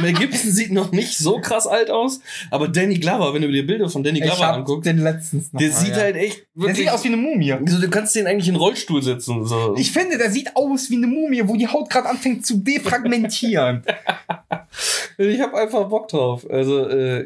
Mel 0.00 0.12
Gibson 0.12 0.52
sieht 0.52 0.72
noch 0.72 0.92
nicht 0.92 1.18
so 1.18 1.40
krass 1.40 1.66
alt 1.66 1.90
aus, 1.90 2.20
aber 2.50 2.68
Danny 2.68 2.98
Glover, 2.98 3.34
wenn 3.34 3.42
du 3.42 3.50
dir 3.50 3.66
Bilder 3.66 3.88
von 3.88 4.02
Danny 4.02 4.20
Glover 4.20 4.54
anguckst, 4.54 4.86
den 4.86 4.98
letztens 4.98 5.52
noch 5.52 5.60
der 5.60 5.70
mal, 5.70 5.76
sieht 5.76 5.90
ja. 5.90 5.96
halt 5.96 6.16
echt 6.16 6.46
Der 6.54 6.62
wirklich 6.62 6.76
sieht 6.78 6.90
aus 6.90 7.04
wie 7.04 7.08
eine 7.08 7.16
Mumie. 7.16 7.54
so, 7.66 7.80
du 7.80 7.90
kannst 7.90 8.14
den 8.14 8.26
eigentlich 8.26 8.48
in 8.48 8.54
den 8.54 8.60
Rollstuhl 8.60 9.02
setzen. 9.02 9.44
So. 9.44 9.74
Ich 9.76 9.92
finde, 9.92 10.18
der 10.18 10.30
sieht 10.30 10.56
aus 10.56 10.90
wie 10.90 10.96
eine 10.96 11.06
Mumie, 11.06 11.42
wo 11.44 11.56
die 11.56 11.68
Haut 11.68 11.90
gerade 11.90 12.08
anfängt 12.08 12.46
zu 12.46 12.58
defragmentieren. 12.58 13.82
Ich 15.18 15.40
habe 15.40 15.58
einfach 15.58 15.88
Bock 15.88 16.08
drauf. 16.08 16.48
Also 16.48 16.86
äh, 16.88 17.24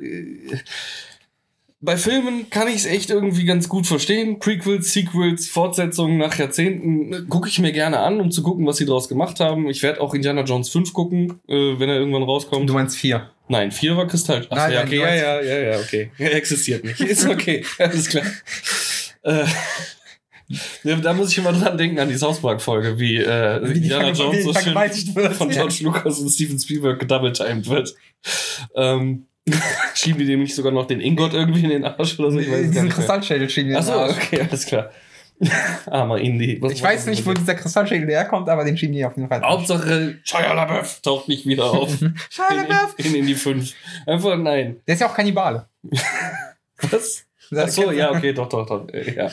bei 1.83 1.97
Filmen 1.97 2.49
kann 2.49 2.68
ich 2.68 2.76
es 2.76 2.87
echt 2.87 3.11
irgendwie 3.11 3.45
ganz 3.45 3.68
gut 3.68 3.89
verstehen. 3.89 4.39
Prequels, 4.39 4.93
Sequels, 4.93 5.49
Fortsetzungen 5.49 6.16
nach 6.16 6.39
Jahrzehnten 6.39 7.28
gucke 7.28 7.49
ich 7.49 7.59
mir 7.59 7.72
gerne 7.72 7.99
an, 7.99 8.20
um 8.20 8.30
zu 8.30 8.43
gucken, 8.45 8.64
was 8.66 8.76
sie 8.76 8.87
draus 8.87 9.09
gemacht 9.09 9.41
haben. 9.41 9.68
Ich 9.68 9.83
werde 9.83 10.01
auch 10.01 10.14
Indiana 10.14 10.43
Jones 10.43 10.68
5 10.70 10.93
gucken, 10.93 11.41
äh, 11.49 11.78
wenn 11.78 11.89
er 11.89 11.97
irgendwann 11.97 12.22
rauskommt. 12.22 12.68
du 12.68 12.74
meinst 12.74 12.97
vier. 12.97 13.30
Nein, 13.49 13.72
4 13.72 13.97
war 13.97 14.07
Kristall. 14.07 14.47
Ach, 14.49 14.57
Nein, 14.57 14.72
ja, 14.72 14.78
nein, 14.78 14.87
okay, 14.87 14.97
du 14.97 15.03
ja, 15.03 15.14
ja, 15.14 15.43
ja, 15.43 15.59
ja, 15.72 15.78
okay. 15.80 16.11
Er 16.18 16.35
existiert 16.35 16.85
nicht. 16.85 17.01
Ist 17.01 17.28
okay, 17.28 17.64
alles 17.80 18.09
klar. 18.09 18.24
äh, 19.24 19.45
ja, 20.85 20.97
da 20.97 21.12
muss 21.12 21.33
ich 21.33 21.39
immer 21.39 21.53
dran 21.53 21.76
denken 21.76 21.99
an 21.99 22.09
die 22.09 22.16
South 22.16 22.41
Park-Folge, 22.41 23.01
wie, 23.01 23.16
äh, 23.16 23.61
Wie 23.68 23.78
Indiana 23.78 24.11
Jones 24.12 24.45
so 24.45 24.55
schön 24.55 24.74
wird. 24.74 25.35
von 25.35 25.49
George 25.49 25.80
Lucas 25.80 26.20
und 26.20 26.28
Steven 26.28 26.61
Spielberg 26.61 27.01
gedoubletimed 27.01 27.68
wird. 27.68 27.93
Ähm, 28.76 29.26
schieben 29.95 30.18
die 30.20 30.26
dem 30.26 30.40
nicht 30.40 30.55
sogar 30.55 30.72
noch 30.72 30.86
den 30.86 31.01
Ingot 31.01 31.34
irgendwie 31.34 31.64
in 31.64 31.70
den 31.70 31.84
Arsch 31.84 32.18
oder 32.18 32.30
so? 32.30 32.38
Ich 32.38 32.51
weiß 32.51 32.70
Diesen. 32.70 32.88
Kristallschädel 32.88 33.51
schieben 33.51 33.70
die 33.70 33.74
in 33.76 33.82
den 33.82 33.88
Achso, 33.90 34.01
Arsch. 34.01 34.16
okay, 34.16 34.40
alles 34.49 34.66
klar. 34.66 34.90
Armer 35.86 36.18
Indie. 36.18 36.59
Was 36.62 36.72
Ich 36.72 36.82
weiß 36.82 37.07
nicht, 37.07 37.26
wo 37.26 37.32
dieser 37.32 37.57
Kristallschädel 37.57 38.09
herkommt, 38.09 38.49
aber 38.49 38.64
den 38.64 38.76
schieben 38.78 38.95
die 38.95 39.05
auf 39.05 39.16
jeden 39.16 39.28
Fall. 39.28 39.43
Hauptsache, 39.43 40.18
Shia 40.22 40.53
LaBeouf 40.53 41.01
taucht 41.01 41.28
nicht 41.28 41.47
wieder 41.47 41.64
auf. 41.64 41.90
Shia 42.30 42.49
in, 42.51 42.57
LaBeouf. 42.59 42.95
in, 42.99 43.07
in, 43.07 43.14
in 43.16 43.26
die 43.26 43.34
5. 43.34 43.72
Einfach 44.07 44.36
nein. 44.36 44.80
Der 44.86 44.95
ist 44.95 45.01
ja 45.01 45.09
auch 45.09 45.14
Kannibale. 45.14 45.66
Was? 46.90 47.24
Kennst 47.51 47.76
du. 47.76 47.90
ja, 47.90 48.11
okay, 48.12 48.32
doch, 48.32 48.49
doch, 48.49 48.64
doch. 48.66 48.88
äh, 48.95 49.14
Ja. 49.14 49.30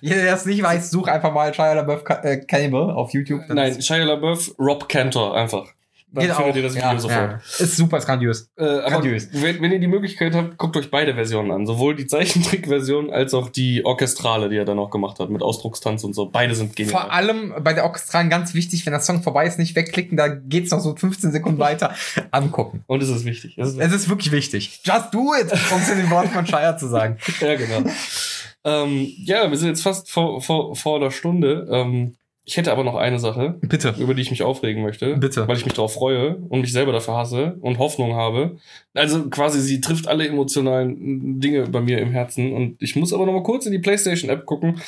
Jeder, 0.00 0.22
der 0.22 0.34
es 0.34 0.44
nicht 0.44 0.62
weiß, 0.62 0.90
such 0.90 1.06
einfach 1.08 1.32
mal 1.32 1.54
Shia 1.54 1.74
LaBeouf 1.74 2.02
äh, 2.22 2.38
Cannibal 2.38 2.90
auf 2.90 3.12
YouTube. 3.12 3.42
Das 3.46 3.54
Nein, 3.54 3.80
Shia 3.80 4.04
LaBeouf, 4.04 4.54
Rob 4.58 4.88
Cantor, 4.88 5.36
einfach. 5.36 5.68
Dann 6.14 6.26
Geht 6.26 6.34
findet 6.34 6.52
auch. 6.52 6.56
ihr 6.56 6.62
das 6.62 6.74
Video 6.74 6.88
ja, 6.90 6.98
sofort. 6.98 7.30
Ja. 7.30 7.64
Ist 7.64 7.76
super, 7.76 7.96
ist 7.96 8.04
grandios. 8.04 8.50
Äh, 8.56 8.64
Grandios. 8.64 9.28
wenn, 9.32 9.62
wenn 9.62 9.72
ihr 9.72 9.78
die 9.78 9.86
Möglichkeit 9.86 10.34
habt, 10.34 10.58
guckt 10.58 10.76
euch 10.76 10.90
beide 10.90 11.14
Versionen 11.14 11.50
an. 11.50 11.66
Sowohl 11.66 11.96
die 11.96 12.06
Zeichentrickversion 12.06 13.10
als 13.10 13.32
auch 13.32 13.48
die 13.48 13.82
Orchestrale, 13.86 14.50
die 14.50 14.56
er 14.56 14.66
dann 14.66 14.78
auch 14.78 14.90
gemacht 14.90 15.18
hat, 15.20 15.30
mit 15.30 15.40
Ausdruckstanz 15.40 16.04
und 16.04 16.12
so. 16.14 16.26
Beide 16.26 16.54
sind 16.54 16.76
genial. 16.76 16.92
Vor 16.92 17.12
allem 17.12 17.54
bei 17.62 17.72
der 17.72 17.84
Orchestralen 17.84 18.28
ganz 18.28 18.52
wichtig, 18.52 18.84
wenn 18.84 18.92
der 18.92 19.00
Song 19.00 19.22
vorbei 19.22 19.46
ist, 19.46 19.58
nicht 19.58 19.74
wegklicken, 19.74 20.18
da 20.18 20.28
geht's 20.28 20.70
noch 20.70 20.80
so 20.80 20.94
15 20.94 21.32
Sekunden 21.32 21.58
weiter. 21.58 21.94
Angucken. 22.30 22.84
und 22.86 23.02
es 23.02 23.08
ist 23.08 23.24
wichtig. 23.24 23.56
Es 23.56 23.68
ist 23.70 23.78
Es 23.78 23.92
ist 23.92 24.08
wirklich 24.10 24.32
wichtig. 24.32 24.80
Just 24.84 25.14
do 25.14 25.32
it, 25.34 25.50
um 25.50 25.78
es 25.80 25.88
in 25.88 25.96
den 25.96 26.10
Worten 26.10 26.28
von 26.28 26.46
Shire 26.46 26.76
zu 26.78 26.88
sagen. 26.88 27.16
ja, 27.40 27.54
genau. 27.56 27.90
ähm, 28.64 29.06
ja, 29.24 29.50
wir 29.50 29.56
sind 29.56 29.68
jetzt 29.68 29.82
fast 29.82 30.10
vor, 30.10 30.42
vor, 30.42 30.76
vor 30.76 31.00
der 31.00 31.10
Stunde. 31.10 31.66
Ähm, 31.70 32.16
ich 32.44 32.56
hätte 32.56 32.72
aber 32.72 32.82
noch 32.82 32.96
eine 32.96 33.20
Sache, 33.20 33.56
Bitte. 33.60 33.94
über 33.98 34.14
die 34.14 34.22
ich 34.22 34.30
mich 34.30 34.42
aufregen 34.42 34.82
möchte. 34.82 35.16
Bitte. 35.16 35.46
Weil 35.46 35.56
ich 35.56 35.64
mich 35.64 35.74
darauf 35.74 35.94
freue 35.94 36.36
und 36.48 36.60
mich 36.60 36.72
selber 36.72 36.92
dafür 36.92 37.14
hasse 37.14 37.56
und 37.60 37.78
Hoffnung 37.78 38.14
habe. 38.14 38.56
Also 38.94 39.28
quasi, 39.30 39.60
sie 39.60 39.80
trifft 39.80 40.08
alle 40.08 40.26
emotionalen 40.26 41.38
Dinge 41.38 41.68
bei 41.68 41.80
mir 41.80 41.98
im 41.98 42.10
Herzen. 42.10 42.52
Und 42.52 42.82
ich 42.82 42.96
muss 42.96 43.12
aber 43.12 43.26
noch 43.26 43.32
mal 43.32 43.44
kurz 43.44 43.66
in 43.66 43.72
die 43.72 43.78
PlayStation-App 43.78 44.44
gucken, 44.44 44.80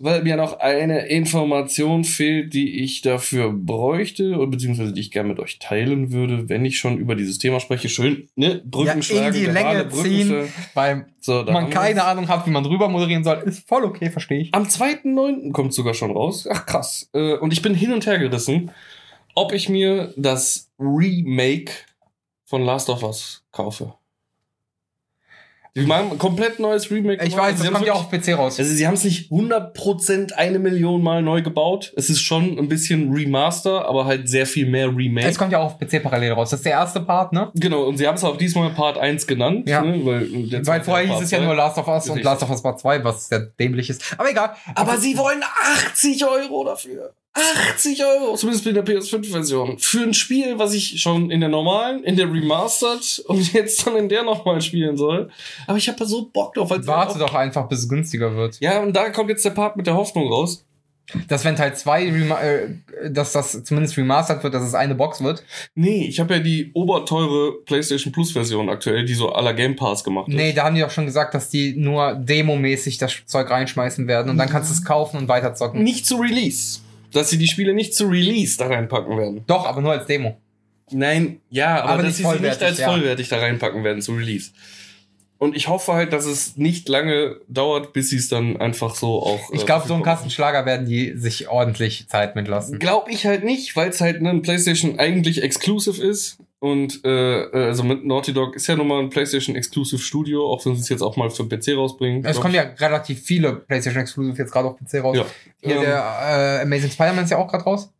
weil 0.00 0.22
mir 0.22 0.36
noch 0.36 0.58
eine 0.60 1.06
Information 1.06 2.04
fehlt, 2.04 2.54
die 2.54 2.82
ich 2.82 3.02
dafür 3.02 3.52
bräuchte, 3.52 4.36
oder 4.36 4.46
beziehungsweise 4.48 4.92
die 4.92 5.00
ich 5.00 5.10
gerne 5.10 5.28
mit 5.28 5.38
euch 5.40 5.58
teilen 5.58 6.12
würde, 6.12 6.48
wenn 6.48 6.64
ich 6.64 6.78
schon 6.78 6.98
über 6.98 7.14
dieses 7.14 7.38
Thema 7.38 7.60
spreche. 7.60 7.88
Schön, 7.88 8.28
ne? 8.36 8.62
Brücken 8.64 9.00
Ja, 9.02 9.26
in 9.28 9.34
die 9.34 9.46
Länge 9.46 9.88
ziehen, 9.88 10.48
weil 10.74 11.06
So, 11.20 11.42
da 11.42 11.52
man 11.52 11.70
keine. 11.70 12.04
Ahnung 12.04 12.28
hat, 12.28 12.46
wie 12.46 12.50
man 12.50 12.64
drüber 12.64 12.88
moderieren 12.88 13.24
soll. 13.24 13.42
Ist 13.44 13.66
voll 13.68 13.84
okay, 13.84 14.10
verstehe 14.10 14.40
ich. 14.40 14.54
Am 14.54 14.64
2.9. 14.64 15.52
kommt 15.52 15.72
sogar 15.74 15.94
schon 15.94 16.10
raus. 16.10 16.46
Ach 16.50 16.66
krass. 16.66 17.08
Äh, 17.12 17.34
Und 17.38 17.52
ich 17.52 17.62
bin 17.62 17.74
hin 17.74 17.92
und 17.92 18.06
her 18.06 18.18
gerissen, 18.18 18.70
ob 19.34 19.52
ich 19.52 19.68
mir 19.68 20.12
das 20.16 20.70
Remake 20.78 21.72
von 22.44 22.62
Last 22.62 22.88
of 22.90 23.02
Us 23.02 23.44
kaufe. 23.52 23.94
Die 25.76 25.86
machen 25.86 26.12
ein 26.12 26.18
komplett 26.18 26.58
neues 26.58 26.90
Remake. 26.90 27.24
Ich 27.24 27.36
weiß, 27.36 27.58
das 27.58 27.70
kommt 27.70 27.86
ja 27.86 27.92
auch 27.92 28.06
auf 28.06 28.10
PC 28.10 28.38
raus. 28.38 28.58
Also 28.58 28.72
sie 28.72 28.86
haben 28.86 28.94
es 28.94 29.04
nicht 29.04 29.30
100% 29.30 30.32
eine 30.32 30.58
Million 30.58 31.02
Mal 31.02 31.22
neu 31.22 31.42
gebaut. 31.42 31.92
Es 31.96 32.08
ist 32.08 32.22
schon 32.22 32.58
ein 32.58 32.68
bisschen 32.68 33.12
Remaster, 33.12 33.86
aber 33.86 34.06
halt 34.06 34.28
sehr 34.28 34.46
viel 34.46 34.66
mehr 34.66 34.88
Remake. 34.88 35.28
Es 35.28 35.38
kommt 35.38 35.52
ja 35.52 35.58
auch 35.58 35.66
auf 35.66 35.78
PC 35.78 36.02
parallel 36.02 36.32
raus. 36.32 36.50
Das 36.50 36.60
ist 36.60 36.64
der 36.64 36.72
erste 36.72 37.00
Part, 37.00 37.32
ne? 37.32 37.50
genau, 37.54 37.84
und 37.84 37.98
sie 37.98 38.06
haben 38.06 38.14
es 38.14 38.24
auch 38.24 38.36
diesmal 38.36 38.70
Part 38.70 38.96
1 38.96 39.26
genannt. 39.26 39.68
Ja. 39.68 39.82
Ne, 39.82 40.04
weil 40.04 40.48
der 40.48 40.66
Weil 40.66 40.82
vorher 40.82 41.06
hieß 41.06 41.24
es 41.24 41.30
ja 41.30 41.40
nur 41.40 41.54
Last 41.54 41.76
of 41.76 41.86
Us 41.86 42.08
und. 42.08 42.22
Last 42.22 42.42
of 42.42 42.50
Us 42.50 42.62
Part 42.62 42.80
2, 42.80 43.04
was 43.04 43.28
sehr 43.28 43.40
dämlich 43.40 43.90
ist. 43.90 44.14
Aber 44.16 44.30
egal. 44.30 44.54
Aber 44.74 44.96
sie 44.96 45.16
wollen 45.18 45.42
80 45.92 46.24
Euro 46.24 46.64
dafür. 46.64 47.12
80 47.36 48.02
Euro, 48.04 48.34
zumindest 48.34 48.66
in 48.66 48.74
der 48.74 48.84
PS5-Version. 48.84 49.78
Für 49.78 50.02
ein 50.02 50.14
Spiel, 50.14 50.58
was 50.58 50.72
ich 50.72 51.00
schon 51.00 51.30
in 51.30 51.40
der 51.40 51.50
normalen, 51.50 52.02
in 52.02 52.16
der 52.16 52.32
Remastered 52.32 53.24
und 53.26 53.52
jetzt 53.52 53.86
dann 53.86 53.96
in 53.96 54.08
der 54.08 54.22
nochmal 54.22 54.60
spielen 54.62 54.96
soll. 54.96 55.30
Aber 55.66 55.76
ich 55.76 55.88
habe 55.88 55.98
da 55.98 56.06
so 56.06 56.30
Bock 56.32 56.54
drauf. 56.54 56.70
Weil 56.70 56.86
Warte 56.86 57.18
doch 57.18 57.34
einfach, 57.34 57.68
bis 57.68 57.80
es 57.80 57.88
günstiger 57.88 58.34
wird. 58.34 58.58
Ja, 58.60 58.82
und 58.82 58.94
da 58.94 59.10
kommt 59.10 59.28
jetzt 59.28 59.44
der 59.44 59.50
Part 59.50 59.76
mit 59.76 59.86
der 59.86 59.94
Hoffnung 59.94 60.28
raus. 60.28 60.64
Dass 61.28 61.44
wenn 61.44 61.54
Teil 61.54 61.76
2, 61.76 62.04
äh, 62.06 63.10
dass 63.10 63.30
das 63.30 63.62
zumindest 63.62 63.96
remastered 63.96 64.42
wird, 64.42 64.54
dass 64.54 64.64
es 64.64 64.74
eine 64.74 64.96
Box 64.96 65.22
wird. 65.22 65.44
Nee, 65.76 66.06
ich 66.06 66.18
habe 66.18 66.34
ja 66.34 66.40
die 66.40 66.72
oberteure 66.74 67.62
PlayStation 67.64 68.12
Plus 68.12 68.32
Version 68.32 68.68
aktuell, 68.68 69.04
die 69.04 69.14
so 69.14 69.28
la 69.30 69.52
Game 69.52 69.76
Pass 69.76 70.02
gemacht 70.02 70.26
Nee, 70.26 70.52
da 70.52 70.64
haben 70.64 70.74
die 70.74 70.84
auch 70.84 70.90
schon 70.90 71.06
gesagt, 71.06 71.34
dass 71.34 71.48
die 71.48 71.76
nur 71.76 72.14
demomäßig 72.14 72.98
das 72.98 73.14
Zeug 73.26 73.48
reinschmeißen 73.50 74.08
werden 74.08 74.30
und 74.30 74.36
dann 74.36 74.48
kannst 74.48 74.70
du 74.70 74.74
es 74.74 74.84
kaufen 74.84 75.18
und 75.18 75.28
weiterzocken. 75.28 75.80
Nicht 75.80 76.06
zu 76.06 76.16
Release. 76.16 76.80
Dass 77.16 77.30
sie 77.30 77.38
die 77.38 77.46
Spiele 77.46 77.72
nicht 77.72 77.94
zu 77.94 78.06
Release 78.06 78.58
da 78.58 78.66
reinpacken 78.66 79.16
werden. 79.16 79.44
Doch, 79.46 79.66
aber 79.66 79.80
nur 79.80 79.92
als 79.92 80.06
Demo. 80.06 80.36
Nein, 80.90 81.40
ja, 81.50 81.82
aber, 81.82 81.92
Aber 81.94 82.02
dass 82.02 82.18
sie 82.18 82.24
sie 82.24 82.40
nicht 82.40 82.62
als 82.62 82.78
ja. 82.78 82.90
vollwertig 82.90 83.28
da 83.28 83.38
reinpacken 83.38 83.82
werden 83.84 84.02
zu 84.02 84.12
Release. 84.12 84.50
Und 85.38 85.54
ich 85.54 85.68
hoffe 85.68 85.92
halt, 85.92 86.12
dass 86.12 86.24
es 86.24 86.56
nicht 86.56 86.88
lange 86.88 87.36
dauert, 87.48 87.92
bis 87.92 88.10
sie 88.10 88.16
es 88.16 88.28
dann 88.28 88.56
einfach 88.56 88.94
so 88.94 89.22
auch. 89.22 89.50
Ich 89.52 89.66
glaube, 89.66 89.86
so 89.86 89.94
ein 89.94 90.02
Kassenschlager 90.02 90.64
werden 90.64 90.86
die 90.86 91.12
sich 91.16 91.48
ordentlich 91.48 92.08
Zeit 92.08 92.36
mitlassen. 92.36 92.78
Glaube 92.78 93.10
ich 93.10 93.26
halt 93.26 93.44
nicht, 93.44 93.76
weil 93.76 93.90
es 93.90 94.00
halt 94.00 94.22
ne, 94.22 94.30
ein 94.30 94.42
PlayStation 94.42 94.98
eigentlich 94.98 95.42
exclusive 95.42 96.02
ist. 96.02 96.38
Und 96.58 97.04
äh, 97.04 97.42
äh, 97.42 97.66
also 97.66 97.82
mit 97.84 98.04
Naughty 98.04 98.32
Dog 98.32 98.56
ist 98.56 98.66
ja 98.66 98.76
nun 98.76 98.88
mal 98.88 99.00
ein 99.00 99.10
PlayStation 99.10 99.54
Exclusive 99.56 100.00
Studio, 100.00 100.50
auch 100.50 100.64
wenn 100.64 100.74
sie 100.74 100.80
es 100.80 100.88
jetzt 100.88 101.02
auch 101.02 101.16
mal 101.16 101.30
für 101.30 101.44
PC 101.46 101.76
rausbringen. 101.76 102.24
Es 102.24 102.40
kommen 102.40 102.54
ich. 102.54 102.60
ja 102.60 102.70
relativ 102.78 103.22
viele 103.22 103.52
PlayStation 103.56 104.00
Exclusive 104.02 104.38
jetzt 104.38 104.52
gerade 104.52 104.68
auf 104.68 104.76
PC 104.78 105.02
raus. 105.04 105.16
Ja. 105.18 105.26
Hier 105.62 105.76
Ähm, 105.76 105.82
der 105.82 106.58
äh, 106.58 106.62
Amazing 106.62 106.90
Spider-Man 106.90 107.24
ist 107.24 107.30
ja 107.30 107.36
auch 107.36 107.48
gerade 107.48 107.64
raus. 107.64 107.92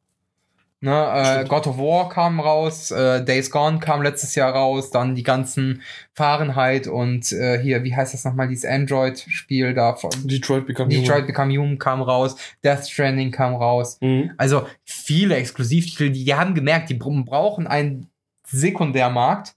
Ne, 0.81 1.41
äh. 1.43 1.49
God 1.49 1.67
of 1.67 1.79
War 1.79 2.11
kam 2.11 2.39
raus, 2.39 2.91
äh, 2.91 3.25
Days 3.25 3.51
Gone 3.51 3.79
kam 3.79 4.03
letztes 4.03 4.35
Jahr 4.35 4.53
raus, 4.53 4.91
dann 4.91 5.15
die 5.15 5.23
ganzen 5.23 5.81
Fahrenheit 6.13 6.87
und 6.87 7.33
äh, 7.33 7.59
hier, 7.63 7.83
wie 7.83 7.97
heißt 7.97 8.13
das 8.13 8.25
nochmal, 8.25 8.49
dieses 8.49 8.67
Android-Spiel 8.67 9.73
da 9.73 9.95
von 9.97 10.11
Detroit 10.25 10.67
Become 10.67 10.91
Detroit 10.91 11.27
Become 11.27 11.57
Human 11.57 11.79
kam 11.79 12.03
raus, 12.03 12.37
Death 12.63 12.87
Stranding 12.87 13.31
kam 13.31 13.55
raus. 13.55 13.99
Human. 14.03 14.25
Mhm. 14.25 14.31
Also 14.37 14.67
viele 14.85 15.37
Exklusivtitel, 15.37 16.11
die, 16.11 16.25
die 16.25 16.35
haben 16.35 16.55
gemerkt, 16.55 16.91
die 16.91 16.95
br- 16.95 17.25
brauchen 17.25 17.67
einen 17.67 18.11
Sekundärmarkt, 18.47 19.55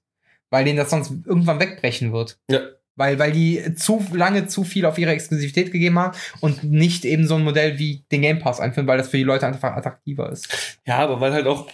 weil 0.50 0.66
denen 0.66 0.78
das 0.78 0.90
sonst 0.90 1.12
irgendwann 1.26 1.60
wegbrechen 1.60 2.12
wird. 2.12 2.38
Ja. 2.50 2.60
Weil, 2.96 3.18
weil 3.18 3.32
die 3.32 3.76
zu 3.76 4.04
lange 4.12 4.48
zu 4.48 4.66
viel 4.66 4.86
auf 4.86 4.98
ihre 4.98 5.12
Exklusivität 5.12 5.72
gegeben 5.72 5.98
haben 5.98 6.18
und 6.42 6.66
nicht 6.66 7.06
eben 7.06 7.28
so 7.28 7.36
ein 7.36 7.46
Modell 7.46 7.80
wie 7.80 8.04
den 8.12 8.22
Game 8.22 8.40
Pass 8.40 8.60
einführen, 8.60 8.88
weil 8.88 8.98
das 8.98 9.08
für 9.08 9.18
die 9.18 9.24
Leute 9.24 9.48
einfach 9.48 9.76
attraktiver 9.76 10.30
ist. 10.30 10.80
Ja, 10.86 10.98
aber 10.98 11.22
weil 11.22 11.32
halt 11.32 11.48
auch 11.48 11.68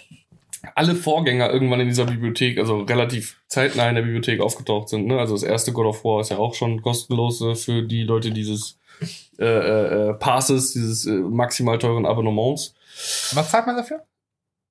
alle 0.74 0.94
Vorgänger 0.94 1.50
irgendwann 1.50 1.80
in 1.80 1.88
dieser 1.88 2.06
Bibliothek, 2.06 2.58
also 2.58 2.80
relativ 2.82 3.40
zeitnah 3.48 3.88
in 3.88 3.96
der 3.96 4.02
Bibliothek 4.02 4.40
aufgetaucht 4.40 4.88
sind. 4.88 5.06
Ne? 5.06 5.18
Also 5.18 5.34
das 5.34 5.42
erste 5.42 5.72
God 5.72 5.86
of 5.86 6.04
War 6.04 6.20
ist 6.20 6.30
ja 6.30 6.38
auch 6.38 6.54
schon 6.54 6.82
kostenlos 6.82 7.40
äh, 7.40 7.54
für 7.54 7.82
die 7.82 8.04
Leute 8.04 8.30
dieses 8.30 8.78
äh, 9.38 9.44
äh, 9.44 10.10
äh, 10.10 10.14
Passes, 10.14 10.72
dieses 10.72 11.06
äh, 11.06 11.12
maximal 11.12 11.78
teuren 11.78 12.06
Abonnements. 12.06 12.74
Was 13.32 13.50
zahlt 13.50 13.66
man 13.66 13.76
dafür? 13.76 14.05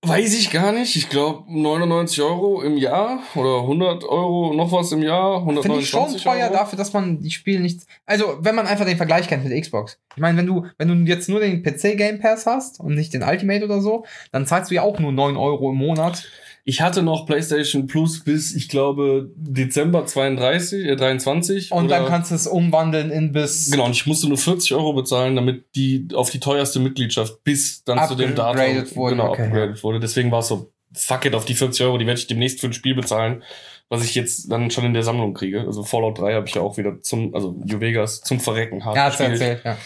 Weiß 0.01 0.35
ich 0.35 0.51
gar 0.51 0.71
nicht. 0.71 0.95
Ich 0.95 1.09
glaube 1.09 1.43
99 1.47 2.21
Euro 2.21 2.61
im 2.61 2.77
Jahr 2.77 3.23
oder 3.33 3.61
100 3.61 4.03
Euro 4.03 4.53
noch 4.53 4.71
was 4.71 4.91
im 4.91 5.01
Jahr. 5.01 5.43
Finde 5.43 5.59
ich 5.59 5.65
129 5.65 6.21
schon 6.21 6.31
teuer 6.31 6.45
Euro. 6.45 6.53
dafür, 6.53 6.77
dass 6.77 6.93
man 6.93 7.21
die 7.21 7.31
Spiele 7.31 7.59
nicht. 7.59 7.81
Also, 8.05 8.37
wenn 8.39 8.53
man 8.55 8.67
einfach 8.67 8.85
den 8.85 8.97
Vergleich 8.97 9.27
kennt 9.27 9.43
mit 9.45 9.59
Xbox. 9.59 9.99
Ich 10.15 10.21
meine, 10.21 10.37
wenn 10.37 10.45
du, 10.45 10.67
wenn 10.77 10.87
du 10.87 11.11
jetzt 11.11 11.27
nur 11.27 11.39
den 11.39 11.63
PC 11.63 11.97
Game 11.97 12.19
Pass 12.19 12.45
hast 12.45 12.79
und 12.79 12.93
nicht 12.93 13.13
den 13.13 13.23
Ultimate 13.23 13.65
oder 13.65 13.81
so, 13.81 14.05
dann 14.31 14.45
zahlst 14.45 14.69
du 14.69 14.75
ja 14.75 14.83
auch 14.83 14.99
nur 14.99 15.11
9 15.11 15.37
Euro 15.37 15.71
im 15.71 15.77
Monat. 15.77 16.27
Ich 16.67 16.81
hatte 16.81 17.03
noch 17.03 17.27
PlayStation 17.27 17.85
Plus 17.85 18.23
bis, 18.23 18.55
ich 18.55 18.69
glaube, 18.69 19.29
Dezember 19.35 20.07
32, 20.07 20.85
äh, 20.87 20.95
23. 20.95 21.71
Und 21.71 21.89
dann 21.89 22.07
kannst 22.07 22.31
du 22.31 22.35
es 22.35 22.47
umwandeln 22.47 23.11
in 23.11 23.31
bis 23.31 23.69
Genau, 23.69 23.85
und 23.85 23.91
ich 23.91 24.07
musste 24.07 24.27
nur 24.27 24.39
40 24.39 24.73
Euro 24.73 24.93
bezahlen, 24.93 25.35
damit 25.35 25.65
die 25.75 26.07
auf 26.15 26.31
die 26.31 26.39
teuerste 26.39 26.79
Mitgliedschaft 26.79 27.43
bis 27.43 27.83
dann 27.83 28.07
zu 28.07 28.15
dem 28.15 28.33
Datum 28.33 28.61
Upgraded 28.61 28.95
wurde, 28.95 29.15
genau, 29.15 29.29
okay, 29.29 29.43
upgraded 29.43 29.83
wurde. 29.83 29.99
Deswegen 29.99 30.31
war 30.31 30.39
es 30.39 30.47
so, 30.47 30.71
fuck 30.91 31.25
it, 31.25 31.35
auf 31.35 31.45
die 31.45 31.53
40 31.53 31.85
Euro, 31.85 31.99
die 31.99 32.07
werde 32.07 32.19
ich 32.19 32.25
demnächst 32.25 32.59
für 32.59 32.65
ein 32.65 32.73
Spiel 32.73 32.95
bezahlen, 32.95 33.43
was 33.89 34.03
ich 34.03 34.15
jetzt 34.15 34.51
dann 34.51 34.71
schon 34.71 34.85
in 34.85 34.95
der 34.95 35.03
Sammlung 35.03 35.35
kriege. 35.35 35.61
Also 35.61 35.83
Fallout 35.83 36.17
3 36.17 36.33
habe 36.33 36.47
ich 36.47 36.55
ja 36.55 36.63
auch 36.63 36.77
wieder 36.77 36.99
zum, 36.99 37.35
also 37.35 37.55
New 37.63 37.79
Vegas 37.79 38.21
zum 38.21 38.39
Verrecken 38.39 38.83
hart 38.83 38.95
Ja, 38.95 39.03
hast 39.03 39.19
gespielt. 39.19 39.39
erzählt, 39.39 39.61
ja. 39.63 39.77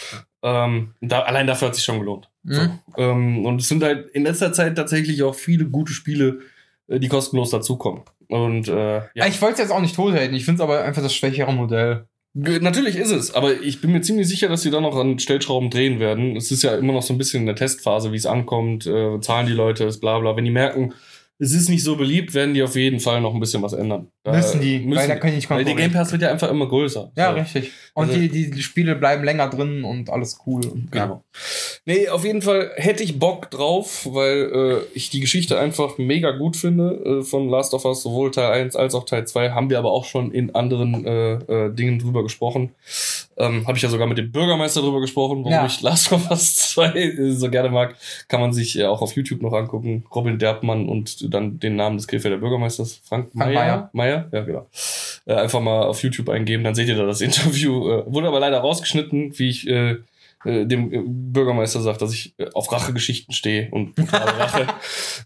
Ähm, 0.42 0.94
da, 1.02 1.24
allein 1.24 1.46
dafür 1.46 1.68
hat 1.68 1.76
sich 1.76 1.84
schon 1.84 2.00
gelohnt. 2.00 2.30
Mhm. 2.44 2.80
Ähm, 2.96 3.46
und 3.46 3.60
es 3.60 3.68
sind 3.68 3.84
halt 3.84 4.10
in 4.12 4.24
letzter 4.24 4.54
Zeit 4.54 4.78
tatsächlich 4.78 5.24
auch 5.24 5.36
viele 5.36 5.66
gute 5.66 5.92
Spiele, 5.92 6.40
die 6.98 7.08
kostenlos 7.08 7.52
dazukommen. 7.52 8.02
Und 8.28 8.68
äh, 8.68 8.98
ja. 9.14 9.28
Ich 9.28 9.42
wollte 9.42 9.54
es 9.54 9.60
jetzt 9.60 9.72
auch 9.72 9.82
nicht 9.82 9.96
tothalten, 9.96 10.36
ich 10.36 10.46
finde 10.46 10.62
es 10.62 10.64
aber 10.64 10.84
einfach 10.84 11.02
das 11.02 11.14
schwächere 11.14 11.54
Modell. 11.54 12.06
Natürlich 12.36 12.96
ist 12.96 13.12
es, 13.12 13.34
aber 13.34 13.60
ich 13.60 13.82
bin 13.82 13.92
mir 13.92 14.02
ziemlich 14.02 14.28
sicher, 14.28 14.50
dass 14.50 14.62
sie 14.62 14.70
da 14.70 14.80
noch 14.82 14.96
an 14.96 15.18
Stellschrauben 15.18 15.72
drehen 15.72 16.00
werden. 16.00 16.36
Es 16.36 16.52
ist 16.52 16.62
ja 16.62 16.76
immer 16.76 16.94
noch 16.94 17.02
so 17.02 17.14
ein 17.14 17.18
bisschen 17.18 17.42
in 17.42 17.46
der 17.48 17.56
Testphase, 17.56 18.12
wie 18.12 18.18
es 18.18 18.28
ankommt, 18.28 18.86
äh, 18.86 19.20
zahlen 19.20 19.48
die 19.48 19.54
Leute, 19.54 19.86
ist 19.86 20.00
bla 20.00 20.20
bla. 20.20 20.36
Wenn 20.36 20.46
die 20.46 20.52
merken, 20.52 20.94
es 21.40 21.54
ist 21.54 21.70
nicht 21.70 21.84
so 21.84 21.96
beliebt, 21.96 22.34
werden 22.34 22.54
die 22.54 22.62
auf 22.62 22.76
jeden 22.76 23.00
Fall 23.00 23.22
noch 23.22 23.34
ein 23.34 23.40
bisschen 23.40 23.64
was 23.64 23.74
ändern. 23.74 24.10
Da 24.24 24.34
müssen 24.34 24.62
die, 24.62 24.86
weil 24.94 25.08
da 25.08 25.16
können 25.16 25.32
die 25.32 25.38
nicht 25.38 25.50
Weil 25.50 25.64
der 25.66 25.74
Game. 25.74 25.92
Pass 25.92 26.12
wird 26.12 26.22
ja 26.22 26.30
einfach 26.30 26.52
immer 26.52 26.68
größer. 26.68 27.12
Ja, 27.16 27.32
So. 27.32 27.40
richtig. 27.40 27.72
Und 28.00 28.10
Also- 28.10 28.20
die, 28.20 28.30
die, 28.52 28.62
Spiele 28.62 28.96
bleiben 28.96 29.24
länger 29.24 29.50
drin 29.50 29.84
und 29.84 30.10
alles 30.10 30.40
cool. 30.46 30.66
Und, 30.66 30.92
Genau. 30.92 31.24
Nee, 31.86 32.10
auf 32.10 32.24
jeden 32.26 32.42
Fall 32.42 32.72
hätte 32.76 33.04
ich 33.04 33.20
Bock 33.20 33.50
drauf, 33.52 34.08
weil 34.12 34.52
äh, 34.54 34.78
ich 34.98 35.10
die 35.10 35.20
Geschichte 35.20 35.60
einfach 35.60 35.98
mega 35.98 36.32
gut 36.32 36.56
finde 36.58 37.20
äh, 37.20 37.24
von 37.24 37.50
Last 37.50 37.74
of 37.74 37.86
Us, 37.86 38.04
sowohl 38.04 38.32
Teil 38.32 38.52
1 38.52 38.76
als 38.76 38.96
auch 38.96 39.06
Teil 39.06 39.26
2. 39.28 39.52
Haben 39.52 39.70
wir 39.70 39.80
aber 39.80 39.92
auch 39.92 40.06
schon 40.06 40.32
in 40.32 40.54
anderen 40.56 41.06
äh, 41.06 41.34
äh, 41.34 41.74
Dingen 41.74 42.00
drüber 42.00 42.24
gesprochen. 42.24 42.72
Ähm, 43.38 43.66
Habe 43.68 43.78
ich 43.78 43.84
ja 43.84 43.90
sogar 43.90 44.08
mit 44.08 44.18
dem 44.18 44.32
Bürgermeister 44.32 44.82
drüber 44.82 45.00
gesprochen, 45.02 45.40
warum 45.40 45.52
Ja. 45.52 45.66
ich 45.66 45.82
Last 45.82 46.12
of 46.12 46.30
Us 46.30 46.56
2 46.74 46.94
äh, 46.94 47.32
so 47.32 47.50
gerne 47.50 47.70
mag. 47.70 47.96
Kann 48.28 48.42
man 48.42 48.52
sich 48.54 48.78
äh, 48.78 48.86
auch 48.86 49.02
auf 49.02 49.16
YouTube 49.16 49.42
noch 49.42 49.54
angucken. 49.54 50.04
Robin 50.14 50.38
Derbmann 50.38 50.88
und 50.90 51.34
dann 51.34 51.60
den 51.60 51.76
Namen 51.76 51.98
des 51.98 52.08
Krefelder 52.08 52.38
Bürgermeisters, 52.38 53.02
Frank, 53.04 53.30
Frank 53.36 53.54
Meyer. 53.54 53.90
Meyer, 53.94 54.28
ja 54.32 54.42
genau. 54.42 54.68
Einfach 55.26 55.62
mal 55.62 55.84
auf 55.84 56.02
YouTube 56.04 56.30
eingeben, 56.30 56.64
dann 56.64 56.76
seht 56.76 56.88
ihr 56.90 56.96
da 56.96 57.06
das 57.06 57.22
Interview. 57.30 57.89
Äh, 57.90 58.04
wurde 58.06 58.28
aber 58.28 58.40
leider 58.40 58.60
rausgeschnitten, 58.60 59.38
wie 59.38 59.50
ich 59.50 59.68
äh, 59.68 59.98
äh, 60.46 60.66
dem 60.66 60.94
äh, 60.94 61.02
Bürgermeister 61.06 61.82
sagt, 61.82 62.02
dass 62.02 62.14
ich 62.14 62.34
auf 62.54 62.72
Rachegeschichten 62.72 63.34
stehe 63.34 63.70
und 63.72 63.94
Rache. 64.14 64.68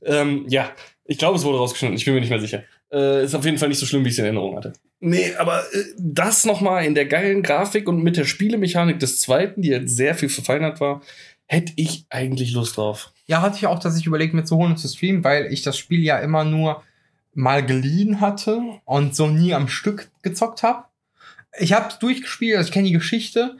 ähm, 0.03 0.45
ja, 0.47 0.71
ich 1.05 1.17
glaube, 1.17 1.37
es 1.37 1.43
wurde 1.43 1.57
rausgeschnitten. 1.57 1.97
Ich 1.97 2.05
bin 2.05 2.13
mir 2.13 2.21
nicht 2.21 2.29
mehr 2.29 2.39
sicher. 2.39 2.63
Äh, 2.91 3.25
ist 3.25 3.35
auf 3.35 3.45
jeden 3.45 3.57
Fall 3.57 3.69
nicht 3.69 3.79
so 3.79 3.85
schlimm, 3.85 4.03
wie 4.03 4.07
ich 4.07 4.13
es 4.13 4.19
in 4.19 4.25
Erinnerung 4.25 4.55
hatte. 4.55 4.73
Nee, 4.99 5.33
aber 5.37 5.59
äh, 5.59 5.83
das 5.97 6.45
nochmal 6.45 6.85
in 6.85 6.95
der 6.95 7.05
geilen 7.05 7.43
Grafik 7.43 7.87
und 7.87 8.03
mit 8.03 8.17
der 8.17 8.25
Spielemechanik 8.25 8.99
des 8.99 9.19
zweiten, 9.19 9.61
die 9.61 9.69
jetzt 9.69 9.95
sehr 9.95 10.15
viel 10.15 10.29
verfeinert 10.29 10.79
war, 10.79 11.01
hätte 11.45 11.73
ich 11.75 12.05
eigentlich 12.09 12.53
Lust 12.53 12.77
drauf. 12.77 13.11
Ja, 13.27 13.41
hatte 13.41 13.57
ich 13.57 13.67
auch, 13.67 13.79
dass 13.79 13.97
ich 13.97 14.05
überlegt, 14.05 14.33
mir 14.33 14.45
zu 14.45 14.57
holen 14.57 14.71
und 14.71 14.77
zu 14.77 14.87
streamen, 14.87 15.23
weil 15.23 15.51
ich 15.51 15.61
das 15.61 15.77
Spiel 15.77 16.03
ja 16.03 16.19
immer 16.19 16.43
nur 16.43 16.83
mal 17.33 17.65
geliehen 17.65 18.21
hatte 18.21 18.61
und 18.85 19.15
so 19.15 19.27
nie 19.27 19.53
am 19.53 19.67
Stück 19.67 20.09
gezockt 20.21 20.63
habe. 20.63 20.85
Ich 21.59 21.73
habe 21.73 21.89
es 21.89 21.99
durchgespielt, 21.99 22.57
also 22.57 22.67
ich 22.67 22.73
kenne 22.73 22.87
die 22.87 22.93
Geschichte, 22.93 23.57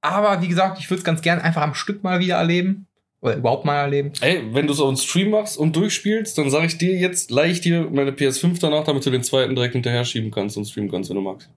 aber 0.00 0.42
wie 0.42 0.48
gesagt, 0.48 0.78
ich 0.78 0.90
würde 0.90 0.98
es 0.98 1.04
ganz 1.04 1.22
gern 1.22 1.40
einfach 1.40 1.62
am 1.62 1.74
Stück 1.74 2.02
mal 2.02 2.20
wieder 2.20 2.36
erleben 2.36 2.86
oder 3.20 3.36
überhaupt 3.36 3.64
mal 3.64 3.80
erleben. 3.80 4.12
Ey, 4.20 4.42
wenn 4.52 4.66
du 4.66 4.74
so 4.74 4.86
einen 4.86 4.96
Stream 4.96 5.30
machst 5.30 5.56
und 5.56 5.76
durchspielst, 5.76 6.36
dann 6.36 6.50
sage 6.50 6.66
ich 6.66 6.78
dir 6.78 6.94
jetzt, 6.96 7.30
leih 7.30 7.50
ich 7.50 7.60
dir 7.60 7.88
meine 7.90 8.10
PS5 8.10 8.60
danach, 8.60 8.84
damit 8.84 9.06
du 9.06 9.10
den 9.10 9.22
zweiten 9.22 9.54
direkt 9.54 9.74
hinterher 9.74 10.04
schieben 10.04 10.30
kannst 10.30 10.56
und 10.56 10.64
streamen 10.64 10.90
kannst, 10.90 11.10
wenn 11.10 11.16
du 11.16 11.22
magst. 11.22 11.48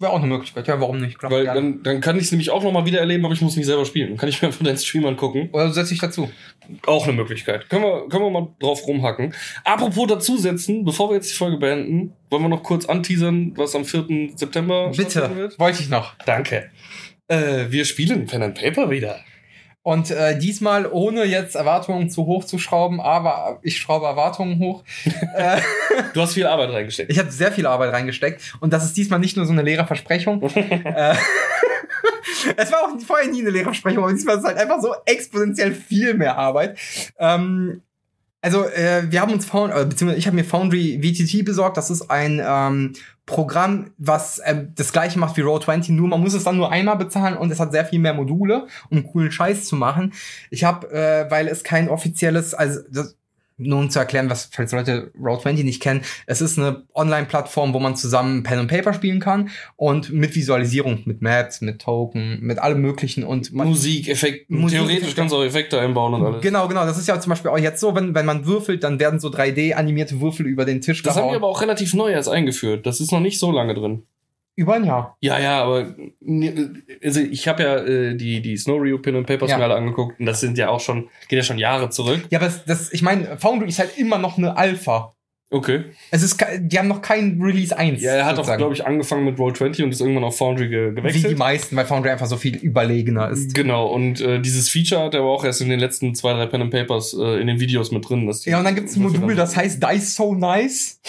Wäre 0.00 0.12
auch 0.12 0.18
eine 0.18 0.26
Möglichkeit. 0.28 0.66
Ja, 0.66 0.80
warum 0.80 0.98
nicht? 0.98 1.18
Klar, 1.18 1.30
Weil 1.30 1.44
gerne. 1.44 1.60
dann, 1.60 1.82
dann 1.82 2.00
kann 2.00 2.16
ich 2.16 2.22
es 2.24 2.30
nämlich 2.32 2.48
auch 2.48 2.62
nochmal 2.62 2.86
wieder 2.86 3.00
erleben, 3.00 3.22
aber 3.26 3.34
ich 3.34 3.42
muss 3.42 3.54
nicht 3.56 3.66
selber 3.66 3.84
spielen. 3.84 4.08
Dann 4.08 4.16
kann 4.16 4.30
ich 4.30 4.40
mir 4.40 4.48
einfach 4.48 4.64
deinen 4.64 4.78
Stream 4.78 5.04
angucken. 5.04 5.50
oder 5.52 5.70
setze 5.72 5.92
ich 5.92 6.00
dazu. 6.00 6.30
Auch 6.86 7.04
eine 7.04 7.12
Möglichkeit. 7.12 7.68
Können 7.68 7.82
wir, 7.84 8.08
können 8.08 8.24
wir 8.24 8.30
mal 8.30 8.48
drauf 8.60 8.86
rumhacken. 8.86 9.34
Apropos 9.62 10.06
dazusetzen, 10.06 10.84
bevor 10.86 11.10
wir 11.10 11.16
jetzt 11.16 11.30
die 11.30 11.36
Folge 11.36 11.58
beenden, 11.58 12.14
wollen 12.30 12.42
wir 12.44 12.48
noch 12.48 12.62
kurz 12.62 12.86
anteasern, 12.86 13.52
was 13.56 13.74
am 13.76 13.84
4. 13.84 14.06
September 14.36 14.90
Bitte, 14.96 15.36
wird? 15.36 15.58
wollte 15.58 15.82
ich 15.82 15.90
noch. 15.90 16.14
Danke. 16.24 16.70
Äh, 17.28 17.66
wir 17.68 17.84
spielen 17.84 18.26
Pen 18.26 18.42
and 18.42 18.58
Paper 18.58 18.88
wieder. 18.90 19.20
Und 19.82 20.10
äh, 20.10 20.38
diesmal 20.38 20.86
ohne 20.86 21.24
jetzt 21.24 21.54
Erwartungen 21.54 22.10
zu 22.10 22.26
hoch 22.26 22.44
zu 22.44 22.58
schrauben, 22.58 23.00
aber 23.00 23.60
ich 23.62 23.78
schraube 23.78 24.06
Erwartungen 24.06 24.58
hoch. 24.58 24.84
äh, 25.34 25.60
Du 26.12 26.20
hast 26.20 26.34
viel 26.34 26.46
Arbeit 26.46 26.70
reingesteckt. 26.70 27.10
ich 27.10 27.18
habe 27.18 27.30
sehr 27.30 27.50
viel 27.50 27.66
Arbeit 27.66 27.92
reingesteckt 27.92 28.56
und 28.60 28.72
das 28.72 28.84
ist 28.84 28.96
diesmal 28.96 29.18
nicht 29.18 29.36
nur 29.36 29.46
so 29.46 29.52
eine 29.52 29.62
leere 29.62 29.86
Versprechung. 29.86 30.42
äh, 30.54 31.14
es 32.56 32.70
war 32.70 32.80
auch 32.80 33.00
vorher 33.00 33.30
nie 33.30 33.40
eine 33.40 33.50
leere 33.50 33.64
Versprechung, 33.64 34.04
aber 34.04 34.12
diesmal 34.12 34.36
ist 34.36 34.42
es 34.42 34.48
halt 34.48 34.58
einfach 34.58 34.80
so 34.80 34.94
exponentiell 35.06 35.72
viel 35.72 36.14
mehr 36.14 36.36
Arbeit. 36.36 36.78
Ähm, 37.18 37.82
also 38.42 38.64
äh, 38.64 39.04
wir 39.10 39.20
haben 39.20 39.32
uns 39.32 39.46
Found, 39.46 39.72
äh, 39.74 39.84
beziehungsweise 39.84 40.18
ich 40.18 40.26
habe 40.26 40.36
mir 40.36 40.44
Foundry 40.44 41.00
VTT 41.02 41.44
besorgt. 41.44 41.76
Das 41.76 41.90
ist 41.90 42.10
ein 42.10 42.42
ähm, 42.44 42.94
Programm, 43.30 43.92
was 43.96 44.42
ähm, 44.44 44.72
das 44.74 44.92
gleiche 44.92 45.18
macht 45.18 45.36
wie 45.36 45.42
Roll20, 45.42 45.92
nur 45.92 46.08
man 46.08 46.20
muss 46.20 46.34
es 46.34 46.42
dann 46.42 46.56
nur 46.56 46.72
einmal 46.72 46.96
bezahlen 46.96 47.36
und 47.36 47.52
es 47.52 47.60
hat 47.60 47.70
sehr 47.70 47.84
viel 47.84 48.00
mehr 48.00 48.12
Module, 48.12 48.66
um 48.90 49.06
coolen 49.06 49.30
Scheiß 49.30 49.66
zu 49.66 49.76
machen. 49.76 50.12
Ich 50.50 50.64
habe, 50.64 50.90
äh, 50.90 51.30
weil 51.30 51.46
es 51.46 51.62
kein 51.62 51.88
offizielles, 51.88 52.54
also 52.54 52.80
das, 52.90 53.16
nur 53.60 53.78
um 53.78 53.90
zu 53.90 53.98
erklären, 53.98 54.30
was, 54.30 54.48
falls 54.52 54.72
Leute 54.72 55.12
Roll20 55.20 55.64
nicht 55.64 55.80
kennen, 55.82 56.02
es 56.26 56.40
ist 56.40 56.58
eine 56.58 56.84
Online-Plattform, 56.94 57.74
wo 57.74 57.78
man 57.78 57.96
zusammen 57.96 58.42
Pen 58.42 58.58
und 58.58 58.66
Paper 58.68 58.92
spielen 58.94 59.20
kann 59.20 59.50
und 59.76 60.10
mit 60.12 60.34
Visualisierung, 60.34 61.02
mit 61.04 61.22
Maps, 61.22 61.60
mit 61.60 61.80
Token, 61.80 62.38
mit 62.40 62.58
allem 62.58 62.80
möglichen 62.80 63.24
und 63.24 63.52
man, 63.52 63.68
Musik, 63.68 64.08
Effekte. 64.08 64.44
Musik- 64.52 64.78
Theoretisch 64.78 65.14
kannst 65.14 65.32
du 65.32 65.38
auch 65.38 65.44
Effekte 65.44 65.78
einbauen 65.80 66.14
und 66.14 66.24
alles. 66.24 66.42
Genau, 66.42 66.66
genau. 66.68 66.84
Das 66.84 66.98
ist 66.98 67.06
ja 67.08 67.20
zum 67.20 67.30
Beispiel 67.30 67.50
auch 67.50 67.58
jetzt 67.58 67.80
so, 67.80 67.94
wenn, 67.94 68.14
wenn 68.14 68.26
man 68.26 68.46
würfelt, 68.46 68.82
dann 68.84 68.98
werden 68.98 69.20
so 69.20 69.28
3D-animierte 69.28 70.20
Würfel 70.20 70.46
über 70.46 70.64
den 70.64 70.80
Tisch 70.80 71.02
Das 71.02 71.16
haben 71.16 71.22
gehauen. 71.24 71.36
aber 71.36 71.46
auch 71.48 71.60
relativ 71.60 71.94
neu 71.94 72.10
erst 72.10 72.28
eingeführt. 72.28 72.86
Das 72.86 73.00
ist 73.00 73.12
noch 73.12 73.20
nicht 73.20 73.38
so 73.38 73.52
lange 73.52 73.74
drin. 73.74 74.04
Über 74.60 74.74
ein 74.74 74.84
Jahr. 74.84 75.16
Ja, 75.20 75.38
ja, 75.38 75.62
aber 75.62 75.94
also 77.02 77.20
ich 77.20 77.48
habe 77.48 77.62
ja 77.62 77.76
äh, 77.78 78.14
die, 78.14 78.42
die 78.42 78.56
Snow 78.58 78.78
Rio 78.80 78.98
Pin 78.98 79.16
and 79.16 79.26
Papers 79.26 79.50
Ja. 79.50 79.56
mir 79.56 79.64
alle 79.64 79.74
angeguckt 79.76 80.20
und 80.20 80.26
das 80.26 80.40
sind 80.40 80.58
ja 80.58 80.68
auch 80.68 80.80
schon, 80.80 81.08
geht 81.28 81.38
ja 81.38 81.42
schon 81.42 81.56
Jahre 81.58 81.88
zurück. 81.88 82.26
Ja, 82.30 82.38
aber 82.40 82.46
das, 82.46 82.64
das, 82.66 82.92
ich 82.92 83.00
meine, 83.00 83.38
Foundry 83.38 83.68
ist 83.68 83.78
halt 83.78 83.96
immer 83.96 84.18
noch 84.18 84.36
eine 84.36 84.56
Alpha. 84.58 85.14
Okay. 85.52 85.84
Es 86.12 86.22
ist, 86.22 86.36
die 86.60 86.78
haben 86.78 86.86
noch 86.88 87.00
kein 87.02 87.40
Release 87.42 87.76
1. 87.76 88.00
Ja, 88.02 88.12
er 88.12 88.24
hat 88.26 88.34
auch, 88.34 88.36
sozusagen. 88.36 88.58
glaube 88.58 88.74
ich, 88.74 88.86
angefangen 88.86 89.24
mit 89.24 89.36
Roll20 89.38 89.82
und 89.82 89.90
ist 89.90 90.00
irgendwann 90.00 90.22
auf 90.24 90.36
Foundry 90.36 90.68
ge 90.68 90.90
Wie 90.90 90.94
die 90.94 91.00
gewechselt. 91.00 91.38
meisten, 91.38 91.74
weil 91.74 91.86
Foundry 91.86 92.10
einfach 92.10 92.26
so 92.26 92.36
viel 92.36 92.56
überlegener 92.56 93.30
ist. 93.30 93.52
Genau, 93.54 93.86
und 93.88 94.20
äh, 94.20 94.40
dieses 94.40 94.68
Feature 94.68 95.02
hat 95.02 95.14
er 95.14 95.20
aber 95.20 95.30
auch 95.30 95.44
erst 95.44 95.60
in 95.62 95.70
den 95.70 95.80
letzten 95.80 96.14
zwei, 96.14 96.34
drei 96.34 96.46
Pen 96.46 96.60
and 96.62 96.70
Papers 96.70 97.14
äh, 97.18 97.40
in 97.40 97.46
den 97.48 97.58
Videos 97.58 97.90
mit 97.90 98.08
drin. 98.08 98.26
Dass 98.28 98.42
die- 98.42 98.50
Ja, 98.50 98.58
und 98.58 98.64
dann 98.64 98.74
gibt 98.76 98.90
es 98.90 98.96
ein 98.96 99.02
Modul, 99.02 99.34
das 99.34 99.56
heißt 99.56 99.82
Dice 99.82 100.14
So 100.14 100.34
Nice. 100.36 101.00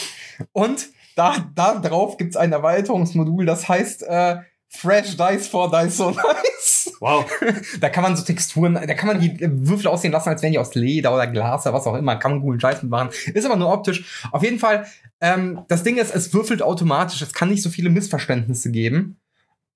Und 0.53 0.87
da, 1.15 1.51
da 1.55 1.79
drauf 1.79 2.17
gibt 2.17 2.31
es 2.31 2.37
ein 2.37 2.51
Erweiterungsmodul, 2.51 3.45
das 3.45 3.67
heißt 3.67 4.03
äh, 4.03 4.37
Fresh 4.73 5.17
Dice 5.17 5.47
for 5.47 5.69
Dice 5.69 5.97
So 5.97 6.11
Nice. 6.11 6.93
Wow. 6.99 7.25
Da 7.81 7.89
kann 7.89 8.03
man 8.03 8.15
so 8.15 8.23
Texturen, 8.23 8.75
da 8.75 8.93
kann 8.93 9.07
man 9.07 9.19
die 9.19 9.37
Würfel 9.39 9.87
aussehen 9.87 10.11
lassen, 10.11 10.29
als 10.29 10.41
wären 10.41 10.53
die 10.53 10.59
aus 10.59 10.75
Leder 10.75 11.13
oder 11.13 11.27
Glas 11.27 11.65
oder 11.65 11.75
was 11.75 11.87
auch 11.87 11.95
immer. 11.95 12.15
Kann 12.15 12.31
man 12.31 12.41
coolen 12.41 12.59
Scheiß 12.59 12.81
mitmachen. 12.81 13.09
Ist 13.33 13.45
aber 13.45 13.57
nur 13.57 13.71
optisch. 13.71 14.23
Auf 14.31 14.43
jeden 14.43 14.59
Fall, 14.59 14.85
ähm, 15.19 15.61
das 15.67 15.83
Ding 15.83 15.97
ist, 15.97 16.15
es 16.15 16.33
würfelt 16.33 16.61
automatisch. 16.61 17.21
Es 17.21 17.33
kann 17.33 17.49
nicht 17.49 17.63
so 17.63 17.69
viele 17.69 17.89
Missverständnisse 17.89 18.71
geben. 18.71 19.20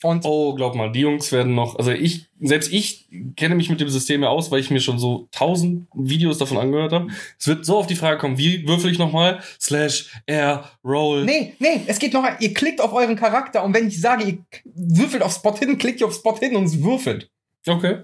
Und 0.04 0.26
Oh, 0.26 0.54
glaub 0.54 0.76
mal, 0.76 0.92
die 0.92 1.00
Jungs 1.00 1.32
werden 1.32 1.56
noch, 1.56 1.78
also 1.78 1.92
ich, 1.92 2.28
selbst 2.40 2.72
ich 2.72 3.08
kenne 3.38 3.56
mich 3.56 3.70
mit 3.70 3.80
dem 3.80 3.90
System 3.90 4.24
ja 4.24 4.30
aus, 4.30 4.52
weil 4.52 4.60
ich 4.60 4.70
mir 4.70 4.82
schon 4.82 5.00
so 5.00 5.28
tausend 5.32 5.88
Videos 5.94 6.38
davon 6.38 6.58
angehört 6.58 6.92
habe. 6.92 7.08
Es 7.40 7.48
wird 7.48 7.66
so 7.66 7.78
auf 7.78 7.88
die 7.88 7.96
Frage 7.96 8.18
kommen, 8.18 8.38
wie 8.38 8.68
würfel 8.68 8.92
ich 8.92 9.00
nochmal? 9.00 9.42
Slash, 9.60 10.12
R, 10.26 10.70
Roll. 10.84 11.24
Nee, 11.24 11.54
nee, 11.60 11.82
es 11.88 11.98
geht 12.00 12.14
noch, 12.14 12.26
ihr 12.40 12.54
klickt 12.54 12.82
auf 12.82 12.94
euren 12.94 13.16
Charakter 13.16 13.64
und 13.64 13.74
wenn 13.74 13.88
ich 13.88 14.00
sage, 14.00 14.26
ihr 14.26 14.38
würfelt 14.76 15.24
auf 15.24 15.34
Spot 15.34 15.58
hin, 15.58 15.78
klickt 15.78 16.02
ihr 16.02 16.08
auf 16.08 16.14
Spot 16.16 16.38
hin 16.38 16.56
und 16.56 16.66
es 16.66 16.84
würfelt. 16.84 17.32
Okay. 17.66 18.04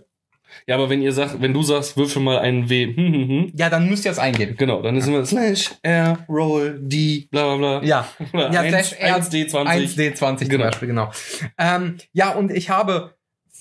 Ja, 0.67 0.75
aber 0.75 0.89
wenn 0.89 1.01
ihr 1.01 1.11
sagt, 1.13 1.41
wenn 1.41 1.53
du 1.53 1.63
sagst, 1.63 1.97
würfel 1.97 2.21
mal 2.21 2.39
einen 2.39 2.69
W, 2.69 2.85
hm, 2.87 2.95
hm, 2.95 3.27
hm, 3.29 3.51
Ja, 3.55 3.69
dann 3.69 3.89
müsst 3.89 4.05
ihr 4.05 4.11
es 4.11 4.19
eingeben. 4.19 4.55
genau, 4.57 4.81
dann 4.81 4.95
ist 4.97 5.07
immer 5.07 5.25
Slash, 5.25 5.71
R, 5.83 6.25
Roll, 6.29 6.79
D, 6.81 7.27
bla, 7.31 7.55
bla, 7.55 7.79
bla. 7.79 7.87
Ja, 7.87 8.07
Oder 8.33 8.51
ja, 8.53 8.61
1, 8.61 8.69
Slash 8.89 8.99
R 8.99 9.17
1D20. 9.21 9.95
1D20 10.15 10.37
zum 10.37 10.49
Genau. 10.49 10.63
Beispiel, 10.65 10.87
genau. 10.87 11.11
Ähm, 11.57 11.97
ja, 12.13 12.31
und 12.33 12.51
ich 12.51 12.69
habe 12.69 13.15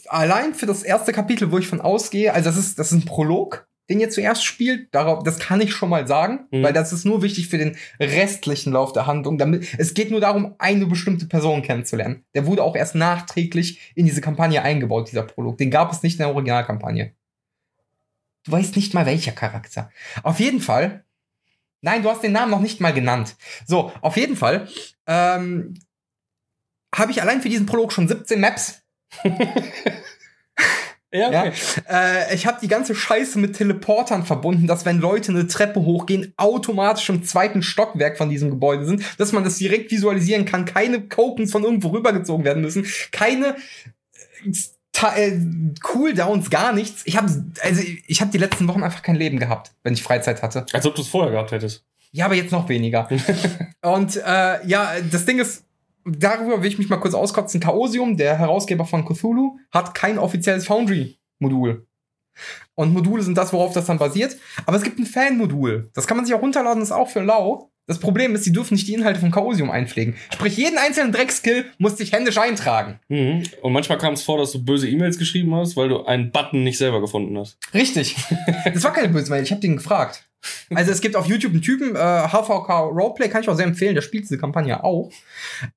allein 0.08 0.54
für 0.54 0.66
das 0.66 0.82
erste 0.82 1.12
Kapitel, 1.12 1.52
wo 1.52 1.58
ich 1.58 1.66
von 1.66 1.80
ausgehe, 1.80 2.32
also 2.34 2.48
das 2.50 2.56
ist, 2.58 2.78
das 2.78 2.92
ist 2.92 2.98
ein 2.98 3.04
Prolog, 3.04 3.68
den 3.90 4.00
ihr 4.00 4.08
zuerst 4.08 4.44
spielt, 4.44 4.94
darauf, 4.94 5.24
das 5.24 5.38
kann 5.38 5.60
ich 5.60 5.72
schon 5.74 5.90
mal 5.90 6.06
sagen, 6.06 6.46
Mhm. 6.50 6.62
weil 6.62 6.72
das 6.72 6.92
ist 6.92 7.04
nur 7.04 7.22
wichtig 7.22 7.48
für 7.48 7.58
den 7.58 7.76
restlichen 7.98 8.72
Lauf 8.72 8.92
der 8.92 9.06
Handlung. 9.06 9.36
Damit, 9.36 9.66
es 9.78 9.92
geht 9.94 10.10
nur 10.10 10.20
darum, 10.20 10.54
eine 10.58 10.86
bestimmte 10.86 11.26
Person 11.26 11.62
kennenzulernen. 11.62 12.24
Der 12.34 12.46
wurde 12.46 12.62
auch 12.62 12.76
erst 12.76 12.94
nachträglich 12.94 13.92
in 13.96 14.06
diese 14.06 14.20
Kampagne 14.20 14.62
eingebaut, 14.62 15.08
dieser 15.10 15.24
Prolog. 15.24 15.58
Den 15.58 15.70
gab 15.70 15.92
es 15.92 16.02
nicht 16.02 16.14
in 16.14 16.18
der 16.18 16.28
Originalkampagne. 16.34 17.12
Du 18.44 18.52
weißt 18.52 18.76
nicht 18.76 18.94
mal 18.94 19.04
welcher 19.04 19.32
Charakter. 19.32 19.90
Auf 20.22 20.40
jeden 20.40 20.60
Fall. 20.60 21.04
Nein, 21.82 22.02
du 22.02 22.10
hast 22.10 22.22
den 22.22 22.32
Namen 22.32 22.50
noch 22.50 22.60
nicht 22.60 22.80
mal 22.80 22.92
genannt. 22.92 23.36
So, 23.66 23.92
auf 24.00 24.16
jeden 24.16 24.36
Fall 24.36 24.68
ähm, 25.06 25.74
habe 26.94 27.10
ich 27.10 27.20
allein 27.22 27.42
für 27.42 27.48
diesen 27.48 27.66
Prolog 27.66 27.92
schon 27.92 28.06
17 28.08 28.38
Maps. 28.40 28.82
Ja, 31.12 31.30
Ja. 31.32 31.40
okay. 31.42 31.52
Äh, 31.88 32.34
ich 32.34 32.46
habe 32.46 32.58
die 32.62 32.68
ganze 32.68 32.94
Scheiße 32.94 33.38
mit 33.38 33.56
Teleportern 33.56 34.24
verbunden, 34.24 34.66
dass 34.66 34.84
wenn 34.84 35.00
Leute 35.00 35.32
eine 35.32 35.46
Treppe 35.48 35.80
hochgehen, 35.80 36.32
automatisch 36.36 37.08
im 37.08 37.24
zweiten 37.24 37.62
Stockwerk 37.62 38.16
von 38.16 38.30
diesem 38.30 38.50
Gebäude 38.50 38.86
sind, 38.86 39.02
dass 39.18 39.32
man 39.32 39.42
das 39.44 39.56
direkt 39.56 39.90
visualisieren 39.90 40.44
kann, 40.44 40.64
keine 40.66 41.08
Tokens 41.08 41.50
von 41.52 41.64
irgendwo 41.64 41.88
rübergezogen 41.88 42.44
werden 42.44 42.62
müssen, 42.62 42.86
keine 43.10 43.56
äh, 44.44 44.52
Ta- 44.92 45.16
äh, 45.16 45.38
Cooldowns, 45.82 46.50
gar 46.50 46.72
nichts. 46.72 47.02
Ich 47.04 47.16
habe 47.16 47.28
also 47.62 47.82
ich 48.06 48.20
habe 48.20 48.30
die 48.32 48.38
letzten 48.38 48.66
Wochen 48.68 48.82
einfach 48.82 49.02
kein 49.02 49.14
Leben 49.16 49.38
gehabt, 49.38 49.70
wenn 49.84 49.94
ich 49.94 50.02
Freizeit 50.02 50.42
hatte. 50.42 50.66
Als 50.72 50.84
ob 50.86 50.94
du 50.96 51.02
es 51.02 51.08
vorher 51.08 51.30
gehabt 51.32 51.52
hättest. 51.52 51.84
Ja, 52.12 52.24
aber 52.24 52.34
jetzt 52.34 52.50
noch 52.50 52.68
weniger. 52.68 53.08
Und 53.82 54.16
äh, 54.16 54.66
ja, 54.66 54.94
das 55.10 55.24
Ding 55.26 55.38
ist, 55.38 55.62
darüber 56.04 56.62
will 56.62 56.68
ich 56.68 56.78
mich 56.78 56.88
mal 56.88 56.98
kurz 56.98 57.14
auskotzen. 57.14 57.60
Chaosium, 57.60 58.16
der 58.16 58.38
Herausgeber 58.38 58.84
von 58.84 59.04
Cthulhu, 59.04 59.58
hat 59.72 59.94
kein 59.94 60.18
offizielles 60.18 60.66
Foundry-Modul. 60.66 61.86
Und 62.74 62.92
Module 62.92 63.22
sind 63.22 63.36
das, 63.36 63.52
worauf 63.52 63.72
das 63.72 63.86
dann 63.86 63.98
basiert. 63.98 64.36
Aber 64.66 64.76
es 64.76 64.82
gibt 64.82 64.98
ein 64.98 65.06
Fan-Modul. 65.06 65.90
Das 65.94 66.06
kann 66.06 66.16
man 66.16 66.26
sich 66.26 66.34
auch 66.34 66.42
runterladen, 66.42 66.80
das 66.80 66.90
ist 66.90 66.94
auch 66.94 67.08
für 67.08 67.20
lau. 67.20 67.70
Das 67.86 67.98
Problem 67.98 68.36
ist, 68.36 68.44
sie 68.44 68.52
dürfen 68.52 68.74
nicht 68.74 68.86
die 68.86 68.94
Inhalte 68.94 69.18
von 69.18 69.32
Chaosium 69.32 69.68
einpflegen. 69.68 70.14
Sprich, 70.32 70.56
jeden 70.56 70.78
einzelnen 70.78 71.10
Dreckskill 71.10 71.64
muss 71.78 71.96
dich 71.96 72.12
händisch 72.12 72.38
eintragen. 72.38 73.00
Mhm. 73.08 73.42
Und 73.62 73.72
manchmal 73.72 73.98
kam 73.98 74.14
es 74.14 74.22
vor, 74.22 74.38
dass 74.38 74.52
du 74.52 74.64
böse 74.64 74.88
E-Mails 74.88 75.18
geschrieben 75.18 75.52
hast, 75.56 75.76
weil 75.76 75.88
du 75.88 76.04
einen 76.04 76.30
Button 76.30 76.62
nicht 76.62 76.78
selber 76.78 77.00
gefunden 77.00 77.36
hast. 77.36 77.58
Richtig. 77.74 78.16
Das 78.72 78.84
war 78.84 78.92
keine 78.92 79.08
böse 79.08 79.30
Mail, 79.30 79.42
ich 79.42 79.50
habe 79.50 79.60
den 79.60 79.76
gefragt. 79.76 80.29
Also 80.74 80.92
es 80.92 81.00
gibt 81.00 81.16
auf 81.16 81.26
YouTube 81.26 81.52
einen 81.52 81.62
Typen, 81.62 81.96
äh, 81.96 82.28
HVK 82.28 82.80
Roleplay, 82.90 83.28
kann 83.28 83.42
ich 83.42 83.48
auch 83.48 83.56
sehr 83.56 83.66
empfehlen, 83.66 83.94
der 83.94 84.02
spielt 84.02 84.24
diese 84.24 84.38
Kampagne 84.38 84.82
auch. 84.84 85.10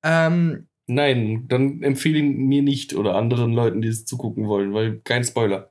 Ähm, 0.02 0.66
Nein, 0.86 1.46
dann 1.48 1.82
empfehle 1.82 2.18
ihn 2.18 2.46
mir 2.46 2.62
nicht 2.62 2.94
oder 2.94 3.14
anderen 3.14 3.52
Leuten, 3.52 3.80
die 3.80 3.88
es 3.88 4.04
zugucken 4.04 4.46
wollen, 4.48 4.74
weil 4.74 5.00
kein 5.02 5.24
Spoiler. 5.24 5.70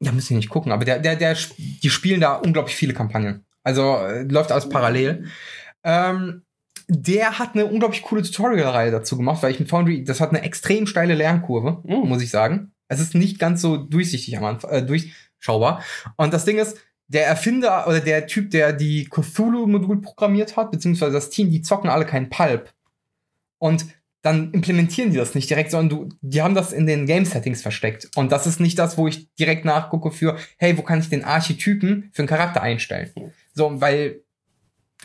ja, 0.00 0.10
müssen 0.12 0.30
wir 0.30 0.36
nicht 0.38 0.48
gucken, 0.48 0.72
aber 0.72 0.84
der, 0.86 0.98
der, 1.00 1.16
der, 1.16 1.36
die 1.58 1.90
spielen 1.90 2.20
da 2.20 2.34
unglaublich 2.36 2.74
viele 2.76 2.94
Kampagnen. 2.94 3.44
Also 3.62 3.96
äh, 3.96 4.22
läuft 4.22 4.50
alles 4.52 4.68
parallel. 4.68 5.26
Ähm, 5.84 6.42
der 6.88 7.38
hat 7.38 7.54
eine 7.54 7.66
unglaublich 7.66 8.02
coole 8.02 8.22
Tutorial-Reihe 8.22 8.90
dazu 8.90 9.16
gemacht, 9.18 9.42
weil 9.42 9.52
ich 9.52 9.60
mit 9.60 9.68
Foundry, 9.68 10.02
das 10.04 10.20
hat 10.20 10.30
eine 10.30 10.42
extrem 10.42 10.86
steile 10.86 11.14
Lernkurve, 11.14 11.82
Mhm. 11.84 12.08
muss 12.08 12.22
ich 12.22 12.30
sagen. 12.30 12.72
Es 12.88 13.00
ist 13.00 13.14
nicht 13.14 13.38
ganz 13.38 13.60
so 13.60 13.76
durchsichtig 13.76 14.38
am 14.38 14.44
Anfang, 14.44 14.70
äh, 14.70 14.82
durchschaubar. 14.86 15.82
Und 16.16 16.32
das 16.32 16.46
Ding 16.46 16.56
ist, 16.56 16.78
der 17.08 17.26
Erfinder 17.26 17.86
oder 17.88 18.00
der 18.00 18.26
Typ, 18.26 18.50
der 18.50 18.72
die 18.72 19.08
Cthulhu-Modul 19.08 20.00
programmiert 20.00 20.56
hat, 20.56 20.70
beziehungsweise 20.70 21.12
das 21.12 21.30
Team, 21.30 21.50
die 21.50 21.62
zocken 21.62 21.90
alle 21.90 22.06
kein 22.06 22.30
Pulp. 22.30 22.72
Und 23.58 23.86
dann 24.22 24.52
implementieren 24.52 25.10
die 25.10 25.16
das 25.16 25.34
nicht 25.34 25.48
direkt, 25.48 25.70
sondern 25.70 25.88
du, 25.88 26.16
die 26.20 26.42
haben 26.42 26.54
das 26.54 26.72
in 26.72 26.86
den 26.86 27.06
Game-Settings 27.06 27.62
versteckt. 27.62 28.10
Und 28.16 28.32
das 28.32 28.46
ist 28.46 28.60
nicht 28.60 28.78
das, 28.78 28.98
wo 28.98 29.06
ich 29.08 29.32
direkt 29.36 29.64
nachgucke 29.64 30.10
für, 30.10 30.36
hey, 30.58 30.76
wo 30.76 30.82
kann 30.82 31.00
ich 31.00 31.08
den 31.08 31.24
Archetypen 31.24 32.10
für 32.12 32.22
einen 32.22 32.28
Charakter 32.28 32.60
einstellen? 32.60 33.10
So, 33.54 33.80
weil 33.80 34.22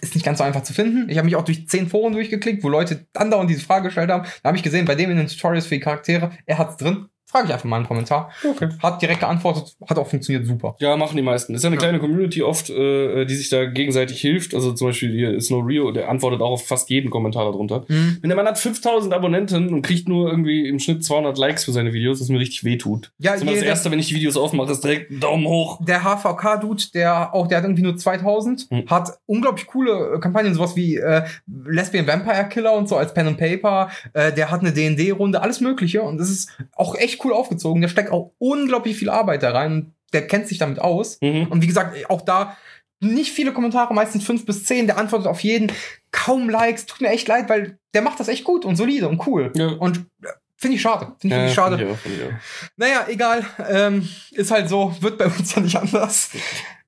ist 0.02 0.16
nicht 0.16 0.26
ganz 0.26 0.40
so 0.40 0.44
einfach 0.44 0.64
zu 0.64 0.74
finden. 0.74 1.10
Ich 1.10 1.18
habe 1.18 1.26
mich 1.26 1.36
auch 1.36 1.46
durch 1.46 1.68
zehn 1.70 1.88
Foren 1.88 2.14
durchgeklickt, 2.14 2.64
wo 2.64 2.70
Leute 2.70 3.08
andauernd 3.14 3.50
diese 3.50 3.62
Frage 3.62 3.86
gestellt 3.86 4.10
haben. 4.10 4.28
Da 4.42 4.50
habe 4.50 4.58
ich 4.58 4.64
gesehen, 4.64 4.86
bei 4.86 4.96
dem 4.96 5.12
in 5.12 5.18
den 5.18 5.28
Tutorials 5.28 5.68
für 5.68 5.76
die 5.76 5.82
Charaktere, 5.82 6.32
er 6.46 6.58
hat's 6.58 6.78
drin. 6.78 7.08
Frage 7.26 7.48
ich 7.48 7.54
einfach 7.54 7.66
mal 7.66 7.78
einen 7.78 7.88
Kommentar. 7.88 8.32
Okay. 8.48 8.70
Hat 8.82 9.02
direkt 9.02 9.22
geantwortet, 9.22 9.76
hat 9.90 9.98
auch 9.98 10.08
funktioniert 10.08 10.46
super. 10.46 10.76
Ja, 10.80 10.96
machen 10.98 11.16
die 11.18 11.24
meisten. 11.24 11.56
Ist 11.56 11.64
ja 11.64 11.68
eine 11.68 11.78
Ja. 11.78 11.82
kleine 11.82 12.00
Community 12.00 12.44
oft, 12.44 12.70
äh, 12.70 13.26
die 13.26 13.34
sich 13.36 13.50
da 13.50 13.66
gegenseitig 13.66 14.22
hilft. 14.22 14.54
Also 14.54 14.72
zum 14.74 14.88
Beispiel 14.90 15.12
hier 15.12 15.32
ist 15.34 15.50
No 15.50 15.60
Rio, 15.60 15.92
der 15.92 16.10
antwortet 16.10 16.42
auch 16.42 16.52
auf 16.52 16.68
fast 16.68 16.90
jeden 16.92 17.10
Kommentar 17.10 17.46
darunter. 17.46 17.86
Mhm. 17.88 18.20
Wenn 18.22 18.30
der 18.30 18.36
Mann 18.36 18.46
hat 18.46 18.60
5000 18.60 19.14
Abonnenten 19.14 19.74
und 19.74 19.82
kriegt 19.82 20.08
nur 20.08 20.30
irgendwie 20.30 20.68
im 20.68 20.78
Schnitt 20.80 21.04
200 21.04 21.38
Likes 21.38 21.64
für 21.66 21.72
seine 21.72 21.92
Videos, 21.94 22.20
das 22.20 22.30
mir 22.30 22.40
richtig 22.40 22.64
wehtut. 22.66 23.12
Ja, 23.18 23.32
das 23.32 23.38
ist 23.42 23.48
immer 23.48 23.54
das 23.54 23.64
Erste, 23.64 23.90
wenn 23.90 24.00
ich 24.00 24.10
die 24.10 24.16
Videos 24.16 24.38
aufmache, 24.38 24.72
ist 24.72 24.84
direkt 24.84 25.10
ein 25.10 25.20
Daumen 25.20 25.48
hoch. 25.48 25.80
Der 25.84 26.04
HVK-Dude, 26.04 26.84
der 26.94 27.34
auch, 27.34 27.48
der 27.48 27.58
hat 27.58 27.64
irgendwie 27.66 27.84
nur 27.84 27.98
2000, 27.98 28.68
Hm. 28.70 28.84
hat 28.90 29.10
unglaublich 29.26 29.66
coole 29.66 30.16
äh, 30.16 30.20
Kampagnen, 30.20 30.54
sowas 30.54 30.76
wie 30.76 30.98
äh, 30.98 31.24
Lesbian 31.66 32.06
Vampire 32.06 32.48
Killer 32.50 32.74
und 32.74 32.88
so 32.88 32.96
als 32.96 33.14
Pen 33.14 33.28
and 33.28 33.38
Paper. 33.38 33.90
Äh, 34.14 34.32
der 34.34 34.52
hat 34.52 34.62
eine 34.62 34.72
D&D-Runde, 34.72 35.42
alles 35.42 35.62
Mögliche 35.62 36.02
und 36.04 36.18
das 36.20 36.30
ist 36.30 36.50
auch 36.76 36.96
echt 36.96 37.13
cool 37.24 37.34
aufgezogen. 37.34 37.82
Der 37.82 37.90
steckt 37.90 38.12
auch 38.12 38.32
unglaublich 38.40 38.96
viel 38.98 39.10
Arbeit 39.10 39.44
da 39.44 39.52
rein. 39.52 39.94
Der 40.14 40.28
kennt 40.28 40.48
sich 40.48 40.58
damit 40.58 40.80
aus. 40.80 41.18
Mhm. 41.22 41.48
Und 41.48 41.62
wie 41.62 41.68
gesagt, 41.68 42.10
auch 42.10 42.22
da 42.22 42.56
nicht 43.00 43.32
viele 43.34 43.52
Kommentare, 43.52 43.94
meistens 43.94 44.24
fünf 44.24 44.46
bis 44.46 44.64
zehn. 44.64 44.86
Der 44.88 44.98
antwortet 44.98 45.28
auf 45.28 45.42
jeden. 45.42 45.72
Kaum 46.12 46.50
Likes. 46.50 46.86
Tut 46.86 47.02
mir 47.02 47.10
echt 47.10 47.28
leid, 47.28 47.50
weil 47.50 47.78
der 47.94 48.02
macht 48.02 48.20
das 48.20 48.28
echt 48.28 48.44
gut 48.44 48.64
und 48.66 48.76
solide 48.76 49.08
und 49.10 49.26
cool. 49.28 49.52
Ja. 49.56 49.68
Und 49.70 49.98
äh, 50.24 50.28
finde 50.58 50.76
ich 50.76 50.82
schade. 50.82 51.08
Finde 51.20 51.28
ich 51.28 51.32
Ja, 51.32 51.38
wirklich 51.40 51.54
schade. 51.56 51.78
find 51.78 51.90
ich 51.90 51.96
auch, 51.96 52.00
find 52.00 52.16
ich 52.16 52.24
auch. 52.24 52.70
Naja, 52.78 53.06
egal. 53.10 53.46
Ähm, 53.70 54.08
ist 54.32 54.52
halt 54.52 54.70
so. 54.70 54.96
Wird 55.02 55.18
bei 55.18 55.26
uns 55.26 55.54
ja 55.56 55.62
nicht 55.62 55.76
anders. 55.76 56.30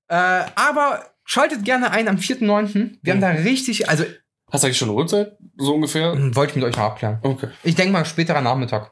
äh, 0.08 0.16
aber 0.56 1.04
schaltet 1.26 1.66
gerne 1.66 1.92
ein 1.92 2.08
am 2.08 2.18
4.9. 2.18 2.98
Wir 3.02 3.12
haben 3.14 3.18
Mhm. 3.18 3.22
da 3.22 3.30
richtig, 3.30 3.90
also 3.90 4.06
Hast 4.52 4.64
du 4.64 4.68
eigentlich 4.68 4.78
schon 4.78 4.90
eine 4.90 4.98
Uhrzeit? 4.98 5.36
So 5.58 5.74
ungefähr? 5.74 6.14
hm, 6.14 6.36
wollte 6.36 6.52
ich 6.52 6.56
mit 6.56 6.64
euch 6.66 6.78
mal 6.78 6.86
abklären. 6.86 7.18
Okay. 7.24 7.48
Ich 7.64 7.74
denke 7.76 7.92
mal 7.92 8.06
späterer 8.06 8.42
Nachmittag. 8.42 8.92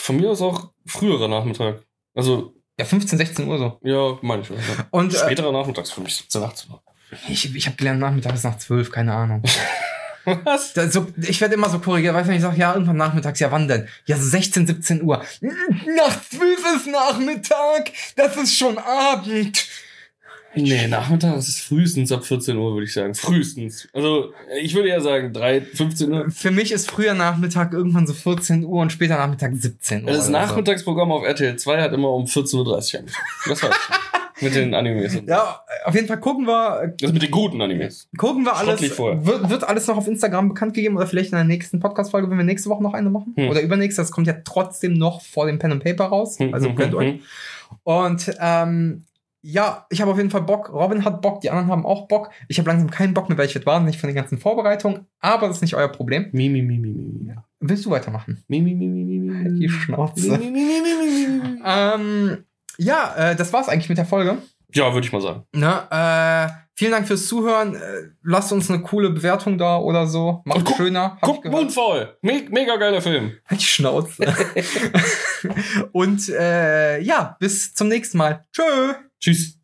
Von 0.00 0.16
mir 0.16 0.30
aus 0.30 0.42
auch 0.42 0.70
früherer 0.86 1.28
Nachmittag. 1.28 1.82
Also, 2.14 2.54
Ja, 2.78 2.84
15, 2.84 3.18
16 3.18 3.48
Uhr 3.48 3.58
so. 3.58 3.78
ja, 3.82 4.18
meine 4.22 4.42
ich. 4.42 4.48
Ja. 4.50 4.56
Und 4.90 5.14
äh, 5.14 5.18
Späterer 5.18 5.52
Nachmittags 5.52 5.90
für 5.90 6.00
mich, 6.00 6.16
17, 6.16 6.42
18 6.42 6.70
Uhr. 6.72 6.82
Ich, 7.28 7.54
ich 7.54 7.66
habe 7.66 7.76
gelernt, 7.76 8.00
nachmittags 8.00 8.42
nach 8.42 8.58
zwölf, 8.58 8.90
keine 8.90 9.14
Ahnung. 9.14 9.42
Was? 10.24 10.72
Da, 10.72 10.88
so, 10.90 11.06
ich 11.20 11.40
werde 11.40 11.54
immer 11.54 11.68
so 11.68 11.78
korrigiert, 11.78 12.14
weißt 12.14 12.24
du, 12.26 12.30
wenn 12.30 12.36
ich 12.36 12.42
sage, 12.42 12.58
ja, 12.58 12.72
irgendwann 12.72 12.96
nachmittags, 12.96 13.38
ja, 13.40 13.52
wann 13.52 13.68
denn? 13.68 13.86
Ja, 14.06 14.16
so 14.16 14.24
16, 14.24 14.66
17 14.66 15.02
Uhr. 15.02 15.22
Nach 15.42 16.28
12 16.30 16.76
ist 16.76 16.86
Nachmittag, 16.86 17.92
das 18.16 18.34
ist 18.36 18.56
schon 18.56 18.78
Abend. 18.78 19.66
Nee, 20.56 20.86
Nachmittag 20.88 21.36
ist 21.36 21.60
frühestens 21.60 22.12
ab 22.12 22.24
14 22.24 22.56
Uhr, 22.56 22.72
würde 22.72 22.84
ich 22.84 22.92
sagen. 22.92 23.14
Frühestens. 23.14 23.88
Also, 23.92 24.32
ich 24.60 24.74
würde 24.74 24.88
ja 24.88 25.00
sagen, 25.00 25.32
3, 25.32 25.60
15 25.62 26.12
Uhr. 26.12 26.30
Für 26.30 26.50
mich 26.50 26.72
ist 26.72 26.90
früher 26.90 27.14
Nachmittag 27.14 27.72
irgendwann 27.72 28.06
so 28.06 28.12
14 28.12 28.64
Uhr 28.64 28.80
und 28.80 28.92
später 28.92 29.16
Nachmittag 29.16 29.52
17 29.54 30.04
Uhr. 30.04 30.10
Das 30.10 30.28
Nachmittagsprogramm 30.28 31.12
auf 31.12 31.24
RTL 31.24 31.56
2 31.56 31.82
hat 31.82 31.92
immer 31.92 32.10
um 32.10 32.24
14.30 32.24 32.54
Uhr 32.56 33.00
angefangen. 33.00 33.06
Das 33.46 33.62
ich. 33.62 33.68
Mit 34.40 34.54
den 34.54 34.74
Animes. 34.74 35.12
So. 35.12 35.20
Ja, 35.20 35.60
auf 35.84 35.94
jeden 35.94 36.08
Fall 36.08 36.18
gucken 36.18 36.46
wir. 36.46 36.92
Das 36.98 37.12
mit 37.12 37.22
den 37.22 37.30
guten 37.30 37.62
Animes. 37.62 38.08
Gucken 38.16 38.44
wir 38.44 38.56
alles. 38.56 38.80
Wird, 38.80 39.48
wird 39.48 39.64
alles 39.64 39.86
noch 39.86 39.96
auf 39.96 40.08
Instagram 40.08 40.48
bekannt 40.48 40.74
gegeben 40.74 40.96
oder 40.96 41.06
vielleicht 41.06 41.30
in 41.30 41.36
der 41.36 41.44
nächsten 41.44 41.78
Podcast-Folge, 41.78 42.28
wenn 42.30 42.38
wir 42.38 42.44
nächste 42.44 42.68
Woche 42.68 42.82
noch 42.82 42.94
eine 42.94 43.10
machen? 43.10 43.34
Hm. 43.36 43.48
Oder 43.48 43.62
übernächste. 43.62 44.02
Das 44.02 44.10
kommt 44.10 44.26
ja 44.26 44.34
trotzdem 44.44 44.94
noch 44.94 45.22
vor 45.22 45.46
dem 45.46 45.60
Pen 45.60 45.72
and 45.72 45.84
Paper 45.84 46.06
raus. 46.06 46.38
Hm, 46.38 46.52
Also 46.52 46.68
hm, 46.68 46.74
könnt 46.74 46.92
hm, 46.92 46.98
euch. 46.98 47.08
hm. 47.08 47.20
Und 47.84 48.36
ähm, 48.40 49.04
ja, 49.46 49.84
ich 49.90 50.00
habe 50.00 50.10
auf 50.10 50.16
jeden 50.16 50.30
Fall 50.30 50.40
Bock. 50.40 50.72
Robin 50.72 51.04
hat 51.04 51.20
Bock, 51.20 51.42
die 51.42 51.50
anderen 51.50 51.68
haben 51.68 51.84
auch 51.84 52.08
Bock. 52.08 52.30
Ich 52.48 52.58
habe 52.58 52.70
langsam 52.70 52.90
keinen 52.90 53.12
Bock 53.12 53.28
mehr, 53.28 53.36
weil 53.36 53.44
ich 53.44 53.54
werde 53.54 53.66
wahnsinnig 53.66 53.98
von 53.98 54.08
den 54.08 54.16
ganzen 54.16 54.38
Vorbereitungen. 54.38 55.06
Aber 55.20 55.48
das 55.48 55.56
ist 55.56 55.62
nicht 55.62 55.74
euer 55.74 55.88
Problem. 55.88 56.30
Mi, 56.32 56.48
mi, 56.48 56.62
mi, 56.62 56.78
mi, 56.78 56.92
mi. 56.92 57.34
Willst 57.60 57.84
du 57.84 57.90
weitermachen? 57.90 58.42
Mi, 58.48 58.62
mi, 58.62 58.74
mi, 58.74 58.88
mi, 58.88 59.04
mi, 59.04 59.18
mi. 59.18 59.60
Die 59.60 59.68
Schnauze. 59.68 60.38
Mi, 60.38 60.50
mi, 60.50 60.50
mi, 60.50 60.80
mi, 60.80 61.28
mi, 61.28 61.42
mi. 61.42 61.60
Ähm, 61.62 62.44
ja, 62.78 63.14
äh, 63.16 63.36
das 63.36 63.52
war's 63.52 63.68
eigentlich 63.68 63.90
mit 63.90 63.98
der 63.98 64.06
Folge. 64.06 64.38
Ja, 64.72 64.94
würde 64.94 65.06
ich 65.06 65.12
mal 65.12 65.20
sagen. 65.20 65.42
Na, 65.52 66.46
äh, 66.46 66.50
vielen 66.74 66.92
Dank 66.92 67.06
fürs 67.06 67.26
Zuhören. 67.26 67.74
Äh, 67.76 68.10
lasst 68.22 68.52
uns 68.52 68.70
eine 68.70 68.82
coole 68.82 69.10
Bewertung 69.10 69.58
da 69.58 69.76
oder 69.78 70.06
so. 70.06 70.42
Macht 70.44 70.58
Und 70.58 70.64
guck- 70.64 70.76
schöner. 70.76 71.02
Hab 71.02 71.14
ich 71.16 71.20
Guck, 71.22 71.42
gehört. 71.42 71.60
Moonfall. 71.60 72.16
Me 72.22 72.44
mega 72.50 72.76
geiler 72.76 73.00
Film. 73.02 73.32
Halt 73.46 73.60
die 73.60 73.64
Schnauze. 73.64 74.22
Und 75.92 76.28
äh, 76.28 77.00
ja, 77.00 77.36
bis 77.40 77.74
zum 77.74 77.88
nächsten 77.88 78.18
Mal. 78.18 78.46
Tschö. 78.52 78.94
Tschüss. 79.20 79.58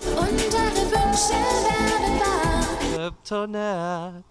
Ich 0.00 0.06
Wünsche 0.92 1.38
werden 1.66 2.20
wahr. 2.20 2.64
Kryptonat. 2.94 4.24